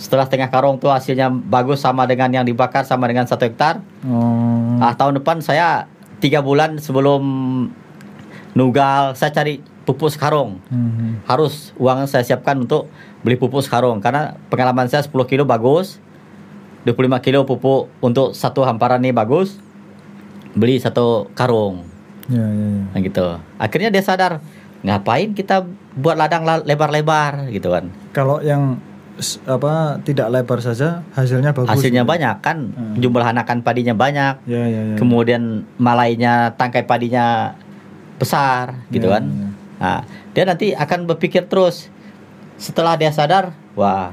Setelah 0.00 0.24
setengah 0.24 0.48
karung 0.48 0.80
tuh 0.80 0.88
hasilnya 0.88 1.28
bagus 1.28 1.84
sama 1.84 2.08
dengan 2.08 2.32
yang 2.32 2.48
dibakar 2.48 2.88
sama 2.88 3.04
dengan 3.04 3.28
satu 3.28 3.44
hektar. 3.44 3.84
Oh. 4.08 4.80
Ah, 4.80 4.96
tahun 4.96 5.20
depan 5.20 5.44
saya 5.44 5.84
tiga 6.24 6.40
bulan 6.40 6.80
sebelum 6.80 7.20
nugal 8.56 9.12
saya 9.12 9.28
cari 9.28 9.60
pupuk 9.84 10.08
sekarung. 10.08 10.56
Mhm. 10.72 11.28
Harus 11.28 11.76
uang 11.76 12.08
saya 12.08 12.24
siapkan 12.24 12.56
untuk 12.56 12.88
beli 13.20 13.36
pupuk 13.36 13.60
sekarung 13.60 14.00
karena 14.00 14.40
pengalaman 14.48 14.88
saya 14.88 15.04
10 15.04 15.28
kilo 15.28 15.44
bagus. 15.44 16.00
25 16.88 17.20
kilo 17.20 17.44
pupuk 17.44 17.92
untuk 18.00 18.32
satu 18.32 18.64
hamparan 18.64 19.04
nih 19.04 19.12
bagus. 19.12 19.60
Beli 20.56 20.80
satu 20.80 21.28
karung. 21.36 21.84
Ya 22.32 22.40
ya 22.40 22.66
ya. 22.72 22.82
Nah, 22.96 23.00
gitu. 23.04 23.26
Akhirnya 23.60 23.92
dia 23.92 24.00
sadar, 24.00 24.40
ngapain 24.80 25.36
kita 25.36 25.68
buat 25.92 26.16
ladang 26.16 26.48
la- 26.48 26.64
lebar-lebar 26.64 27.52
gitu 27.52 27.68
kan. 27.68 27.92
Kalau 28.16 28.40
yang 28.40 28.80
apa 29.44 30.00
tidak 30.00 30.28
lebar 30.28 30.58
saja 30.58 31.04
hasilnya 31.12 31.52
bagus. 31.52 31.68
Hasilnya 31.68 32.02
gitu. 32.02 32.10
banyak 32.10 32.36
kan, 32.40 32.58
Hmm. 32.72 32.96
jumlah 32.96 33.26
anakan 33.26 33.60
padinya 33.60 33.92
banyak. 33.92 34.44
Ya 34.44 34.64
ya 34.64 34.80
ya. 34.92 34.96
Kemudian 34.96 35.68
malainya 35.76 36.54
tangkai 36.54 36.84
padinya 36.84 37.54
besar 38.16 38.84
gitu 38.88 39.08
Ya, 39.08 39.20
kan. 39.20 39.24
ya. 39.28 39.48
Nah, 39.80 40.00
dia 40.30 40.44
nanti 40.44 40.66
akan 40.72 41.04
berpikir 41.06 41.46
terus. 41.46 41.88
Setelah 42.56 42.92
dia 42.94 43.08
sadar, 43.08 43.56
wah, 43.72 44.12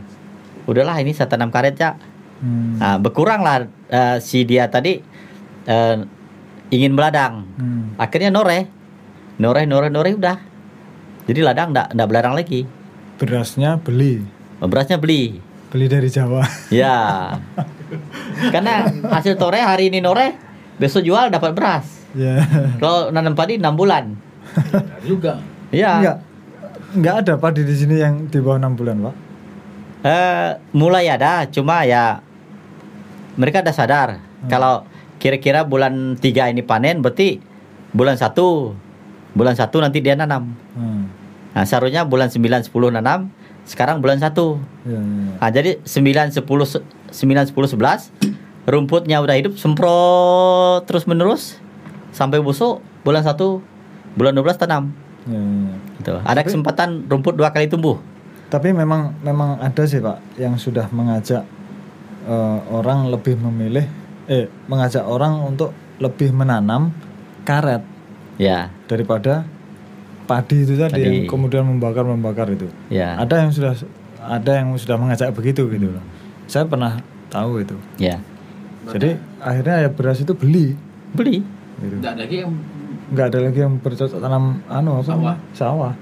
udahlah 0.63 0.95
ini 0.97 1.11
saya 1.11 1.27
tanam 1.27 1.51
karet 1.51 1.75
ya. 1.75 1.99
Hmm. 2.39 2.79
Nah, 2.79 2.95
berkuranglah 2.95 3.67
eh, 3.87 4.17
si 4.19 4.43
dia 4.43 4.67
tadi 4.67 5.03
eh, 5.63 5.95
ingin 6.69 6.91
meladang. 6.91 7.43
Hmm. 7.55 7.95
Akhirnya 7.95 8.31
noreh, 8.31 8.67
noreh, 9.35 9.67
noreh, 9.67 9.91
noreh 9.91 10.15
udah. 10.15 10.37
Jadi 11.27 11.39
ladang 11.43 11.75
ndak 11.75 11.91
ndak 11.91 12.07
beladang 12.07 12.33
lagi. 12.33 12.63
Berasnya 13.19 13.75
beli, 13.75 14.23
Berasnya 14.59 14.97
beli. 14.97 15.37
beli 15.67 15.85
dari 15.85 16.07
Jawa. 16.07 16.47
Ya. 16.71 17.35
Karena 18.49 18.87
hasil 19.11 19.35
tore 19.35 19.59
hari 19.59 19.91
ini 19.91 19.99
noreh, 19.99 20.31
besok 20.79 21.03
jual 21.03 21.27
dapat 21.27 21.51
beras. 21.51 21.85
ya. 22.15 22.39
Kalau 22.79 23.11
nanam 23.11 23.35
padi 23.35 23.59
6 23.59 23.75
bulan. 23.75 24.15
Juga. 25.03 25.43
Iya. 25.69 25.91
Enggak. 25.99 26.17
Enggak 26.95 27.15
ada 27.19 27.33
padi 27.35 27.61
di 27.67 27.75
sini 27.75 27.99
yang 27.99 28.31
di 28.31 28.39
bawah 28.39 28.57
6 28.63 28.79
bulan, 28.79 28.95
Pak. 29.03 29.15
Eh, 30.07 30.49
mulai 30.71 31.11
ada, 31.11 31.43
cuma 31.51 31.83
ya 31.83 32.23
mereka 33.35 33.59
udah 33.61 33.75
sadar 33.75 34.09
Hmm. 34.37 34.47
kalau 34.47 34.73
kira-kira 35.17 35.65
bulan 35.65 36.13
3 36.15 36.47
ini 36.47 36.61
panen 36.61 37.01
berarti 37.01 37.41
bulan 37.89 38.13
1 38.15 38.77
bulan 39.33 39.57
1 39.57 39.81
nanti 39.81 39.99
dia 39.99 40.13
nanam. 40.13 40.53
Hmm. 40.77 41.09
Nah, 41.51 41.65
seharusnya 41.65 42.05
bulan 42.05 42.29
9 42.29 42.61
10 42.61 42.93
nanam, 42.93 43.33
sekarang 43.67 43.99
bulan 43.99 44.17
1. 44.17 44.31
Ya, 44.87 44.95
ya. 44.95 44.99
Nah, 45.37 45.49
jadi 45.51 45.71
9 45.83 46.31
10 46.31 46.65
se- 46.65 46.85
9 47.11 47.51
10 47.51 47.67
11 47.75 48.09
rumputnya 48.67 49.19
udah 49.19 49.35
hidup 49.35 49.59
semprot 49.59 50.83
terus 50.87 51.03
menerus 51.07 51.59
sampai 52.11 52.39
busuk 52.39 52.79
bulan 53.03 53.21
1 53.21 53.59
bulan 54.15 54.33
12 54.33 54.55
tanam. 54.57 54.83
Ya, 55.27 55.37
ya. 55.37 55.75
Gitu. 55.99 56.13
Ada 56.23 56.41
kesempatan 56.41 57.05
rumput 57.05 57.35
dua 57.35 57.51
kali 57.51 57.67
tumbuh. 57.67 57.99
Tapi 58.47 58.71
memang 58.71 59.11
memang 59.19 59.59
ada 59.59 59.83
sih 59.83 59.99
Pak 59.99 60.39
yang 60.39 60.55
sudah 60.55 60.87
mengajak 60.89 61.43
eh, 62.23 62.59
orang 62.71 63.11
lebih 63.11 63.35
memilih 63.35 63.83
eh 64.27 64.47
mengajak 64.71 65.03
orang 65.03 65.43
untuk 65.43 65.75
lebih 65.99 66.31
menanam 66.31 66.95
karet 67.43 67.83
Ya, 68.37 68.69
daripada 68.85 69.49
padi 70.27 70.61
itu 70.61 70.75
tadi 70.75 70.93
Padi. 70.93 71.03
yang 71.03 71.17
kemudian 71.25 71.63
membakar 71.63 72.03
membakar 72.03 72.47
itu. 72.49 72.67
ya, 72.87 73.15
Ada 73.15 73.47
yang 73.47 73.51
sudah 73.51 73.73
ada 74.19 74.51
yang 74.53 74.75
sudah 74.75 74.95
mengajak 74.95 75.31
begitu 75.31 75.65
gitu 75.65 75.87
loh. 75.89 76.03
Saya 76.45 76.63
pernah 76.63 76.99
tahu 77.27 77.59
itu. 77.59 77.75
ya. 77.97 78.19
Jadi 78.85 79.15
akhirnya 79.37 79.83
ya 79.83 79.89
beras 79.89 80.19
itu 80.19 80.31
beli 80.31 80.75
Beli. 81.09 81.43
gitu. 81.77 81.95
Tidak 81.97 82.11
ada 82.11 82.21
lagi 82.21 82.37
yang 82.39 82.51
Nggak 83.07 83.25
ada 83.25 83.39
lagi 83.41 83.59
yang 83.61 83.73
bercocok 83.77 84.19
tanam 84.19 84.43
anu 84.67 84.89
apa? 84.93 85.07
Sawah. 85.07 85.35
Sawah. 85.53 85.93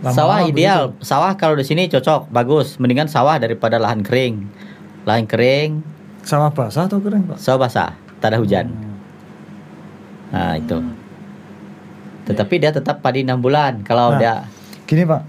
Lama-lama 0.00 0.12
sawah 0.14 0.38
begitu. 0.38 0.52
ideal. 0.54 0.82
Sawah 0.98 1.32
kalau 1.34 1.54
di 1.54 1.64
sini 1.64 1.84
cocok, 1.86 2.28
bagus. 2.28 2.76
Mendingan 2.76 3.06
sawah 3.06 3.36
daripada 3.36 3.76
lahan 3.76 4.00
kering. 4.00 4.48
Lahan 5.04 5.24
kering, 5.24 5.84
Sawah 6.22 6.48
basah 6.48 6.88
atau 6.88 6.96
kering, 6.96 7.24
Pak? 7.26 7.36
sawah 7.36 7.60
basah, 7.62 7.92
tak 8.18 8.32
ada 8.32 8.40
hujan. 8.40 8.68
Hmm. 8.68 8.96
Nah, 10.30 10.52
itu. 10.56 10.76
Tetapi 12.24 12.54
dia 12.56 12.70
tetap 12.70 13.00
padi 13.00 13.20
6 13.20 13.36
bulan. 13.38 13.80
Kalau 13.80 14.12
Nah. 14.12 14.18
dia 14.18 14.34
Gini 14.84 15.00
Pak, 15.02 15.22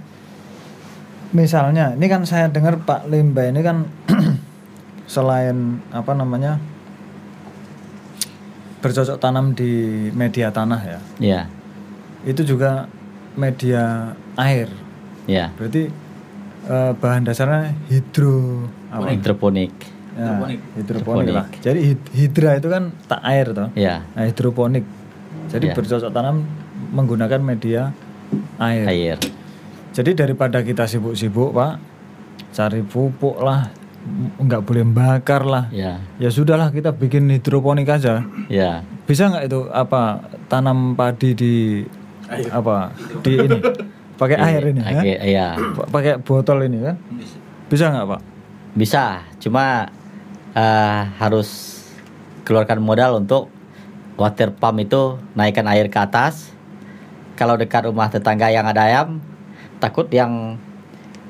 misalnya 1.32 1.92
ini 1.92 2.06
kan 2.06 2.24
saya 2.24 2.48
dengar 2.48 2.76
Pak 2.78 3.08
Limba 3.08 3.44
ini 3.46 3.60
kan 3.60 3.88
selain 5.06 5.80
apa 5.90 6.12
namanya 6.12 6.60
bercocok 8.78 9.18
tanam 9.18 9.52
di 9.52 9.72
media 10.12 10.52
tanah 10.52 10.78
ya, 10.78 11.00
ya, 11.18 11.42
itu 12.22 12.46
juga 12.46 12.86
media 13.34 14.14
air. 14.36 14.70
ya, 15.26 15.50
Berarti 15.52 15.90
eh, 16.66 16.92
bahan 16.94 17.24
dasarnya 17.24 17.74
hidro 17.88 18.68
apa? 18.88 19.10
hidroponik. 19.10 19.74
Ya, 20.14 20.32
Hidroponik. 20.32 20.60
hidroponik 20.76 21.28
lah. 21.30 21.48
Jadi 21.60 21.80
hid- 21.82 22.12
hidra 22.14 22.52
itu 22.56 22.68
kan 22.68 22.94
tak 23.06 23.20
air 23.24 23.48
toh. 23.52 23.70
Ya, 23.74 24.06
Nah, 24.14 24.24
hidroponik. 24.24 24.86
Jadi 25.48 25.66
Ya. 25.66 25.74
bercocok 25.74 26.12
tanam 26.12 26.46
menggunakan 26.88 27.40
media 27.40 27.94
air. 28.58 28.86
air. 28.86 29.18
Jadi 29.92 30.12
daripada 30.14 30.60
kita 30.60 30.84
sibuk-sibuk 30.84 31.52
pak, 31.52 31.80
cari 32.52 32.82
pupuk 32.82 33.40
lah, 33.40 33.72
nggak 34.38 34.62
boleh 34.62 34.84
bakar 34.84 35.42
lah. 35.42 35.66
Ya, 35.70 36.04
Ya 36.16 36.28
sudahlah 36.28 36.70
kita 36.70 36.92
bikin 36.92 37.30
hidroponik 37.30 37.88
aja. 37.88 38.28
ya. 38.46 38.84
Bisa 39.04 39.30
nggak 39.30 39.46
itu 39.46 39.60
apa 39.70 40.20
tanam 40.46 40.94
padi 40.94 41.32
di 41.32 41.54
Air. 42.26 42.50
apa 42.50 42.90
di 43.22 43.38
ini 43.38 43.58
pakai 44.16 44.34
air 44.36 44.64
ini? 44.66 44.82
ya? 44.82 44.98
Oke, 44.98 45.14
ya. 45.24 45.48
Pa- 45.76 45.90
Pakai 45.92 46.14
botol 46.18 46.66
ini 46.66 46.82
kan? 46.82 46.98
Bisa 47.66 47.88
nggak 47.88 48.06
pak? 48.08 48.22
Bisa, 48.74 49.04
cuma 49.38 49.86
eh, 50.52 51.02
harus 51.16 51.78
keluarkan 52.42 52.80
modal 52.80 53.20
untuk 53.20 53.48
water 54.16 54.52
pump 54.52 54.80
itu 54.80 55.02
naikkan 55.34 55.66
air 55.66 55.86
ke 55.86 55.98
atas. 55.98 56.55
Kalau 57.36 57.56
dekat 57.56 57.84
rumah 57.86 58.08
tetangga 58.08 58.48
yang 58.48 58.64
ada 58.64 58.82
ayam, 58.84 59.20
takut 59.78 60.08
yang 60.08 60.56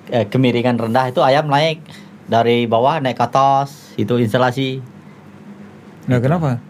eh, 0.07 0.25
kemiringan 0.25 0.77
rendah 0.77 1.09
itu 1.09 1.19
ayam 1.19 1.49
naik 1.49 1.81
dari 2.25 2.65
bawah 2.65 3.01
naik 3.01 3.17
ke 3.17 3.25
atas. 3.25 3.93
Itu 3.95 4.17
instalasi. 4.17 4.81
Nah 6.05 6.21
kenapa? 6.21 6.61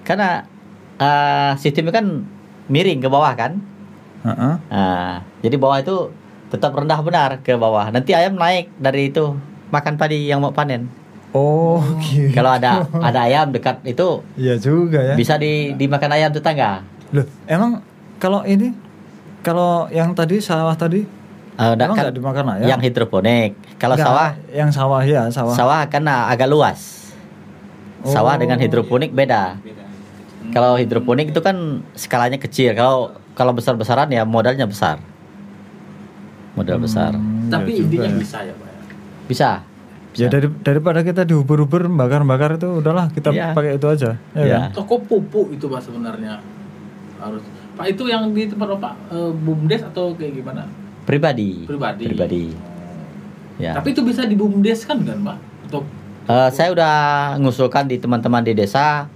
karena 0.00 0.42
eh, 0.96 1.52
sistemnya 1.54 1.94
kan 1.94 2.24
miring 2.66 2.98
ke 2.98 3.06
bawah 3.06 3.30
kan. 3.36 3.60
Heeh. 4.20 4.54
Nah, 4.68 5.22
jadi 5.40 5.56
bawah 5.56 5.78
itu 5.78 6.12
tetap 6.50 6.74
rendah 6.74 6.98
benar 7.00 7.30
ke 7.40 7.54
bawah. 7.54 7.88
Nanti 7.88 8.12
ayam 8.12 8.34
naik 8.34 8.68
dari 8.76 9.08
itu 9.08 9.36
makan 9.70 9.94
padi 9.96 10.26
yang 10.26 10.42
mau 10.42 10.50
panen. 10.50 10.90
Oh, 11.30 11.78
gitu. 12.02 12.34
Kalau 12.34 12.58
ada 12.58 12.82
ada 13.06 13.30
ayam 13.30 13.54
dekat 13.54 13.86
itu 13.86 14.18
Iya 14.34 14.58
juga 14.58 14.98
ya. 14.98 15.14
bisa 15.14 15.38
di 15.38 15.72
dimakan 15.78 16.10
ayam 16.10 16.30
tetangga. 16.34 16.82
Loh, 17.14 17.22
emang 17.46 17.80
kalau 18.20 18.44
ini 18.44 18.76
kalau 19.40 19.88
yang 19.88 20.12
tadi 20.12 20.36
sawah 20.38 20.76
tadi 20.76 21.02
Eh, 21.56 21.76
emang 21.76 21.92
kan 21.92 22.08
nggak 22.08 22.14
dimakan 22.14 22.44
ayam? 22.54 22.68
yang 22.68 22.80
hidroponik. 22.80 23.52
Kalau 23.76 23.92
Nggak, 23.92 24.06
sawah 24.06 24.30
yang 24.48 24.70
sawah 24.70 25.00
ya, 25.02 25.28
sawah. 25.28 25.52
sawah 25.52 25.82
kan 25.86 26.00
agak 26.08 26.48
luas. 26.48 27.12
Sawah 28.00 28.32
Oh. 28.32 28.40
dengan 28.40 28.56
hidroponik 28.56 29.12
beda. 29.12 29.60
Kalau 30.50 30.72
hidroponik 30.74 31.28
itu 31.28 31.40
kan 31.40 31.56
skalanya 31.92 32.36
kecil. 32.36 32.72
Kalau 32.72 33.12
kalau 33.34 33.52
besar-besaran 33.52 34.08
ya 34.08 34.24
modalnya 34.24 34.64
besar. 34.64 35.04
Modal 36.50 36.80
besar. 36.80 37.12
Hmm, 37.12 37.46
Tapi 37.48 37.70
ya 37.70 37.80
intinya 37.84 38.08
ya. 38.08 38.16
bisa 38.16 38.38
ya 38.40 38.52
Pak 38.52 38.66
ya. 38.66 38.80
Bisa. 39.26 39.50
Ya 40.10 40.26
dari 40.26 40.48
daripada 40.60 41.04
kita 41.04 41.22
diuber-uber 41.22 41.86
bakar-bakar 41.86 42.56
itu 42.56 42.68
udahlah 42.74 43.06
kita 43.08 43.30
Iya. 43.30 43.52
pakai 43.52 43.76
itu 43.76 43.86
aja. 43.86 44.10
Ya 44.32 44.40
Iya. 44.40 44.58
kan? 44.64 44.70
Toko 44.74 44.96
pupuk 44.98 45.52
itu 45.52 45.68
Pak 45.68 45.80
sebenarnya 45.80 46.40
harus. 47.16 47.44
Pak 47.80 47.86
itu 47.88 48.04
yang 48.12 48.28
di 48.36 48.44
tempat 48.44 48.76
Bapak 48.76 48.94
eh, 49.08 49.32
bumdes 49.32 49.80
atau 49.80 50.12
kayak 50.12 50.36
gimana? 50.36 50.68
Pribadi. 51.08 51.64
Pribadi. 51.64 52.04
Pribadi. 52.04 52.44
Ya. 53.56 53.72
Tapi 53.76 53.96
itu 53.96 54.04
bisa 54.04 54.28
dibumdeskan 54.28 55.00
kan 55.00 55.18
Pak? 55.24 55.38
Untuk 55.68 55.84
Eh, 56.30 56.50
saya 56.54 56.70
udah 56.70 56.94
ngusulkan 57.42 57.90
di 57.90 57.98
teman-teman 57.98 58.44
di 58.46 58.54
desa 58.54 59.10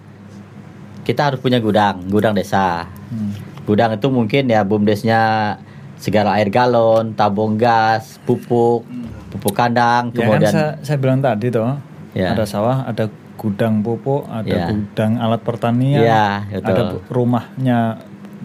kita 1.07 1.31
harus 1.31 1.39
punya 1.39 1.61
gudang, 1.63 2.03
gudang 2.11 2.35
desa. 2.35 2.89
Hmm. 3.13 3.31
Gudang 3.69 3.95
itu 3.95 4.09
mungkin 4.11 4.49
ya 4.51 4.65
bumdesnya 4.67 5.55
segala 6.01 6.35
air 6.41 6.51
galon, 6.51 7.15
tabung 7.15 7.55
gas, 7.55 8.19
pupuk, 8.27 8.83
hmm, 8.89 9.31
pupuk 9.31 9.55
kandang, 9.55 10.11
Ya 10.11 10.27
kan 10.27 10.43
kemudian 10.43 10.53
saya, 10.53 10.71
saya 10.83 10.99
bilang 10.99 11.21
tadi 11.23 11.53
toh, 11.55 11.77
Ya. 12.17 12.35
ada 12.35 12.49
sawah, 12.49 12.83
ada 12.89 13.07
gudang 13.39 13.85
pupuk, 13.85 14.27
ada 14.27 14.49
Ya. 14.49 14.67
gudang 14.73 15.21
alat 15.21 15.41
pertanian, 15.45 16.03
betul. 16.51 16.67
ada 16.67 16.83
rumahnya 17.13 17.79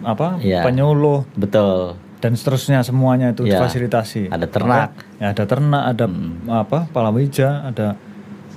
apa 0.02 0.38
Ya. 0.38 0.62
penyuluh 0.62 1.24
betul. 1.34 1.96
dan 2.20 2.36
seterusnya 2.36 2.80
semuanya 2.80 3.32
itu 3.32 3.44
Ya. 3.44 3.56
difasilitasi. 3.56 4.28
Ada 4.28 4.44
ternak. 4.44 4.92
Ya 5.16 5.32
ada 5.32 5.44
ternak, 5.44 5.82
ada 5.88 6.04
Hmm. 6.04 6.44
apa 6.46 6.84
palawija, 6.86 7.64
ada 7.66 7.96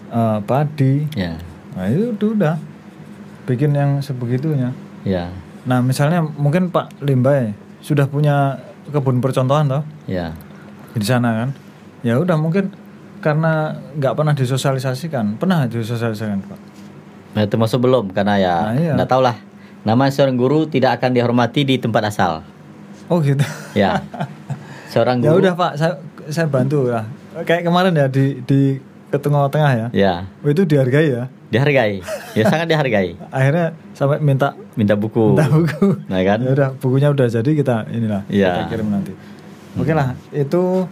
eh, 0.09 0.39
padi. 0.43 1.07
Ya. 1.15 1.39
Nah 1.73 1.87
itu 1.87 2.11
udah, 2.11 2.29
udah 2.33 2.55
bikin 3.43 3.71
yang 3.71 3.97
sebegitunya. 3.97 4.75
Ya. 5.01 5.31
Nah 5.63 5.79
misalnya 5.79 6.21
mungkin 6.21 6.69
Pak 6.69 6.99
Limbay 6.99 7.55
sudah 7.79 8.05
punya 8.05 8.59
kebun 8.85 9.19
percontohan 9.19 9.65
toh 9.65 9.83
Ya. 10.05 10.35
di 10.91 11.01
sana 11.01 11.31
kan? 11.33 11.49
Ya 12.03 12.19
udah 12.19 12.35
mungkin 12.35 12.67
karena 13.19 13.73
nggak 13.95 14.13
pernah 14.13 14.35
disosialisasikan, 14.35 15.39
pernah 15.39 15.63
disosialisasikan 15.65 16.43
Pak? 16.43 16.59
Nah, 17.33 17.47
termasuk 17.47 17.79
belum 17.79 18.11
karena 18.11 18.35
ya 18.37 18.55
Nah, 18.61 18.73
iya. 18.75 18.93
nggak 18.93 19.09
tahu 19.09 19.23
lah. 19.23 19.39
Nama 19.84 20.03
seorang 20.07 20.35
guru 20.35 20.64
tidak 20.64 20.97
akan 20.97 21.11
dihormati 21.11 21.61
di 21.61 21.76
tempat 21.76 22.07
asal. 22.07 22.39
Oh 23.07 23.19
gitu. 23.19 23.43
Ya. 23.76 23.99
seorang 24.88 25.19
ya 25.19 25.30
guru. 25.30 25.43
udah 25.43 25.53
Pak, 25.53 25.72
saya 25.76 25.93
saya 26.30 26.47
bantu 26.47 26.88
lah. 26.88 27.03
Kayak 27.43 27.68
kemarin 27.68 27.91
ya 27.91 28.07
di 28.07 28.39
di 28.41 28.80
ke 29.10 29.18
tengah-tengah 29.18 29.72
ya. 29.76 29.88
Ya. 29.91 30.14
Oh, 30.39 30.49
itu 30.49 30.64
dihargai 30.64 31.11
ya. 31.11 31.23
Dihargai. 31.49 31.99
Ya 32.34 32.43
sangat 32.47 32.65
dihargai. 32.65 33.14
Akhirnya 33.35 33.76
sampai 33.91 34.18
minta 34.18 34.55
Minta 34.73 34.95
buku. 34.95 35.35
minta 35.35 35.45
buku. 35.45 36.01
Nah 36.07 36.19
kan? 36.23 36.39
Ya 36.41 36.51
udah 36.51 36.69
bukunya 36.80 37.10
udah 37.11 37.27
jadi 37.27 37.45
kita 37.51 37.85
inilah 37.91 38.23
Iya. 38.26 38.64
kita 38.64 38.64
kirim 38.72 38.88
nanti. 38.89 39.14
Oke 39.76 39.91
lah 39.91 40.14
itu 40.30 40.85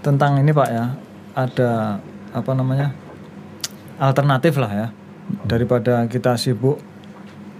tentang 0.00 0.36
ini 0.36 0.50
Pak 0.50 0.68
ya 0.68 0.84
ada 1.32 2.00
apa 2.32 2.50
namanya 2.52 2.92
alternatif 3.96 4.56
lah 4.56 4.70
ya 4.70 4.86
daripada 5.44 6.04
kita 6.06 6.36
sibuk 6.36 6.80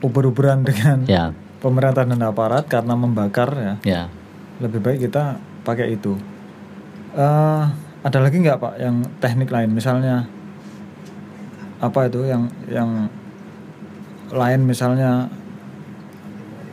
uber-uberan 0.01 0.63
dengan 0.63 1.05
Ya. 1.05 1.33
pemerintah 1.59 2.05
dan 2.05 2.21
aparat 2.21 2.67
karena 2.67 2.93
membakar 2.95 3.49
ya 3.55 3.75
Ya. 3.83 4.03
lebih 4.59 4.81
baik 4.81 5.09
kita 5.09 5.37
pakai 5.63 5.95
itu. 5.95 6.17
eh 7.13 7.65
ada 8.05 8.19
lagi 8.21 8.37
nggak 8.37 8.61
Pak 8.61 8.75
yang 8.77 8.97
teknik 9.19 9.49
lain 9.49 9.73
misalnya 9.73 10.29
apa 11.77 12.07
itu 12.07 12.25
yang 12.25 12.47
yang 12.69 13.09
lain 14.29 14.61
misalnya 14.63 15.33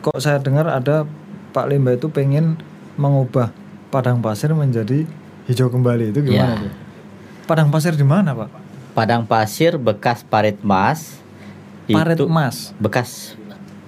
kok 0.00 0.20
saya 0.20 0.36
dengar 0.38 0.68
ada 0.68 1.08
Pak 1.50 1.64
Limba 1.64 1.96
itu 1.96 2.08
pengen 2.08 2.60
mengubah 2.94 3.50
padang 3.88 4.20
pasir 4.20 4.52
menjadi 4.52 5.08
hijau 5.46 5.68
kembali 5.68 6.12
itu 6.12 6.20
gimana 6.22 6.54
Ya. 6.54 6.60
tuh? 6.60 6.72
Padang 7.44 7.68
pasir 7.68 7.92
di 7.92 8.04
mana 8.04 8.32
Pak? 8.32 8.48
Padang 8.92 9.24
pasir 9.24 9.76
bekas 9.76 10.20
parit 10.22 10.60
emas. 10.60 11.23
Parit 11.86 12.14
itu 12.14 12.24
emas. 12.24 12.72
Bekas 12.76 13.36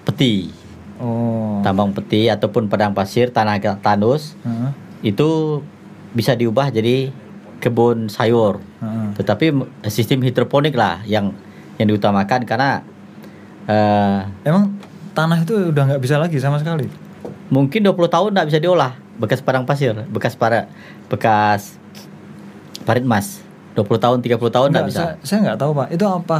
peti. 0.02 0.52
Oh. 0.97 1.60
Tambang 1.60 1.93
peti 1.93 2.27
ataupun 2.27 2.66
padang 2.66 2.93
pasir 2.93 3.28
tanah 3.28 3.60
tandus 3.77 4.32
Heeh, 4.40 4.70
itu 5.05 5.60
bisa 6.10 6.32
diubah 6.32 6.68
jadi 6.68 7.12
kebun 7.59 8.09
sayur. 8.09 8.60
heeh. 8.81 9.09
Tetapi 9.14 9.44
m- 9.51 9.68
sistem 9.86 10.20
hidroponik 10.20 10.73
lah 10.73 11.05
yang 11.05 11.36
yang 11.77 11.86
diutamakan 11.86 12.44
karena 12.44 12.81
eh, 13.64 14.20
Emang 14.43 14.73
tanah 15.12 15.43
itu 15.43 15.68
udah 15.68 15.82
nggak 15.86 16.01
bisa 16.01 16.16
lagi 16.16 16.36
sama 16.36 16.56
sekali. 16.56 16.89
mungkin 17.47 17.81
20 17.81 17.94
tahun 18.09 18.31
tidak 18.32 18.47
bisa 18.48 18.59
diolah 18.59 18.93
bekas 19.16 19.40
padang 19.40 19.64
pasir, 19.64 19.94
bekas 20.06 20.35
para 20.35 20.66
bekas 21.06 21.77
parit 22.82 23.01
emas. 23.01 23.40
20 23.77 23.85
tahun, 24.01 24.19
30 24.19 24.40
tahun 24.51 24.69
Enggak, 24.73 24.86
bisa. 24.89 24.98
Saya, 24.98 25.12
saya 25.20 25.39
nggak 25.44 25.59
tahu 25.61 25.70
pak. 25.73 25.89
Itu 25.93 26.05
apa? 26.05 26.39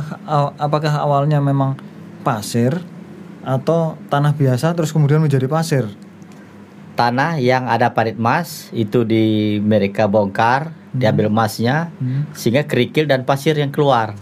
Apakah 0.57 0.93
awalnya 0.97 1.39
memang 1.39 1.77
pasir 2.21 2.81
atau 3.41 3.95
tanah 4.09 4.33
biasa 4.33 4.73
terus 4.73 4.91
kemudian 4.91 5.21
menjadi 5.21 5.45
pasir? 5.45 5.85
Tanah 6.97 7.37
yang 7.37 7.69
ada 7.69 7.93
parit 7.93 8.17
emas 8.17 8.73
itu 8.73 9.05
di 9.05 9.25
mereka 9.61 10.09
bongkar, 10.09 10.73
diambil 10.91 11.29
emasnya 11.29 11.93
Hmm. 11.95 12.25
sehingga 12.33 12.65
kerikil 12.65 13.05
dan 13.05 13.23
pasir 13.23 13.53
yang 13.53 13.69
keluar. 13.69 14.17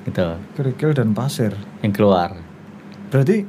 Gitu, 0.00 0.26
Kerikil 0.54 0.94
dan 0.94 1.10
pasir. 1.10 1.52
yang 1.82 1.90
keluar. 1.90 2.38
Berarti 3.10 3.44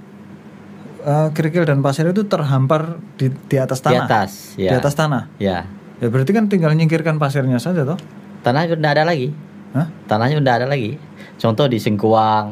eh, 0.99 1.27
kerikil 1.31 1.63
dan 1.63 1.80
pasir 1.80 2.05
itu 2.05 2.22
terhampar 2.23 2.97
di, 3.15 3.30
di 3.30 3.57
atas 3.57 3.80
Di 3.80 3.85
tanah. 3.88 4.05
atas, 4.05 4.31
Di 4.53 4.65
ya. 4.65 4.77
atas 4.77 4.93
tanah. 4.93 5.23
Ya. 5.38 5.65
Ya 5.97 6.07
berarti 6.09 6.30
kan 6.30 6.45
tinggal 6.45 6.73
nyingkirkan 6.73 7.18
pasirnya 7.18 7.57
saja 7.57 7.85
toh? 7.85 7.97
Tanah 8.41 8.65
sudah 8.65 8.77
tidak 8.77 8.91
ada 8.93 9.03
lagi. 9.05 9.27
Hah? 9.72 9.88
Tanahnya 10.05 10.35
sudah 10.38 10.53
ada 10.53 10.68
lagi. 10.68 10.91
Contoh 11.38 11.65
di 11.65 11.77
Sengkuang, 11.77 12.47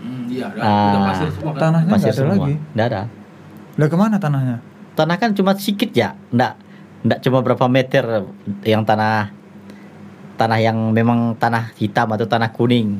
Hmm, 0.00 0.24
iya, 0.26 0.48
udah, 0.48 0.62
Ah, 0.62 0.88
udah 0.88 1.00
pasir 1.06 1.28
semua 1.30 1.50
kan. 1.50 1.60
Tanahnya 1.60 1.90
pasir 1.90 2.00
nggak 2.00 2.08
ada 2.10 2.20
semua. 2.22 2.34
lagi. 2.38 2.54
Tidak 2.56 2.86
ada. 2.86 3.00
Lah 3.76 3.86
ke 3.86 3.96
mana 3.96 4.16
tanahnya? 4.16 4.56
Tanah 4.90 5.16
kan 5.16 5.30
cuma 5.30 5.50
sedikit 5.54 5.90
ya, 5.92 6.08
enggak 6.30 6.52
enggak 7.00 7.18
cuma 7.20 7.38
berapa 7.40 7.64
meter 7.66 8.04
yang 8.62 8.82
tanah 8.82 9.32
tanah 10.34 10.58
yang 10.58 10.76
memang 10.90 11.32
tanah 11.34 11.72
hitam 11.74 12.08
atau 12.10 12.24
tanah 12.24 12.48
kuning. 12.50 12.96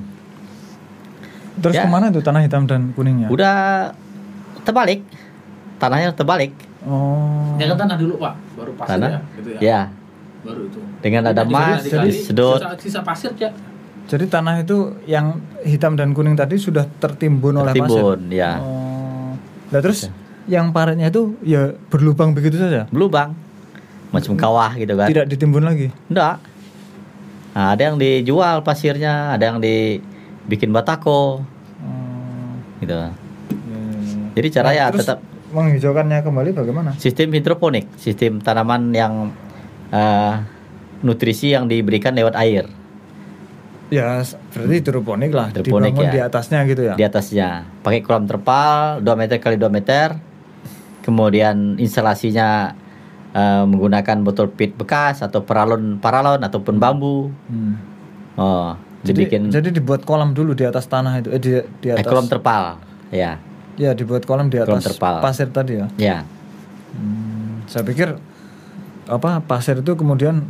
Terus 1.56 1.74
Ya. 1.74 1.84
ke 1.84 1.88
mana 1.88 2.08
tuh 2.08 2.20
tanah 2.20 2.40
hitam 2.40 2.64
dan 2.64 2.92
kuningnya? 2.92 3.28
Udah 3.28 3.90
terbalik. 4.62 5.04
Tanahnya 5.76 6.12
terbalik. 6.12 6.52
Oh. 6.82 7.56
Ya 7.56 7.64
kan 7.66 7.76
tanah 7.78 7.96
dulu 7.96 8.16
pak, 8.18 8.34
baru 8.56 8.72
pasir 8.74 8.90
Tanah? 8.94 9.08
ya, 9.10 9.20
gitu 9.36 9.48
ya. 9.50 9.58
Ya, 9.58 9.80
Baru 10.40 10.66
itu. 10.66 10.80
dengan 11.00 11.28
ada 11.28 11.44
Jadi 11.44 11.52
emas, 11.52 11.80
disedot. 11.84 12.60
Sisa, 12.60 12.70
sisa 12.80 13.00
pasir 13.04 13.32
ya. 13.36 13.52
Jadi 14.08 14.24
tanah 14.26 14.64
itu 14.64 14.98
yang 15.04 15.38
hitam 15.62 15.94
dan 15.94 16.10
kuning 16.10 16.34
tadi 16.34 16.56
sudah 16.56 16.82
tertimbun, 16.98 17.54
oleh 17.54 17.70
pasir. 17.70 17.86
Tertimbun, 17.86 18.20
ya. 18.32 18.58
Oh. 18.58 19.36
Nah 19.70 19.80
terus 19.80 20.08
yang 20.48 20.72
paretnya 20.72 21.06
itu 21.06 21.38
ya 21.40 21.70
berlubang 21.88 22.32
begitu 22.32 22.56
saja. 22.56 22.90
Belubang. 22.90 23.36
Macam 24.10 24.34
kawah 24.34 24.74
gitu 24.74 24.98
kan. 24.98 25.06
Tidak 25.06 25.28
ditimbun 25.28 25.62
lagi. 25.62 25.94
Enggak. 26.10 26.42
Nah, 27.50 27.74
ada 27.74 27.82
yang 27.82 27.98
dijual 27.98 28.62
pasirnya, 28.62 29.34
ada 29.34 29.44
yang 29.44 29.58
dibikin 29.58 30.70
batako 30.70 31.42
Oh. 31.78 32.50
gitu. 32.78 32.94
Ya. 32.94 33.10
Jadi 34.30 34.48
cara 34.50 34.68
Nah, 34.70 34.74
ya 34.74 34.84
terus 34.90 35.06
tetap 35.06 35.18
menghijaukannya 35.50 36.18
kembali 36.22 36.50
bagaimana? 36.52 36.90
sistem 36.96 37.30
hidroponik, 37.30 37.86
sistem 37.94 38.38
tanaman 38.38 38.90
yang 38.90 39.34
eh, 39.90 40.34
nutrisi 41.00 41.50
yang 41.50 41.66
diberikan 41.66 42.14
lewat 42.14 42.34
air 42.36 42.66
Ya 43.90 44.22
berarti 44.54 44.74
hidroponik 44.78 45.34
lah, 45.34 45.50
Hidroponik, 45.50 45.98
ya. 45.98 46.10
di 46.14 46.20
atasnya 46.22 46.62
gitu 46.62 46.82
ya. 46.86 46.94
di 46.94 47.02
atasnya. 47.02 47.66
Pakai 47.82 48.06
kolam 48.06 48.22
terpal 48.22 49.02
2 49.02 49.18
meter 49.18 49.42
kali 49.42 49.58
2 49.58 49.66
meter. 49.66 50.14
Kemudian 51.02 51.74
instalasinya 51.74 52.78
eh, 53.34 53.64
menggunakan 53.66 54.22
botol 54.22 54.46
pit 54.46 54.78
bekas 54.78 55.26
atau 55.26 55.42
paralon 55.42 55.98
paralon 55.98 56.38
ataupun 56.38 56.78
bambu. 56.78 57.34
Hmm. 57.50 57.74
Oh, 58.38 58.78
Jadi, 59.02 59.26
dibikin 59.26 59.50
jadi 59.50 59.74
dibuat 59.74 60.06
kolam 60.06 60.38
dulu 60.38 60.54
di 60.54 60.62
atas 60.62 60.86
tanah 60.86 61.18
itu, 61.18 61.28
eh 61.34 61.42
di, 61.42 61.50
di 61.82 61.88
eh, 61.90 61.98
atas. 61.98 62.06
kolam 62.06 62.30
terpal. 62.30 62.78
Ya, 63.10 63.42
Ya 63.74 63.90
dibuat 63.90 64.22
kolam 64.22 64.46
di 64.46 64.62
Kolam 64.62 64.78
atas 64.78 64.86
terpal. 64.86 65.18
pasir 65.18 65.50
tadi 65.50 65.82
ya. 65.82 65.86
ya. 65.98 66.18
Hmm, 66.94 67.66
saya 67.66 67.82
pikir 67.82 68.14
apa 69.10 69.42
pasir 69.42 69.76
itu 69.76 69.92
kemudian 69.92 70.46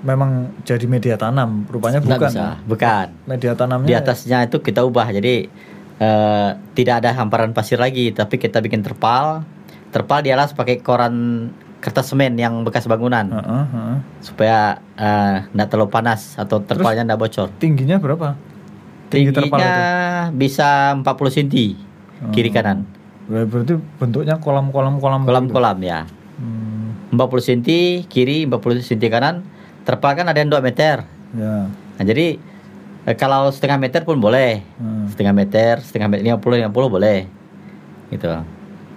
memang 0.00 0.30
jadi 0.62 0.84
media 0.84 1.16
tanam, 1.16 1.64
rupanya 1.66 1.98
Nggak 1.98 2.20
bukan. 2.20 2.30
bisa, 2.30 2.46
bukan. 2.62 3.06
Media 3.24 3.52
tanamnya 3.54 3.88
Di 3.88 3.94
atasnya 3.96 4.44
itu 4.44 4.60
kita 4.60 4.80
ubah 4.80 5.08
jadi 5.10 5.48
eh, 5.96 6.48
tidak 6.74 6.94
ada 7.00 7.10
hamparan 7.14 7.50
pasir 7.50 7.76
lagi, 7.76 8.10
tapi 8.10 8.36
kita 8.36 8.60
bikin 8.60 8.80
terpal. 8.80 9.40
Terpal 9.88 10.20
di 10.20 10.28
atas 10.28 10.52
pakai 10.52 10.78
koran 10.78 11.48
kertas 11.78 12.08
semen 12.08 12.34
yang 12.34 12.60
bekas 12.60 12.84
bangunan 12.84 13.28
Heeh, 13.30 13.64
heeh. 13.66 13.96
supaya 14.20 14.58
eh, 14.94 15.36
nggak 15.46 15.68
terlalu 15.68 15.88
panas 15.88 16.34
atau 16.34 16.60
terpalnya 16.60 17.04
nggak 17.04 17.20
bocor. 17.20 17.48
Tingginya 17.56 17.96
berapa? 17.96 18.34
Tinggi 19.06 19.30
terpal 19.30 19.56
Tingginya 19.56 19.84
itu? 20.26 20.36
bisa 20.36 20.68
40 20.94 21.04
cm 21.30 21.48
kiri 22.30 22.48
Oh. 22.48 22.52
kanan. 22.52 22.78
Ber- 23.24 23.46
Berarti 23.46 23.74
bentuknya 23.96 24.36
kolam-kolam 24.36 24.98
kolam. 24.98 25.22
gitu. 25.22 25.28
Kolam-kolam 25.30 25.78
ya. 25.80 26.00
Hmm, 26.34 26.73
40 27.14 27.40
cm 27.40 27.60
kiri, 28.06 28.44
40 28.44 28.80
cm 28.80 29.08
kanan. 29.08 29.36
Terpal 29.82 30.14
kan 30.14 30.26
ada 30.26 30.36
yang 30.36 30.48
2 30.48 30.60
meter. 30.60 31.04
ya. 31.32 31.68
Nah, 31.68 32.04
jadi 32.04 32.40
eh, 33.04 33.16
kalau 33.16 33.48
setengah 33.48 33.76
meter 33.76 34.02
pun 34.02 34.16
boleh. 34.16 34.64
Hmm. 34.76 35.06
Setengah 35.08 35.32
meter, 35.32 35.78
setengah 35.78 36.08
meter 36.08 36.24
50 36.34 36.66
50 36.66 36.72
boleh. 36.90 37.18
Gitu. 38.08 38.30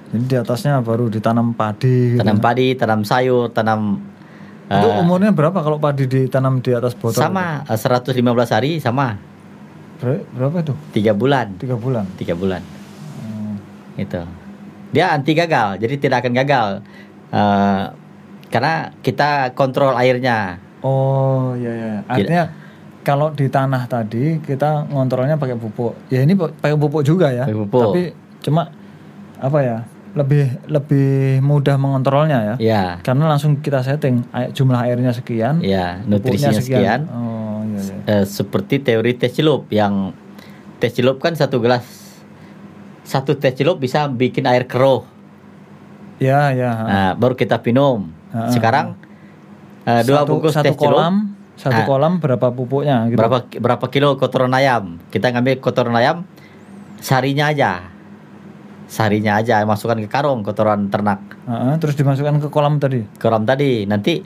Jadi 0.07 0.23
di 0.23 0.35
atasnya 0.35 0.79
baru 0.79 1.07
ditanam 1.07 1.51
padi. 1.51 2.15
gitu. 2.15 2.23
Tanam 2.23 2.39
padi, 2.39 2.71
tanam 2.73 3.03
sayur, 3.03 3.51
tanam 3.51 3.99
Itu 4.67 4.87
eh, 4.87 4.99
umurnya 4.99 5.31
berapa 5.31 5.59
kalau 5.59 5.75
padi 5.77 6.07
ditanam 6.07 6.59
di 6.59 6.71
atas 6.71 6.91
botol? 6.91 7.15
sama 7.15 7.63
eh, 7.63 7.75
115 7.75 8.15
hari 8.47 8.79
sama 8.79 9.15
itu? 9.15 9.25
Ber- 9.97 10.25
berapa 10.29 10.61
itu? 10.61 10.73
tiga 10.93 11.11
bulan, 11.11 11.57
Tiga 11.57 11.73
bulan. 11.73 12.05
tiga 12.15 12.35
bulan. 12.35 12.61
Hmm. 13.17 13.55
itu 13.95 14.21
dia 14.87 15.11
anti 15.11 15.33
gagal 15.33 15.81
jadi 15.81 15.95
tidak 15.97 16.17
akan 16.23 16.33
gagal 16.33 16.67
Eh, 17.27 17.83
karena 18.47 18.95
kita 19.01 19.51
kontrol 19.53 19.93
airnya 19.93 20.63
Oh 20.79 21.57
iya 21.57 21.71
iya. 21.73 21.93
Artinya 22.05 22.43
kalau 23.01 23.33
di 23.33 23.49
tanah 23.49 23.89
tadi 23.89 24.37
kita 24.37 24.85
ngontrolnya 24.87 25.35
pakai 25.35 25.57
pupuk. 25.57 25.97
Ya 26.07 26.21
ini 26.21 26.37
pa- 26.37 26.53
pakai 26.53 26.77
pupuk 26.77 27.01
juga 27.01 27.33
ya. 27.33 27.49
Pakai 27.49 27.59
pupuk. 27.65 27.81
Tapi 27.81 28.01
cuma 28.45 28.69
apa 29.41 29.59
ya? 29.65 29.77
Lebih 30.13 30.69
lebih 30.69 31.41
mudah 31.41 31.81
mengontrolnya 31.81 32.39
ya. 32.41 32.55
ya 32.61 32.83
Karena 33.01 33.25
langsung 33.25 33.57
kita 33.57 33.81
setting 33.81 34.21
jumlah 34.53 34.85
airnya 34.85 35.13
sekian, 35.13 35.61
ya 35.65 36.01
pupuknya 36.05 36.53
nutrisinya 36.53 36.61
sekian 36.61 37.01
Oh 37.09 37.61
iya 37.65 37.81
iya. 37.81 37.97
Eh, 38.21 38.25
seperti 38.29 38.81
teori 38.81 39.17
teh 39.17 39.33
celup 39.33 39.65
yang 39.73 40.13
teh 40.77 40.93
celup 40.93 41.17
kan 41.17 41.33
satu 41.33 41.57
gelas 41.57 41.85
satu 43.01 43.33
teh 43.33 43.53
celup 43.53 43.81
bisa 43.81 44.05
bikin 44.05 44.45
air 44.45 44.69
keruh 44.69 45.05
Ya 46.17 46.49
ya. 46.49 46.71
Nah, 46.81 47.09
baru 47.13 47.37
kita 47.37 47.61
minum 47.61 48.09
Sekarang 48.47 48.85
eh, 49.83 50.01
dua 50.03 50.21
satu, 50.21 50.29
bungkus 50.29 50.53
satu 50.53 50.65
teh 50.65 50.75
kolam, 50.75 51.15
satu 51.55 51.73
Ah. 51.75 51.85
kolam 51.85 52.13
berapa 52.17 52.47
pupuknya 52.49 53.07
gitu. 53.07 53.17
berapa 53.17 53.37
berapa 53.57 53.85
kilo 53.87 54.13
kotoran 54.13 54.51
ayam 54.51 55.01
kita 55.07 55.31
ngambil 55.31 55.57
kotoran 55.57 55.93
ayam 55.93 56.21
sarinya 56.97 57.47
aja 57.47 57.87
sarinya 58.85 59.35
aja 59.35 59.61
masukkan 59.63 59.97
ke 59.97 60.07
karung 60.07 60.41
kotoran 60.41 60.87
ternak 60.87 61.19
Heeh, 61.43 61.73
terus 61.77 61.93
dimasukkan 61.93 62.39
ke 62.39 62.47
kolam 62.47 62.77
tadi. 62.77 63.03
kolam 63.17 63.43
tadi 63.43 63.83
nanti 63.83 64.23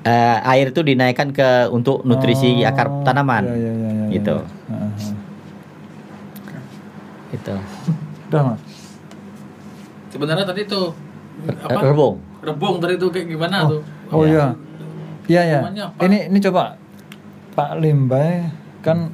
eh, 0.00 0.38
air 0.46 0.70
itu 0.70 0.80
dinaikkan 0.80 1.30
ke 1.30 1.68
untuk 1.68 2.00
nutrisi 2.02 2.48
Oh, 2.56 2.66
akar 2.66 2.88
tanaman 3.02 3.44
iya, 3.44 3.56
iya, 3.56 3.72
iya, 3.72 3.90
iya, 3.90 4.06
gitu 4.10 4.36
iya. 4.36 4.46
Heeh, 4.68 4.90
heeh. 4.94 5.14
gitu 7.30 7.54
Udah 8.26 8.42
mas. 8.46 8.60
Sebenarnya 10.08 10.44
tadi 10.44 10.62
tuh 10.64 10.94
Eh, 11.40 11.56
apa? 11.56 11.80
rebung 11.82 12.20
Rebung 12.40 12.80
tadi 12.80 12.96
tuh 12.96 13.12
kayak 13.12 13.28
gimana 13.28 13.68
tuh? 13.68 13.80
Oh 14.08 14.24
iya. 14.24 14.56
Iya 15.28 15.42
ya. 15.46 15.60
Ini 16.00 16.32
ini 16.32 16.38
coba 16.40 16.74
Pak 17.52 17.78
Limbay 17.78 18.48
kan 18.80 19.12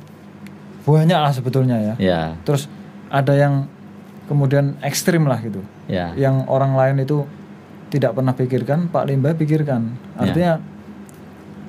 banyak 0.87 1.19
lah 1.19 1.33
sebetulnya 1.35 1.77
ya. 1.83 1.95
ya 1.99 2.21
Terus 2.47 2.71
ada 3.11 3.35
yang 3.35 3.67
kemudian 4.27 4.79
ekstrim 4.81 5.27
lah 5.27 5.39
gitu. 5.43 5.59
ya 5.87 6.15
Yang 6.15 6.47
orang 6.47 6.73
lain 6.75 7.03
itu 7.03 7.27
tidak 7.87 8.15
pernah 8.15 8.35
pikirkan, 8.35 8.91
Pak 8.91 9.07
Limbay 9.07 9.35
pikirkan. 9.35 9.95
Ya. 10.17 10.23
Artinya 10.23 10.53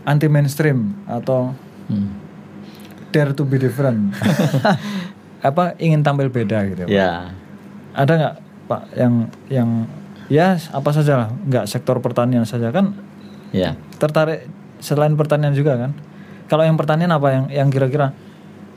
anti 0.03 0.27
mainstream 0.27 0.93
atau 1.05 1.53
Hmm. 1.87 2.11
dare 3.09 3.31
to 3.31 3.47
be 3.47 3.55
different. 3.55 4.11
apa 5.47 5.77
ingin 5.79 6.03
tampil 6.03 6.27
beda 6.27 6.67
gitu. 6.67 6.83
Pak. 6.83 6.91
ya 6.91 7.31
Ada 7.95 8.11
nggak 8.13 8.35
Pak 8.67 8.81
yang 8.93 9.13
yang 9.47 9.69
ya 10.27 10.59
apa 10.71 10.89
saja 10.91 11.13
lah, 11.15 11.29
nggak 11.47 11.65
sektor 11.67 11.99
pertanian 12.03 12.43
saja 12.43 12.71
kan 12.71 12.95
ya. 13.55 13.75
tertarik 13.99 14.47
selain 14.83 15.15
pertanian 15.17 15.55
juga 15.55 15.79
kan. 15.79 15.91
Kalau 16.47 16.63
yang 16.63 16.79
pertanian 16.79 17.11
apa 17.11 17.27
yang 17.33 17.45
yang 17.51 17.69
kira-kira 17.71 18.15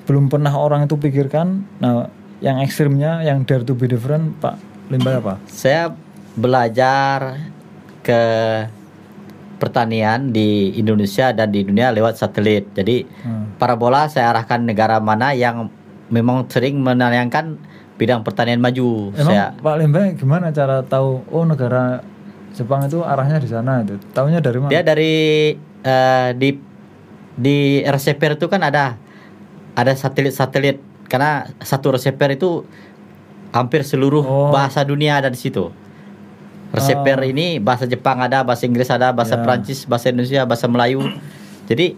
belum 0.07 0.27
pernah 0.27 0.51
orang 0.55 0.87
itu 0.91 0.99
pikirkan? 0.99 1.63
Nah 1.79 2.11
yang 2.43 2.59
ekstrimnya 2.65 3.23
yang 3.23 3.45
dare 3.47 3.63
to 3.63 3.77
be 3.77 3.87
different 3.87 4.39
pak 4.43 4.59
limbah 4.91 5.23
apa? 5.23 5.35
Saya 5.47 5.95
belajar 6.35 7.39
ke 8.03 8.23
pertanian 9.61 10.33
di 10.33 10.73
Indonesia 10.81 11.31
dan 11.37 11.53
di 11.53 11.61
dunia 11.63 11.93
lewat 11.93 12.17
satelit. 12.17 12.73
Jadi 12.73 13.05
Hmm. 13.05 13.55
parabola 13.61 14.09
saya 14.09 14.33
arahkan 14.33 14.65
negara 14.65 14.99
mana 14.99 15.37
yang 15.37 15.69
memang 16.09 16.49
sering 16.49 16.81
menayangkan 16.81 17.61
bidang 18.01 18.25
pertanian 18.25 18.57
maju 18.57 19.13
emang 19.13 19.29
saya 19.29 19.47
pak 19.53 19.75
limbah 19.77 20.17
gimana 20.17 20.49
cara 20.51 20.81
tahu 20.81 21.21
oh 21.29 21.45
negara 21.45 22.01
Jepang 22.51 22.83
itu 22.83 23.05
arahnya 23.05 23.37
di 23.37 23.47
sana 23.47 23.85
itu 23.85 24.01
tahunya 24.11 24.41
dari 24.41 24.59
mana 24.59 24.71
Dia 24.73 24.83
dari 24.83 25.13
eh, 25.85 26.29
di 26.35 26.51
di 27.37 27.59
receiver 27.85 28.35
itu 28.35 28.49
kan 28.49 28.65
ada 28.65 28.97
ada 29.77 29.93
satelit-satelit 29.93 30.81
karena 31.07 31.47
satu 31.59 31.95
receiver 31.95 32.33
itu 32.33 32.65
hampir 33.53 33.87
seluruh 33.87 34.23
Oh. 34.23 34.51
bahasa 34.51 34.83
dunia 34.83 35.19
ada 35.19 35.31
di 35.31 35.39
situ. 35.39 35.71
Receiver 36.71 37.19
Oh. 37.19 37.31
ini 37.31 37.59
bahasa 37.59 37.87
Jepang 37.87 38.19
ada, 38.19 38.43
bahasa 38.43 38.63
Inggris 38.63 38.91
ada, 38.91 39.11
bahasa 39.11 39.39
Ya. 39.39 39.43
Prancis, 39.43 39.87
bahasa 39.87 40.11
Indonesia, 40.11 40.43
bahasa 40.47 40.67
Melayu. 40.67 41.03
Jadi 41.67 41.95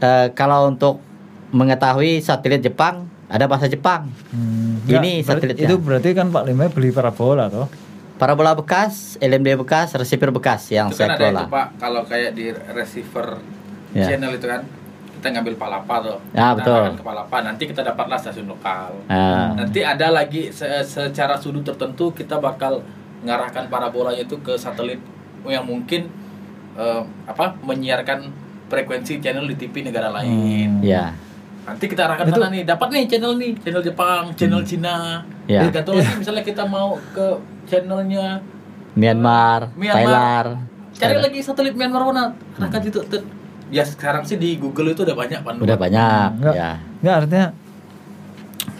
eh, 0.00 0.26
kalau 0.34 0.70
untuk 0.70 1.02
mengetahui 1.50 2.22
satelit 2.22 2.62
Jepang 2.62 3.09
ada 3.30 3.46
bahasa 3.46 3.66
Jepang. 3.66 4.10
Hmm, 4.28 4.82
Ini 4.84 5.22
ber- 5.22 5.38
satelitnya. 5.38 5.64
itu 5.64 5.74
berarti 5.78 6.10
kan 6.12 6.28
pak 6.28 6.42
limbah 6.44 6.68
beli 6.68 6.90
parabola 6.90 7.46
toh 7.46 7.70
Parabola 8.16 8.52
bekas, 8.52 9.16
LMD 9.18 9.56
bekas, 9.56 9.94
receiver 9.94 10.28
bekas 10.28 10.68
yang 10.68 10.86
itu 10.86 10.98
saya 10.98 11.08
kan 11.08 11.10
ada 11.10 11.20
kelola. 11.22 11.40
itu 11.40 11.46
pak 11.48 11.66
kalau 11.78 12.02
kayak 12.04 12.30
di 12.34 12.46
receiver 12.68 13.40
Ya. 13.90 14.06
channel 14.06 14.30
itu 14.32 14.44
kan 14.44 14.60
kita 15.12 15.26
ngambil 15.30 15.54
palapa 15.56 15.94
tuh 16.00 16.18
Ya, 16.30 16.52
Kita 16.52 16.60
betul. 16.60 16.84
ke 16.92 17.02
palapa 17.02 17.36
nanti 17.40 17.62
kita 17.64 17.80
dapatlah 17.82 18.16
stasiun 18.16 18.46
lokal 18.46 18.92
Ah. 19.06 19.50
nanti 19.52 19.80
ada 19.80 20.10
lagi 20.10 20.48
se- 20.48 20.68
secara 20.82 21.34
sudut 21.34 21.62
tertentu 21.62 22.10
kita 22.10 22.36
bakal 22.36 22.84
mengarahkan 23.18 23.66
parabolanya 23.66 24.20
itu 24.20 24.36
ke 24.38 24.54
satelit 24.54 25.00
yang 25.42 25.62
mungkin 25.62 26.12
eh, 26.72 27.02
apa 27.24 27.56
menyiarkan 27.58 28.30
frekuensi 28.66 29.18
channel 29.18 29.44
di 29.44 29.56
TV 29.56 29.82
negara 29.82 30.08
lain 30.10 30.80
Ya. 30.80 31.16
Nanti 31.62 31.84
kita 31.86 32.02
arahkan 32.02 32.26
Itu- 32.26 32.34
sana 32.34 32.48
nih 32.48 32.62
dapat 32.64 32.88
nih 32.88 33.02
channel 33.06 33.32
nih 33.34 33.50
channel 33.58 33.82
Jepang 33.82 34.22
channel 34.34 34.62
Cina 34.62 35.20
Ya. 35.44 35.66
tergantung 35.66 35.94
lagi 35.96 36.14
misalnya 36.16 36.42
kita 36.42 36.62
mau 36.62 36.94
ke 37.10 37.26
channelnya 37.66 38.38
Myanmar, 38.92 39.70
Myanmar. 39.72 40.44
Thailand. 40.50 40.50
cari 40.92 41.18
lagi 41.20 41.38
satelit 41.40 41.74
Myanmar 41.74 42.02
mana 42.04 42.24
arahkan 42.56 42.80
situ 42.80 42.98
Tet. 43.04 43.22
ya 43.68 43.82
sekarang 43.82 44.22
sih 44.22 44.34
di 44.34 44.56
Google 44.56 44.90
itu 44.90 45.00
udah 45.00 45.14
banyak 45.14 45.40
pan 45.40 45.54
Udah 45.56 45.76
banyak, 45.76 46.28
Enggak, 46.36 46.54
ya. 46.54 46.70
enggak 46.98 47.14
artinya 47.16 47.46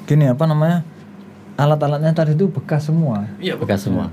gini 0.04 0.24
apa 0.26 0.44
namanya 0.44 0.78
alat-alatnya 1.54 2.10
tadi 2.12 2.32
itu 2.32 2.46
bekas 2.46 2.82
semua 2.84 3.30
iya 3.38 3.54
Bekas 3.54 3.84
semua. 3.84 4.10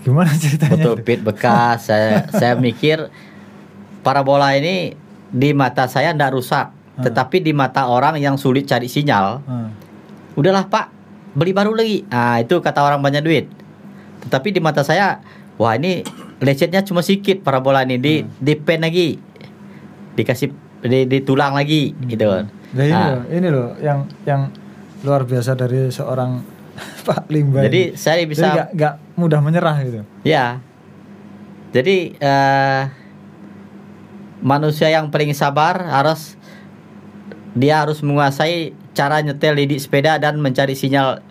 gimana 0.00 0.28
ceritanya 0.34 0.76
Betul 0.76 0.96
pit 1.00 1.20
bekas. 1.20 1.88
saya 1.88 2.28
saya 2.28 2.52
mikir 2.54 3.08
parabola 4.00 4.52
ini 4.52 4.92
di 5.26 5.50
mata 5.50 5.88
saya 5.88 6.12
ndak 6.12 6.30
rusak, 6.30 6.68
tetapi 6.96 7.40
di 7.40 7.50
mata 7.50 7.86
orang 7.86 8.14
yang 8.16 8.34
sulit 8.34 8.64
cari 8.64 8.86
sinyal, 8.86 9.40
Hmm. 9.40 9.70
udahlah 10.34 10.66
Pak, 10.66 10.86
beli 11.32 11.50
baru 11.50 11.72
lagi. 11.72 12.06
Ah, 12.06 12.38
itu 12.38 12.58
kata 12.58 12.78
orang 12.78 13.00
banyak 13.00 13.20
duit. 13.20 13.46
Tetapi 14.22 14.50
di 14.50 14.60
mata 14.60 14.80
saya, 14.80 15.18
wah 15.56 15.72
ini 15.72 16.06
lecetnya 16.38 16.80
cuma 16.80 17.00
sedikit 17.00 17.40
parabola 17.40 17.82
ini 17.82 17.96
di 17.96 18.22
di 18.22 18.54
pen 18.54 18.82
lagi. 18.82 19.18
Dikasih 20.14 20.48
di, 20.82 21.00
di 21.04 21.18
tulang 21.20 21.52
lagi 21.52 21.90
gitu. 22.04 22.46
Nah, 22.74 22.82
ini 22.82 22.92
Ah. 22.92 23.06
loh, 23.10 23.22
ini 23.28 23.48
loh 23.48 23.68
yang 23.78 23.98
yang 24.22 24.50
luar 25.02 25.22
biasa 25.22 25.54
dari 25.54 25.90
seorang 25.90 26.42
Pak 27.06 27.26
Limba. 27.28 27.62
Jadi 27.62 27.90
ini. 27.90 27.98
saya 27.98 28.22
Jadi 28.22 28.30
bisa 28.30 28.46
nggak 28.48 28.68
nggak 28.74 28.94
mudah 29.14 29.40
menyerah 29.42 29.76
gitu. 29.82 30.00
Ya. 30.22 30.58
Jadi 31.70 32.14
eh, 32.14 32.82
manusia 34.40 34.88
yang 34.88 35.08
paling 35.08 35.32
sabar 35.32 35.88
harus 35.90 36.36
dia 37.54 37.86
harus 37.86 38.02
menguasai 38.02 38.74
cara 38.92 39.22
nyetel 39.22 39.54
di 39.56 39.78
sepeda 39.78 40.18
dan 40.18 40.38
mencari 40.38 40.74
sinyal 40.74 41.22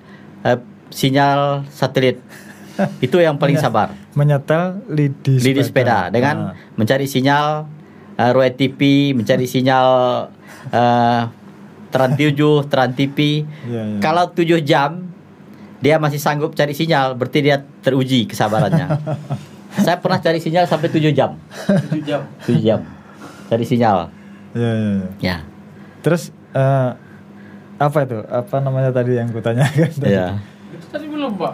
eh, 0.43 0.59
sinyal 0.89 1.67
satelit. 1.67 2.19
Itu 3.05 3.21
yang 3.21 3.37
paling 3.37 3.59
sabar. 3.59 3.93
Menyetel 4.17 4.81
lidi 4.89 5.37
sepeda. 5.37 5.45
Lidi 5.45 5.61
sepeda 5.61 5.97
dengan 6.09 6.35
Ah. 6.35 6.53
mencari 6.73 7.05
sinyal 7.05 7.69
uh, 8.17 8.31
Roy 8.33 8.49
TV, 8.53 9.11
mencari 9.13 9.45
sinyal 9.45 9.87
uh, 10.73 11.21
Trans 11.93 12.17
7, 12.17 12.33
Trans 12.73 12.93
TV. 12.97 13.45
Iya, 13.69 13.81
iya. 13.85 13.99
Kalau 14.01 14.33
7 14.33 14.57
jam 14.65 15.05
dia 15.77 15.99
masih 15.99 16.17
sanggup 16.17 16.55
cari 16.55 16.73
sinyal, 16.73 17.13
berarti 17.13 17.43
dia 17.43 17.61
teruji 17.83 18.25
kesabarannya. 18.25 18.87
Saya 19.85 19.97
pernah 20.01 20.17
cari 20.17 20.41
sinyal 20.41 20.65
sampai 20.65 20.89
7 20.89 21.13
jam. 21.13 21.37
7 21.93 22.01
jam 22.01 22.21
7 22.45 22.57
jam. 22.57 22.79
Cari 23.49 23.65
sinyal. 23.67 24.09
Iya, 24.53 24.71
iya, 24.73 24.89
iya. 24.89 25.05
Ya. 25.21 25.37
Terus 26.03 26.23
eh, 26.51 26.89
apa 27.79 27.97
itu? 28.01 28.19
Apa 28.21 28.55
namanya 28.59 28.91
tadi 28.91 29.15
yang 29.15 29.27
kutanyakan 29.27 29.89
tadi? 29.95 30.13
Ya. 30.13 30.37
itu 30.69 30.85
tadi 30.89 31.05
belum 31.05 31.33
pak 31.33 31.53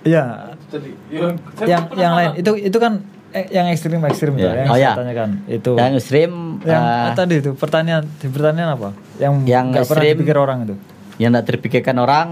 Iya, 0.00 0.24
tadi 0.66 0.90
yang 1.10 1.34
saya 1.52 1.66
yang 1.68 1.82
pernah 1.84 2.00
yang 2.00 2.12
lain 2.14 2.30
itu 2.36 2.50
itu 2.56 2.78
kan 2.78 2.92
eh, 3.30 3.44
yang 3.50 3.66
ekstrim 3.68 3.98
ekstrim 4.00 4.32
itu 4.34 4.42
Iya. 4.42 4.52
yang 4.56 4.66
Oh, 4.66 4.74
saya 4.74 4.82
iya. 4.82 4.92
tanyakan 4.94 5.30
itu. 5.46 5.70
Yang 5.74 5.90
ekstrim 5.96 6.30
yang 6.62 6.82
uh, 6.82 7.10
tadi 7.12 7.34
itu 7.36 7.50
pertanyaan 7.52 8.04
di 8.08 8.26
pertanyaan 8.26 8.70
apa? 8.72 8.88
Yang 9.16 9.32
Yang 9.44 9.66
pernah 9.66 9.82
ekstrim. 9.84 10.14
dipikir 10.14 10.36
orang 10.36 10.58
itu. 10.64 10.74
yang 11.18 11.30
tidak 11.30 11.44
terpikirkan 11.46 11.96
orang 11.98 12.28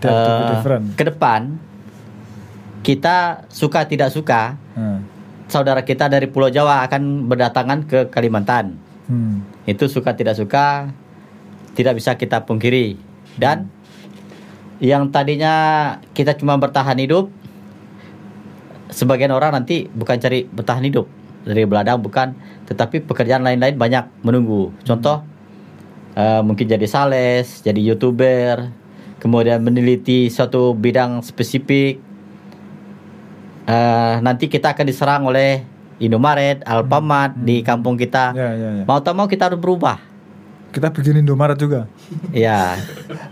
different. 0.00 0.84
ke 0.94 1.04
depan 1.04 1.40
kita 2.80 3.16
suka 3.46 3.84
tidak 3.84 4.08
suka 4.08 4.56
Hmm. 4.72 5.04
saudara 5.44 5.82
kita 5.82 6.06
dari 6.06 6.24
Pulau 6.24 6.48
Jawa 6.48 6.86
akan 6.86 7.26
berdatangan 7.26 7.84
ke 7.84 8.08
Kalimantan. 8.08 8.78
Hmm. 9.04 9.42
Itu 9.70 9.86
suka 9.86 10.18
tidak 10.18 10.34
suka 10.34 10.90
tidak 11.78 12.02
bisa 12.02 12.18
kita 12.18 12.42
pungkiri. 12.42 12.98
Dan 13.38 13.70
yang 14.82 15.12
tadinya 15.14 15.54
kita 16.16 16.34
cuma 16.34 16.58
bertahan 16.58 16.98
hidup 16.98 17.30
sebagian 18.90 19.30
orang 19.30 19.54
nanti 19.54 19.86
bukan 19.92 20.18
cari 20.18 20.48
bertahan 20.50 20.82
hidup 20.82 21.06
dari 21.46 21.64
beladang 21.64 22.02
bukan 22.02 22.34
tetapi 22.66 23.06
pekerjaan 23.06 23.46
lain-lain 23.46 23.78
banyak 23.78 24.04
menunggu. 24.26 24.74
Contoh 24.82 25.22
eh, 26.18 26.42
mungkin 26.42 26.66
jadi 26.66 26.86
sales, 26.90 27.62
jadi 27.62 27.78
youtuber, 27.78 28.70
kemudian 29.22 29.62
meneliti 29.62 30.26
suatu 30.32 30.74
bidang 30.74 31.22
spesifik. 31.22 32.02
Eh, 33.70 34.14
nanti 34.22 34.50
kita 34.50 34.74
akan 34.74 34.86
diserang 34.86 35.22
oleh 35.30 35.62
Indomaret, 36.00 36.64
Alfamart 36.64 37.36
di 37.36 37.60
kampung 37.60 38.00
kita. 38.00 38.32
Ya, 38.32 38.56
ya, 38.56 38.68
ya. 38.80 38.84
Mau 38.88 39.04
tak 39.04 39.12
mau 39.12 39.28
kita 39.28 39.52
harus 39.52 39.60
berubah. 39.60 40.00
Kita 40.72 40.88
bikin 40.88 41.20
Indomaret 41.20 41.60
juga. 41.60 41.84
Ya. 42.32 42.80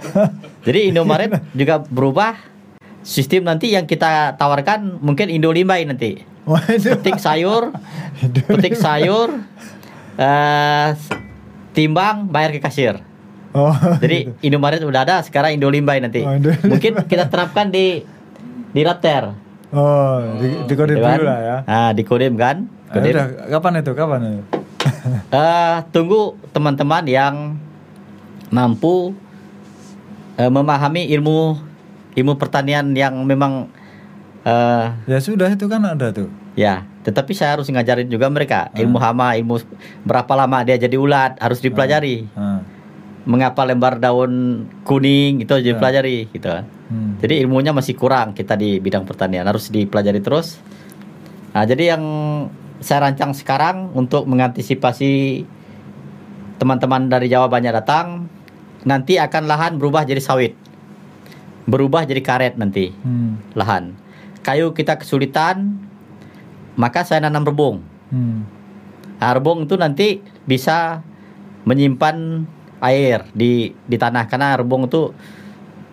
Jadi 0.69 0.93
Indomaret 0.93 1.33
juga 1.57 1.81
berubah. 1.81 2.37
Sistem 3.01 3.49
nanti 3.49 3.73
yang 3.73 3.89
kita 3.89 4.37
tawarkan 4.37 5.01
mungkin 5.01 5.33
Indolimbay 5.33 5.89
nanti. 5.89 6.21
Wah, 6.45 6.61
itu. 6.69 6.93
Petik 6.93 7.17
sayur, 7.17 7.73
petik 8.53 8.77
sayur, 8.77 9.33
eh, 10.21 10.89
timbang, 11.73 12.29
bayar 12.29 12.53
ke 12.53 12.61
kasir. 12.61 13.01
Oh. 13.57 13.73
Jadi 13.97 14.29
Indomaret 14.45 14.85
udah 14.85 15.09
ada, 15.09 15.17
sekarang 15.25 15.57
Indolimbay 15.57 16.05
nanti. 16.05 16.21
Oh, 16.21 16.37
Indolimbay. 16.37 16.69
Mungkin 16.69 16.93
kita 17.09 17.33
terapkan 17.33 17.73
di 17.73 18.05
di 18.77 18.81
Rapter. 18.85 19.48
Oh, 19.71 20.17
di, 20.37 20.49
di 20.65 20.75
kode 20.75 20.93
Gitu 20.93 21.03
kan? 21.03 21.17
dulu 21.17 21.27
lah 21.27 21.41
ya. 21.41 21.57
Nah, 21.63 21.91
di 21.93 22.03
Kodim 22.03 22.35
kan? 22.35 22.65
Ah, 22.89 22.93
Kodim. 22.95 23.13
udah, 23.13 23.27
kapan 23.51 23.73
itu? 23.77 23.93
Kapan 23.93 24.21
itu? 24.25 24.43
Eh, 25.31 25.77
tunggu 25.91 26.21
teman-teman 26.51 27.05
yang 27.05 27.57
mampu 28.49 29.13
eh, 30.35 30.49
memahami 30.49 31.05
ilmu 31.11 31.57
ilmu 32.15 32.33
pertanian 32.35 32.93
yang 32.93 33.13
memang 33.23 33.69
eh, 34.43 34.85
Ya 35.05 35.19
sudah 35.19 35.49
itu 35.49 35.65
kan 35.65 35.85
ada 35.85 36.09
tuh. 36.11 36.29
ya 36.55 36.83
tetapi 36.99 37.31
saya 37.31 37.55
harus 37.55 37.69
ngajarin 37.69 38.05
juga 38.07 38.27
mereka 38.27 38.69
Ah. 38.69 38.81
ilmu 38.81 38.97
hama 38.97 39.33
ilmu 39.35 39.61
berapa 40.03 40.33
lama 40.35 40.61
dia 40.61 40.77
jadi 40.77 40.97
ulat 40.97 41.37
harus 41.39 41.59
dipelajari 41.59 42.27
Ah. 42.33 42.61
mengapa 43.23 43.63
lembar 43.63 43.97
daun 43.97 44.65
kuning 44.83 45.41
itu 45.41 45.55
Ya. 45.55 45.63
dipelajari 45.69 46.27
gitu 46.29 46.49
Hmm. 46.89 47.21
jadi 47.21 47.45
ilmunya 47.45 47.77
masih 47.77 47.93
kurang 47.93 48.33
kita 48.33 48.57
di 48.57 48.81
bidang 48.81 49.05
pertanian 49.05 49.45
harus 49.45 49.69
dipelajari 49.69 50.25
terus 50.25 50.57
nah 51.53 51.69
jadi 51.69 51.97
yang 51.97 52.05
saya 52.81 53.05
rancang 53.11 53.37
sekarang 53.37 53.93
untuk 53.93 54.25
mengantisipasi 54.25 55.45
teman-teman 56.57 57.13
dari 57.13 57.29
Jawa 57.29 57.47
banyak 57.47 57.73
datang 57.77 58.27
nanti 58.89 59.21
akan 59.21 59.45
lahan 59.45 59.73
berubah 59.77 60.09
jadi 60.09 60.23
sawit 60.23 60.57
berubah 61.69 62.09
jadi 62.09 62.25
karet 62.25 62.55
nanti 62.57 62.89
Hmm. 63.05 63.37
lahan 63.53 63.93
kayu 64.41 64.73
kita 64.73 64.97
kesulitan 64.97 65.77
maka 66.75 67.05
saya 67.05 67.21
nanam 67.21 67.45
rebung 67.45 67.85
Hmm. 68.09 68.49
nah, 69.21 69.37
rebung 69.37 69.69
itu 69.69 69.77
nanti 69.77 70.25
bisa 70.49 71.05
menyimpan 71.69 72.49
air 72.81 73.29
di 73.37 73.77
di 73.85 73.97
tanah 74.01 74.25
karena 74.25 74.57
rebung 74.57 74.89
itu 74.89 75.13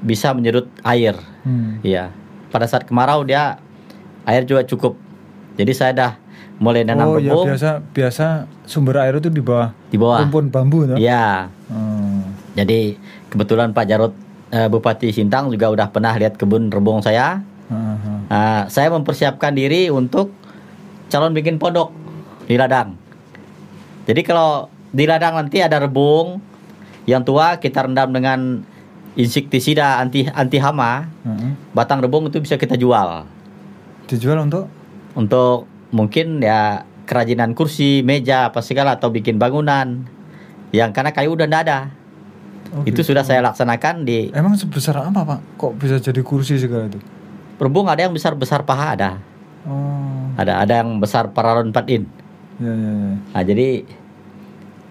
bisa 0.05 0.31
menyedot 0.37 0.69
air 0.85 1.17
Hmm. 1.45 1.77
Iya. 1.85 2.09
Pada 2.49 2.65
saat 2.65 2.89
kemarau 2.89 3.21
dia 3.21 3.61
air 4.25 4.41
juga 4.49 4.65
cukup. 4.65 4.97
Jadi 5.61 5.71
saya 5.77 5.93
dah 5.93 6.11
mulai 6.57 6.81
nanam 6.81 7.13
oh 7.13 7.21
ya 7.21 7.35
rebung 7.35 7.53
biasa 7.53 7.69
biasa 7.93 8.25
sumber 8.65 8.97
air 9.05 9.19
itu 9.19 9.29
di 9.29 9.43
bawah 9.45 9.75
di 9.93 9.97
bawah. 10.01 10.25
rumpun 10.25 10.49
bambu 10.49 10.89
tuh. 10.89 10.97
Iya. 10.97 11.53
Hmm. 11.69 12.33
Jadi 12.57 12.97
kebetulan 13.29 13.77
Pak 13.77 13.85
Jarod 13.85 14.13
eh, 14.49 14.65
Bupati 14.65 15.13
Sintang 15.13 15.53
juga 15.53 15.69
udah 15.69 15.93
pernah 15.93 16.17
lihat 16.17 16.33
kebun 16.41 16.73
rebung 16.73 17.05
saya. 17.05 17.45
Ah, 17.69 17.97
ah. 17.97 18.19
Nah, 18.29 18.61
saya 18.73 18.89
mempersiapkan 18.89 19.53
diri 19.53 19.93
untuk 19.93 20.33
calon 21.13 21.33
bikin 21.33 21.61
pondok 21.61 21.93
di 22.49 22.57
ladang. 22.57 22.97
Jadi 24.09 24.21
kalau 24.25 24.69
di 24.89 25.05
ladang 25.05 25.37
nanti 25.37 25.61
ada 25.61 25.81
rebung 25.81 26.41
yang 27.05 27.21
tua 27.21 27.61
kita 27.61 27.85
rendam 27.85 28.09
dengan 28.13 28.65
insektisida 29.15 29.99
anti 30.03 30.27
anti 30.27 30.57
hama, 30.59 31.07
ah. 31.23 31.51
batang 31.71 32.03
rebung 32.03 32.27
itu 32.27 32.43
bisa 32.43 32.59
kita 32.59 32.75
jual. 32.75 33.23
Dijual 34.05 34.43
untuk 34.43 34.67
untuk 35.15 35.65
mungkin 35.95 36.43
ya 36.43 36.83
kerajinan 37.07 37.55
kursi, 37.55 38.03
meja, 38.03 38.51
apa 38.51 38.59
segala 38.59 38.99
atau 38.99 39.09
bikin 39.09 39.39
bangunan 39.39 40.03
yang 40.75 40.91
karena 40.91 41.15
kayu 41.15 41.33
udah 41.33 41.47
ndak 41.47 41.63
ada. 41.65 41.79
Oh, 42.75 42.83
itu 42.83 42.99
gitu. 42.99 43.13
sudah 43.13 43.23
saya 43.23 43.39
laksanakan 43.45 44.03
di 44.03 44.33
Emang 44.35 44.59
sebesar 44.59 44.99
apa 44.99 45.23
pak? 45.23 45.39
Kok 45.55 45.79
bisa 45.79 45.95
jadi 46.01 46.19
kursi 46.25 46.59
segala 46.59 46.91
itu? 46.91 46.99
Rebung 47.55 47.87
ada 47.87 48.03
yang 48.03 48.11
besar-besar 48.11 48.67
paha 48.67 48.99
ada. 48.99 49.11
Oh, 49.63 50.35
Ada 50.35 50.59
ada 50.59 50.83
yang 50.83 50.99
besar 50.99 51.31
paralon 51.31 51.71
4 51.71 51.95
in. 51.95 52.03
ya 52.59 52.67
ya 52.67 52.91
ya. 52.91 53.13
Nah, 53.31 53.43
jadi 53.47 53.69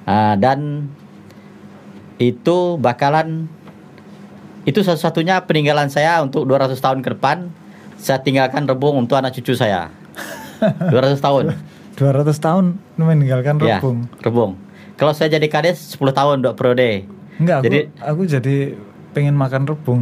ah, 0.08 0.34
dan 0.40 0.88
itu 2.16 2.80
bakalan 2.80 3.50
itu 4.64 4.80
satu-satunya 4.80 5.44
peninggalan 5.44 5.88
saya 5.88 6.20
untuk 6.20 6.44
200 6.44 6.74
tahun 6.74 7.00
ke 7.00 7.14
depan. 7.14 7.48
Saya 7.96 8.20
tinggalkan 8.20 8.64
rebung 8.64 8.96
untuk 8.98 9.16
anak 9.16 9.32
cucu 9.32 9.52
saya. 9.52 9.88
200 10.92 11.16
tahun. 11.18 11.44
200 11.94 12.26
tahun 12.36 12.64
meninggalkan 12.96 13.56
Ya, 13.60 13.78
rebung. 13.78 14.08
rebung. 14.18 14.52
Kalau 14.94 15.10
saya 15.10 15.32
jadi 15.32 15.46
kades 15.46 15.94
10 15.94 16.10
tahun 16.10 16.36
dua 16.40 16.52
periode. 16.52 17.06
Enggak, 17.36 17.56
aku 17.56 17.64
Jadi- 17.64 17.86
aku 17.98 18.20
jadi 18.26 18.56
pengen 19.10 19.34
makan 19.34 19.62
rebung. 19.64 20.00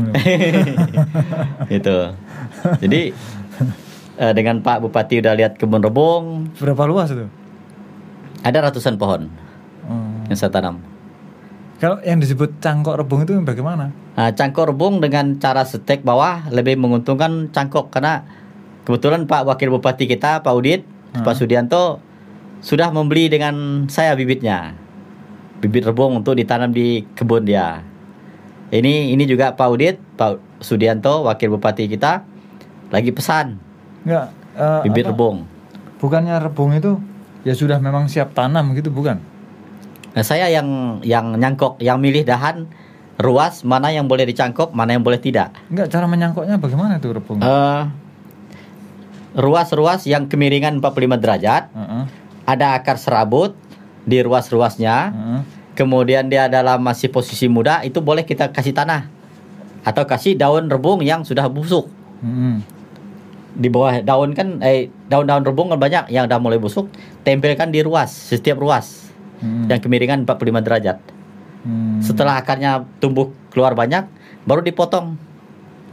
gitu. 1.73 1.99
Jadi 2.79 3.01
eh, 4.15 4.33
dengan 4.33 4.61
Pak 4.61 4.83
Bupati 4.83 5.21
udah 5.21 5.35
lihat 5.35 5.53
kebun 5.57 5.81
rebung, 5.81 6.49
Berapa 6.57 6.85
luas 6.85 7.11
itu? 7.11 7.27
ada 8.41 8.59
ratusan 8.63 8.97
pohon 8.97 9.29
Oh. 9.83 9.99
yang 10.27 10.39
saya 10.39 10.47
tanam. 10.49 10.79
Kalau 11.83 11.99
yang 12.07 12.23
disebut 12.23 12.63
cangkok 12.63 12.95
rebung 12.95 13.27
itu 13.27 13.35
bagaimana? 13.43 13.91
Nah, 14.15 14.31
cangkok 14.31 14.71
rebung 14.71 15.03
dengan 15.03 15.35
cara 15.43 15.67
setek 15.67 16.07
bawah 16.07 16.47
lebih 16.55 16.79
menguntungkan 16.79 17.51
cangkok 17.51 17.91
karena 17.91 18.23
kebetulan 18.87 19.27
Pak 19.27 19.43
Wakil 19.51 19.75
Bupati 19.75 20.07
kita 20.07 20.47
Pak 20.47 20.55
Udit 20.55 20.83
Hmm. 21.13 21.29
Pak 21.29 21.37
Sudianto 21.37 22.01
sudah 22.65 22.89
membeli 22.89 23.29
dengan 23.29 23.85
saya 23.93 24.17
bibitnya 24.17 24.73
bibit 25.61 25.85
rebung 25.85 26.17
untuk 26.17 26.41
ditanam 26.41 26.73
di 26.73 27.05
kebun 27.13 27.45
dia. 27.45 27.85
Ini 28.73 29.13
ini 29.13 29.29
juga 29.29 29.53
Pak 29.53 29.69
Udit 29.69 30.01
Pak 30.17 30.65
Sudianto 30.65 31.29
Wakil 31.29 31.53
Bupati 31.53 31.85
kita 31.85 32.25
lagi 32.89 33.13
pesan 33.13 33.61
Enggak. 34.09 34.33
eh, 34.57 34.81
bibit 34.89 35.05
apa? 35.05 35.13
rebung. 35.13 35.45
Bukannya 36.01 36.35
rebung 36.41 36.73
itu 36.73 36.97
ya 37.45 37.53
sudah 37.53 37.77
memang 37.77 38.09
siap 38.09 38.33
tanam 38.33 38.73
gitu 38.73 38.89
bukan? 38.89 39.21
Nah, 40.13 40.21
saya 40.23 40.47
yang 40.47 40.69
yang 41.01 41.35
nyangkok, 41.35 41.77
yang 41.79 41.97
milih 41.97 42.23
dahan 42.23 42.69
ruas 43.17 43.63
mana 43.63 43.89
yang 43.89 44.05
boleh 44.05 44.25
dicangkok, 44.25 44.71
mana 44.71 44.93
yang 44.93 45.01
boleh 45.01 45.17
tidak. 45.17 45.57
Enggak, 45.69 45.89
cara 45.89 46.05
menyangkoknya 46.05 46.57
bagaimana 46.57 46.97
itu 46.97 47.09
rebung? 47.09 47.39
Eh, 47.39 47.83
ruas-ruas 49.33 50.05
yang 50.05 50.29
kemiringan 50.29 50.79
45 50.79 51.17
derajat, 51.17 51.73
Heeh, 51.73 52.05
ada 52.45 52.77
akar 52.77 52.97
serabut 52.97 53.57
di 54.03 54.21
ruas-ruasnya. 54.21 54.97
heeh. 55.09 55.41
kemudian 55.73 56.29
dia 56.29 56.53
dalam 56.53 56.85
masih 56.85 57.09
posisi 57.09 57.49
muda 57.49 57.81
itu 57.81 57.97
boleh 57.99 58.29
kita 58.29 58.53
kasih 58.53 58.77
tanah 58.77 59.09
atau 59.81 60.05
kasih 60.05 60.37
daun 60.37 60.69
rebung 60.69 61.01
yang 61.01 61.25
sudah 61.25 61.49
busuk 61.49 61.89
Mm-mm. 62.21 62.61
di 63.55 63.73
bawah 63.73 64.05
daun 64.05 64.37
kan 64.37 64.61
eh 64.61 64.93
daun-daun 65.09 65.41
rebung 65.41 65.73
kan 65.73 65.81
banyak 65.81 66.13
yang 66.13 66.29
udah 66.29 66.37
mulai 66.37 66.61
busuk 66.61 66.93
tempelkan 67.25 67.73
di 67.73 67.81
ruas 67.81 68.13
setiap 68.13 68.61
ruas 68.61 69.02
Mm-mm. 69.43 69.67
yang 69.67 69.81
kemiringan 69.81 70.19
45 70.23 70.39
derajat 70.63 70.99
Hmm. 71.63 72.03
setelah 72.03 72.43
akarnya 72.43 72.91
tumbuh 72.99 73.31
keluar 73.47 73.71
banyak 73.73 74.03
baru 74.43 74.67
dipotong 74.67 75.15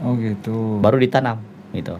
Oh 0.02 0.18
gitu. 0.18 0.82
baru 0.82 0.98
ditanam 0.98 1.38
gitu 1.70 1.94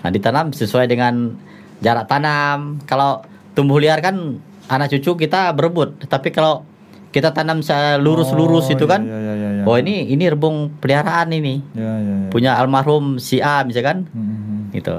nah 0.00 0.10
ditanam 0.10 0.50
sesuai 0.50 0.90
dengan 0.90 1.38
jarak 1.78 2.10
tanam 2.10 2.82
kalau 2.82 3.22
tumbuh 3.52 3.78
liar 3.78 4.02
kan 4.02 4.42
anak 4.66 4.90
cucu 4.90 5.14
kita 5.16 5.54
berebut 5.54 6.02
tapi 6.04 6.30
kalau 6.30 6.66
kita 7.10 7.30
tanam 7.30 7.62
lurus-lurus 7.98 8.66
Oh, 8.66 8.74
itu 8.74 8.86
kan 8.86 9.02
iya, 9.02 9.18
iya, 9.20 9.32
iya, 9.34 9.48
iya. 9.52 9.62
oh 9.62 9.76
ini 9.76 10.10
ini 10.10 10.26
rebung 10.26 10.74
peliharaan 10.74 11.30
ini 11.30 11.62
Ya, 11.74 11.94
ya, 11.94 12.14
ya. 12.26 12.26
punya 12.26 12.58
almarhum 12.58 13.22
si 13.22 13.38
A 13.38 13.62
misalkan 13.62 14.10
Mm-mm. 14.10 14.70
gitu 14.72 14.98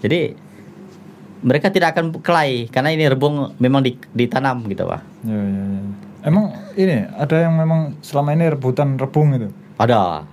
jadi 0.00 0.32
mereka 1.40 1.68
tidak 1.68 1.92
akan 1.92 2.18
kelai 2.18 2.66
karena 2.66 2.90
ini 2.90 3.04
rebung 3.04 3.54
memang 3.56 3.80
di- 3.80 3.98
ditanam 4.10 4.62
gitu 4.64 4.84
pak 4.84 5.02
Ya, 5.22 5.34
ya, 5.34 5.64
ya. 5.68 5.82
Emang 6.20 6.44
ini 6.74 7.06
ada 7.08 7.36
yang 7.38 7.54
memang 7.54 7.94
selama 8.00 8.32
ini 8.32 8.48
rebutan 8.48 8.94
rebung 8.94 9.30
itu. 9.32 9.48
ada 9.76 10.26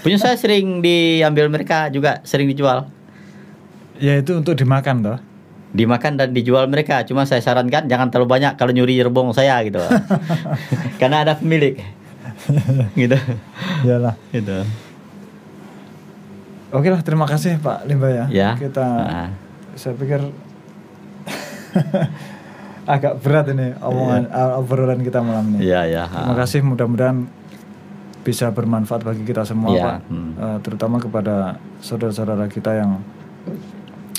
punya 0.00 0.16
saya 0.16 0.34
sering 0.34 0.78
diambil 0.78 1.48
mereka 1.48 1.88
juga 1.88 2.20
sering 2.22 2.44
dijual 2.46 2.84
Ya 3.96 4.18
itu 4.18 4.34
untuk 4.34 4.52
dimakan 4.52 5.00
toh. 5.00 5.18
dimakan 5.70 6.14
dan 6.14 6.30
dijual 6.30 6.66
mereka 6.66 7.02
cuma 7.02 7.24
saya 7.24 7.40
sarankan 7.40 7.84
jangan 7.84 8.06
terlalu 8.06 8.28
banyak 8.30 8.52
kalau 8.54 8.70
nyuri 8.70 9.00
rebung 9.00 9.30
saya 9.30 9.58
gitu 9.60 9.80
karena 11.00 11.22
ada 11.22 11.34
pemilik 11.34 11.80
gitu 12.94 13.16
Iyalah. 13.82 14.14
gitu 14.30 14.60
Oke 16.70 16.90
lah, 16.90 17.00
terima 17.00 17.22
kasih 17.22 17.54
Pak 17.56 17.86
Limba 17.86 18.10
ya. 18.10 18.24
Ya. 18.28 18.50
Kita 18.56 18.82
Ah. 18.82 19.28
Saya 19.74 19.94
pikir 19.94 20.20
agak 22.84 23.16
berat 23.18 23.48
ini 23.48 23.72
omongan 23.80 24.28
uh, 24.28 24.60
obrolan 24.60 25.00
kita 25.00 25.18
malam 25.18 25.56
ini. 25.56 25.64
iya 25.64 25.82
ya 25.84 26.04
Terima 26.04 26.36
kasih 26.36 26.60
mudah-mudahan 26.62 27.24
bisa 28.20 28.48
bermanfaat 28.48 29.02
bagi 29.02 29.20
kita 29.22 29.44
semua 29.44 29.68
Iya, 29.70 29.84
Pak. 29.84 29.98
hmm. 30.08 30.30
Eh, 30.34 30.58
terutama 30.60 30.96
kepada 30.96 31.56
saudara-saudara 31.78 32.48
kita 32.48 32.72
yang 32.72 33.00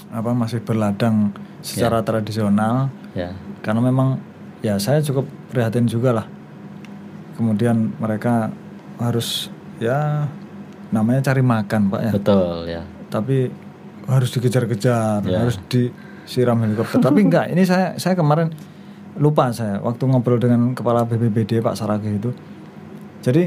apa 0.09 0.31
masih 0.31 0.61
berladang 0.61 1.33
secara 1.59 1.99
Iya. 1.99 2.05
tradisional 2.05 2.75
ya 3.13 3.33
karena 3.59 3.81
memang 3.81 4.21
ya 4.61 4.77
saya 4.77 5.01
cukup 5.01 5.25
prihatin 5.49 5.85
juga 5.85 6.13
lah. 6.13 6.27
Kemudian 7.35 7.91
mereka 7.95 8.47
harus 8.95 9.49
ya 9.75 10.23
namanya 10.89 11.19
cari 11.21 11.41
makan 11.41 11.81
Pak 11.89 12.01
ya. 12.01 12.11
betul 12.13 12.47
ya 12.65 12.81
Tapi 13.09 13.49
harus 14.05 14.29
dikejar-kejar, 14.29 15.25
Ya. 15.25 15.41
harus 15.41 15.57
disiram 15.65 16.57
helikopter. 16.59 16.99
Tapi 16.99 17.19
enggak, 17.27 17.49
ini 17.49 17.63
saya 17.63 17.95
saya 17.95 18.13
kemarin 18.13 18.53
lupa 19.15 19.47
saya 19.49 19.79
waktu 19.79 20.03
ngobrol 20.05 20.37
dengan 20.37 20.73
kepala 20.73 21.03
BPBD 21.03 21.59
Pak 21.59 21.73
Sarage 21.73 22.09
itu. 22.09 22.29
Jadi 23.21 23.43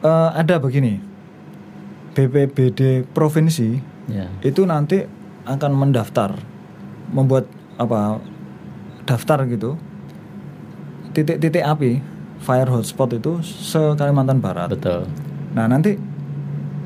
eh, 0.00 0.30
ada 0.32 0.56
begini. 0.56 1.00
BPBD 2.12 3.08
provinsi 3.08 3.80
ya 4.04 4.28
itu 4.42 4.68
nanti 4.68 5.00
akan 5.42 5.72
mendaftar 5.72 6.36
membuat 7.08 7.48
apa 7.78 8.20
daftar 9.02 9.48
gitu 9.48 9.80
titik-titik 11.12 11.64
api 11.64 12.04
fire 12.36 12.68
hotspot 12.68 13.16
itu 13.16 13.40
se 13.40 13.80
Kalimantan 13.96 14.44
Barat. 14.44 14.68
betul 14.68 15.08
Nah 15.52 15.64
nanti 15.64 15.96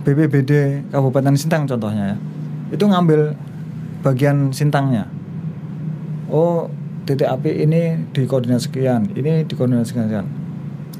BPBD 0.02 0.82
Kabupaten 0.90 1.34
Sintang 1.34 1.66
contohnya 1.66 2.14
ya 2.14 2.16
itu 2.70 2.84
ngambil 2.84 3.34
bagian 4.02 4.50
Sintangnya. 4.50 5.06
Oh 6.26 6.66
titik 7.06 7.30
api 7.30 7.62
ini 7.62 8.02
di 8.10 8.26
koordinat 8.26 8.66
sekian, 8.66 9.06
ini 9.14 9.46
di 9.46 9.54
koordinat 9.54 9.86
sekian. 9.86 10.26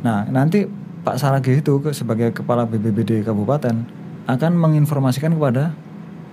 Nah 0.07 0.27
nanti 0.31 0.67
Pak 1.03 1.19
Saragi 1.19 1.63
itu 1.63 1.83
sebagai 1.95 2.35
kepala 2.35 2.67
BPBD 2.67 3.23
Kabupaten 3.27 3.87
akan 4.27 4.53
menginformasikan 4.59 5.35
kepada 5.35 5.75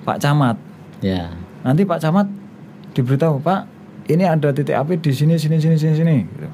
Pak 0.06 0.18
Camat. 0.22 0.58
ya 1.02 1.30
Nanti 1.62 1.86
Pak 1.86 2.02
Camat 2.02 2.28
diberitahu 2.98 3.42
Pak 3.42 3.70
ini 4.10 4.26
ada 4.26 4.50
titik 4.50 4.74
api 4.76 4.98
di 4.98 5.14
sini 5.14 5.38
sini 5.38 5.58
sini 5.62 5.78
sini 5.78 5.94
sini. 5.94 6.18
gitu. 6.26 6.50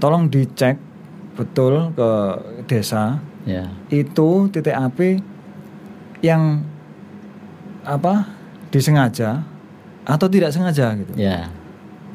Tolong 0.00 0.28
dicek 0.28 0.76
betul 1.34 1.92
ke 1.96 2.10
desa 2.68 3.20
ya 3.44 3.68
itu 3.92 4.48
titik 4.48 4.72
api 4.72 5.20
yang 6.24 6.64
apa 7.84 8.28
disengaja 8.68 9.44
atau 10.04 10.26
tidak 10.26 10.52
sengaja 10.52 10.92
gitu. 10.96 11.12
ya 11.14 11.48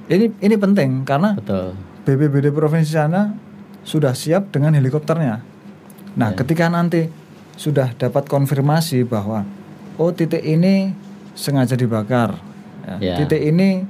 Ini 0.09 0.33
ini 0.41 0.55
penting 0.57 1.05
karena 1.05 1.37
betul 1.37 1.77
BPBD 2.01 2.49
provinsi 2.49 2.97
sana 2.97 3.37
sudah 3.85 4.17
siap 4.17 4.49
dengan 4.49 4.73
helikopternya. 4.73 5.45
Nah, 6.17 6.29
Ya. 6.33 6.37
ketika 6.37 6.65
nanti 6.67 7.05
sudah 7.53 7.93
dapat 7.93 8.25
konfirmasi 8.25 9.05
bahwa 9.05 9.45
oh 9.95 10.09
titik 10.09 10.41
ini 10.41 10.89
sengaja 11.37 11.77
dibakar, 11.77 12.33
ya, 12.83 12.95
Ya. 12.97 13.15
titik 13.21 13.39
ini 13.39 13.85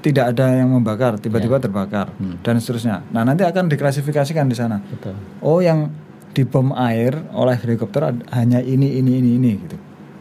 tidak 0.00 0.32
ada 0.32 0.56
yang 0.56 0.70
membakar, 0.70 1.18
tiba-tiba 1.18 1.58
terbakar 1.58 2.08
Hmm. 2.16 2.40
dan 2.40 2.56
seterusnya. 2.56 3.04
Nah, 3.10 3.26
nanti 3.26 3.44
akan 3.44 3.68
diklasifikasikan 3.68 4.46
di 4.46 4.56
sana. 4.56 4.80
betul 4.80 5.12
Oh, 5.42 5.60
yang 5.60 5.90
dibom 6.32 6.70
air 6.72 7.18
oleh 7.34 7.56
helikopter 7.58 8.14
hanya 8.30 8.62
ini, 8.62 8.96
ini, 8.96 9.18
ini, 9.18 9.30
ini 9.36 9.50
gitu. 9.58 9.76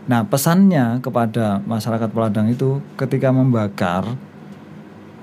Nah, 0.08 0.24
pesannya 0.24 1.04
kepada 1.04 1.60
masyarakat 1.68 2.08
Peladang 2.08 2.48
itu 2.48 2.80
ketika 2.96 3.28
membakar, 3.30 4.08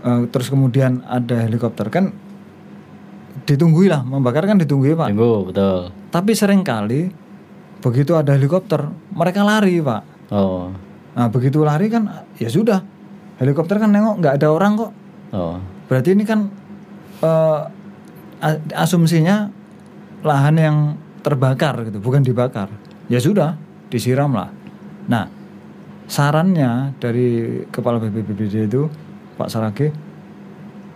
eh, 0.04 0.22
terus 0.28 0.52
kemudian 0.52 1.00
ada 1.08 1.40
helikopter 1.40 1.88
kan 1.88 2.12
ditunggui 3.48 3.88
lah, 3.88 4.04
membakar 4.04 4.44
kan 4.44 4.60
ditunggui 4.60 4.92
pak. 4.92 5.08
tunggu 5.12 5.50
betul 5.50 5.88
Tapi 6.12 6.32
sering 6.36 6.60
kali 6.62 7.08
begitu 7.80 8.12
ada 8.16 8.36
helikopter, 8.36 8.88
mereka 9.12 9.40
lari 9.44 9.80
pak. 9.80 10.02
oh 10.32 10.68
Nah, 11.14 11.30
begitu 11.30 11.62
lari 11.62 11.88
kan 11.88 12.26
ya 12.36 12.50
sudah, 12.50 12.82
helikopter 13.38 13.78
kan 13.78 13.88
nengok 13.88 14.20
nggak 14.20 14.34
ada 14.36 14.48
orang 14.52 14.72
kok. 14.76 14.92
oh 15.32 15.56
Berarti 15.88 16.12
ini 16.12 16.24
kan 16.28 16.48
a- 18.40 18.62
asumsinya 18.76 19.48
lahan 20.20 20.56
yang 20.56 20.76
terbakar 21.24 21.88
gitu, 21.88 22.00
bukan 22.00 22.20
dibakar. 22.20 22.68
Ya 23.08 23.20
sudah, 23.20 23.56
disiram 23.88 24.32
lah. 24.32 24.52
Nah, 25.04 25.28
sarannya 26.06 26.96
dari 26.96 27.28
kepala 27.68 27.98
BPBD 27.98 28.64
itu 28.64 28.88
Pak 29.34 29.48
Sarage 29.48 29.88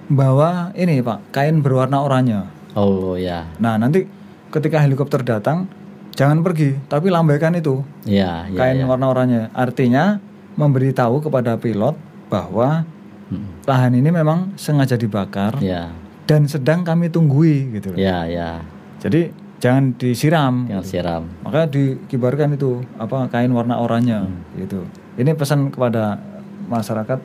bawa 0.07 0.73
ini 0.73 1.01
Pak 1.01 1.31
kain 1.31 1.61
berwarna 1.61 2.01
oranye. 2.01 2.45
oh 2.73 3.15
ya 3.15 3.45
Nah, 3.59 3.77
nanti 3.77 4.09
ketika 4.49 4.81
helikopter 4.81 5.21
datang 5.21 5.69
jangan 6.13 6.41
pergi, 6.41 6.75
tapi 6.87 7.09
lambaikan 7.09 7.53
itu 7.53 7.85
ya 8.03 8.49
ya 8.49 8.57
kain 8.57 8.81
ya. 8.81 8.87
warna 8.87 9.07
oranye. 9.07 9.41
Artinya 9.53 10.17
memberitahu 10.55 11.21
kepada 11.21 11.57
pilot 11.57 11.95
bahwa 12.29 12.85
Hmm. 13.29 13.45
lahan 13.69 13.93
ini 13.93 14.09
memang 14.09 14.57
sengaja 14.57 14.97
dibakar 14.97 15.61
ya 15.61 15.93
dan 16.25 16.49
sedang 16.49 16.81
kami 16.81 17.13
tunggui 17.13 17.77
gitu. 17.77 17.93
ya 17.93 18.25
ya 18.25 18.65
Jadi 18.99 19.29
jangan 19.59 19.93
disiram. 19.93 20.67
yang 20.67 20.81
siram 20.81 21.27
Makanya 21.43 21.69
dikibarkan 21.69 22.55
itu 22.55 22.79
apa 22.95 23.27
kain 23.27 23.51
warna 23.51 23.77
oranye 23.77 24.15
Hmm. 24.17 24.39
gitu. 24.57 24.87
Ini 25.15 25.35
pesan 25.35 25.69
kepada 25.69 26.19
masyarakat 26.65 27.19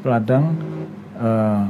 Peladang 0.00 0.56
eh, 1.14 1.62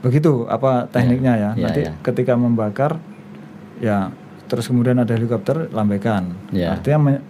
begitu 0.00 0.46
apa 0.46 0.86
tekniknya 0.86 1.34
ya. 1.34 1.50
Ya, 1.52 1.66
Nanti 1.66 1.80
ya. 1.82 1.92
ketika 2.00 2.32
membakar 2.32 2.96
ya 3.78 4.08
terus 4.46 4.64
kemudian 4.64 4.96
ada 4.96 5.10
helikopter 5.10 5.68
lambaikan. 5.68 6.30
Ya. 6.50 6.72
Artinya 6.72 6.98
men- 7.02 7.24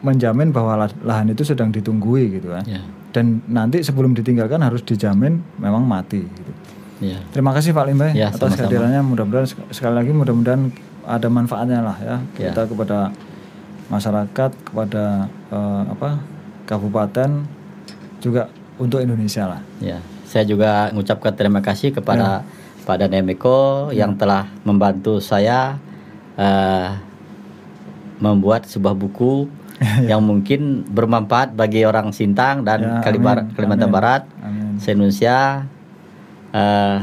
menjamin 0.00 0.48
bahwa 0.48 0.76
lah- 0.78 1.00
lahan 1.02 1.28
itu 1.28 1.42
sedang 1.42 1.68
ditunggui 1.68 2.34
gitu 2.34 2.50
kan. 2.50 2.62
ya 2.64 2.80
Dan 3.10 3.42
nanti 3.46 3.78
sebelum 3.80 4.10
ditinggalkan 4.12 4.58
harus 4.58 4.80
dijamin 4.80 5.42
memang 5.56 5.82
mati 5.82 6.22
gitu. 6.22 6.52
ya 7.00 7.18
Terima 7.30 7.50
kasih 7.50 7.70
Pak 7.70 7.84
Limba 7.84 8.10
Ya, 8.10 8.28
atas 8.28 8.54
kehadirannya. 8.54 9.02
Mudah-mudahan 9.02 9.44
sek- 9.44 9.70
sekali 9.70 9.94
lagi 9.96 10.10
mudah-mudahan 10.10 10.70
ada 11.06 11.28
manfaatnya 11.28 11.80
lah 11.80 11.96
ya, 11.96 12.16
Ya. 12.34 12.50
kita 12.50 12.64
kepada 12.66 13.12
masyarakat, 13.86 14.50
kepada 14.64 15.04
eh, 15.48 15.82
apa 15.88 16.18
kabupaten 16.64 17.44
juga 18.18 18.48
untuk 18.76 18.98
Indonesia 18.98 19.44
lah. 19.46 19.60
Ya, 19.78 19.98
saya 20.24 20.42
juga 20.42 20.88
mengucapkan 20.90 21.30
terima 21.30 21.60
kasih 21.60 21.92
kepada 21.92 22.42
Pak 22.82 22.96
Danemeko 22.98 23.88
yang 23.90 24.12
telah 24.14 24.48
membantu 24.62 25.20
saya 25.20 25.76
eh, 26.34 26.88
membuat 28.16 28.64
sebuah 28.64 28.94
buku 28.94 29.46
yang 30.10 30.22
mungkin 30.22 30.86
bermanfaat 30.86 31.52
bagi 31.52 31.82
orang 31.82 32.10
Sintang 32.10 32.62
dan 32.62 32.80
Ya, 32.80 32.94
Kalibar- 33.00 33.42
amin, 33.42 33.52
Kalimantan 33.52 33.88
amin. 33.88 33.96
Barat, 33.96 34.22
Amin. 34.40 34.78
se 34.78 34.88
Indonesia. 34.90 35.66
Eh, 36.50 36.98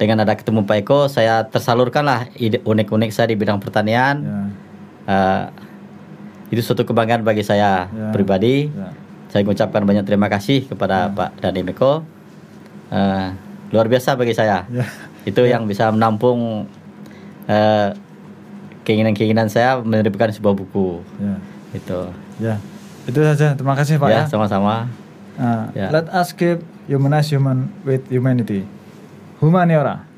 dengan 0.00 0.24
ada 0.24 0.32
ketemu 0.32 0.64
Pak 0.64 0.76
Eko 0.80 1.00
saya 1.12 1.44
tersalurkanlah 1.44 2.32
ide 2.40 2.64
unik-unik 2.64 3.12
saya 3.12 3.28
di 3.28 3.36
bidang 3.36 3.60
pertanian. 3.60 4.16
Ya. 4.24 4.40
Eh, 5.04 5.44
itu 6.50 6.64
suatu 6.64 6.82
kebanggaan 6.82 7.20
bagi 7.20 7.44
saya 7.44 7.84
Ya. 7.86 8.08
pribadi. 8.10 8.72
Ya. 8.72 8.96
Saya 9.28 9.44
mengucapkan 9.44 9.84
banyak 9.84 10.08
terima 10.08 10.26
kasih 10.26 10.64
kepada 10.64 11.12
Pak 11.12 11.36
Dhani 11.38 11.68
Eko. 11.68 12.00
Eh, 12.88 13.28
luar 13.70 13.86
biasa 13.86 14.16
bagi 14.16 14.32
saya. 14.32 14.64
Ya. 14.72 14.88
Itu 15.28 15.44
yang 15.44 15.68
bisa 15.68 15.92
menampung 15.92 16.64
eh, 17.44 17.92
keinginan-keinginan 18.82 19.52
saya 19.52 19.84
menerbitkan 19.84 20.32
sebuah 20.32 20.56
buku. 20.56 21.04
Ya. 21.20 21.36
Itu. 21.76 22.00
Ya. 22.40 22.56
Itu 23.04 23.20
saja. 23.20 23.52
Terima 23.52 23.76
kasih 23.76 24.00
Pak 24.00 24.08
ya. 24.08 24.24
ya, 24.24 24.32
sama-sama. 24.32 24.88
Nah, 25.36 25.68
Ya. 25.76 25.92
Let 25.92 26.08
us 26.08 26.32
keep 26.32 26.64
humanize 26.88 27.28
human 27.28 27.68
with 27.84 28.08
humanity. 28.08 28.64
Humaniora. 29.40 30.09